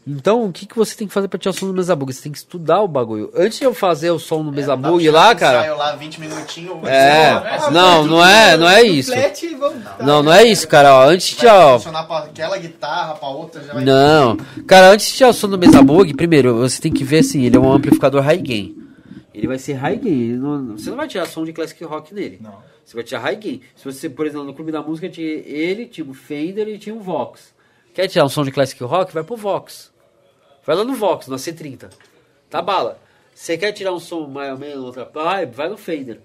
Então, 0.06 0.46
o 0.46 0.52
que, 0.52 0.66
que 0.66 0.76
você 0.76 0.96
tem 0.96 1.08
que 1.08 1.14
fazer 1.14 1.28
pra 1.28 1.40
tirar 1.40 1.54
som 1.54 1.66
no 1.68 1.74
mesa 1.74 1.96
bug? 1.96 2.14
Você 2.14 2.24
tem 2.24 2.32
que 2.32 2.38
estudar 2.38 2.82
o 2.82 2.88
bagulho. 2.88 3.32
Antes 3.36 3.60
de 3.60 3.66
eu 3.66 3.74
fazer 3.74 4.12
o 4.12 4.20
som 4.20 4.44
no 4.44 4.52
mesa 4.52 4.76
bug 4.76 5.02
tirar 5.02 5.14
lá, 5.20 5.32
um 5.32 5.36
cara. 5.36 5.58
ensaio 5.60 5.78
lá, 5.78 5.96
20 5.96 6.20
minutinhos. 6.20 6.88
É, 6.88 7.70
não, 7.72 8.06
não 8.06 8.26
é, 8.26 8.58
não 8.58 8.70
é 8.70 8.84
isso. 8.84 9.12
Não, 10.02 10.22
não 10.22 10.34
é 10.34 10.44
isso, 10.44 10.68
cara. 10.68 10.94
Ó, 10.94 11.10
antes 11.10 11.38
de 11.38 11.48
ó, 11.48 11.80
aquela 12.26 12.58
guitarra, 12.58 13.16
pra 13.16 13.30
outra 13.30 13.64
já 13.64 13.74
vai... 13.74 13.84
Não, 13.84 14.38
cara, 14.68 14.92
antes 14.92 15.08
de 15.08 15.14
tirar 15.14 15.30
o 15.30 15.34
som 15.34 15.48
do 15.48 15.58
Mesa 15.58 15.82
Bug, 15.82 16.14
primeiro, 16.14 16.56
você 16.58 16.82
tem 16.82 16.92
que 16.92 17.04
ver 17.04 17.20
assim, 17.20 17.44
ele 17.44 17.56
é 17.56 17.60
um 17.60 17.72
amplificador 17.72 18.22
high 18.22 18.38
gain. 18.38 18.85
Ele 19.38 19.48
vai 19.48 19.58
ser 19.60 19.74
high 19.74 19.98
gain, 19.98 20.34
não- 20.38 20.78
você 20.78 20.90
não 20.90 20.98
vai 20.98 21.08
tirar 21.08 21.26
som 21.26 21.44
de 21.44 21.52
classic 21.54 21.84
rock 21.84 22.14
nele. 22.14 22.40
Não. 22.42 22.58
Você 22.84 22.96
vai 22.96 23.04
tirar 23.04 23.20
high 23.22 23.36
gain. 23.36 23.62
Se 23.76 23.84
você, 23.86 24.10
por 24.10 24.26
exemplo, 24.26 24.46
no 24.46 24.54
Clube 24.54 24.72
da 24.72 24.82
Música 24.82 25.10
tinha 25.10 25.28
ele, 25.28 25.86
tinha 25.88 26.06
o 26.10 26.14
Fender 26.14 26.68
e 26.68 26.78
tinha 26.78 26.96
o 26.96 27.00
Vox. 27.00 27.54
Quer 27.94 28.08
tirar 28.08 28.26
um 28.26 28.30
som 28.30 28.44
de 28.44 28.52
classic 28.52 28.82
rock? 28.84 29.14
Vai 29.14 29.24
pro 29.24 29.36
Vox. 29.36 29.92
Vai 30.66 30.76
lá 30.76 30.84
no 30.84 30.94
Vox, 30.96 31.28
na 31.28 31.36
C30. 31.38 31.90
Tá 32.50 32.62
bala. 32.62 33.00
Você 33.34 33.58
quer 33.58 33.72
tirar 33.72 33.94
um 33.94 34.00
som 34.00 34.28
mais 34.28 34.52
ou 34.52 34.58
menos 34.58 34.84
outra 34.84 35.06
vibe? 35.06 35.54
Vai 35.56 35.68
no 35.70 35.78
Fender. 35.78 36.20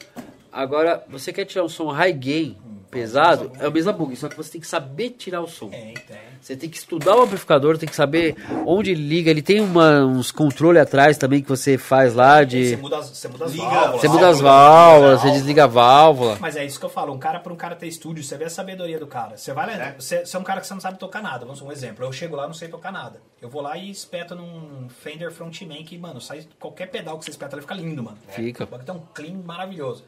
Agora, 0.52 1.04
você 1.08 1.32
quer 1.32 1.44
tirar 1.44 1.64
um 1.64 1.68
som 1.68 1.88
high 1.88 2.12
gain, 2.12 2.56
pesado, 2.90 3.52
é 3.58 3.68
o 3.68 3.72
Mesa 3.72 3.92
Bug, 3.92 4.14
só 4.16 4.28
que 4.28 4.36
você 4.36 4.52
tem 4.52 4.60
que 4.60 4.66
saber 4.66 5.10
tirar 5.10 5.40
o 5.40 5.46
som. 5.46 5.68
Tem, 5.68 5.94
tem. 5.94 6.30
Você 6.40 6.56
tem 6.56 6.68
que 6.70 6.76
estudar 6.78 7.16
o 7.16 7.22
amplificador, 7.22 7.76
tem 7.76 7.88
que 7.88 7.94
saber 7.94 8.34
onde 8.66 8.90
ele 8.92 9.02
liga. 9.06 9.30
Ele 9.30 9.42
tem 9.42 9.60
uma- 9.60 10.04
uns 10.06 10.32
controles 10.32 10.80
atrás 10.80 11.18
também 11.18 11.42
que 11.42 11.48
você 11.48 11.76
faz 11.76 12.14
lá 12.14 12.38
Você 12.38 12.46
de. 12.46 12.76
muda 12.78 12.98
as, 12.98 13.10
você 13.10 13.28
muda 13.28 13.44
as 13.44 13.52
Liga, 13.52 13.64
válvulas. 13.68 14.00
Você 14.00 14.08
muda 14.08 14.28
as 14.28 14.40
válvulas, 14.40 15.20
você 15.20 15.30
desliga 15.32 15.64
a 15.64 15.66
válvula. 15.66 16.38
Mas 16.40 16.56
é 16.56 16.64
isso 16.64 16.78
que 16.80 16.86
eu 16.86 16.90
falo, 16.90 17.12
um 17.12 17.18
cara 17.18 17.40
por 17.40 17.52
um 17.52 17.56
cara 17.56 17.76
ter 17.76 17.86
estúdio, 17.88 18.24
você 18.24 18.36
vê 18.38 18.44
a 18.44 18.50
sabedoria 18.50 18.98
do 18.98 19.06
cara. 19.06 19.36
Você 19.36 19.52
vai 19.52 19.66
lá, 19.66 19.72
É. 19.88 19.94
você, 19.98 20.24
você 20.24 20.36
é 20.36 20.40
um 20.40 20.42
cara 20.42 20.60
que 20.62 20.66
você 20.66 20.72
não 20.74 20.80
sabe 20.80 20.98
tocar 20.98 21.22
nada, 21.22 21.44
vamos 21.44 21.60
um 21.60 21.70
exemplo. 21.70 22.04
Eu 22.04 22.12
chego 22.12 22.34
lá 22.36 22.46
não 22.46 22.54
sei 22.54 22.68
tocar 22.68 22.90
nada. 22.90 23.20
Eu 23.40 23.48
vou 23.50 23.60
lá 23.60 23.76
e 23.76 23.90
espeto 23.90 24.34
num 24.34 24.88
Fender 24.88 25.30
Frontman 25.30 25.84
que, 25.84 25.98
mano, 25.98 26.20
sai 26.20 26.46
qualquer 26.58 26.86
pedal 26.86 27.18
que 27.18 27.24
você 27.26 27.30
espeta 27.30 27.54
ali 27.54 27.62
fica 27.62 27.74
lindo, 27.74 28.02
mano. 28.02 28.16
Fica. 28.28 28.64
O 28.64 28.66
bagulho 28.66 28.86
tem 28.86 28.94
um 28.94 29.02
clean 29.14 29.42
maravilhoso. 29.44 30.04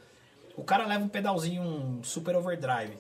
O 0.62 0.64
cara 0.64 0.86
leva 0.86 1.02
um 1.04 1.08
pedalzinho, 1.08 1.60
um 1.60 2.04
super 2.04 2.36
overdrive. 2.36 2.96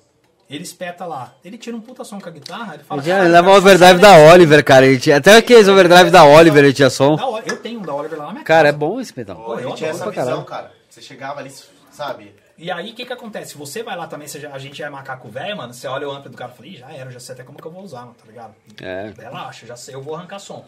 Ele 0.50 0.64
espeta 0.64 1.06
lá. 1.06 1.32
Ele 1.44 1.56
tira 1.56 1.76
um 1.76 1.80
puta 1.80 2.02
som 2.02 2.20
com 2.20 2.28
a 2.28 2.32
guitarra, 2.32 2.74
ele 2.74 2.82
fala. 2.82 3.00
Ele, 3.00 3.06
já, 3.06 3.14
"Caralho, 3.14 3.28
ele 3.28 3.32
leva 3.34 3.46
o 3.46 3.50
cara, 3.52 3.58
overdrive 3.62 4.00
essa 4.00 4.02
da 4.02 4.32
Oliver, 4.32 4.64
cara. 4.64 4.86
Ele 4.86 4.98
tinha, 4.98 5.16
até 5.18 5.36
aqueles 5.36 5.68
overdrive 5.68 6.10
da 6.10 6.24
Oliver 6.24 6.64
ele 6.64 6.72
tinha 6.72 6.90
som. 6.90 7.14
Da 7.14 7.22
Eu 7.46 7.56
tenho 7.58 7.78
um 7.78 7.82
da 7.84 7.94
Oliver 7.94 8.18
lá 8.18 8.26
na 8.26 8.32
minha 8.32 8.44
Cara, 8.44 8.66
é 8.68 8.72
casa. 8.72 8.78
bom 8.78 9.00
esse 9.00 9.12
pedal. 9.12 9.36
Pô, 9.36 9.56
ele 9.60 9.68
eu 9.68 9.74
tinha 9.76 9.90
adoro 9.90 10.10
essa 10.10 10.20
visão, 10.24 10.44
cara. 10.44 10.72
Você 10.90 11.00
chegava 11.00 11.38
ali, 11.38 11.52
sabe? 11.92 12.34
E 12.62 12.70
aí, 12.70 12.92
o 12.92 12.94
que 12.94 13.04
que 13.04 13.12
acontece? 13.12 13.56
Você 13.58 13.82
vai 13.82 13.96
lá 13.96 14.06
também, 14.06 14.28
você 14.28 14.38
já- 14.38 14.52
a 14.52 14.58
gente 14.58 14.80
é 14.82 14.88
macaco 14.88 15.28
velho, 15.28 15.56
mano, 15.56 15.74
você 15.74 15.88
olha 15.88 16.08
o 16.08 16.12
amplo 16.12 16.30
do 16.30 16.36
cara 16.36 16.52
e 16.52 16.56
fala, 16.56 16.68
Ih, 16.68 16.76
já 16.76 16.92
era, 16.92 17.08
eu 17.08 17.12
já 17.12 17.18
sei 17.18 17.34
até 17.34 17.42
como 17.42 17.58
que 17.60 17.66
eu 17.66 17.72
vou 17.72 17.82
usar, 17.82 18.02
mano, 18.02 18.14
tá 18.14 18.24
ligado? 18.24 18.54
É. 18.80 19.12
Relaxa, 19.18 19.66
já 19.66 19.74
sei, 19.76 19.94
eu 19.96 20.00
vou 20.00 20.14
arrancar 20.14 20.38
som. 20.38 20.64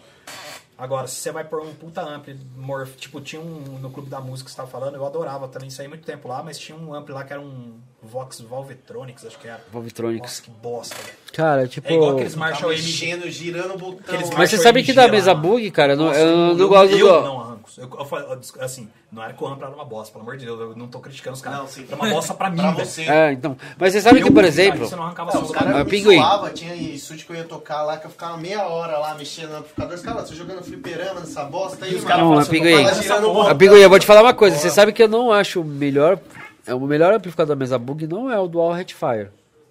Agora, 0.77 1.07
se 1.07 1.15
você 1.21 1.31
vai 1.31 1.45
pôr 1.45 1.63
um 1.63 1.73
puta 1.73 2.01
ampli, 2.03 2.37
morph, 2.57 2.97
tipo, 2.97 3.21
tinha 3.21 3.41
um 3.41 3.79
no 3.81 3.91
Clube 3.91 4.11
da 4.11 4.21
Música 4.21 4.47
que 4.47 4.51
você 4.51 4.57
tava 4.57 4.69
falando, 4.69 4.97
eu 4.97 5.07
adorava 5.07 5.47
também, 5.47 5.71
saí 5.71 5.87
muito 5.87 6.05
tempo 6.05 6.27
lá, 6.27 6.43
mas 6.43 6.59
tinha 6.59 6.77
um 6.77 6.93
ampli 6.93 7.15
lá 7.15 7.23
que 7.23 7.33
era 7.33 7.41
um 7.41 7.75
Vox 8.03 8.41
Volvetronics, 8.41 9.25
acho 9.25 9.39
que 9.39 9.47
era. 9.47 9.63
Volvetronics. 9.71 10.41
Nossa, 10.41 10.43
que 10.43 10.51
bosta, 10.51 10.97
velho. 11.01 11.17
Cara, 11.33 11.69
tipo. 11.69 11.87
É 11.89 11.95
igual 11.95 12.15
aqueles 12.15 12.33
Tá 12.35 12.41
Marshall 12.41 12.73
MG. 12.73 12.87
mexendo, 12.89 13.31
girando 13.31 13.75
o 13.75 13.79
botão. 13.79 14.19
Mas 14.37 14.51
você 14.51 14.59
sabe 14.59 14.83
que 14.83 14.93
lá, 14.93 15.07
mesa 15.07 15.33
bug, 15.33 15.71
cara, 15.71 15.95
não- 15.95 16.07
Nossa, 16.07 16.19
eu 16.19 16.55
não 16.57 16.69
gosto 16.69 16.97
eu 16.97 17.07
do. 17.07 17.23
não 17.25 17.54
arranco. 17.65 17.71
Eu, 17.79 18.39
eu, 18.59 18.65
assim, 18.65 18.89
não 19.11 19.23
era 19.23 19.33
que 19.33 19.43
o 19.43 19.47
ampli 19.47 19.65
era 19.65 19.75
uma 19.75 19.85
bosta, 19.85 20.13
pelo 20.13 20.23
amor 20.23 20.37
de 20.37 20.45
Deus, 20.45 20.61
eu 20.61 20.77
não 20.77 20.89
tô 20.89 21.01
criticando 21.01 21.35
os 21.35 21.43
caras. 21.43 21.59
Não, 21.61 21.67
sim. 21.67 21.87
É 21.91 21.95
uma 21.95 22.09
bosta 22.09 22.35
pra 22.35 22.51
mim, 22.51 22.57
Pra 22.59 22.71
você. 22.73 23.03
É, 23.03 23.33
então. 23.33 23.57
Mas 23.79 23.93
você 23.93 24.01
sabe 24.01 24.21
que, 24.21 24.29
Eu, 24.29 24.33
por 24.33 24.37
cara, 24.37 24.49
exemplo. 24.49 24.87
Você 24.87 24.97
não 24.97 25.05
arrancava 25.05 25.33
Não, 25.35 25.43
os 25.43 25.51
caras 25.51 25.75
Ah, 25.75 25.85
me 25.85 26.51
tinha 26.53 26.75
estúdio 26.75 27.27
que 27.27 27.33
eu 27.33 27.37
ia 27.37 27.45
tocar 27.45 27.83
lá, 27.83 27.97
que 27.97 28.07
eu 28.07 28.11
ficava 28.11 28.37
meia 28.37 28.67
hora 28.67 28.99
lá 28.99 29.15
mexendo 29.15 29.51
no 29.51 29.57
amplificador. 29.59 29.95
Os 29.95 30.03
caras, 30.03 30.29
tô 30.29 30.35
jogando 30.35 30.63
fliperama 30.63 31.21
nessa 31.21 31.45
bosta 31.45 31.85
aí, 31.85 31.95
os 31.95 32.05
caras 32.05 32.23
Não, 32.23 32.31
falam 32.33 32.47
pinguim. 32.47 32.73
falando 32.73 32.89
essa 32.89 33.21
porra. 33.21 33.51
A 33.51 33.55
Pinguim, 33.55 33.79
eu 33.81 33.91
vou 33.91 33.99
te 33.99 34.07
falar 34.07 34.23
uma 34.23 34.35
coisa. 34.35 34.57
Você 34.57 34.71
sabe 34.71 34.93
que 34.93 35.03
eu 35.03 35.09
não 35.09 35.33
acho 35.33 35.61
o 35.61 35.65
melhor. 35.65 36.19
É 36.67 36.75
o 36.75 36.81
melhor 36.81 37.13
amplificador 37.13 37.55
da 37.55 37.59
mesa 37.59 37.79
bug 37.79 38.07
não 38.07 38.31
é 38.31 38.39
o 38.39 38.49
Dual 38.49 38.73
Rectifier. 38.73 39.31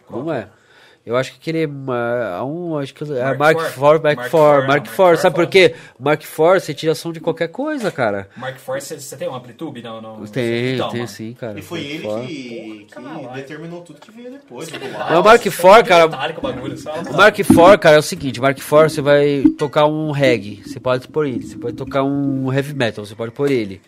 Não 0.09 0.31
é. 0.31 0.47
Eu 1.05 1.17
acho 1.17 1.31
que 1.31 1.37
aquele 1.37 1.63
é 1.65 2.41
um, 2.43 2.77
acho 2.77 2.93
que 2.93 3.03
é 3.03 3.35
Mark 3.35 3.57
Mark 3.57 3.57
IV. 3.75 3.81
Mark 4.01 4.19
IV, 4.25 4.67
Mark 4.67 4.85
IV. 4.87 4.93
IV, 5.11 5.17
Sabe 5.17 5.35
por 5.35 5.41
foda. 5.41 5.47
quê? 5.47 5.75
Mark 5.99 6.21
IV 6.23 6.59
você 6.61 6.73
tira 6.73 6.95
som 6.95 7.11
de 7.11 7.19
qualquer 7.19 7.49
coisa, 7.49 7.91
cara. 7.91 8.29
Mark 8.37 8.55
IV, 8.55 8.79
você, 8.81 8.97
você 8.99 9.17
tem 9.17 9.27
um 9.27 9.35
amplitude? 9.35 9.81
Não, 9.81 10.01
não. 10.01 10.25
Tem, 10.27 10.75
Então, 10.75 10.89
tem 10.89 10.99
mano. 11.01 11.09
sim, 11.09 11.33
cara. 11.33 11.59
E 11.59 11.61
foi 11.61 11.79
Mark 11.79 11.89
ele 11.89 12.07
IV. 12.07 12.85
que, 12.85 12.87
que 12.95 13.33
determinou 13.35 13.81
tudo 13.81 13.99
que 13.99 14.11
veio 14.11 14.31
depois. 14.31 14.69
Não, 15.09 15.19
o 15.19 15.23
Mark 15.25 15.45
IV, 15.45 15.83
cara. 15.85 16.07
Bagulho? 16.07 16.75
O 17.11 17.17
Mark 17.17 17.37
IV, 17.37 17.77
cara, 17.81 17.97
é 17.97 17.99
o 17.99 18.03
seguinte, 18.03 18.39
Mark 18.39 18.57
IV 18.57 18.65
você 18.89 19.01
vai 19.01 19.43
tocar 19.57 19.85
um 19.85 20.11
reggae, 20.11 20.63
você 20.65 20.79
pode 20.79 21.07
pôr 21.09 21.27
ele. 21.27 21.41
Você 21.45 21.57
pode 21.57 21.75
tocar 21.75 22.03
um 22.03 22.51
heavy 22.53 22.73
metal, 22.73 23.05
você 23.05 23.13
pode 23.13 23.33
pôr 23.33 23.51
ele. 23.51 23.81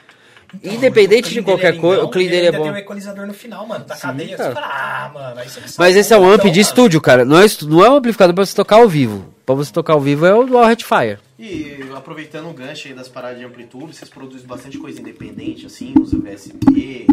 Independente 0.64 1.30
O 1.30 1.34
de 1.34 1.42
qualquer 1.42 1.76
é 1.76 1.78
coisa, 1.78 2.04
o 2.04 2.10
clean 2.10 2.30
dele 2.30 2.46
é 2.46 2.46
ainda 2.48 2.58
bom. 2.58 2.64
tem 2.66 2.74
um 2.74 2.78
equalizador 2.78 3.26
no 3.28 3.34
final, 3.34 3.66
mano. 3.68 3.86
Da 3.86 3.96
Sim, 3.96 4.02
cadeia. 4.02 4.38
cara. 4.38 4.50
Você 4.50 4.56
fala, 4.56 4.68
ah, 4.68 5.12
mano, 5.14 5.40
aí 5.40 5.50
você 5.50 5.60
me 5.62 5.66
Mas 5.78 5.96
esse 5.96 6.14
é 6.14 6.18
um 6.18 6.30
amp 6.30 6.42
de 6.42 6.48
mano. 6.50 6.62
estúdio, 6.62 7.02
cara. 7.02 7.26
Não 7.26 7.40
é, 7.40 7.46
não 7.64 7.84
é 7.86 7.90
um 7.90 7.96
amplificador 7.96 8.34
pra 8.36 8.46
você 8.46 8.56
tocar 8.56 8.78
ao 8.78 8.88
vivo. 8.88 9.34
Pra 9.46 9.54
você 9.56 9.72
tocar 9.72 9.94
ao 9.94 10.02
vivo 10.02 10.26
é 10.26 10.34
o 10.34 10.44
Dual 10.46 10.66
Rectifier. 10.66 11.20
E 11.38 11.80
aproveitando 11.96 12.50
o 12.50 12.54
gancho 12.54 12.88
aí 12.88 12.94
das 12.94 13.08
paradas 13.10 13.38
de 13.40 13.46
amplitude, 13.46 13.94
vocês 13.96 14.10
produzem 14.10 14.48
bastante 14.48 14.78
coisa 14.78 15.00
independente, 15.00 15.66
assim, 15.66 15.94
usa 16.00 16.18
VST, 16.18 17.08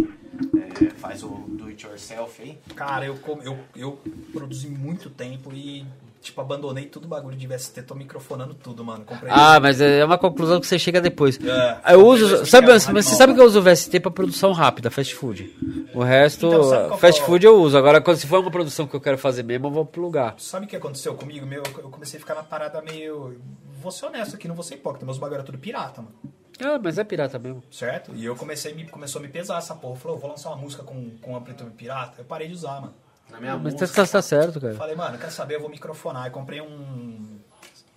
é, 0.56 0.90
faz 0.96 1.22
o 1.22 1.44
do 1.48 1.66
it 1.66 1.84
yourself 1.84 2.40
aí. 2.40 2.56
Cara, 2.74 3.04
eu, 3.04 3.18
eu, 3.44 3.58
eu 3.76 3.98
produzi 4.32 4.68
muito 4.68 5.10
tempo 5.10 5.52
e, 5.52 5.84
tipo, 6.22 6.40
abandonei 6.40 6.86
tudo 6.86 7.04
o 7.04 7.08
bagulho 7.08 7.36
de 7.36 7.46
VST. 7.46 7.82
Tô 7.82 7.94
microfonando 7.94 8.54
tudo, 8.54 8.84
mano. 8.84 9.04
Comprei. 9.04 9.30
Ah, 9.34 9.58
mas 9.60 9.80
é 9.80 10.04
uma 10.04 10.16
conclusão 10.16 10.60
que 10.60 10.66
você 10.66 10.78
chega 10.78 11.00
depois. 11.00 11.38
É. 11.38 11.94
Eu 11.94 12.06
uso. 12.06 12.46
Sabe, 12.46 12.68
mas 12.68 12.84
você 12.84 13.14
sabe 13.14 13.34
que 13.34 13.40
eu 13.40 13.44
uso 13.44 13.58
o 13.58 13.62
VST 13.62 14.00
pra 14.00 14.10
produção 14.10 14.52
rápida, 14.52 14.90
fast 14.90 15.14
food. 15.14 15.52
O 15.92 16.02
resto, 16.02 16.46
Então, 16.46 16.88
qual 16.88 16.98
fast 16.98 17.20
que 17.20 17.24
é 17.24 17.26
food 17.26 17.44
eu 17.44 17.60
uso. 17.60 17.76
Agora, 17.76 18.00
quando 18.00 18.16
se 18.16 18.26
for 18.26 18.40
uma 18.40 18.50
produção 18.50 18.86
que 18.86 18.94
eu 18.94 19.00
quero 19.00 19.18
fazer 19.18 19.42
mesmo, 19.42 19.66
eu 19.66 19.70
vou 19.70 19.84
plugar. 19.84 20.34
Sabe 20.38 20.66
o 20.66 20.68
que 20.68 20.76
aconteceu 20.76 21.14
comigo? 21.14 21.44
Meu, 21.44 21.62
eu 21.78 21.90
comecei 21.90 22.18
a 22.18 22.20
ficar 22.20 22.34
na 22.34 22.42
parada 22.42 22.80
meio. 22.80 23.36
Vou 23.82 23.90
ser 23.90 24.06
honesto 24.06 24.36
aqui, 24.36 24.46
não 24.46 24.54
vou 24.54 24.64
ser 24.64 24.76
hipócrita. 24.76 25.04
Meus 25.04 25.18
bagulho 25.18 25.36
era 25.36 25.44
tudo 25.44 25.58
pirata, 25.58 26.00
mano. 26.00 26.14
Ah, 26.60 26.78
mas 26.80 26.98
é 26.98 27.04
pirata 27.04 27.38
mesmo. 27.38 27.62
Certo? 27.70 28.12
E 28.14 28.24
eu 28.24 28.36
comecei, 28.36 28.72
me, 28.74 28.86
começou 28.86 29.18
a 29.18 29.22
me 29.22 29.28
pesar 29.28 29.58
essa 29.58 29.74
porra. 29.74 29.96
Falou, 29.96 30.18
vou 30.18 30.30
lançar 30.30 30.50
uma 30.50 30.58
música 30.58 30.82
com, 30.82 31.10
com 31.20 31.34
amplitude 31.36 31.70
pirata. 31.70 32.14
Eu 32.18 32.24
parei 32.24 32.46
de 32.46 32.54
usar, 32.54 32.80
mano. 32.80 32.94
Na 33.32 33.40
minha 33.40 33.56
Mas 33.56 33.74
música, 33.74 33.88
tá, 33.88 34.06
tá 34.06 34.22
certo, 34.22 34.60
cara. 34.60 34.74
Falei, 34.74 34.94
mano, 34.94 35.18
quer 35.18 35.30
saber? 35.30 35.56
Eu 35.56 35.60
vou 35.60 35.70
microfonar. 35.70 36.26
Eu 36.26 36.30
comprei 36.30 36.60
um, 36.60 37.40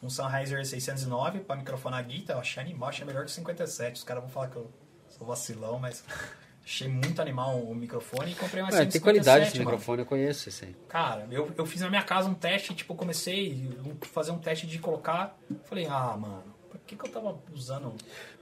um 0.02 0.10
Sennheiser 0.10 0.66
609 0.66 1.42
pra 1.42 1.58
microfonar 1.58 2.00
a 2.00 2.02
guitarra. 2.02 2.38
Eu 2.38 2.42
achei 2.42 2.64
animal, 2.64 2.90
achei 2.90 3.06
melhor 3.06 3.26
que 3.26 3.32
o 3.32 3.34
57. 3.34 3.98
Os 3.98 4.04
caras 4.04 4.24
vão 4.24 4.32
falar 4.32 4.48
que 4.48 4.56
eu 4.56 4.72
sou 5.10 5.28
vacilão, 5.28 5.78
mas 5.78 6.04
achei 6.64 6.88
muito 6.88 7.22
animal 7.22 7.60
o 7.60 7.76
microfone 7.76 8.32
e 8.32 8.36
comprei 8.36 8.64
um 8.64 8.68
Ué, 8.68 8.72
SM57, 8.72 8.92
tem 8.92 9.02
qualidade 9.02 9.46
esse 9.48 9.58
mano. 9.58 9.72
microfone, 9.72 10.02
eu 10.04 10.06
conheço 10.06 10.48
esse 10.48 10.66
aí. 10.66 10.76
Cara, 10.88 11.28
eu, 11.30 11.52
eu 11.58 11.66
fiz 11.66 11.82
na 11.82 11.90
minha 11.90 12.04
casa 12.04 12.30
um 12.30 12.34
teste, 12.34 12.74
tipo, 12.74 12.96
comecei 12.96 13.70
a 14.02 14.06
fazer 14.06 14.32
um 14.32 14.40
teste 14.40 14.66
de 14.66 14.80
colocar. 14.80 15.38
Falei, 15.66 15.86
ah, 15.86 16.16
mano, 16.18 16.44
por 16.72 16.80
que, 16.80 16.96
que 16.96 17.06
eu 17.06 17.12
tava 17.12 17.38
usando. 17.54 17.94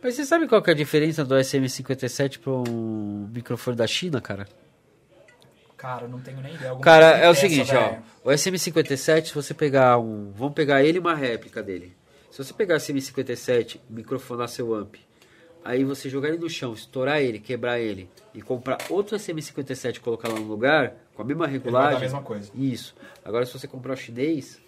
Mas 0.01 0.13
você 0.13 0.25
sabe 0.25 0.47
qual 0.47 0.61
que 0.61 0.69
é 0.69 0.73
a 0.73 0.77
diferença 0.77 1.25
do 1.25 1.33
SM57 1.33 2.39
para 2.39 2.51
um 2.51 3.29
microfone 3.33 3.75
da 3.75 3.87
China, 3.87 4.21
cara? 4.21 4.47
Cara, 5.83 6.07
não 6.07 6.21
tenho 6.21 6.39
nem 6.39 6.53
ideia. 6.55 6.69
Alguma 6.69 6.85
Cara, 6.85 7.07
é 7.17 7.29
o 7.29 7.33
peça, 7.33 7.41
seguinte, 7.41 7.75
ó. 7.75 7.95
O 8.23 8.29
SM57, 8.29 9.25
se 9.25 9.35
você 9.35 9.53
pegar 9.53 9.97
um. 9.97 10.31
Vamos 10.31 10.53
pegar 10.53 10.81
ele 10.81 10.97
e 10.97 10.99
uma 11.01 11.13
réplica 11.13 11.61
dele. 11.61 11.93
Se 12.31 12.41
você 12.41 12.53
pegar 12.53 12.75
o 12.75 12.77
SM57, 12.77 13.81
microfonar 13.89 14.47
seu 14.47 14.73
amp, 14.73 14.95
aí 15.61 15.83
você 15.83 16.09
jogar 16.09 16.29
ele 16.29 16.37
no 16.37 16.49
chão, 16.49 16.71
estourar 16.71 17.19
ele, 17.19 17.37
quebrar 17.37 17.81
ele 17.81 18.09
e 18.33 18.41
comprar 18.41 18.77
outro 18.89 19.17
SM57 19.17 19.97
e 19.97 19.99
colocar 19.99 20.29
lá 20.29 20.39
no 20.39 20.47
lugar, 20.47 20.95
com 21.13 21.21
a 21.21 21.25
mesma 21.25 21.47
vai 21.47 21.51
dar 21.51 21.63
regulagem. 21.65 21.97
a 21.97 21.99
mesma 21.99 22.21
coisa. 22.21 22.49
Isso. 22.55 22.95
Agora, 23.25 23.45
se 23.45 23.51
você 23.51 23.67
comprar 23.67 23.91
o 23.91 23.97
chinês, 23.97 24.61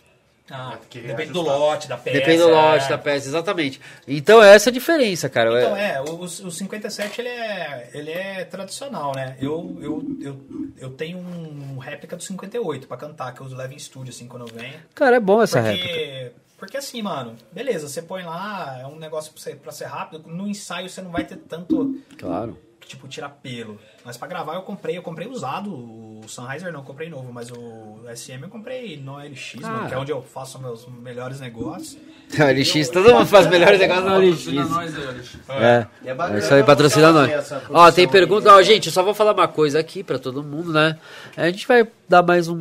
Ah, 0.50 0.78
porque 0.80 1.00
depende 1.00 1.32
do 1.32 1.42
lote, 1.42 1.88
da 1.88 1.98
peça. 1.98 2.20
depende 2.20 2.38
do 2.38 2.50
lote, 2.50 2.86
é. 2.86 2.90
da 2.90 2.98
peça, 3.00 3.28
exatamente. 3.28 3.82
Então, 4.08 4.44
é 4.44 4.54
essa 4.54 4.70
a 4.70 4.74
diferença, 4.74 5.28
cara. 5.28 5.50
Então, 5.60 5.76
É- 5.76 5.96
é, 5.96 6.02
o, 6.02 6.06
o 6.06 6.24
o 6.24 6.52
57 6.52 7.20
ele 7.22 7.30
é, 7.30 7.90
ele 7.94 8.12
é 8.12 8.46
tradicional, 8.46 9.12
né? 9.16 9.36
Eu, 9.42 9.76
eu, 9.82 10.06
eu, 10.22 10.46
eu 10.78 10.90
tenho 10.92 11.18
um 11.18 11.78
réplica 11.80 12.16
do 12.16 12.22
58 12.24 12.88
pra 12.88 12.96
cantar, 12.98 13.34
que 13.34 13.42
eu 13.42 13.48
levo 13.48 13.74
em 13.74 13.78
estúdio, 13.78 14.12
assim, 14.12 14.28
quando 14.28 14.48
eu 14.48 14.54
venho. 14.54 14.76
Cara, 14.94 15.16
é 15.16 15.20
bom 15.20 15.42
essa 15.42 15.60
réplica. 15.60 15.88
Porque, 15.88 16.32
porque 16.60 16.78
assim, 16.78 17.02
mano, 17.02 17.36
beleza, 17.52 17.88
você 17.88 18.02
põe 18.04 18.24
lá, 18.24 18.78
é 18.80 18.86
um 18.86 18.98
negócio 18.98 19.32
pra, 19.34 19.42
você, 19.42 19.56
pra 19.56 19.72
ser 19.72 19.86
rápido, 19.86 20.24
no 20.28 20.48
ensaio 20.48 20.88
você 20.90 21.02
não 21.02 21.10
vai 21.12 21.24
ter 21.24 21.38
tanto, 21.38 22.00
Claro. 22.20 22.56
Tipo, 22.88 23.08
tirar 23.08 23.30
pelo. 23.30 23.80
Mas 24.04 24.18
pra 24.18 24.28
gravar 24.28 24.56
eu 24.56 24.62
comprei, 24.62 24.98
eu 24.98 25.02
comprei 25.02 25.28
usado, 25.28 25.70
o 25.72 26.22
Sennheiser 26.28 26.72
não, 26.72 26.82
eu 26.82 26.86
comprei 26.86 27.10
novo, 27.10 27.32
mas 27.34 27.52
o 27.52 28.00
SM 28.16 28.44
eu 28.44 28.50
comprei 28.50 28.98
no 28.98 29.18
LX, 29.18 29.56
mano, 29.62 29.88
que 29.88 29.94
é 29.94 29.98
onde 29.98 30.12
eu 30.12 30.22
faço 30.22 30.60
meus 30.60 30.88
melhores 30.88 31.40
negócios. 31.40 31.98
O 32.26 32.44
LX, 32.44 32.90
todo 32.90 33.14
mundo 33.14 33.28
faz 33.28 33.46
melhores 33.46 33.80
negócios 33.80 34.06
no 34.06 34.18
LX. 34.18 34.46
Patrocina 34.46 34.66
nós 34.66 34.98
aí, 34.98 35.08
Alex. 35.08 35.38
É. 35.48 35.88
É 36.06 36.14
bacana 36.16 36.36
É 36.36 36.40
isso 36.40 36.54
aí, 36.56 36.64
patrocina 36.64 37.12
nós. 37.12 37.52
Ó, 37.70 37.92
tem 37.92 38.06
aí. 38.06 38.12
pergunta. 38.12 38.52
Ó, 38.52 38.62
gente, 38.64 38.88
eu 38.88 38.92
só 38.92 39.04
vou 39.04 39.14
falar 39.14 39.34
uma 39.34 39.48
coisa 39.48 39.80
aqui 39.80 40.04
pra 40.04 40.18
todo 40.18 40.42
mundo, 40.42 40.74
né? 40.74 40.98
A 41.38 41.46
gente 41.52 41.68
vai 41.68 41.88
dar 42.10 42.24
mais 42.24 42.48
uns 42.48 42.58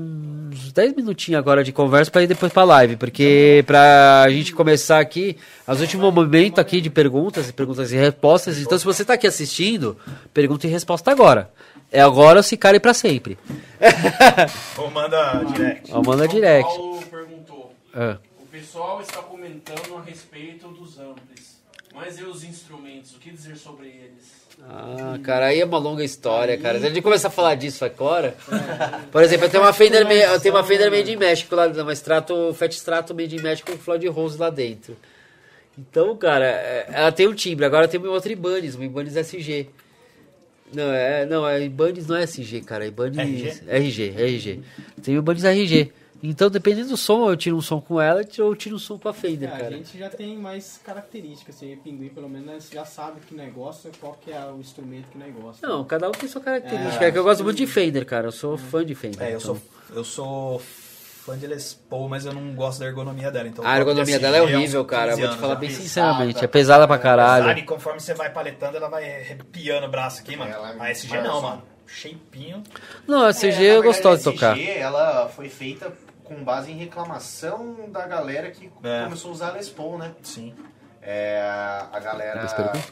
10 0.75 0.97
minutinhos 0.97 1.39
agora 1.39 1.63
de 1.63 1.73
conversa 1.73 2.11
pra 2.11 2.25
ir 2.25 2.27
depois 2.27 2.53
pra 2.53 2.65
live, 2.65 2.97
porque 2.97 3.63
pra 3.65 4.27
gente 4.29 4.53
começar 4.53 4.99
aqui, 4.99 5.37
as 5.65 5.81
últimos 5.81 6.13
momentos 6.13 6.59
aqui 6.59 6.81
de 6.81 6.91
perguntas 6.91 7.49
e 7.49 7.53
perguntas 7.53 7.93
e 7.93 7.97
respostas. 7.97 8.59
Então, 8.59 8.77
se 8.77 8.85
você 8.85 9.05
tá 9.05 9.15
aqui 9.15 9.27
assistindo, 9.27 9.97
pergunta 10.33 10.67
e 10.67 10.71
resposta 10.71 11.13
agora. 11.13 11.53
É 11.93 12.01
agora 12.01 12.41
ou 12.41 12.43
se 12.43 12.57
cale 12.57 12.81
pra 12.81 12.93
sempre. 12.93 13.39
Ou 14.77 14.91
manda 14.91 15.45
direct. 15.45 15.93
Ó, 15.93 16.03
manda 16.03 16.27
direct. 16.27 16.69
Paulo 16.69 17.03
perguntou. 17.03 17.75
Ah. 17.95 18.19
O 18.43 18.47
pessoal 18.47 19.01
está 19.01 19.23
comentando 19.23 19.97
a 19.97 20.03
respeito 20.03 20.67
dos 20.69 20.99
amplis. 20.99 21.63
Mas 21.95 22.19
e 22.19 22.25
os 22.25 22.43
instrumentos? 22.43 23.15
O 23.15 23.21
que 23.21 23.31
dizer 23.31 23.57
sobre 23.57 23.87
eles? 23.87 24.44
Ah, 24.63 25.19
cara, 25.23 25.47
aí 25.47 25.61
é 25.61 25.65
uma 25.65 25.79
longa 25.79 26.03
história, 26.05 26.57
cara. 26.57 26.79
Se 26.79 26.87
a 26.87 26.89
gente 26.89 27.03
começar 27.03 27.29
a 27.29 27.31
falar 27.31 27.55
disso 27.55 27.85
agora. 27.85 28.35
Por 29.11 29.23
exemplo, 29.23 29.47
eu 29.47 29.51
tenho 29.51 29.63
uma 29.63 29.73
Fender, 29.73 30.07
me- 30.07 30.23
eu 30.23 30.41
tenho 30.41 30.55
uma 30.55 30.65
Fender 30.65 30.91
Made 30.91 31.13
in 31.13 31.17
México 31.17 31.55
lá, 31.55 31.67
uma 31.67 31.93
Strato, 31.93 32.55
Fat 32.55 32.73
Strato 32.73 33.15
Made 33.15 33.37
in 33.37 33.41
México 33.41 33.71
com 33.73 33.79
Floyd 33.79 34.07
Rose 34.09 34.39
lá 34.39 34.49
dentro. 34.51 34.97
Então, 35.77 36.17
cara, 36.17 36.47
é- 36.47 36.87
ela 36.93 37.13
tem 37.13 37.27
um 37.27 37.35
timbre. 37.35 37.67
Agora 37.67 37.89
tem 37.89 38.01
uma 38.01 38.11
outra 38.11 38.33
Ibanez, 38.33 38.75
uma 38.75 38.85
Ibanez 38.85 39.17
SG. 39.17 39.69
Não, 40.73 40.91
é, 40.93 41.27
não, 41.27 41.45
a 41.45 41.59
Ibanez 41.59 42.07
não 42.07 42.17
é 42.17 42.23
SG, 42.23 42.61
cara. 42.63 42.85
A 42.85 42.87
Ibanez 42.87 43.19
RG? 43.19 43.63
RG, 43.69 44.15
RG. 44.17 44.61
Tem 45.03 45.17
o 45.17 45.19
Ibanez 45.19 45.45
RG. 45.45 45.93
Então, 46.27 46.49
dependendo 46.49 46.89
do 46.89 46.97
som, 46.97 47.29
eu 47.29 47.37
tiro 47.37 47.55
um 47.57 47.61
som 47.61 47.81
com 47.81 48.01
ela 48.01 48.23
ou 48.39 48.47
eu 48.47 48.57
tiro 48.57 48.77
um 48.77 48.79
som 48.79 48.99
com 48.99 49.09
a 49.09 49.13
Fender, 49.13 49.49
É, 49.51 49.53
a 49.55 49.59
cara. 49.59 49.71
gente 49.73 49.99
já 49.99 50.09
tem 50.09 50.37
mais 50.39 50.81
características, 50.83 51.57
assim, 51.57 51.77
pinguim 51.77 52.09
pelo 52.09 52.29
menos 52.31 52.47
né, 52.47 52.59
já 52.73 52.85
sabe 52.85 53.21
que 53.21 53.35
negócio, 53.35 53.91
qual 54.01 54.15
que 54.15 54.33
é 54.33 54.41
o 54.47 54.59
instrumento 54.59 55.11
que 55.11 55.19
negócio. 55.19 55.67
Não, 55.67 55.85
cada 55.85 56.09
um 56.09 56.13
tem 56.13 56.29
sua 56.29 56.41
característica. 56.41 57.05
É, 57.05 57.13
que 57.13 57.19
eu 57.19 57.25
gosto 57.25 57.45
muito 57.45 57.59
de 57.59 57.67
Fender, 57.67 58.07
cara. 58.07 58.29
Eu 58.29 58.33
sou 58.33 58.57
fã 58.57 58.85
de 58.85 58.95
Fender. 58.95 59.21
É, 59.23 59.35
eu 59.35 59.39
então. 59.39 59.41
sou, 59.41 59.63
eu 59.95 60.03
sou 60.05 60.59
fã 60.61 61.37
de 61.39 61.47
Les 61.47 61.75
Paul, 61.89 62.09
mas 62.09 62.25
eu 62.25 62.33
não 62.33 62.55
gosto 62.55 62.81
da 62.81 62.87
ergonomia 62.87 63.31
dela. 63.31 63.49
Então 63.49 63.67
A 63.67 63.77
ergonomia 63.77 64.17
eu 64.17 64.21
dela 64.21 64.37
é 64.37 64.41
SG 64.41 64.51
uns 64.53 64.57
horrível, 64.57 64.85
cara. 64.85 65.13
Eu 65.13 65.17
15 65.17 65.27
vou 65.27 65.37
te 65.37 65.41
falar 65.41 65.55
bem 65.57 65.69
Pesada, 65.69 65.83
sinceramente. 65.85 66.45
É 66.45 66.47
pesada 66.47 66.87
pra 66.87 66.99
caralho. 66.99 67.45
Sabe, 67.47 67.63
conforme 67.63 68.01
você 68.01 68.15
vai 68.15 68.31
paletando, 68.31 68.77
ela 68.79 68.89
vai 68.89 69.05
arrepiando 69.21 69.87
o 69.87 69.91
braço 69.91 70.21
aqui, 70.21 70.37
mano. 70.37 70.51
Ela 70.53 70.73
é 70.75 70.81
a 70.89 70.91
SG 70.91 71.09
mais 71.11 71.25
não, 71.25 71.37
assim. 71.37 71.47
mano. 71.47 71.63
Shapinho. 71.87 72.63
Não, 73.07 73.25
a 73.27 73.33
CG 73.33 73.63
É, 73.67 73.77
eu 73.77 73.83
gostoso 73.83 74.23
de 74.23 74.29
a 74.29 74.33
tocar. 74.33 74.57
SG, 74.59 74.71
ela 74.79 75.29
foi 75.29 75.49
feita 75.51 75.93
com 76.25 76.43
base 76.43 76.73
em 76.73 76.77
reclamação 76.77 77.77
da 77.89 78.07
galera 78.07 78.51
que 78.51 78.71
É. 78.83 79.05
começou 79.05 79.31
a 79.31 79.35
usar 79.35 79.49
a 79.51 79.53
Les 79.53 79.69
Paul, 79.69 79.99
né? 79.99 80.13
Sim. 80.23 80.53
É, 81.07 81.39
a 81.93 82.01
galera, 82.01 82.47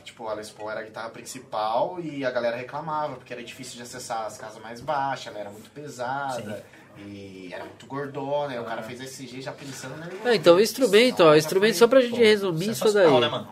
tipo, 0.04 0.28
a 0.28 0.34
Les 0.34 0.50
Paul 0.50 0.70
era 0.70 0.80
a 0.80 0.82
guitarra 0.82 1.08
principal 1.08 1.98
e 1.98 2.24
a 2.26 2.30
galera 2.30 2.58
reclamava, 2.58 3.14
porque 3.14 3.32
era 3.32 3.42
difícil 3.42 3.76
de 3.76 3.82
acessar 3.82 4.26
as 4.26 4.36
casas 4.36 4.60
mais 4.62 4.80
baixas, 4.82 5.28
ela 5.28 5.38
era 5.38 5.50
muito 5.50 5.70
pesada 5.70 6.62
e 6.98 7.48
era 7.50 7.64
muito 7.64 7.86
gordona, 7.86 8.54
e 8.54 8.58
o 8.58 8.64
cara 8.64 8.82
fez 8.82 9.00
esse 9.00 9.26
G 9.26 9.40
já 9.40 9.50
pensando 9.50 9.96
na 9.96 10.30
É, 10.30 10.34
então, 10.34 10.60
instrumento, 10.60 11.20
ó, 11.22 11.34
instrumento 11.34 11.74
só 11.76 11.88
pra 11.88 12.02
gente 12.02 12.18
resumir 12.18 12.68
isso 12.72 12.92
daí. 12.92 13.10
Né, 13.18 13.28
mano? 13.28 13.48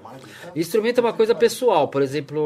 Instrumento 0.54 0.98
é 0.98 1.00
uma 1.00 1.14
coisa 1.14 1.34
pessoal. 1.34 1.88
Por 1.88 2.02
exemplo, 2.02 2.38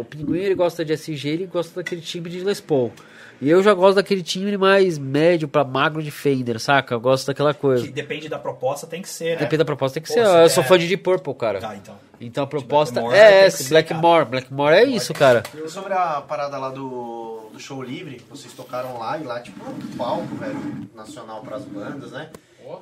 o 0.00 0.04
Pinguim 0.10 0.40
ele 0.40 0.56
gosta 0.56 0.84
de 0.84 0.92
SG, 0.92 1.28
ele 1.28 1.46
gosta 1.46 1.76
daquele 1.80 2.00
timbre 2.00 2.32
de 2.32 2.40
Les 2.40 2.60
Paul. 2.60 2.92
E 3.40 3.50
eu 3.50 3.62
já 3.62 3.74
gosto 3.74 3.96
daquele 3.96 4.22
timbre 4.22 4.56
mais 4.56 4.96
médio 4.96 5.46
pra 5.46 5.62
magro 5.62 6.02
de 6.02 6.10
Fender, 6.10 6.58
saca? 6.58 6.94
Eu 6.94 7.00
gosto 7.00 7.26
daquela 7.26 7.52
coisa. 7.52 7.84
Que 7.84 7.92
depende 7.92 8.28
da 8.28 8.38
proposta, 8.38 8.86
tem 8.86 9.02
que 9.02 9.08
ser, 9.08 9.32
né? 9.32 9.36
Depende 9.36 9.58
da 9.58 9.64
proposta, 9.64 9.94
tem 9.94 10.02
que 10.02 10.08
Pô, 10.08 10.14
ser. 10.14 10.42
Eu 10.42 10.48
sou 10.48 10.62
é- 10.64 10.66
fã 10.66 10.78
de 10.78 10.88
Deep 10.88 11.02
Purple, 11.02 11.34
cara. 11.34 11.60
Tá, 11.60 11.76
então. 11.76 11.98
Então 12.18 12.44
a 12.44 12.46
proposta 12.46 12.94
Blackmore 12.94 13.18
é 13.18 13.44
essa, 13.44 13.68
Blackmore. 13.68 14.24
Blackmore 14.24 14.74
é 14.74 14.84
isso, 14.84 15.12
cara. 15.12 15.42
E 15.54 15.68
sobre 15.68 15.92
a 15.92 16.22
parada 16.22 16.56
lá 16.56 16.70
do, 16.70 17.50
do 17.52 17.60
show 17.60 17.82
livre, 17.82 18.22
vocês 18.30 18.54
tocaram 18.54 18.98
lá 18.98 19.18
e 19.18 19.24
lá, 19.24 19.40
tipo, 19.40 19.62
um 19.68 19.96
palco, 19.98 20.34
velho, 20.36 20.88
nacional 20.94 21.42
pras 21.42 21.62
bandas, 21.64 22.12
né? 22.12 22.30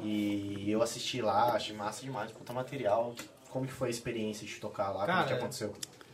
E 0.03 0.71
eu 0.71 0.83
assisti 0.83 1.21
lá, 1.21 1.53
achei 1.55 1.75
massa 1.77 2.03
demais, 2.03 2.31
puta 2.31 2.53
material. 2.53 3.15
Como 3.51 3.67
que 3.67 3.73
foi 3.73 3.89
a 3.89 3.91
experiência 3.91 4.47
de 4.47 4.55
tocar 4.55 4.91
lá? 4.91 5.05
Cara, 5.07 5.19
Como 5.19 5.27
que 5.29 5.35
aconteceu? 5.35 5.73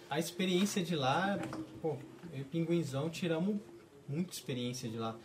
A 0.09 0.19
experiência 0.19 0.83
de 0.83 0.97
lá, 0.97 1.39
pô, 1.81 1.97
eu 2.33 2.41
e 2.41 2.45
Pinguinzão 2.45 3.09
tiramos 3.09 3.57
muita 4.11 4.33
experiência 4.33 4.89
de 4.89 4.99
lá. 4.99 5.17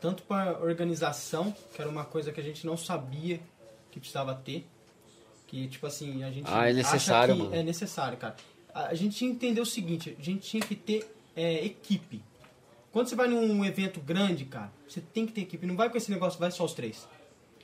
Tanto 0.00 0.22
para 0.22 0.58
organização, 0.60 1.54
que 1.74 1.80
era 1.80 1.90
uma 1.90 2.04
coisa 2.04 2.32
que 2.32 2.40
a 2.40 2.42
gente 2.42 2.66
não 2.66 2.76
sabia 2.76 3.40
que 3.90 4.00
precisava 4.00 4.34
ter. 4.34 4.66
Que, 5.46 5.68
tipo 5.68 5.86
assim, 5.86 6.22
a 6.22 6.30
gente. 6.30 6.46
Ah, 6.48 6.66
é 6.66 6.70
acha 6.70 6.72
necessário, 6.74 7.34
que 7.34 7.42
mano. 7.42 7.54
É 7.54 7.62
necessário, 7.62 8.16
cara. 8.16 8.36
A 8.72 8.86
a 8.86 8.94
gente 8.94 9.16
tinha 9.16 9.30
que 9.30 9.36
entender 9.36 9.60
o 9.60 9.66
seguinte: 9.66 10.16
a 10.18 10.22
gente 10.22 10.48
tinha 10.48 10.62
que 10.62 10.74
ter 10.74 11.12
é, 11.36 11.64
equipe. 11.64 12.22
Quando 12.92 13.08
você 13.08 13.14
vai 13.14 13.28
num 13.28 13.64
evento 13.64 14.00
grande, 14.00 14.44
cara, 14.44 14.72
você 14.88 15.00
tem 15.00 15.26
que 15.26 15.32
ter 15.32 15.42
equipe. 15.42 15.66
Não 15.66 15.76
vai 15.76 15.90
com 15.90 15.96
esse 15.96 16.10
negócio, 16.10 16.38
vai 16.38 16.50
só 16.50 16.64
os 16.64 16.72
três. 16.72 17.06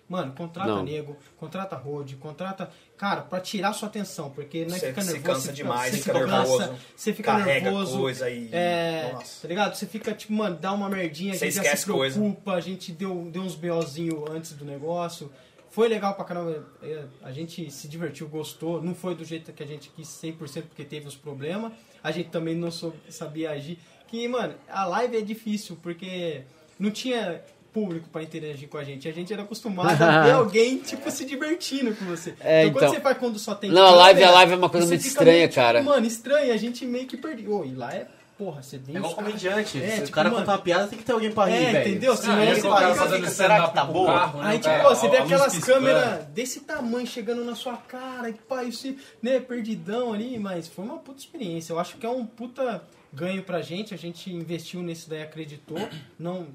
Mano, 0.09 0.33
contrata 0.33 0.71
Não. 0.71 0.85
nego, 0.85 1.17
contrata 1.37 1.75
road, 1.77 2.15
contrata. 2.17 2.71
Cara, 2.97 3.21
pra 3.23 3.41
tirar 3.41 3.73
sua 3.75 3.89
atenção, 3.89 4.31
porque 4.31 4.65
não 4.65 4.75
é 4.75 4.79
Você 4.79 4.87
fica 4.89 5.05
nervoso. 5.05 5.23
cansa 5.23 5.41
você 5.49 5.53
demais, 5.53 5.91
você 5.93 5.99
fica 5.99 6.13
cansa, 6.15 6.27
nervoso, 6.37 6.75
Você 6.97 7.13
fica 7.13 7.33
carrega 7.33 7.71
nervoso. 7.71 7.99
coisa 7.99 8.31
e- 8.31 8.49
É, 8.53 9.11
Nossa. 9.13 9.43
tá 9.43 9.49
ligado? 9.49 9.75
Você 9.75 9.87
fica, 9.87 10.15
tipo, 10.15 10.33
mano, 10.33 10.57
dá 10.57 10.73
uma 10.73 10.89
merdinha, 10.89 11.35
a 11.35 11.37
gente 11.37 11.53
já 11.55 11.77
se 11.77 11.85
preocupa, 11.85 12.53
a 12.55 12.61
gente 12.61 12.93
deu, 12.93 13.29
deu 13.31 13.43
uns 13.43 13.55
BOzinho 13.55 14.25
antes 14.31 14.53
do 14.53 14.65
negócio. 14.65 15.31
Foi 15.69 15.89
legal 15.89 16.15
pra 16.15 16.25
caramba, 16.25 16.67
é, 16.83 17.05
a 17.23 17.31
gente 17.33 17.71
se 17.71 17.87
divertiu, 17.87 18.29
gostou. 18.29 18.81
Não 18.83 18.95
foi 18.95 19.15
do 19.15 19.25
jeito 19.27 19.53
que 19.53 19.63
a 19.63 19.67
gente 19.67 19.91
quis 19.91 20.09
100% 20.09 20.63
porque 20.69 20.85
teve 20.85 21.07
os 21.07 21.15
problemas. 21.15 21.73
A 22.03 22.11
gente 22.11 22.31
também 22.31 22.55
não 22.55 22.71
sou- 22.71 22.95
sabia 23.11 23.51
agir. 23.51 23.79
Que, 24.09 24.27
mano, 24.27 24.55
a 24.69 24.87
live 24.87 25.19
é 25.19 25.21
difícil 25.21 25.77
porque 25.83 26.45
não 26.79 26.91
tinha 26.91 27.43
público 27.77 28.09
pra 28.11 28.23
interagir 28.23 28.69
com 28.71 28.79
a 28.79 28.85
gente. 28.85 29.07
A 29.07 29.13
gente 29.13 29.31
era 29.33 29.43
acostumado 29.43 30.03
a 30.03 30.23
ver 30.23 30.31
alguém, 30.33 30.79
tipo, 30.79 31.11
se 31.11 31.27
divertindo 31.27 31.95
com 31.95 32.07
você. 32.07 32.35
É, 32.41 32.63
então, 32.63 32.73
quando 32.73 32.85
então- 32.85 32.95
você 32.95 33.01
faz 33.01 33.19
quando 33.19 33.39
só 33.39 33.55
tem 33.55 33.71
Não, 33.71 33.85
a 33.85 33.91
live- 33.91 34.25
a 34.25 34.31
live 34.31 34.53
é 34.55 34.57
uma 34.57 34.71
coisa 34.71 34.87
você 34.87 34.95
muito 34.95 35.07
estranha, 35.07 35.33
meio, 35.33 35.49
tipo, 35.49 35.61
cara. 35.61 35.83
Mano, 35.83 36.07
estranha, 36.07 36.55
a 36.55 36.57
gente 36.57 36.87
meio 36.87 37.07
que 37.07 37.19
perdeu. 37.19 37.65
E 37.67 37.75
lá 37.75 37.93
é, 37.95 38.07
porra, 38.39 38.63
você 38.63 38.79
vem 38.79 38.95
É 38.97 38.99
igual 38.99 39.15
comediante. 39.15 39.83
É, 39.83 39.89
Se 39.91 39.97
tipo, 39.97 40.09
o 40.09 40.13
cara 40.13 40.31
mano, 40.31 40.41
contar 40.41 40.53
uma 40.53 40.59
piada, 40.63 40.87
tem 40.89 40.99
que 40.99 41.05
ter 41.05 41.13
alguém 41.13 41.31
pra 41.33 41.45
rir, 41.47 41.55
É, 41.55 41.73
velho. 41.73 41.89
entendeu? 41.91 42.17
Senão 42.17 42.35
Ah, 42.37 42.43
ele 42.43 42.53
esse 42.53 42.61
fica- 42.63 42.75
cara 42.75 42.93
fica- 42.95 43.05
fazendo 43.07 43.29
será 43.29 43.69
que 43.69 43.75
tá 43.75 43.85
boa? 43.85 44.07
carro, 44.13 44.39
né, 44.43 44.49
Aí, 44.49 44.59
tipo, 44.59 44.65
cara? 44.75 44.89
você 44.95 45.09
vê 45.09 45.17
aquelas 45.19 45.59
câmeras 45.59 46.25
desse 46.29 46.61
tamanho 46.61 47.07
chegando 47.07 47.45
na 47.45 47.55
sua 47.55 47.77
cara, 47.77 48.31
e 48.31 48.33
pá, 48.33 48.65
isso, 48.65 48.95
né, 49.23 49.39
perdidão 49.39 50.15
ali, 50.15 50.39
mas 50.39 50.67
foi 50.67 50.83
uma 50.85 50.97
puta 50.99 51.21
experiência. 51.21 51.73
Eu 51.75 51.79
acho 51.79 51.99
que 51.99 52.07
é 52.07 52.11
um 52.11 52.25
puta 52.25 52.83
ganho 53.13 53.43
pra 53.43 53.61
gente, 53.63 53.93
a 53.93 53.99
gente 53.99 54.33
investiu 54.33 54.83
nisso 54.83 55.09
daí, 55.11 55.23
acreditou. 55.23 55.79
Não. 56.19 56.49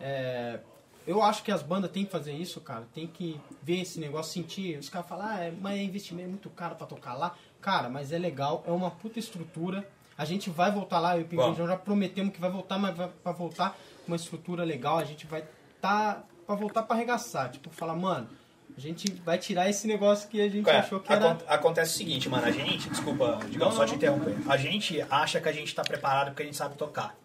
É, 0.00 0.60
eu 1.06 1.22
acho 1.22 1.42
que 1.42 1.50
as 1.52 1.62
bandas 1.62 1.90
têm 1.90 2.04
que 2.04 2.10
fazer 2.10 2.32
isso, 2.32 2.60
cara. 2.60 2.86
Tem 2.94 3.06
que 3.06 3.40
ver 3.62 3.80
esse 3.82 3.98
negócio, 3.98 4.32
sentir. 4.32 4.78
Os 4.78 4.88
caras 4.88 5.08
falam, 5.08 5.26
ah, 5.26 5.40
é- 5.40 5.50
mas 5.60 5.78
é 5.78 5.82
investimento 5.82 6.26
é 6.28 6.30
muito 6.30 6.50
caro 6.50 6.74
pra 6.76 6.86
tocar 6.86 7.14
lá. 7.14 7.34
Cara, 7.60 7.88
mas 7.88 8.12
é 8.12 8.18
legal, 8.18 8.62
é 8.66 8.70
uma 8.70 8.90
puta 8.90 9.18
estrutura. 9.18 9.86
A 10.16 10.24
gente 10.24 10.50
vai 10.50 10.70
voltar 10.70 10.98
lá, 11.00 11.16
eu 11.16 11.22
e 11.22 11.24
o 11.24 11.26
Pinguim 11.26 11.54
já 11.54 11.76
prometemos 11.76 12.32
que 12.34 12.40
vai 12.40 12.50
voltar, 12.50 12.78
mas 12.78 12.94
vai 12.96 13.08
pra 13.22 13.32
voltar 13.32 13.70
com 14.04 14.08
uma 14.12 14.16
estrutura 14.16 14.64
legal. 14.64 14.98
A 14.98 15.04
gente 15.04 15.26
vai 15.26 15.44
tá 15.80 16.22
pra 16.46 16.54
voltar 16.54 16.82
pra 16.82 16.94
arregaçar. 16.96 17.50
Tipo, 17.50 17.70
falar, 17.70 17.94
mano, 17.96 18.28
a 18.76 18.80
gente 18.80 19.10
vai 19.24 19.38
tirar 19.38 19.68
esse 19.70 19.86
negócio 19.86 20.28
que 20.28 20.40
a 20.40 20.48
gente 20.48 20.68
É, 20.68 20.78
achou 20.78 21.00
que 21.00 21.10
era. 21.12 21.32
acon- 21.32 21.44
Acontece 21.48 21.94
o 21.94 21.96
seguinte, 21.96 22.28
mano, 22.28 22.44
a 22.46 22.50
gente, 22.50 22.88
desculpa, 22.90 23.38
Digão, 23.48 23.72
só 23.72 23.86
te 23.86 23.94
interromper. 23.94 24.36
A 24.48 24.56
gente 24.58 25.00
acha 25.10 25.40
que 25.40 25.48
a 25.48 25.52
gente 25.52 25.74
tá 25.74 25.82
preparado 25.82 26.28
porque 26.28 26.42
a 26.42 26.46
gente 26.46 26.56
sabe 26.56 26.76
tocar. 26.76 27.16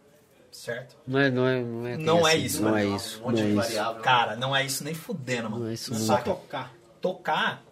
Certo? 0.56 0.96
Não 1.06 1.20
é, 1.20 1.30
não 1.30 1.46
é, 1.48 1.62
não 1.62 1.88
é, 1.88 1.98
Não 1.98 2.28
é 2.28 2.32
assim, 2.34 2.44
isso, 2.44 2.62
Não 2.64 2.78
é 2.78 2.86
Um 2.86 2.96
isso. 2.96 3.22
monte 3.22 3.36
Não 3.36 3.42
é 3.42 3.44
de 3.44 3.50
isso. 3.50 3.62
variável. 3.62 4.02
Cara, 4.02 4.36
não 4.36 4.56
é 4.56 4.64
isso 4.66 4.84
nem 4.84 4.94
fudendo, 4.94 5.50
mano. 5.50 5.64
Não 5.66 5.70
é 5.70 5.74
isso, 5.74 5.94
Só 5.94 6.00
não. 6.00 6.06
Saca? 6.18 6.24
tocar. 6.24 6.74
Tocar, 7.02 7.64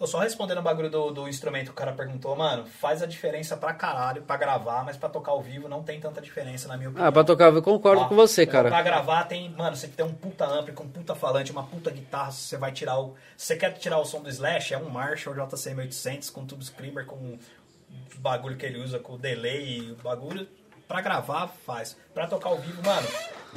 eu 0.00 0.06
só 0.06 0.18
respondendo 0.18 0.58
o 0.58 0.62
bagulho 0.62 0.90
do, 0.90 1.10
do 1.12 1.28
instrumento 1.28 1.66
que 1.66 1.70
o 1.70 1.74
cara 1.74 1.92
perguntou, 1.92 2.34
mano, 2.34 2.66
faz 2.66 3.00
a 3.02 3.06
diferença 3.06 3.56
pra 3.56 3.72
caralho 3.72 4.22
pra 4.22 4.36
gravar, 4.36 4.82
mas 4.84 4.96
pra 4.96 5.08
tocar 5.08 5.32
ao 5.32 5.40
vivo 5.40 5.68
não 5.68 5.82
tem 5.82 6.00
tanta 6.00 6.20
diferença, 6.20 6.66
na 6.68 6.76
minha 6.76 6.88
opinião. 6.88 7.06
Ah, 7.06 7.12
pra 7.12 7.22
tocar, 7.22 7.52
eu 7.54 7.62
concordo 7.62 8.02
Ó, 8.02 8.08
com 8.08 8.16
você, 8.16 8.44
Pra 8.46 8.62
cara. 8.64 8.82
gravar 8.82 9.24
tem, 9.24 9.48
mano, 9.50 9.76
você 9.76 9.86
tem 9.86 10.04
um 10.04 10.12
puta 10.12 10.44
ampli 10.46 10.72
com 10.72 10.84
um 10.84 10.88
puta 10.88 11.14
falante, 11.14 11.52
uma 11.52 11.62
puta 11.62 11.90
guitarra, 11.90 12.32
você 12.32 12.56
vai 12.56 12.72
tirar 12.72 12.98
o, 12.98 13.14
se 13.36 13.46
você 13.46 13.56
quer 13.56 13.72
tirar 13.74 13.98
o 13.98 14.04
som 14.04 14.20
do 14.20 14.28
Slash, 14.28 14.74
é 14.74 14.78
um 14.78 14.88
Marshall 14.90 15.34
JCM 15.36 15.80
800 15.82 16.30
com 16.30 16.44
tubo 16.44 16.62
screamer 16.64 17.06
com 17.06 17.14
o 17.14 17.38
bagulho 18.18 18.56
que 18.56 18.66
ele 18.66 18.78
usa 18.82 18.98
com 18.98 19.12
o 19.12 19.18
delay 19.18 19.78
e 19.78 19.92
o 19.92 19.96
bagulho. 19.96 20.48
Pra 20.88 21.00
gravar, 21.00 21.48
faz. 21.66 21.96
Pra 22.14 22.26
tocar 22.26 22.50
ao 22.50 22.58
vivo, 22.58 22.80
mano, 22.84 23.08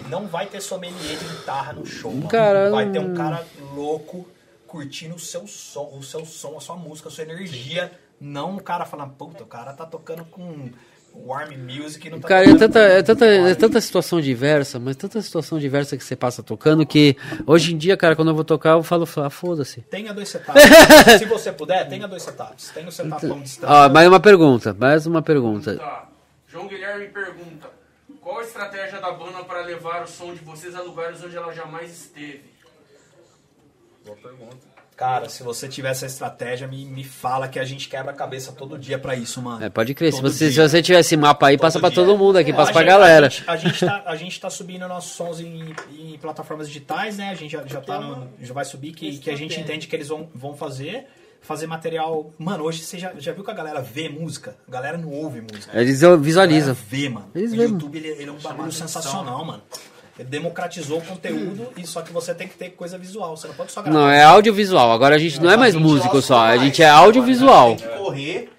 não 0.10 0.28
vai 0.28 0.48
ter 0.48 0.62
sommelier 0.62 1.18
de 1.18 1.26
guitarra 1.26 1.74
no 1.74 1.86
show, 1.86 2.12
mano. 2.12 2.72
Vai 2.72 2.90
ter 2.90 3.00
um 3.00 3.14
cara 3.14 3.46
louco 3.74 4.28
curtindo 4.66 5.16
o 5.16 5.20
seu 5.20 5.48
som, 5.48 5.98
o 5.98 6.04
seu 6.04 6.26
som, 6.26 6.58
a 6.58 6.62
sua 6.62 6.76
música, 6.76 7.10
a 7.10 7.12
sua 7.12 7.24
energia. 7.24 7.92
Não 8.20 8.52
um 8.52 8.58
cara 8.58 8.86
falando, 8.86 9.14
puta, 9.14 9.44
o 9.44 9.48
cara 9.48 9.74
tá 9.74 9.86
tocando 9.86 10.26
com 10.26 10.70
warm 11.16 11.52
music 11.58 12.08
e 12.08 12.10
não 12.10 12.20
tá 12.20 12.28
Cara, 12.28 12.44
é 12.44 12.46
tocando 12.46 12.60
tanta, 12.60 12.80
com 12.80 12.86
é, 12.86 13.02
tanta, 13.02 13.26
é 13.26 13.56
tanta 13.56 13.82
situação 13.82 14.22
diversa, 14.22 14.80
mas 14.80 14.96
tanta 14.96 15.22
situação 15.22 15.58
diversa 15.58 15.98
que 15.98 16.04
você 16.04 16.16
passa 16.16 16.44
tocando 16.44 16.86
que 16.86 17.16
hoje 17.48 17.74
em 17.74 17.78
dia, 17.78 17.98
cara, 17.98 18.16
quando 18.16 18.30
eu 18.30 18.36
vou 18.36 18.44
tocar, 18.44 18.72
eu 18.72 18.84
falo, 18.84 19.08
ah, 19.18 19.30
foda-se. 19.30 19.82
Tenha 19.82 20.14
dois 20.14 20.30
setups. 20.30 20.62
Se 21.18 21.26
você 21.26 21.52
puder, 21.52 21.88
tenha 21.88 22.08
dois 22.08 22.24
setups. 22.24 22.70
Tenha 22.70 22.88
o 22.88 22.92
setup 22.92 23.26
long 23.26 23.42
distance. 23.42 23.72
Ó, 23.72 23.90
mais 23.90 24.08
uma 24.08 24.20
pergunta, 24.20 24.76
mais 24.78 25.06
uma 25.06 25.22
pergunta. 25.22 25.78
Tá. 25.78 26.09
João 26.50 26.68
Guilherme 26.68 27.08
pergunta: 27.10 27.70
Qual 28.22 28.39
a 28.39 28.43
estratégia 28.43 29.00
da 29.00 29.12
banda 29.12 29.43
para 29.43 29.62
levar 29.62 30.04
o 30.04 30.08
som 30.08 30.34
de 30.34 30.39
vocês 30.41 30.76
a 30.76 30.82
lugares 30.82 31.24
onde 31.24 31.38
ela 31.38 31.54
jamais 31.54 31.91
esteve? 31.91 32.43
Boa 34.06 34.18
pergunta. 34.18 34.68
Cara, 34.97 35.30
se 35.30 35.43
você 35.43 35.70
tiver 35.70 35.91
essa 35.91 36.06
estratégia, 36.06 36.68
me, 36.68 36.84
me 36.84 37.06
fala 37.06 37.47
que 37.47 37.58
a 37.58 37.64
gente 37.64 37.88
quebra 37.88 38.12
a 38.12 38.14
cabeça 38.14 38.52
todo 38.52 38.78
dia 38.78 39.00
pra 39.00 39.16
isso, 39.16 39.41
mano. 39.41 39.64
É, 39.64 39.70
pode 39.70 39.93
crer, 39.93 40.12
se 40.12 40.20
Todo 40.22 40.30
você, 40.30 40.52
se 40.52 40.60
você 40.60 40.82
tiver 40.82 41.00
esse 41.00 41.16
mapa 41.16 41.47
aí, 41.47 41.58
passa 41.58 41.80
pra 41.80 41.88
dia. 41.88 41.95
todo 42.04 42.18
mundo 42.18 42.38
aqui, 42.38 42.52
É, 42.52 42.54
passa 42.54 42.72
a 42.72 42.74
pra 42.74 42.82
gente- 42.82 42.89
galera. 42.91 43.28
A 43.28 43.30
gente, 43.30 43.50
a, 43.50 43.56
gente 43.56 43.86
tá, 43.86 44.04
a 44.06 44.16
gente 44.18 44.41
tá 44.41 44.50
subindo 44.50 44.86
nossos 44.89 45.12
sons 45.14 45.39
em, 45.39 45.74
em 45.97 46.18
plataformas 46.18 46.68
digitais, 46.68 47.18
né? 47.18 47.30
A 47.30 47.34
gente 47.36 47.52
já, 47.52 47.66
já, 47.66 47.80
tá 47.80 47.97
no- 48.02 48.30
já 48.41 48.54
vai 48.54 48.66
subir, 48.66 48.91
que, 48.91 49.18
que 49.20 49.30
a 49.30 49.38
gente 49.38 49.58
entende 49.58 49.88
que 49.88 49.95
eles 49.95 50.10
vão, 50.10 50.30
vão 50.36 50.54
fazer. 50.54 51.08
Fazer 51.42 51.68
material. 51.68 52.32
Mano, 52.38 52.64
hoje 52.64 52.84
você 52.84 53.00
já, 53.00 53.14
já 53.18 53.32
viu 53.32 53.44
que 53.44 53.52
a 53.52 53.54
galera 53.54 53.82
vê 53.82 54.08
música? 54.10 54.56
A 54.68 54.72
galera 54.72 54.98
não 54.98 55.10
ouve 55.12 55.42
música. 55.42 55.80
Eles 55.80 56.02
visualizam. 56.20 56.76
vê, 56.90 57.10
mano. 57.10 57.30
Eles 57.34 57.54
o 57.54 57.56
vê, 57.56 57.64
YouTube 57.64 57.98
ele, 57.98 58.08
ele 58.10 58.30
é 58.30 58.32
um 58.32 58.38
bagulho 58.38 58.72
sensacional, 58.72 59.44
mano. 59.46 59.62
Ele 60.18 60.28
democratizou 60.28 60.98
o 60.98 61.02
conteúdo, 61.02 61.72
e 61.78 61.88
só 61.88 62.02
que 62.02 62.12
você 62.12 62.36
tem 62.36 62.46
que 62.46 62.56
ter 62.58 62.72
coisa 62.72 62.98
visual. 62.98 63.38
Você 63.38 63.48
não 63.48 63.56
pode 63.56 63.72
só 63.72 63.82
gravar. 63.82 63.98
Não, 63.98 64.10
é 64.10 64.22
audiovisual. 64.24 64.92
Agora 64.92 65.16
a 65.16 65.18
gente 65.18 65.42
não 65.42 65.50
é 65.50 65.56
mais 65.56 65.74
A 65.74 65.78
gente 65.78 65.88
músico 65.88 66.22
só, 66.22 66.40
a 66.44 66.48
mais. 66.48 66.62
gente 66.62 66.84
é 66.84 66.90
Agora 66.90 67.06
audiovisual. 67.08 67.76
Tem 67.78 67.88
que 67.88 67.98
correr. 67.98 68.50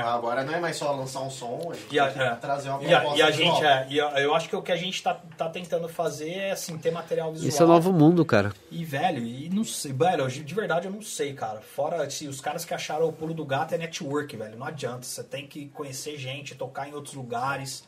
Agora 0.00 0.44
não 0.44 0.54
é 0.54 0.60
mais 0.60 0.76
só 0.76 0.92
lançar 0.92 1.20
um 1.20 1.30
som, 1.30 1.70
a 1.70 1.74
gente 1.74 1.94
E 1.94 1.98
a, 1.98 2.04
tem 2.06 2.14
que 2.14 2.22
é, 2.22 2.34
trazer 2.36 2.70
uma 2.70 2.82
e 2.82 2.94
a, 2.94 3.00
proposta 3.00 3.18
e 3.18 3.22
a 3.22 3.30
gente, 3.30 3.64
é, 3.64 3.86
e 3.90 3.98
eu 3.98 4.34
acho 4.34 4.48
que 4.48 4.56
o 4.56 4.62
que 4.62 4.72
a 4.72 4.76
gente 4.76 5.02
tá, 5.02 5.14
tá 5.36 5.48
tentando 5.48 5.88
fazer 5.88 6.30
é 6.30 6.50
assim, 6.52 6.76
ter 6.78 6.90
material 6.90 7.32
visual. 7.32 7.48
Esse 7.48 7.62
é 7.62 7.64
o 7.64 7.68
novo 7.68 7.92
mundo, 7.92 8.24
cara. 8.24 8.52
E, 8.70 8.84
velho, 8.84 9.24
e 9.24 9.48
não 9.48 9.64
sei, 9.64 9.92
velho, 9.92 10.28
de 10.28 10.54
verdade 10.54 10.86
eu 10.86 10.92
não 10.92 11.02
sei, 11.02 11.32
cara. 11.34 11.60
Fora, 11.60 12.08
se 12.10 12.26
os 12.26 12.40
caras 12.40 12.64
que 12.64 12.74
acharam 12.74 13.08
o 13.08 13.12
pulo 13.12 13.34
do 13.34 13.44
gato 13.44 13.74
é 13.74 13.78
network, 13.78 14.36
velho. 14.36 14.56
Não 14.56 14.66
adianta. 14.66 15.02
Você 15.02 15.22
tem 15.22 15.46
que 15.46 15.68
conhecer 15.68 16.16
gente, 16.16 16.54
tocar 16.54 16.88
em 16.88 16.94
outros 16.94 17.14
lugares. 17.14 17.86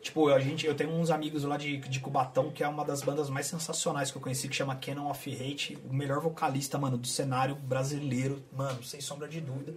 Tipo, 0.00 0.30
a 0.30 0.40
gente, 0.40 0.66
eu 0.66 0.74
tenho 0.74 0.90
uns 0.90 1.10
amigos 1.10 1.44
lá 1.44 1.56
de, 1.56 1.76
de 1.76 2.00
Cubatão, 2.00 2.50
que 2.50 2.64
é 2.64 2.68
uma 2.68 2.84
das 2.84 3.02
bandas 3.02 3.30
mais 3.30 3.46
sensacionais 3.46 4.10
que 4.10 4.16
eu 4.16 4.22
conheci, 4.22 4.48
que 4.48 4.56
chama 4.56 4.74
Canon 4.74 5.08
of 5.08 5.32
Hate. 5.32 5.78
O 5.88 5.94
melhor 5.94 6.20
vocalista, 6.20 6.76
mano, 6.76 6.98
do 6.98 7.06
cenário 7.06 7.54
brasileiro. 7.54 8.42
Mano, 8.52 8.82
sem 8.82 9.00
sombra 9.00 9.28
de 9.28 9.40
dúvida. 9.40 9.72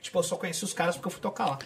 Tipo, 0.00 0.18
eu 0.18 0.22
só 0.22 0.36
conheci 0.36 0.64
os 0.64 0.72
caras 0.72 0.96
porque 0.96 1.08
eu 1.08 1.12
fui 1.12 1.20
tocar 1.20 1.46
lá. 1.46 1.58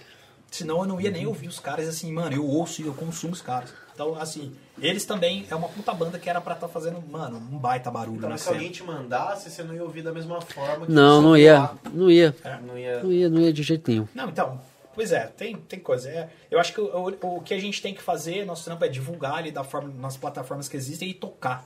Senão 0.51 0.81
eu 0.81 0.87
não 0.87 1.01
ia 1.01 1.11
nem 1.11 1.27
ouvir 1.27 1.49
os 1.49 1.59
caras, 1.59 1.89
assim, 1.89 2.13
mano, 2.13 2.37
eu 2.37 2.47
ouço 2.47 2.83
e 2.83 2.87
eu 2.87 2.93
consumo 2.93 3.33
os 3.33 3.41
caras. 3.41 3.73
Então, 3.95 4.15
assim, 4.21 4.55
eles 4.79 5.05
também 5.05 5.47
é 5.51 5.55
uma 5.55 5.69
puta 5.69 5.95
banda 5.95 6.19
que 6.19 6.29
era 6.29 6.41
pra 6.43 6.55
estar 6.55 6.69
fazendo, 6.69 7.03
mano, 7.11 7.39
um 7.39 7.59
baita 7.59 7.91
barulho 7.91 8.19
Então, 8.19 8.29
na 8.29 8.37
se 8.37 8.49
alguém 8.49 8.71
te 8.71 8.83
mandasse, 8.83 9.51
você 9.51 9.63
não 9.63 9.75
ia 9.75 9.83
ouvir 9.83 10.03
da 10.03 10.13
mesma 10.13 10.41
forma 10.43 10.87
que 10.87 10.93
Não, 10.93 11.21
você 11.21 11.27
não 11.27 11.37
ia. 11.37 11.71
Não 11.93 12.11
ia. 12.11 12.37
Não 12.61 12.79
ia... 12.79 13.03
Não 13.03 13.13
ia, 13.13 13.29
não 13.31 13.41
ia 13.41 13.53
de 13.53 13.63
jeito 13.63 13.91
nenhum. 13.91 14.07
Não, 14.15 14.29
então, 14.29 14.61
pois 14.95 15.11
é, 15.11 15.27
tem, 15.27 15.57
tem 15.57 15.79
coisa. 15.79 16.11
É, 16.11 16.29
eu 16.51 16.59
acho 16.61 16.75
que 16.75 16.81
o, 16.81 17.17
o, 17.23 17.37
o 17.37 17.41
que 17.41 17.55
a 17.55 17.61
gente 17.61 17.81
tem 17.81 17.95
que 17.95 18.03
fazer, 18.03 18.45
nosso 18.45 18.65
trampo 18.65 18.85
é 18.85 18.89
divulgar 18.89 19.37
ali 19.37 19.51
da 19.51 19.65
forma, 19.65 19.91
nas 19.99 20.19
plataformas 20.19 20.69
que 20.69 20.77
existem 20.77 21.09
e 21.09 21.15
tocar. 21.15 21.65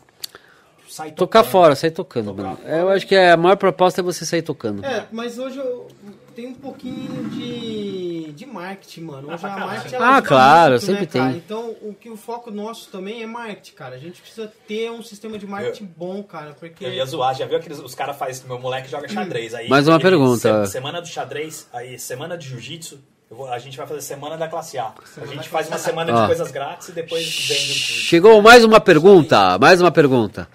Sair 0.89 1.13
Tocar 1.13 1.41
tocando. 1.41 1.53
fora, 1.53 1.75
sair 1.77 1.91
tocando, 1.91 2.35
mano. 2.35 2.59
Eu 2.65 2.89
acho 2.91 3.07
que 3.07 3.15
a 3.17 3.37
maior 3.37 3.57
proposta 3.57 4.01
é 4.01 4.05
você 4.05 4.25
sair 4.25 4.43
tocando. 4.43 4.85
É, 4.85 5.07
mas 5.11 5.39
hoje 5.39 5.59
eu 5.59 5.89
tenho 6.35 6.51
um 6.51 6.55
pouquinho 6.55 7.29
de, 7.31 8.33
de 8.33 8.47
marketing, 8.47 9.01
mano. 9.03 9.29
Hoje 9.29 9.39
pra 9.39 9.55
a 9.55 9.59
marketing 9.67 9.95
Ah, 9.97 10.23
claro, 10.23 10.71
muito, 10.73 10.85
sempre 10.87 11.01
né, 11.03 11.07
cara? 11.07 11.29
tem. 11.31 11.37
Então, 11.39 11.75
o 11.83 11.95
que 11.95 12.09
o 12.11 12.17
foco 12.17 12.51
nosso 12.51 12.89
também 12.91 13.23
é 13.23 13.27
marketing, 13.27 13.73
cara. 13.75 13.95
A 13.97 13.99
gente 13.99 14.21
precisa 14.21 14.53
ter 14.69 14.91
um 14.91 15.03
sistema 15.03 15.39
de 15.39 15.47
marketing 15.47 15.89
bom, 15.97 16.23
cara, 16.23 16.55
porque 16.59 16.85
Eu 16.85 16.93
ia 16.93 17.05
zoar, 17.07 17.35
já 17.35 17.47
viu 17.47 17.57
aqueles 17.59 17.79
os 17.79 17.95
caras 17.95 18.17
faz, 18.17 18.43
meu 18.45 18.59
moleque 18.59 18.89
joga 18.91 19.09
xadrez 19.09 19.55
aí. 19.55 19.69
Mais 19.69 19.89
uma 19.89 19.97
ele- 19.97 20.03
pergunta. 20.03 20.67
se- 20.67 20.73
semana 20.73 21.01
do 21.01 21.09
xadrez, 21.09 21.69
aí 21.73 21.99
semana 21.99 22.37
de 22.37 22.47
jiu-jitsu, 22.49 22.99
eu 23.31 23.37
vou- 23.37 23.49
a 23.53 23.59
gente 23.59 23.77
vai 23.77 23.87
fazer 23.87 24.03
semana 24.03 24.37
da 24.37 24.47
classe 24.47 24.79
A. 24.79 24.93
A 25.21 25.27
gente 25.27 25.49
faz 25.49 25.67
uma 25.69 25.79
semana 25.79 26.13
de 26.13 26.27
coisas 26.27 26.51
grátis 26.51 26.89
e 26.89 26.93
depois 26.93 27.25
vende 27.49 27.63
o 27.63 27.75
curso. 27.75 27.93
Chegou 28.03 28.41
mais 28.43 28.63
uma 28.65 28.79
pergunta, 28.81 29.59
mais 29.59 29.81
uma 29.81 29.91
pergunta. 29.91 30.49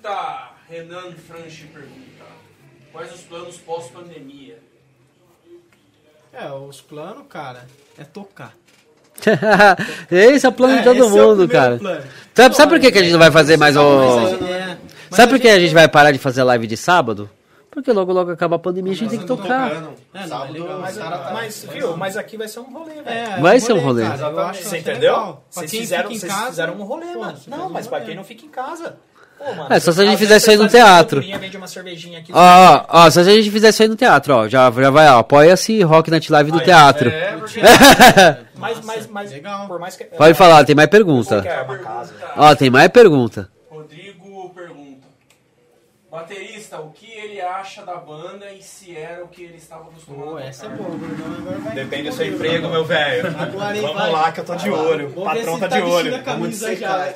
Pergunta: 0.00 0.50
Renan 0.68 1.12
Franchi 1.12 1.64
pergunta: 1.66 2.24
Quais 2.92 3.12
os 3.14 3.20
planos 3.22 3.56
pós-pandemia? 3.58 4.58
é, 6.32 6.50
os 6.52 6.80
planos, 6.80 7.24
cara, 7.28 7.66
é 7.98 8.04
tocar. 8.04 8.54
Esse 10.10 10.46
é 10.46 10.48
o 10.48 10.52
plano 10.52 10.74
de 10.74 10.80
É, 10.80 10.82
todo 10.84 10.96
esse 11.04 11.06
é 11.06 11.10
mundo, 11.20 11.46
primeiro 11.46 11.52
cara. 11.52 11.78
plano. 11.78 12.02
Sabe, 12.34 12.56
sabe 12.56 12.72
por 12.72 12.80
que, 12.80 12.90
que 12.92 12.98
a 12.98 13.02
gente 13.02 13.12
não 13.12 13.18
vai 13.18 13.30
fazer 13.30 13.56
mais 13.58 13.76
o. 13.76 13.80
É, 14.46 14.78
Sabe 15.10 15.32
por 15.32 15.40
que 15.40 15.48
a 15.48 15.58
gente 15.60 15.74
vai 15.74 15.88
parar 15.88 16.12
de 16.12 16.18
fazer 16.18 16.42
live 16.44 16.66
de 16.66 16.76
sábado? 16.76 17.28
Porque 17.70 17.92
logo 17.92 18.12
logo 18.12 18.30
acaba 18.32 18.56
a 18.56 18.58
pandemia 18.58 18.92
e 18.92 18.96
a 18.96 18.98
gente 18.98 19.10
tem 19.10 19.18
que 19.20 19.26
tocar. 19.26 19.68
Tocando. 19.70 19.92
É, 20.14 20.18
é 20.22 20.26
Mas, 20.80 20.96
tá- 20.96 21.30
mas, 21.32 21.64
viu, 21.70 21.96
mas 21.96 22.16
aqui 22.16 22.36
vai 22.36 22.48
ser 22.48 22.60
um 22.60 22.72
rolê, 22.72 22.94
velho. 22.94 23.08
É, 23.08 23.40
Vai 23.40 23.60
ser 23.60 23.72
um 23.74 23.78
rolê. 23.80 24.02
cara, 24.02 24.22
eu 24.22 24.40
acho 24.40 24.62
Você 24.64 24.76
é 24.76 24.78
entendeu? 24.80 25.38
Vocês 25.50 25.70
quem 25.70 25.80
fizeram, 25.80 26.02
fica 26.04 26.14
em 26.14 26.18
vocês 26.18 26.32
casa, 26.32 26.46
fizeram 26.48 26.74
um 26.74 26.82
rolê, 26.82 27.12
pô, 27.12 27.20
mano. 27.20 27.38
Não, 27.46 27.66
um 27.66 27.70
mas 27.70 27.86
pra 27.86 28.00
quem 28.00 28.16
não 28.16 28.24
fica 28.24 28.44
em 28.44 28.48
casa. 28.48 28.96
Pô, 29.40 29.54
mano, 29.54 29.66
É, 29.70 29.80
só 29.80 29.90
se 29.90 30.02
a 30.02 30.04
gente 30.04 30.18
fizesse 30.18 30.50
aí 30.50 30.56
no 30.58 30.68
teatro. 30.68 31.22
Ó, 32.30 32.38
ó, 32.38 32.84
ó, 32.88 33.10
se 33.10 33.20
a 33.20 33.24
gente 33.24 33.50
fizesse 33.50 33.76
isso 33.76 33.82
aí 33.84 33.88
no 33.88 33.96
teatro, 33.96 34.34
ó, 34.34 34.46
já, 34.46 34.70
já 34.70 34.90
vai, 34.90 35.08
ó, 35.08 35.20
apoia-se 35.20 35.82
Rock 35.82 36.10
Night 36.10 36.30
Live 36.30 36.52
no 36.52 36.60
teatro. 36.60 37.08
É, 37.08 37.32
porque 37.32 37.60
Mas, 38.60 38.84
mas, 38.84 39.06
mas, 39.06 39.30
Legal. 39.32 39.66
por 39.66 39.80
mais 39.80 39.96
que... 39.96 40.04
Pode 40.04 40.34
falar, 40.34 40.62
tem 40.64 40.74
mais 40.74 40.90
pergunta. 40.90 41.36
É 41.36 41.62
uma 41.62 41.78
casa. 41.78 42.12
Ó, 42.36 42.54
tem 42.54 42.68
mais 42.68 42.88
pergunta. 42.90 43.48
Rodrigo 43.70 44.50
pergunta: 44.54 45.06
Baterista, 46.10 46.59
o 46.78 46.90
que 46.90 47.10
ele 47.10 47.40
acha 47.40 47.84
da 47.84 47.96
banda 47.96 48.52
e 48.52 48.62
se 48.62 48.96
era 48.96 49.24
o 49.24 49.28
que 49.28 49.42
ele 49.42 49.56
estava 49.56 49.84
acostumado 49.88 50.30
Pô, 50.30 50.38
essa 50.38 50.66
é 50.66 50.68
boa, 50.68 50.90
Gordão. 50.90 51.34
Agora 51.38 51.58
vai 51.58 51.74
Depende 51.74 52.10
do 52.10 52.14
seu 52.14 52.26
emprego, 52.26 52.68
meu 52.68 52.84
velho. 52.84 53.26
Agora, 53.38 53.74
hein, 53.76 53.82
Vamos 53.82 53.96
vai. 53.96 54.10
lá 54.12 54.32
que 54.32 54.40
eu 54.40 54.44
tô 54.44 54.54
de 54.54 54.70
olho. 54.70 55.06
O 55.06 55.10
Vamos 55.10 55.24
patrão 55.24 55.58
tá 55.58 55.68
se 55.70 55.74
de 55.76 55.80
vestindo 55.82 55.94
olho. 55.94 56.14
a 56.16 56.22
camisa 56.22 56.66
Vamos 56.66 56.80
já. 56.80 57.14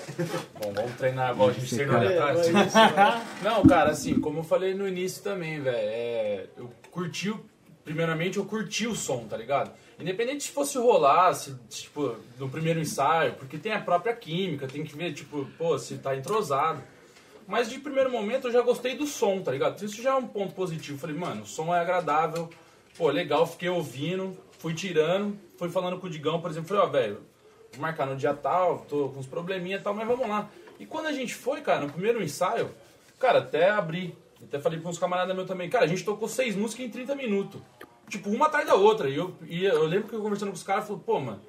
Bom, 0.61 0.73
vamos 0.75 0.93
treinar 0.97 1.33
igual 1.33 1.49
a 1.49 1.53
gente 1.53 1.75
treinou 1.77 1.97
ali 1.97 2.15
É, 2.15 2.19
atrás. 2.19 2.73
vai. 2.73 3.23
Não, 3.43 3.63
cara, 3.65 3.91
assim, 3.91 4.19
como 4.19 4.41
eu 4.41 4.45
falei 4.45 4.75
no 4.75 4.89
início 4.89 5.23
também, 5.23 5.61
velho, 5.61 5.77
é, 5.79 6.47
eu 6.57 6.71
curti, 6.91 7.31
o- 7.31 7.45
primeiramente 7.85 8.39
eu 8.39 8.45
curti 8.45 8.87
o 8.87 8.95
som, 8.95 9.27
tá 9.29 9.37
ligado? 9.37 9.71
Independente 9.99 10.45
se 10.45 10.51
fosse 10.51 10.77
rolar, 10.77 11.33
se, 11.35 11.55
tipo, 11.69 12.17
no 12.39 12.49
primeiro 12.49 12.81
ensaio, 12.81 13.35
porque 13.35 13.57
tem 13.57 13.73
a 13.73 13.79
própria 13.81 14.13
química, 14.15 14.67
tem 14.67 14.83
que 14.83 14.97
ver, 14.97 15.13
tipo, 15.13 15.47
pô, 15.57 15.79
se 15.79 15.99
tá 15.99 16.17
entrosado. 16.17 16.83
Mas 17.47 17.69
de 17.69 17.79
primeiro 17.79 18.11
momento 18.11 18.49
eu 18.49 18.53
já 18.53 18.63
gostei 18.63 18.97
do 18.97 19.07
som, 19.07 19.41
tá 19.41 19.53
ligado? 19.53 19.83
Isso 19.85 20.03
já 20.03 20.11
é 20.11 20.15
um 20.15 20.27
ponto 20.27 20.55
positivo. 20.55 20.99
Falei, 20.99 21.17
mano, 21.17 21.43
o 21.43 21.47
som 21.47 21.75
é 21.75 21.79
agradável, 21.79 22.49
pô, 22.97 23.09
legal, 23.09 23.47
fiquei 23.47 23.69
ouvindo, 23.69 24.37
fui 24.59 24.75
tirando, 24.75 25.39
fui 25.59 25.69
falando 25.69 25.99
com 25.99 26.07
o 26.07 26.11
Digão, 26.11 26.41
por 26.41 26.51
exemplo, 26.51 26.69
falei, 26.69 26.83
ó, 26.83 26.87
velho, 26.87 27.21
vou 27.73 27.83
marcar 27.83 28.07
no 28.07 28.17
dia 28.17 28.33
tal, 28.33 28.79
tô 28.89 29.11
com 29.11 29.21
uns 29.21 29.27
probleminha 29.27 29.77
e 29.77 29.81
tal, 29.81 29.95
mas 29.95 30.07
vamos 30.07 30.29
lá. 30.29 30.49
E 30.79 30.87
quando 30.87 31.07
a 31.07 31.13
gente 31.13 31.35
foi, 31.35 31.61
cara, 31.61 31.83
no 31.83 31.93
primeiro 31.93 32.23
ensaio, 32.23 32.71
cara, 33.19 33.41
até 33.41 33.71
abri, 33.71 34.17
até 34.43 34.59
falei 34.59 34.81
com 34.81 34.89
uns 34.89 34.99
camaradas 34.99 35.35
meus 35.35 35.47
também, 35.47 35.69
cara, 35.69 35.85
a 35.85 35.89
gente 35.89 36.05
tocou 36.05 36.29
seis 36.29 36.57
músicas 36.57 36.87
em 36.87 36.91
30 36.91 37.15
minutos. 37.15 37.61
Tipo, 38.09 38.31
uma 38.31 38.47
atrás 38.47 38.67
da 38.67 38.75
outra. 38.75 39.09
E 39.09 39.17
eu, 39.17 39.35
e 39.49 39.65
eu 39.65 39.85
lembro 39.87 40.09
que 40.09 40.15
eu 40.15 40.21
conversando 40.21 40.51
com 40.51 40.57
os 40.57 40.63
caras, 40.63 40.87
falei, 40.87 41.03
pô, 41.05 41.21
mano, 41.21 41.41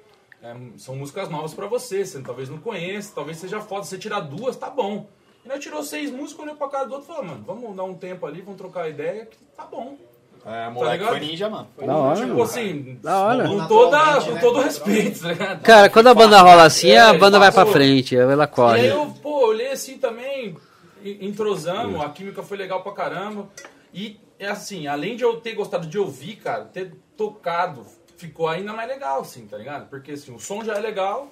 é, 0.42 0.54
são 0.78 0.96
músicas 0.96 1.28
novas 1.28 1.54
pra 1.54 1.66
você, 1.66 2.04
você 2.04 2.20
talvez 2.22 2.48
não 2.48 2.58
conheça, 2.58 3.12
talvez 3.14 3.38
seja 3.38 3.60
foda, 3.60 3.84
você 3.84 3.98
tirar 3.98 4.20
duas, 4.20 4.56
tá 4.56 4.70
bom. 4.70 5.08
E 5.46 5.48
nós 5.48 5.60
tirou 5.62 5.80
seis 5.84 6.10
músicas, 6.10 6.42
olhou 6.42 6.56
pra 6.56 6.68
cara 6.68 6.86
do 6.86 6.94
outro 6.94 7.08
e 7.08 7.14
falou, 7.14 7.24
mano, 7.30 7.44
vamos 7.46 7.76
dar 7.76 7.84
um 7.84 7.94
tempo 7.94 8.26
ali, 8.26 8.40
vamos 8.42 8.58
trocar 8.58 8.88
ideia, 8.90 9.26
que 9.26 9.36
tá 9.56 9.64
bom. 9.64 9.96
É, 10.44 10.68
moleque 10.70 11.04
foi 11.04 11.20
ninja, 11.20 11.48
mano. 11.48 11.68
Da 11.78 11.96
hora, 11.96 12.16
tipo 12.16 12.28
mano. 12.30 12.42
assim, 12.42 12.98
Da 13.00 13.20
hora. 13.20 13.48
com, 13.48 13.66
toda, 13.68 13.96
Naturalmente, 13.96 14.26
com 14.28 14.34
né? 14.34 14.40
todo 14.40 14.60
respeito, 14.60 15.20
tá 15.22 15.28
ligado? 15.28 15.62
Cara, 15.62 15.88
quando 15.88 16.06
a 16.08 16.14
banda 16.14 16.40
rola 16.40 16.64
assim, 16.64 16.90
a 16.96 17.14
É, 17.14 17.18
banda 17.18 17.38
vai 17.38 17.52
pra 17.52 17.64
frente, 17.64 18.16
ela 18.16 18.32
E 18.34 18.40
aí 18.42 18.46
corre. 18.48 18.86
eu, 18.88 19.14
pô, 19.22 19.46
olhei 19.46 19.70
assim 19.70 19.98
também, 19.98 20.56
entrosamos, 21.04 22.00
a 22.00 22.08
química 22.10 22.42
foi 22.42 22.56
legal 22.56 22.82
pra 22.82 22.92
caramba. 22.92 23.48
E, 23.94 24.18
é 24.38 24.48
assim, 24.48 24.86
além 24.88 25.16
de 25.16 25.22
eu 25.22 25.40
ter 25.40 25.54
gostado 25.54 25.86
de 25.86 25.98
ouvir, 25.98 26.36
cara, 26.36 26.64
ter 26.64 26.92
tocado, 27.16 27.84
ficou 28.16 28.48
ainda 28.48 28.72
mais 28.72 28.88
legal, 28.88 29.20
assim, 29.20 29.46
tá 29.46 29.56
ligado? 29.56 29.88
Porque, 29.88 30.12
assim, 30.12 30.34
o 30.34 30.38
som 30.38 30.62
já 30.64 30.74
é 30.74 30.80
legal. 30.80 31.28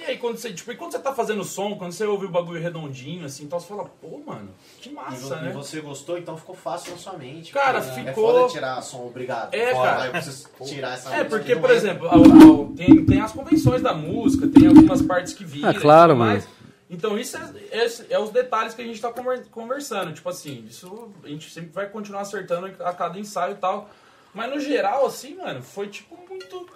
E 0.00 0.04
aí, 0.04 0.16
quando 0.16 0.38
você, 0.38 0.50
tipo, 0.52 0.72
e 0.72 0.76
quando 0.76 0.92
você 0.92 0.98
tá 0.98 1.12
fazendo 1.14 1.44
som, 1.44 1.76
quando 1.76 1.92
você 1.92 2.06
ouve 2.06 2.24
o 2.24 2.30
bagulho 2.30 2.58
redondinho, 2.60 3.26
assim, 3.26 3.44
então 3.44 3.60
você 3.60 3.66
fala, 3.68 3.84
pô, 4.00 4.18
mano, 4.26 4.48
que 4.80 4.88
E, 4.88 4.92
massa, 4.92 5.36
vo- 5.36 5.42
né? 5.42 5.50
e 5.50 5.52
você 5.52 5.80
gostou, 5.80 6.16
então 6.16 6.36
ficou 6.38 6.54
fácil 6.56 6.92
na 6.92 6.96
sua 6.98 7.12
mente. 7.18 7.52
Cara, 7.52 7.82
Porque 7.82 7.94
ficou- 8.04 8.30
É 8.30 8.38
foda 8.40 8.48
tirar 8.52 8.82
som, 8.82 9.06
obrigado. 9.06 9.52
É, 9.54 9.72
Fora, 9.74 9.84
cara. 9.88 9.98
vai, 9.98 10.08
eu 10.08 10.12
preciso 10.12 10.48
tirar 10.64 10.94
essa 10.94 11.14
É, 11.14 11.24
porque, 11.24 11.54
por 11.54 11.70
exemplo, 11.70 12.06
ao- 12.08 12.14
ao- 12.14 12.66
tem, 12.74 13.04
tem 13.04 13.20
as 13.20 13.32
convenções 13.32 13.82
da 13.82 13.92
música, 13.92 14.48
tem 14.48 14.66
algumas 14.68 15.02
partes 15.02 15.34
que 15.34 15.44
viram. 15.44 15.68
Ah, 15.68 15.74
claro, 15.74 16.14
e 16.14 16.16
mano. 16.16 16.42
Então, 16.88 17.16
isso 17.18 17.36
é, 17.36 17.50
é, 17.70 17.86
é 18.14 18.18
os 18.18 18.30
detalhes 18.30 18.72
que 18.74 18.80
a 18.82 18.84
gente 18.84 19.00
tá 19.00 19.12
conver- 19.12 19.46
conversando. 19.50 20.12
Tipo 20.14 20.28
assim, 20.30 20.64
isso 20.68 21.10
a 21.22 21.28
gente 21.28 21.48
sempre 21.50 21.70
vai 21.70 21.86
continuar 21.88 22.22
acertando 22.22 22.66
a 22.82 22.92
cada 22.92 23.18
ensaio 23.18 23.52
e 23.52 23.58
tal. 23.58 23.88
Mas 24.34 24.50
no 24.50 24.58
geral, 24.58 25.06
assim, 25.06 25.36
mano, 25.36 25.62
foi 25.62 25.86
tipo 25.88 26.16
muito 26.28 26.66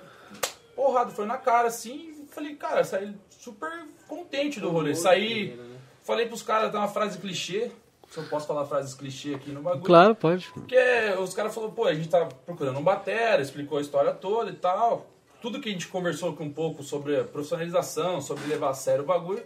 porrado, 0.77 1.11
foi 1.13 1.25
na 1.27 1.37
cara, 1.37 1.69
assim. 1.69 2.14
Falei, 2.35 2.57
cara, 2.57 2.83
saí 2.83 3.15
super 3.31 3.71
contente 4.09 4.59
do 4.59 4.69
rolê. 4.69 4.95
Saí, 4.95 5.59
falei 6.03 6.27
pros 6.27 6.43
caras, 6.43 6.71
tem 6.71 6.81
uma 6.81 6.89
frase 6.89 7.19
clichê. 7.19 7.71
Se 8.11 8.19
eu 8.19 8.25
posso 8.25 8.47
falar 8.47 8.65
frases 8.67 8.95
clichê 8.95 9.35
aqui 9.35 9.51
no 9.51 9.63
bagulho. 9.63 9.85
Claro, 9.85 10.15
pode. 10.15 10.49
Porque 10.53 10.79
os 11.21 11.35
caras 11.35 11.55
falaram, 11.55 11.73
pô, 11.75 11.85
a 11.85 11.95
gente 11.95 12.09
tá 12.09 12.27
procurando 12.47 12.79
um 12.79 12.83
batera, 12.83 13.43
explicou 13.43 13.79
a 13.79 13.81
história 13.81 14.13
toda 14.13 14.51
e 14.51 14.55
tal. 14.55 15.07
Tudo 15.41 15.61
que 15.61 15.69
a 15.69 15.73
gente 15.73 15.89
conversou 15.89 16.31
aqui 16.31 16.43
um 16.43 16.53
pouco 16.53 16.83
sobre 16.83 17.19
a 17.19 17.25
profissionalização, 17.25 18.21
sobre 18.21 18.47
levar 18.47 18.71
a 18.71 18.75
sério 18.75 19.03
o 19.03 19.07
bagulho. 19.07 19.43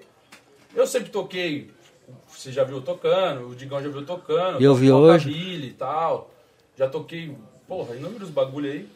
Eu 0.74 0.86
sempre 0.86 1.10
toquei, 1.10 1.70
você 2.26 2.52
já 2.52 2.62
viu 2.64 2.80
tocando, 2.82 3.48
o 3.48 3.54
Digão 3.54 3.82
já 3.82 3.88
viu 3.88 4.04
tocando. 4.04 4.60
Eu 4.60 4.74
vi 4.74 4.92
hoje. 4.92 5.30
e 5.30 5.72
tal. 5.72 6.30
Já 6.76 6.88
toquei, 6.88 7.36
porra, 7.66 7.96
inúmeros 7.96 8.30
bagulho 8.30 8.70
aí. 8.70 8.88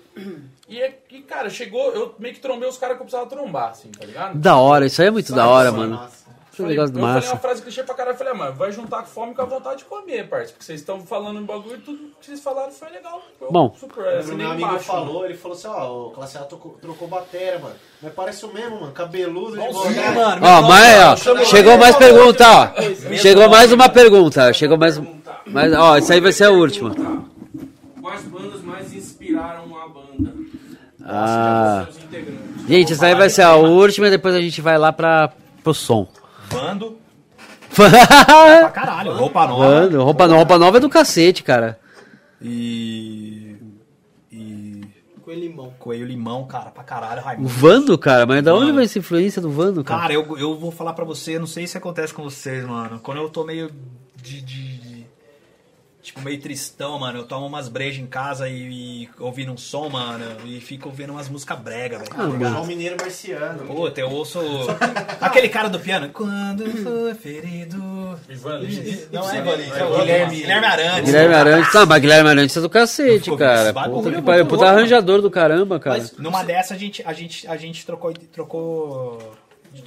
E, 0.68 0.80
é 0.80 0.90
que, 1.08 1.22
cara, 1.22 1.48
chegou, 1.50 1.90
eu 1.92 2.14
meio 2.18 2.34
que 2.34 2.40
trombei 2.40 2.68
os 2.68 2.76
caras 2.78 2.96
que 2.96 3.02
eu 3.02 3.06
precisava 3.06 3.28
trombar, 3.28 3.70
assim, 3.70 3.90
tá 3.90 4.04
ligado? 4.06 4.38
Da 4.38 4.56
hora, 4.56 4.86
isso 4.86 5.00
aí 5.02 5.08
é 5.08 5.10
muito 5.10 5.32
da 5.34 5.46
hora, 5.46 5.72
mano. 5.72 5.94
Isso 6.52 6.60
é 6.60 6.64
um 6.64 6.68
Falei- 6.68 6.76
negócio 6.76 6.94
eu 6.94 7.00
falei 7.00 7.14
massa. 7.14 7.32
uma 7.32 7.38
frase 7.40 7.62
clichê 7.62 7.82
pra 7.82 7.94
caralho. 7.94 8.12
Eu 8.14 8.18
falei, 8.18 8.32
ah, 8.34 8.36
mano, 8.36 8.52
vai 8.54 8.70
juntar 8.72 8.98
a 9.00 9.02
fome 9.04 9.34
com 9.34 9.40
a 9.40 9.44
vontade 9.46 9.78
de 9.78 9.84
comer, 9.86 10.28
parceiro. 10.28 10.52
Porque 10.52 10.64
vocês 10.66 10.80
estão 10.80 11.00
falando 11.00 11.38
um 11.40 11.46
bagulho 11.46 11.76
e 11.76 11.80
tudo 11.80 11.98
que 12.20 12.26
vocês 12.26 12.40
falaram 12.42 12.70
foi 12.70 12.90
legal. 12.90 13.22
Eu 13.40 13.50
Bom. 13.50 13.74
super, 13.80 14.04
O 14.04 14.18
assim, 14.18 14.34
meu 14.34 14.50
amigo 14.50 14.68
embaixo, 14.68 14.84
falou, 14.84 15.24
ele 15.24 15.32
falou 15.34 15.56
assim, 15.56 15.66
ó, 15.68 16.08
o 16.08 16.10
Classe 16.10 16.36
A 16.36 16.40
trocou, 16.42 16.72
trocou 16.80 17.08
bateria, 17.08 17.58
mano. 17.58 17.74
Mas 18.02 18.12
parece 18.12 18.44
o 18.44 18.52
mesmo, 18.52 18.80
mano, 18.82 18.92
cabeludo 18.92 19.52
de 19.58 19.66
boné. 19.72 20.10
mano. 20.10 20.46
Ó, 20.46 20.62
mas, 20.68 21.26
ó, 21.26 21.44
chegou 21.46 21.78
mais 21.78 21.96
pergunta, 21.96 22.44
ó. 22.46 23.16
Chegou 23.16 23.48
mais 23.48 23.72
uma 23.72 23.88
pergunta, 23.88 24.52
chegou 24.52 24.76
mais 24.76 24.98
um. 24.98 25.06
Mas, 25.46 25.72
ó, 25.72 25.96
isso 25.96 26.12
aí 26.12 26.20
vai 26.20 26.32
ser 26.32 26.44
a 26.44 26.50
última. 26.50 26.94
Quais 28.02 28.24
bandas 28.24 28.60
mais 28.62 28.92
inspiraram 28.92 29.74
a 29.80 29.88
banda? 29.88 30.01
Ah. 31.04 31.86
Seus 31.90 32.04
integrantes. 32.04 32.66
Gente, 32.68 32.92
isso 32.92 33.04
aí 33.04 33.14
vai 33.14 33.28
ser 33.30 33.42
a 33.42 33.54
última 33.56 34.06
e 34.06 34.10
depois 34.10 34.34
a 34.34 34.40
gente 34.40 34.60
vai 34.60 34.78
lá 34.78 34.92
pra, 34.92 35.32
pro 35.62 35.74
som. 35.74 36.06
Bando 36.50 36.98
pra 37.74 38.70
caralho. 38.70 39.12
Roupa 39.14 39.46
nova. 39.46 39.64
Mano, 39.64 40.02
roupa, 40.04 40.28
no- 40.28 40.36
roupa 40.36 40.58
nova 40.58 40.76
é 40.76 40.80
do 40.80 40.88
cacete, 40.90 41.42
cara. 41.42 41.78
E. 42.40 43.56
E. 44.30 44.80
Coelho 45.22 45.40
limão. 45.40 45.72
Coelho 45.78 46.06
limão, 46.06 46.44
cara, 46.46 46.70
pra 46.70 46.82
caralho, 46.84 47.20
O 47.20 47.24
Raimundo. 47.24 47.48
Vando, 47.48 47.96
cara, 47.98 48.26
mas 48.26 48.42
da 48.42 48.54
onde 48.54 48.72
vai 48.72 48.84
essa 48.84 48.98
influência 48.98 49.40
do 49.40 49.50
Vando, 49.50 49.82
cara? 49.84 50.00
Cara, 50.02 50.12
eu, 50.12 50.36
eu 50.38 50.56
vou 50.58 50.70
falar 50.70 50.92
pra 50.92 51.04
você, 51.04 51.38
não 51.38 51.46
sei 51.46 51.66
se 51.66 51.78
acontece 51.78 52.12
com 52.12 52.22
vocês, 52.24 52.64
mano. 52.66 52.98
Quando 53.00 53.18
eu 53.18 53.30
tô 53.30 53.44
meio 53.44 53.70
de. 54.20 54.40
de- 54.42 54.78
de- 54.78 54.81
tipo, 56.02 56.20
meio 56.20 56.40
tristão, 56.40 56.98
mano. 56.98 57.20
Eu 57.20 57.24
tomo 57.24 57.46
umas 57.46 57.68
brejas 57.68 58.00
em 58.02 58.06
casa 58.06 58.48
e, 58.48 59.04
e 59.04 59.08
ouvindo 59.18 59.52
um 59.52 59.56
som, 59.56 59.88
mano. 59.88 60.24
E 60.44 60.60
fico 60.60 60.88
ouvindo 60.88 61.10
umas 61.12 61.28
músicas 61.28 61.58
brega, 61.58 61.98
velho. 61.98 62.10
tá 62.10 62.24
ligado? 62.24 62.52
João 62.52 62.66
Mineiro 62.66 62.96
Marciano. 63.00 63.64
Puta, 63.64 64.00
eu 64.00 64.10
ouço. 64.10 64.40
Aquele 65.20 65.48
cara 65.48 65.68
do 65.68 65.78
piano. 65.78 66.10
Quando 66.12 66.64
for 66.82 67.14
ferido. 67.14 68.18
Ivan 68.28 68.58
Lins. 68.58 69.08
Não 69.12 69.30
é, 69.30 69.38
é 69.38 69.84
o 69.84 69.98
Guilherme, 70.00 70.36
Guilherme 70.36 70.66
Arantes. 70.66 71.04
Guilherme 71.04 71.34
Arantes, 71.34 71.76
ah, 71.76 71.86
mas 71.86 72.00
Guilherme 72.00 72.30
Arantes 72.30 72.56
é 72.56 72.60
do 72.60 72.70
cacete, 72.70 73.36
cara. 73.36 73.72
Puta 73.72 73.88
que 73.88 74.10
muito 74.10 74.22
pariu, 74.22 74.46
puta 74.46 74.66
arranjador 74.66 75.22
do 75.22 75.30
caramba, 75.30 75.78
cara. 75.78 75.98
Mas- 75.98 76.12
Numa 76.18 76.42
dessa 76.42 76.74
a 76.74 76.76
gente, 76.78 77.02
a 77.06 77.12
gente, 77.12 77.46
a 77.46 77.56
gente 77.56 77.86
trocou, 77.86 78.12
trocou. 78.32 79.34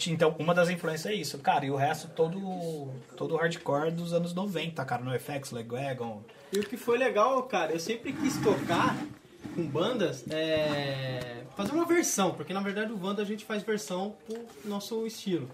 Então, 0.07 0.35
uma 0.39 0.53
das 0.53 0.69
influências 0.69 1.13
é 1.13 1.15
isso, 1.15 1.37
cara. 1.39 1.65
E 1.65 1.71
o 1.71 1.75
resto 1.75 2.07
todo, 2.09 2.89
todo 3.15 3.35
hardcore 3.35 3.91
dos 3.91 4.13
anos 4.13 4.33
90, 4.33 4.83
cara. 4.85 5.03
No 5.03 5.17
FX, 5.19 5.51
Legwagon. 5.51 6.23
E 6.51 6.59
o 6.59 6.63
que 6.63 6.77
foi 6.77 6.97
legal, 6.97 7.41
cara, 7.43 7.71
eu 7.71 7.79
sempre 7.79 8.13
quis 8.13 8.37
tocar 8.37 8.95
com 9.53 9.65
bandas, 9.67 10.25
é, 10.29 11.43
fazer 11.55 11.71
uma 11.71 11.85
versão, 11.85 12.31
porque 12.31 12.53
na 12.53 12.61
verdade 12.61 12.91
o 12.91 13.01
Wanda 13.01 13.21
a 13.21 13.25
gente 13.25 13.45
faz 13.45 13.61
versão 13.63 14.15
pro 14.25 14.45
nosso 14.65 15.05
estilo. 15.05 15.49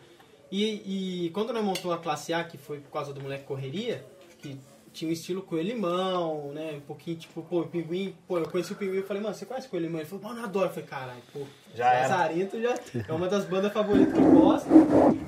E, 0.52 1.26
e 1.26 1.30
quando 1.32 1.54
nós 1.54 1.64
montou 1.64 1.94
a 1.94 1.98
classe 1.98 2.34
A, 2.34 2.44
que 2.44 2.58
foi 2.58 2.80
por 2.80 2.92
causa 2.92 3.14
do 3.14 3.22
moleque 3.22 3.46
correria, 3.46 4.04
que 4.40 4.58
tinha 4.94 5.10
um 5.10 5.14
estilo 5.14 5.42
coelho 5.42 5.70
limão, 5.70 6.52
né? 6.54 6.74
Um 6.78 6.82
pouquinho 6.82 7.18
tipo, 7.18 7.42
pô, 7.44 7.62
o 7.62 7.68
pinguim, 7.68 8.14
pô, 8.28 8.38
eu 8.38 8.48
conheci 8.50 8.74
o 8.74 8.76
pinguim 8.76 9.00
e 9.00 9.04
falei, 9.04 9.22
mano, 9.24 9.34
você 9.36 9.46
conhece 9.46 9.68
coelho 9.68 9.86
limão? 9.86 10.02
Ele 10.02 10.10
falou, 10.10 10.26
mano, 10.26 10.40
eu 10.40 10.44
adoro. 10.46 10.66
Eu 10.66 10.70
falei, 10.74 10.90
caralho, 10.90 11.22
pô, 11.34 11.40
Já. 11.76 11.92
Lazarento 11.92 12.62
já 12.62 12.76
é 13.08 13.12
uma 13.14 13.28
das 13.28 13.46
bandas 13.46 13.72
favoritas 13.72 14.14
que 14.14 14.20
eu 14.20 14.32
gosto. 14.32 14.68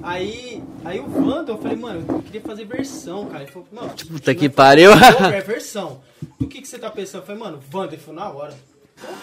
Aí, 0.02 0.62
aí 0.84 1.00
o 1.00 1.28
Wanda, 1.28 1.52
eu 1.54 1.58
falei, 1.58 1.78
mano, 1.78 2.06
eu 2.08 2.22
queria 2.22 2.42
fazer 2.42 2.66
versão, 2.66 3.28
cara. 3.28 3.44
Ele 3.44 3.52
falou, 3.52 3.68
não, 3.72 3.90
Puta 3.90 4.36
que 4.36 4.50
pariu. 4.50 4.92
é 4.92 5.42
versão. 5.42 6.02
Do 6.40 6.48
que, 6.48 6.62
que 6.62 6.68
você 6.68 6.78
tá 6.78 6.90
pensando? 6.90 7.22
Eu 7.22 7.26
falei, 7.28 7.42
mano, 7.42 7.60
Wanda, 7.74 7.94
ele 7.94 8.02
falou, 8.02 8.20
na 8.22 8.30
hora. 8.30 8.54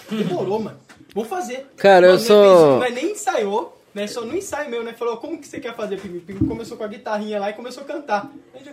Pô, 0.08 0.14
Demorou, 0.16 0.58
mano. 0.60 0.78
Vou 1.14 1.24
fazer. 1.24 1.66
Cara, 1.76 2.06
eu 2.06 2.12
Mano, 2.14 2.24
sou- 2.24 2.78
Nós 2.78 2.94
nem 2.94 3.12
ensaiou, 3.12 3.80
né? 3.94 4.06
Só 4.06 4.22
no 4.22 4.36
ensaio 4.36 4.70
meu, 4.70 4.82
né? 4.82 4.92
Falou, 4.92 5.16
como 5.16 5.38
que 5.38 5.46
você 5.48 5.58
quer 5.60 5.74
fazer, 5.74 5.98
Pinguim? 6.00 6.18
O 6.18 6.20
Pinguim 6.22 6.46
começou 6.46 6.76
com 6.76 6.84
a 6.84 6.88
guitarrinha 6.88 7.38
lá 7.40 7.50
e 7.50 7.54
começou 7.54 7.82
a 7.82 7.86
cantar. 7.86 8.30
Aí 8.54 8.64
já 8.64 8.72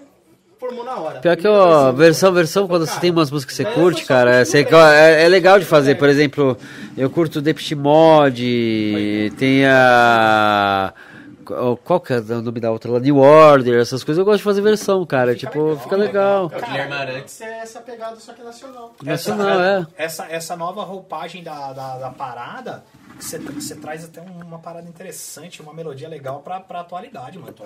formou 0.60 0.84
na 0.84 0.96
hora. 0.96 1.20
Pior 1.20 1.38
que, 1.38 1.48
ó, 1.48 1.92
versão, 1.92 2.32
versão, 2.34 2.68
quando 2.68 2.82
você 2.86 2.92
Cara, 2.92 3.02
tem 3.02 3.12
umas 3.12 3.32
músicas 3.32 3.56
que 3.56 3.64
você 3.64 3.72
curte, 3.74 4.06
cara, 4.06 4.44
você, 4.44 4.62
resto. 4.62 4.76
é, 4.76 5.24
é 5.24 5.28
legal 5.28 5.60
de 5.60 5.66
fazer. 5.66 5.96
Por 5.96 6.10
exemplo, 6.10 6.58
eu 6.98 7.10
curto 7.10 7.42
Depeche 7.42 7.76
Mode, 7.76 9.32
tem 9.38 9.66
a... 9.66 10.94
qual 11.84 12.00
que 12.00 12.14
é 12.14 12.18
o 12.18 12.42
nome 12.42 12.60
da 12.60 12.72
outra 12.72 12.92
lá? 12.92 13.00
New 13.00 13.18
Order, 13.18 13.80
essas 13.80 14.04
coisas 14.04 14.20
eu 14.20 14.26
gosto 14.26 14.38
de 14.38 14.44
fazer 14.44 14.62
versão, 14.62 15.06
cara. 15.06 15.36
tipo, 15.36 15.78
fica 15.78 15.96
legal. 15.96 16.46
O 16.46 16.50
Guilherme 16.50 16.94
Arantes 16.94 17.40
é 17.42 17.60
essa 17.60 17.80
pegada, 17.82 18.16
só 18.18 18.34
que 18.34 18.44
nacional. 18.44 18.94
Nacional, 19.04 19.62
é. 19.62 19.88
Essa, 19.98 20.26
essa 20.30 20.56
nova 20.56 20.84
roupagem 20.84 21.44
da, 21.44 21.72
da, 21.74 21.98
da 21.98 22.10
parada, 22.10 22.84
você, 23.20 23.38
você 23.40 23.76
traz 23.76 24.04
até 24.04 24.22
um- 24.22 24.46
uma 24.46 24.60
parada 24.60 24.88
interessante, 24.88 25.62
uma 25.62 25.74
melodia 25.74 26.08
legal 26.08 26.40
pra, 26.40 26.60
pra 26.60 26.82
atualidade, 26.82 27.38
mano. 27.40 27.52
Tá. 27.54 27.66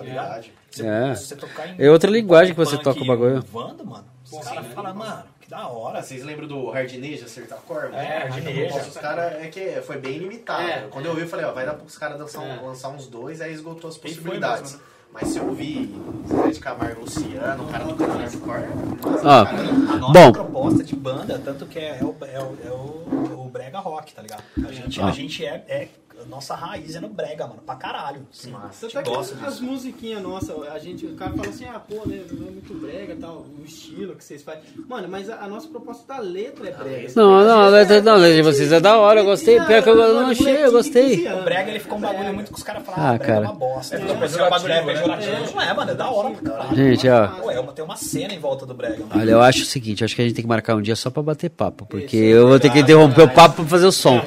Você, 0.70 0.86
É. 0.86 1.14
você 1.14 1.36
tocar 1.36 1.68
em 1.68 1.74
É 1.84 1.90
outra 1.90 2.10
linguagem 2.10 2.54
que 2.54 2.58
você 2.58 2.76
punk 2.76 2.84
toca 2.84 3.02
o 3.02 3.06
bagulho. 3.06 3.42
Vando, 3.52 3.84
mano. 3.84 4.04
Os 4.30 4.38
caras 4.48 4.66
falam, 4.68 4.94
mano, 4.94 5.22
que 5.40 5.48
da 5.50 5.68
hora. 5.68 5.98
Ah, 5.98 6.02
vocês 6.02 6.24
lembram 6.24 6.48
do 6.48 6.70
Hardneja 6.70 7.26
acertar 7.26 7.58
a 7.58 7.60
cor? 7.60 7.90
É, 7.92 8.18
Hardneja. 8.28 8.76
Os 8.80 8.96
caras 8.96 9.34
é 9.42 9.48
que 9.48 9.80
foi 9.82 9.98
bem 9.98 10.18
limitado. 10.18 10.62
É. 10.62 10.86
Quando 10.90 11.04
eu 11.06 11.14
vi, 11.14 11.22
eu 11.22 11.28
falei, 11.28 11.44
ó, 11.44 11.52
vai 11.52 11.66
dar 11.66 11.74
pros 11.74 11.98
caras 11.98 12.18
lançar, 12.18 12.42
É. 12.42 12.60
lançar 12.62 12.88
uns 12.88 13.06
dois, 13.06 13.40
aí 13.42 13.52
esgotou 13.52 13.90
as 13.90 13.98
possibilidades. 13.98 14.74
né? 14.74 14.80
Mas 15.12 15.28
se 15.28 15.36
eu 15.36 15.52
vi 15.52 15.94
Zé 16.26 16.48
de 16.52 16.58
Camargo 16.60 17.02
Luciano, 17.02 17.64
o 17.64 17.68
cara 17.68 17.84
do 17.84 17.94
canal 17.94 18.16
cor, 18.40 19.22
Ó, 19.22 19.28
A 19.28 19.96
nossa 19.98 20.12
Bom. 20.14 20.32
proposta 20.32 20.82
de 20.82 20.96
banda, 20.96 21.38
tanto 21.44 21.66
que 21.66 21.78
é, 21.78 21.98
é 22.00 22.02
o, 22.02 22.16
é 22.22 22.38
o, 22.40 22.56
é 22.64 22.70
o- 22.70 23.41
o 23.41 23.41
brega 23.52 23.78
rock, 23.78 24.14
tá 24.14 24.22
ligado? 24.22 24.42
A 24.66 24.72
gente, 24.72 25.00
Ó. 25.00 25.06
a 25.06 25.10
gente 25.10 25.44
é, 25.44 25.64
é- 25.68 25.88
Nossa 26.28 26.54
raiz 26.54 26.94
é 26.94 27.00
no 27.00 27.08
brega, 27.08 27.46
mano, 27.46 27.60
pra 27.64 27.74
caralho. 27.76 28.26
Sim, 28.32 28.52
Tanto 28.52 28.66
a 28.66 28.70
gente 28.88 28.98
é 28.98 29.02
que 29.02 29.10
gosta 29.10 29.34
as 29.46 29.54
disso. 29.54 29.64
musiquinhas 29.64 30.22
nossas, 30.22 30.50
a 30.72 30.78
gente, 30.78 31.06
o 31.06 31.14
cara 31.14 31.32
fala 31.32 31.48
assim, 31.48 31.64
ah, 31.66 31.78
pô, 31.80 32.06
né, 32.08 32.20
não 32.30 32.48
é 32.48 32.50
muito 32.50 32.74
brega 32.74 33.12
e 33.12 33.16
tal, 33.16 33.44
o 33.58 33.64
estilo 33.64 34.14
que 34.16 34.24
vocês 34.24 34.42
fazem. 34.42 34.62
Mano, 34.88 35.08
mas 35.08 35.28
a, 35.30 35.36
a 35.44 35.48
nossa 35.48 35.68
proposta 35.68 36.04
da 36.14 36.20
letra 36.20 36.68
é 36.68 36.72
brega. 36.72 37.12
Não, 37.16 37.44
não, 37.44 37.60
a 37.62 37.68
letra- 37.68 38.00
não, 38.02 38.12
a 38.14 38.16
letra 38.16 38.36
de 38.36 38.42
vocês 38.42 38.72
é 38.72 38.80
da 38.80 38.96
hora, 38.98 39.20
eu 39.20 39.24
gostei. 39.24 39.60
Pior 39.60 39.82
que 39.82 39.88
eu 39.90 39.96
não 39.96 40.26
achei, 40.28 40.64
eu 40.64 40.72
gostei. 40.72 41.16
15 41.18 41.28
O 41.32 41.42
brega, 41.42 41.70
ele 41.70 41.80
ficou 41.80 41.98
um 41.98 42.00
bagulho 42.00 42.34
muito 42.34 42.52
que 42.52 42.58
os 42.58 42.62
caras 42.62 42.84
falam, 42.84 43.00
Ah, 43.02 43.10
ah, 43.10 43.18
brega 43.18 43.32
cara. 43.34 43.44
é 43.46 43.48
uma 43.48 43.54
bosta. 43.54 43.96
É 43.96 43.98
É, 44.00 44.02
é 44.02 44.50
bagulho 44.50 44.72
é 44.72 44.82
pejorativo. 44.82 45.54
Não 45.54 45.62
é, 45.62 45.74
mano, 45.74 45.90
é 45.90 45.94
da 45.94 46.10
hora 46.10 46.30
pra 46.30 46.50
caralho. 46.52 46.76
Gente, 46.76 47.08
ó. 47.08 47.28
Pô, 47.28 47.50
é 47.50 47.60
uma- 47.60 47.72
tem 47.72 47.84
uma 47.84 47.96
cena 47.96 48.32
em 48.34 48.38
volta 48.38 48.64
do 48.66 48.74
brega, 48.74 49.04
mano. 49.04 49.20
Olha, 49.20 49.30
eu 49.32 49.40
acho 49.42 49.62
o 49.62 49.66
seguinte, 49.66 50.04
acho 50.04 50.14
que 50.14 50.22
a 50.22 50.24
gente 50.24 50.34
tem 50.34 50.42
que 50.44 50.48
marcar 50.48 50.74
um 50.76 50.82
dia 50.82 50.96
só 50.96 51.10
pra 51.10 51.22
bater 51.22 51.50
papo, 51.50 51.86
porque 51.86 52.16
eu 52.16 52.48
vou 52.48 52.58
ter 52.60 52.70
que 52.70 52.80
interromper 52.80 53.22
o 53.22 53.28
papo 53.30 53.56
pra 53.56 53.64
fazer 53.64 53.86
o 53.86 53.92
som. 53.92 54.20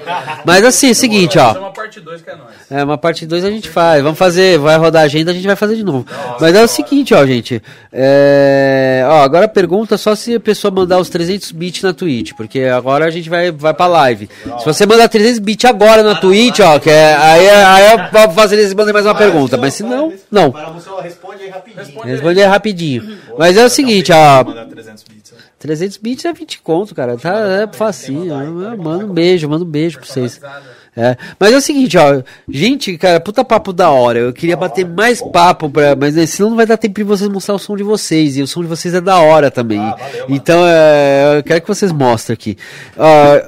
Mas 0.45 0.63
assim, 0.63 0.87
é 0.87 0.91
o 0.91 0.95
seguinte, 0.95 1.37
ó. 1.39 1.53
Parte 1.85 1.99
2 2.01 2.21
que 2.23 2.29
é 2.31 2.35
nóis. 2.35 2.55
É, 2.71 2.83
uma 2.83 2.97
parte 2.97 3.25
2 3.27 3.45
a 3.45 3.49
gente 3.51 3.69
faz. 3.69 4.01
Vamos 4.01 4.17
fazer, 4.17 4.57
vai 4.57 4.75
rodar 4.77 5.03
a 5.03 5.05
agenda, 5.05 5.29
a 5.29 5.33
gente 5.33 5.45
vai 5.45 5.55
fazer 5.55 5.75
de 5.75 5.83
novo. 5.83 6.05
Mas 6.39 6.55
é 6.55 6.63
o 6.63 6.67
seguinte, 6.67 7.13
ó, 7.13 7.23
gente. 7.25 7.61
É, 7.93 9.03
ó, 9.07 9.21
agora 9.23 9.47
pergunta 9.47 9.97
só 9.97 10.15
se 10.15 10.33
a 10.35 10.39
pessoa 10.39 10.71
mandar 10.71 10.97
os 10.99 11.09
300 11.09 11.51
bits 11.51 11.83
na 11.83 11.93
Twitch, 11.93 12.33
porque 12.33 12.61
agora 12.61 13.05
a 13.05 13.09
gente 13.11 13.29
vai, 13.29 13.51
vai 13.51 13.73
pra 13.73 13.85
live. 13.87 14.27
Se 14.59 14.65
você 14.65 14.85
mandar 14.85 15.07
300 15.09 15.39
bits 15.39 15.65
agora 15.69 16.01
na 16.01 16.15
Twitch, 16.15 16.59
ó, 16.61 16.79
que 16.79 16.89
é, 16.89 17.15
aí, 17.15 17.45
é- 17.45 17.63
aí 17.65 17.83
é 17.85 17.97
pra 18.07 18.29
fazer 18.29 18.55
eles 18.57 18.73
mandem 18.73 18.93
mais 18.93 19.05
uma 19.05 19.15
pergunta. 19.15 19.57
Mas 19.57 19.75
se 19.75 19.83
não, 19.83 20.11
não. 20.31 20.51
Para 20.51 20.69
você, 20.71 20.89
responde 21.03 21.43
aí 21.43 21.49
rapidinho. 21.49 22.03
Responde 22.03 22.41
aí 22.41 22.47
rapidinho. 22.47 23.17
Mas 23.37 23.57
é 23.57 23.63
o 23.65 23.69
seguinte, 23.69 24.11
ó. 24.11 24.43
Mandar 24.43 24.65
300 24.65 25.03
bits. 25.03 25.31
né? 25.31 25.37
300 25.59 25.97
bits 25.97 26.25
é 26.25 26.33
20 26.33 26.59
conto, 26.61 26.93
cara. 26.95 27.17
Tá, 27.17 27.33
é 27.63 27.67
facinho. 27.75 28.33
Eu 28.33 28.77
Manda 28.77 29.05
um 29.05 29.13
beijo, 29.13 29.47
manda 29.49 29.63
um 29.63 29.67
beijo 29.67 29.99
pra 29.99 30.07
vocês. 30.07 30.39
É. 30.97 31.17
Mas 31.37 31.53
é 31.53 31.57
o 31.57 31.61
seguinte, 31.61 31.97
ó. 31.97 32.21
Gente, 32.47 32.97
cara, 32.97 33.19
puta 33.19 33.43
papo 33.43 33.73
da 33.73 33.89
hora. 33.89 34.19
Eu 34.19 34.33
queria 34.33 34.55
bater 34.55 34.87
mais 34.87 35.21
papo, 35.21 35.69
pra, 35.69 35.95
mas 35.95 36.15
né, 36.15 36.25
senão 36.25 36.51
não 36.51 36.57
vai 36.57 36.65
dar 36.65 36.77
tempo 36.77 36.95
de 36.95 37.03
vocês 37.03 37.29
mostrar 37.29 37.55
o 37.55 37.59
som 37.59 37.75
de 37.75 37.83
vocês. 37.83 38.37
E 38.37 38.41
o 38.41 38.47
som 38.47 38.61
de 38.61 38.67
vocês 38.67 38.93
é 38.93 39.01
da 39.01 39.19
hora 39.19 39.51
também. 39.51 39.81
então, 40.29 40.65
é, 40.65 41.37
eu 41.37 41.43
quero 41.43 41.61
que 41.61 41.67
vocês 41.67 41.91
mostrem 41.91 42.33
aqui. 42.33 42.57
Ó, 42.97 43.41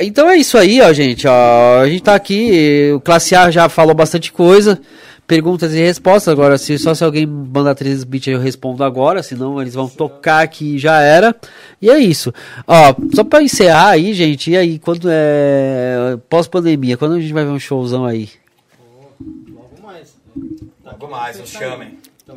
então 0.00 0.28
é 0.28 0.36
isso 0.36 0.58
aí, 0.58 0.82
ó, 0.82 0.92
gente. 0.92 1.26
Ó, 1.26 1.80
a 1.80 1.88
gente 1.88 2.02
tá 2.02 2.14
aqui. 2.14 2.92
O 2.94 3.00
Classe 3.00 3.34
A 3.34 3.50
já 3.50 3.68
falou 3.68 3.94
bastante 3.94 4.30
coisa. 4.30 4.78
Perguntas 5.26 5.74
e 5.74 5.78
respostas. 5.78 6.32
Agora, 6.32 6.56
se 6.56 6.78
só 6.78 6.94
se 6.94 7.02
alguém 7.02 7.26
mandar 7.26 7.74
300 7.74 8.04
bits 8.04 8.28
eu 8.28 8.38
respondo 8.38 8.84
agora, 8.84 9.22
senão 9.22 9.60
eles 9.60 9.74
vão 9.74 9.88
tocar 9.88 10.42
aqui 10.42 10.76
e 10.76 10.78
já 10.78 11.00
era. 11.00 11.34
E 11.82 11.90
é 11.90 11.98
isso. 11.98 12.32
Ó, 12.66 12.94
só 13.14 13.24
pra 13.24 13.42
encerrar 13.42 13.90
aí, 13.90 14.14
gente, 14.14 14.50
e 14.50 14.56
aí, 14.56 14.78
quando 14.78 15.08
é. 15.10 16.16
Pós-pandemia, 16.28 16.96
quando 16.96 17.14
a 17.14 17.20
gente 17.20 17.32
vai 17.32 17.44
ver 17.44 17.50
um 17.50 17.58
showzão 17.58 18.04
aí? 18.04 18.30
Logo 19.48 19.82
mais. 19.82 20.14
Logo 20.84 21.08
mais, 21.08 21.40
nos 21.40 21.50
chamem. 21.50 21.98
Quem 22.26 22.36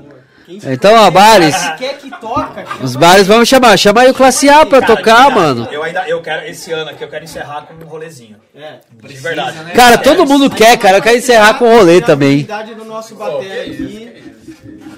Então, 0.49 0.95
ó, 0.95 1.11
bares. 1.11 1.55
quer 1.77 1.97
que 1.97 2.09
toca, 2.09 2.65
chama 2.65 2.83
Os 2.83 2.95
bares 2.95 3.27
vamos 3.27 3.47
chamar. 3.47 3.77
Chama 3.77 4.01
aí 4.01 4.09
o 4.09 4.13
Classe 4.13 4.49
A 4.49 4.65
pra 4.65 4.81
Cara, 4.81 4.95
tocar, 4.95 5.25
verdade, 5.25 5.35
mano. 5.35 5.67
Eu 5.71 5.83
ainda, 5.83 6.07
eu 6.09 6.21
quero, 6.21 6.47
esse 6.47 6.71
ano 6.71 6.89
aqui, 6.89 7.03
eu 7.03 7.07
quero 7.07 7.23
encerrar 7.23 7.61
com 7.61 7.73
um 7.73 7.87
rolezinho. 7.87 8.37
É. 8.55 8.79
De 9.03 9.13
verdade. 9.15 9.57
Cara, 9.73 9.97
todo 9.97 10.25
mundo 10.25 10.49
quer, 10.49 10.77
cara. 10.77 10.97
Eu 10.97 11.01
quero 11.01 11.17
encerrar 11.17 11.53
com 11.55 11.69
rolê 11.69 12.01
também. 12.01 12.47
A 12.49 12.73
do 12.73 12.85
nosso 12.85 13.15
bater 13.15 13.61
aqui. 13.61 14.38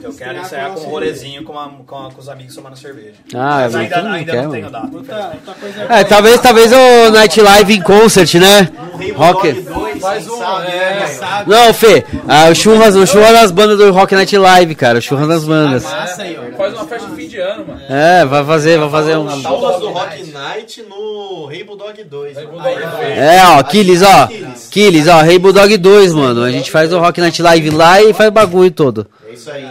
Eu 0.03 0.14
quero 0.14 0.40
encerrar 0.40 0.69
com 0.69 0.76
com 0.82 0.88
um 0.88 0.90
rolezinho 0.90 1.44
com, 1.44 1.57
a- 1.60 1.69
com, 1.86 1.95
a- 2.07 2.11
com 2.11 2.19
os 2.19 2.30
amigos 2.30 2.56
tomando 2.56 2.76
cerveja. 2.78 3.14
Ah, 3.34 3.60
Mas 3.61 3.76
ainda, 3.76 4.11
ainda 4.11 4.32
quer, 4.32 4.44
não 4.44 4.52
tenho 4.52 4.69
data. 4.69 4.90
Outra, 4.94 5.32
outra 5.36 5.53
coisa 5.60 5.82
É, 5.90 6.03
talvez, 6.03 6.41
talvez 6.41 6.72
o 6.72 7.11
Night 7.11 7.40
Live 7.41 7.73
em 7.73 7.82
concert, 7.82 8.34
né? 8.36 8.69
Rock. 9.15 9.53
Faz 9.99 10.28
um, 10.28 10.44
é, 10.64 10.99
né, 10.99 11.44
Não, 11.48 11.73
Fê, 11.73 12.03
ah, 12.28 12.49
o 12.49 12.56
churras, 12.56 12.95
o 12.95 13.06
churras 13.06 13.34
das 13.34 13.52
bandas 13.52 13.78
do 13.78 13.91
Rock 13.91 14.15
Night 14.15 14.36
Live, 14.38 14.73
cara. 14.76 14.98
O 14.98 15.02
churras 15.02 15.28
das 15.28 15.44
bandas. 15.44 15.84
massa 15.84 16.23
aí, 16.23 16.38
ó. 16.38 16.57
Faz 16.57 16.73
uma 16.73 16.86
festa 16.86 17.07
de 17.10 17.15
fim 17.15 17.28
de 17.28 17.40
ano, 17.40 17.65
mano. 17.68 17.82
É, 17.90 18.26
vai 18.26 18.44
fazer, 18.45 18.80
vai 18.80 18.90
fazer 18.90 19.18
um. 19.18 19.30
Churras 19.41 19.80
do 19.80 19.90
Rock 19.90 20.32
Night 20.32 20.84
no 20.90 21.45
Rainbow 21.48 21.76
Dog 21.76 22.03
2. 22.03 22.36
mano. 22.36 22.61
É, 23.15 23.44
ó, 23.48 23.64
Killis, 23.64 24.02
ó. 24.02 24.28
Killis, 24.72 25.07
ó, 25.07 25.22
Rei 25.22 25.38
Bulldog 25.38 25.76
2, 25.78 26.14
mano. 26.14 26.44
A 26.44 26.52
gente 26.52 26.72
faz 26.72 26.91
o 26.94 26.99
Rock 26.99 27.19
Night 27.19 27.41
Live 27.41 27.69
lá 27.72 28.02
e 28.02 28.14
faz 28.14 28.30
o 28.30 28.32
bagulho 28.32 28.72
todo. 28.72 29.07
É 29.30 29.34
isso 29.34 29.49
aí. 29.52 29.65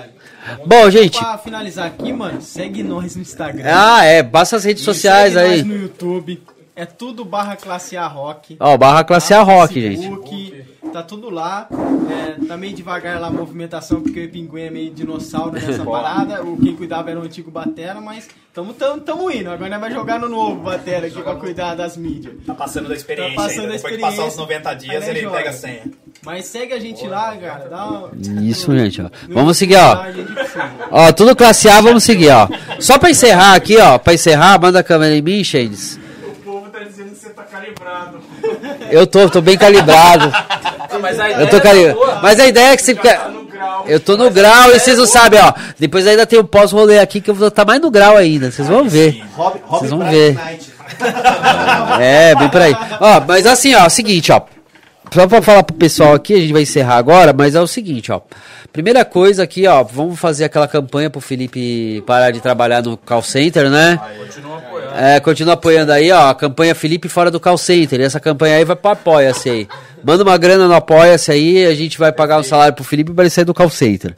Bom, 0.66 0.90
gente. 0.90 1.18
Pra 1.18 1.38
finalizar 1.38 1.86
aqui, 1.86 2.12
mano, 2.12 2.40
segue 2.40 2.82
nós 2.82 3.16
no 3.16 3.22
Instagram. 3.22 3.64
Ah, 3.66 4.04
é, 4.04 4.22
passa 4.22 4.56
as 4.56 4.64
redes 4.64 4.82
sociais 4.82 5.34
segue 5.34 5.44
aí. 5.46 5.58
nós 5.62 5.66
no 5.66 5.82
YouTube. 5.82 6.42
É 6.74 6.86
tudo 6.86 7.24
barra 7.24 7.56
classe 7.56 7.96
A 7.96 8.06
rock. 8.06 8.56
Ó, 8.58 8.76
barra 8.76 9.04
classe 9.04 9.34
A 9.34 9.42
Rock, 9.42 9.78
gente. 9.78 10.08
Tá 10.92 11.02
tudo 11.02 11.30
lá. 11.30 11.68
É, 12.10 12.46
tá 12.46 12.56
meio 12.56 12.74
devagar 12.74 13.20
lá 13.20 13.28
a 13.28 13.30
movimentação, 13.30 14.00
porque 14.02 14.24
o 14.24 14.28
Pinguim 14.30 14.62
é 14.62 14.70
meio 14.70 14.90
dinossauro 14.90 15.52
nessa 15.52 15.82
parada. 15.86 16.42
O 16.42 16.56
quem 16.56 16.74
cuidava 16.74 17.10
era 17.10 17.20
o 17.20 17.22
antigo 17.22 17.50
Batera, 17.50 18.00
mas 18.00 18.28
tamo, 18.52 18.72
tamo, 18.74 19.00
tamo 19.00 19.30
indo. 19.30 19.50
Agora 19.50 19.70
nós 19.70 19.80
vai 19.80 19.92
jogar 19.92 20.18
no 20.18 20.28
novo 20.28 20.56
Batera 20.62 21.06
aqui 21.06 21.22
pra 21.22 21.36
cuidar 21.36 21.74
das 21.76 21.96
mídias. 21.96 22.34
Tá 22.44 22.54
passando 22.54 22.88
da 22.88 22.94
experiência 22.94 23.36
Tá 23.36 23.42
passando 23.42 23.60
ainda. 23.60 23.72
da 23.72 23.76
Depois 23.76 23.94
que 23.94 24.00
passar 24.00 24.24
os 24.24 24.32
experiência. 24.34 24.40
90 24.70 24.74
dias, 24.74 25.04
Aí 25.04 25.10
ele 25.10 25.20
joga. 25.20 25.36
pega 25.36 25.50
a 25.50 25.52
senha. 25.52 25.82
Mas 26.24 26.44
segue 26.46 26.74
a 26.74 26.78
gente 26.80 27.06
lá, 27.06 27.36
cara. 27.36 27.68
Dá 27.68 27.86
uma... 27.86 28.10
Isso, 28.42 28.76
gente, 28.76 29.00
ó. 29.00 29.08
Vamos 29.28 29.56
seguir, 29.56 29.76
ó. 29.76 30.04
Ó, 30.90 31.12
tudo 31.12 31.34
classe 31.36 31.68
A, 31.68 31.80
vamos 31.80 32.02
seguir, 32.04 32.30
ó. 32.30 32.48
Só 32.80 32.98
pra 32.98 33.10
encerrar 33.10 33.54
aqui, 33.54 33.76
ó. 33.78 33.96
Pra 33.96 34.12
encerrar, 34.14 34.60
manda 34.60 34.80
a 34.80 34.84
câmera 34.84 35.14
em 35.14 35.22
mim, 35.22 35.42
Shades. 35.44 35.98
O 36.26 36.30
povo 36.42 36.68
tá 36.68 36.80
dizendo 36.80 37.10
que 37.10 37.16
você 37.16 37.30
tá 37.30 37.44
calibrado. 37.44 38.18
Eu 38.90 39.06
tô, 39.06 39.30
tô 39.30 39.40
bem 39.40 39.56
calibrado. 39.56 40.30
Mas 41.00 41.18
a 41.18 41.30
Eu 41.30 41.48
tô 41.48 41.60
calibrado. 41.60 42.20
Mas 42.22 42.40
a 42.40 42.46
ideia 42.46 42.72
é 42.72 42.76
que 42.76 42.82
você 42.82 42.94
Tá. 42.94 43.30
Eu 43.86 44.00
tô 44.00 44.16
no 44.16 44.30
grau 44.30 44.74
e 44.74 44.78
vocês 44.78 44.96
não 44.96 45.06
sabem, 45.06 45.40
ó. 45.40 45.52
Depois 45.78 46.06
ainda 46.06 46.26
tem 46.26 46.38
o 46.38 46.44
pós-rolê 46.44 46.98
aqui 46.98 47.20
que 47.20 47.30
eu 47.30 47.34
vou 47.34 47.48
estar 47.48 47.64
mais 47.64 47.80
no 47.80 47.90
grau 47.90 48.16
ainda. 48.16 48.50
Vocês 48.50 48.66
vão 48.66 48.88
ver. 48.88 49.22
Rob 49.34 49.60
Vocês 49.68 49.90
vão 49.90 50.00
ver. 50.08 50.38
É, 52.00 52.34
bem 52.34 52.48
por 52.48 52.60
aí. 52.60 52.76
Ó, 53.00 53.20
mas 53.26 53.46
assim, 53.46 53.74
ó, 53.74 53.88
seguinte, 53.88 54.30
ó. 54.32 54.42
Só 55.12 55.26
pra 55.26 55.40
falar 55.40 55.62
pro 55.62 55.74
pessoal 55.74 56.14
aqui, 56.14 56.34
a 56.34 56.38
gente 56.38 56.52
vai 56.52 56.62
encerrar 56.62 56.96
agora, 56.96 57.32
mas 57.32 57.54
é 57.54 57.60
o 57.60 57.66
seguinte, 57.66 58.12
ó. 58.12 58.20
Primeira 58.72 59.04
coisa 59.04 59.42
aqui, 59.42 59.66
ó, 59.66 59.82
vamos 59.82 60.18
fazer 60.20 60.44
aquela 60.44 60.68
campanha 60.68 61.10
pro 61.10 61.20
Felipe 61.20 62.02
parar 62.06 62.30
de 62.30 62.40
trabalhar 62.40 62.82
no 62.82 62.96
call 62.96 63.22
center, 63.22 63.68
né? 63.68 63.98
Continua 64.18 64.58
apoiando. 64.58 64.94
É, 64.94 65.20
continua 65.20 65.54
apoiando 65.54 65.92
aí, 65.92 66.12
ó. 66.12 66.30
A 66.30 66.34
campanha 66.34 66.74
Felipe 66.74 67.08
fora 67.08 67.30
do 67.30 67.40
call 67.40 67.58
center. 67.58 68.00
E 68.00 68.04
essa 68.04 68.20
campanha 68.20 68.56
aí 68.56 68.64
vai 68.64 68.76
pro 68.76 68.92
Apoia-se 68.92 69.50
aí. 69.50 69.68
Manda 70.02 70.22
uma 70.22 70.36
grana 70.38 70.66
no 70.66 70.74
Apoia-se 70.74 71.30
aí, 71.30 71.66
a 71.66 71.74
gente 71.74 71.98
vai 71.98 72.12
pagar 72.12 72.38
um 72.38 72.42
salário 72.42 72.74
pro 72.74 72.84
Felipe 72.84 73.12
pra 73.12 73.24
ele 73.24 73.30
sair 73.30 73.44
do 73.44 73.54
call 73.54 73.70
center. 73.70 74.14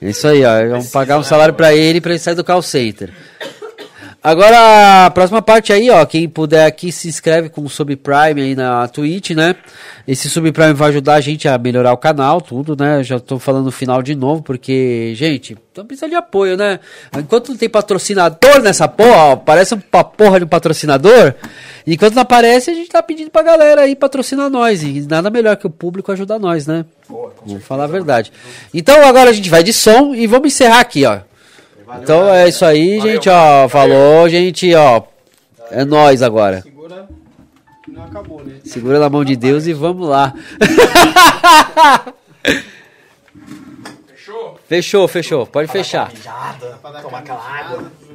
É 0.00 0.10
isso 0.10 0.26
aí, 0.28 0.44
ó. 0.44 0.68
Vamos 0.68 0.88
pagar 0.88 1.18
um 1.18 1.24
salário 1.24 1.54
pra 1.54 1.74
ele 1.74 2.00
pra 2.00 2.12
ele 2.12 2.20
sair 2.20 2.34
do 2.34 2.44
call 2.44 2.62
center. 2.62 3.10
Agora, 4.28 5.06
a 5.06 5.10
próxima 5.10 5.40
parte 5.40 5.72
aí, 5.72 5.88
ó, 5.88 6.04
quem 6.04 6.28
puder 6.28 6.66
aqui 6.66 6.92
se 6.92 7.08
inscreve 7.08 7.48
com 7.48 7.62
o 7.62 7.68
Subprime 7.70 8.42
aí 8.42 8.54
na 8.54 8.86
Twitch, 8.86 9.30
né? 9.30 9.56
Esse 10.06 10.28
Subprime 10.28 10.74
vai 10.74 10.90
ajudar 10.90 11.14
a 11.14 11.20
gente 11.22 11.48
a 11.48 11.56
melhorar 11.56 11.94
o 11.94 11.96
canal, 11.96 12.38
tudo, 12.38 12.76
né? 12.78 13.02
Já 13.02 13.18
tô 13.18 13.38
falando 13.38 13.64
no 13.64 13.70
final 13.70 14.02
de 14.02 14.14
novo, 14.14 14.42
porque, 14.42 15.14
gente, 15.16 15.56
então 15.72 15.86
precisa 15.86 16.10
de 16.10 16.14
apoio, 16.14 16.58
né? 16.58 16.78
Enquanto 17.16 17.48
não 17.48 17.56
tem 17.56 17.70
patrocinador 17.70 18.60
nessa 18.60 18.86
porra, 18.86 19.16
ó, 19.16 19.36
parece 19.36 19.72
uma 19.72 20.04
porra 20.04 20.40
de 20.40 20.44
um 20.44 20.48
patrocinador, 20.48 21.32
enquanto 21.86 22.12
não 22.12 22.20
aparece, 22.20 22.70
a 22.70 22.74
gente 22.74 22.90
tá 22.90 23.02
pedindo 23.02 23.30
pra 23.30 23.40
galera 23.40 23.80
aí 23.80 23.96
patrocinar 23.96 24.50
nós, 24.50 24.82
e 24.82 25.06
nada 25.08 25.30
melhor 25.30 25.56
que 25.56 25.66
o 25.66 25.70
público 25.70 26.12
ajudar 26.12 26.38
nós, 26.38 26.66
né? 26.66 26.84
Vamos 27.08 27.64
falar 27.64 27.84
a 27.84 27.86
verdade. 27.86 28.30
Então 28.74 29.02
agora 29.06 29.30
a 29.30 29.32
gente 29.32 29.48
vai 29.48 29.62
de 29.62 29.72
som 29.72 30.14
e 30.14 30.26
vamos 30.26 30.48
encerrar 30.48 30.80
aqui, 30.80 31.06
ó. 31.06 31.20
Então 32.02 32.28
é 32.32 32.48
isso 32.48 32.64
aí, 32.64 33.00
gente, 33.00 33.28
ó. 33.28 33.68
Falou, 33.68 34.28
gente, 34.28 34.74
ó. 34.74 35.02
É 35.70 35.84
nós 35.84 36.22
agora. 36.22 36.60
Segura. 36.62 37.08
Não 37.88 38.04
acabou, 38.04 38.42
né? 38.44 38.54
Segura 38.64 38.98
na 38.98 39.08
mão 39.10 39.24
de 39.24 39.36
Deus 39.36 39.66
e 39.66 39.72
vamos 39.72 40.08
lá. 40.08 40.32
Fechou? 44.06 44.58
Fechou, 44.68 45.08
fechou. 45.08 45.46
Pode 45.46 45.70
fechar. 45.70 46.10
Mijada, 46.12 46.78
Pra 46.82 46.90
dar 46.90 47.02
tomar 47.02 47.18
aquela 47.18 47.38
aquela 47.38 47.58
água. 47.58 47.76
mijada. 47.78 48.07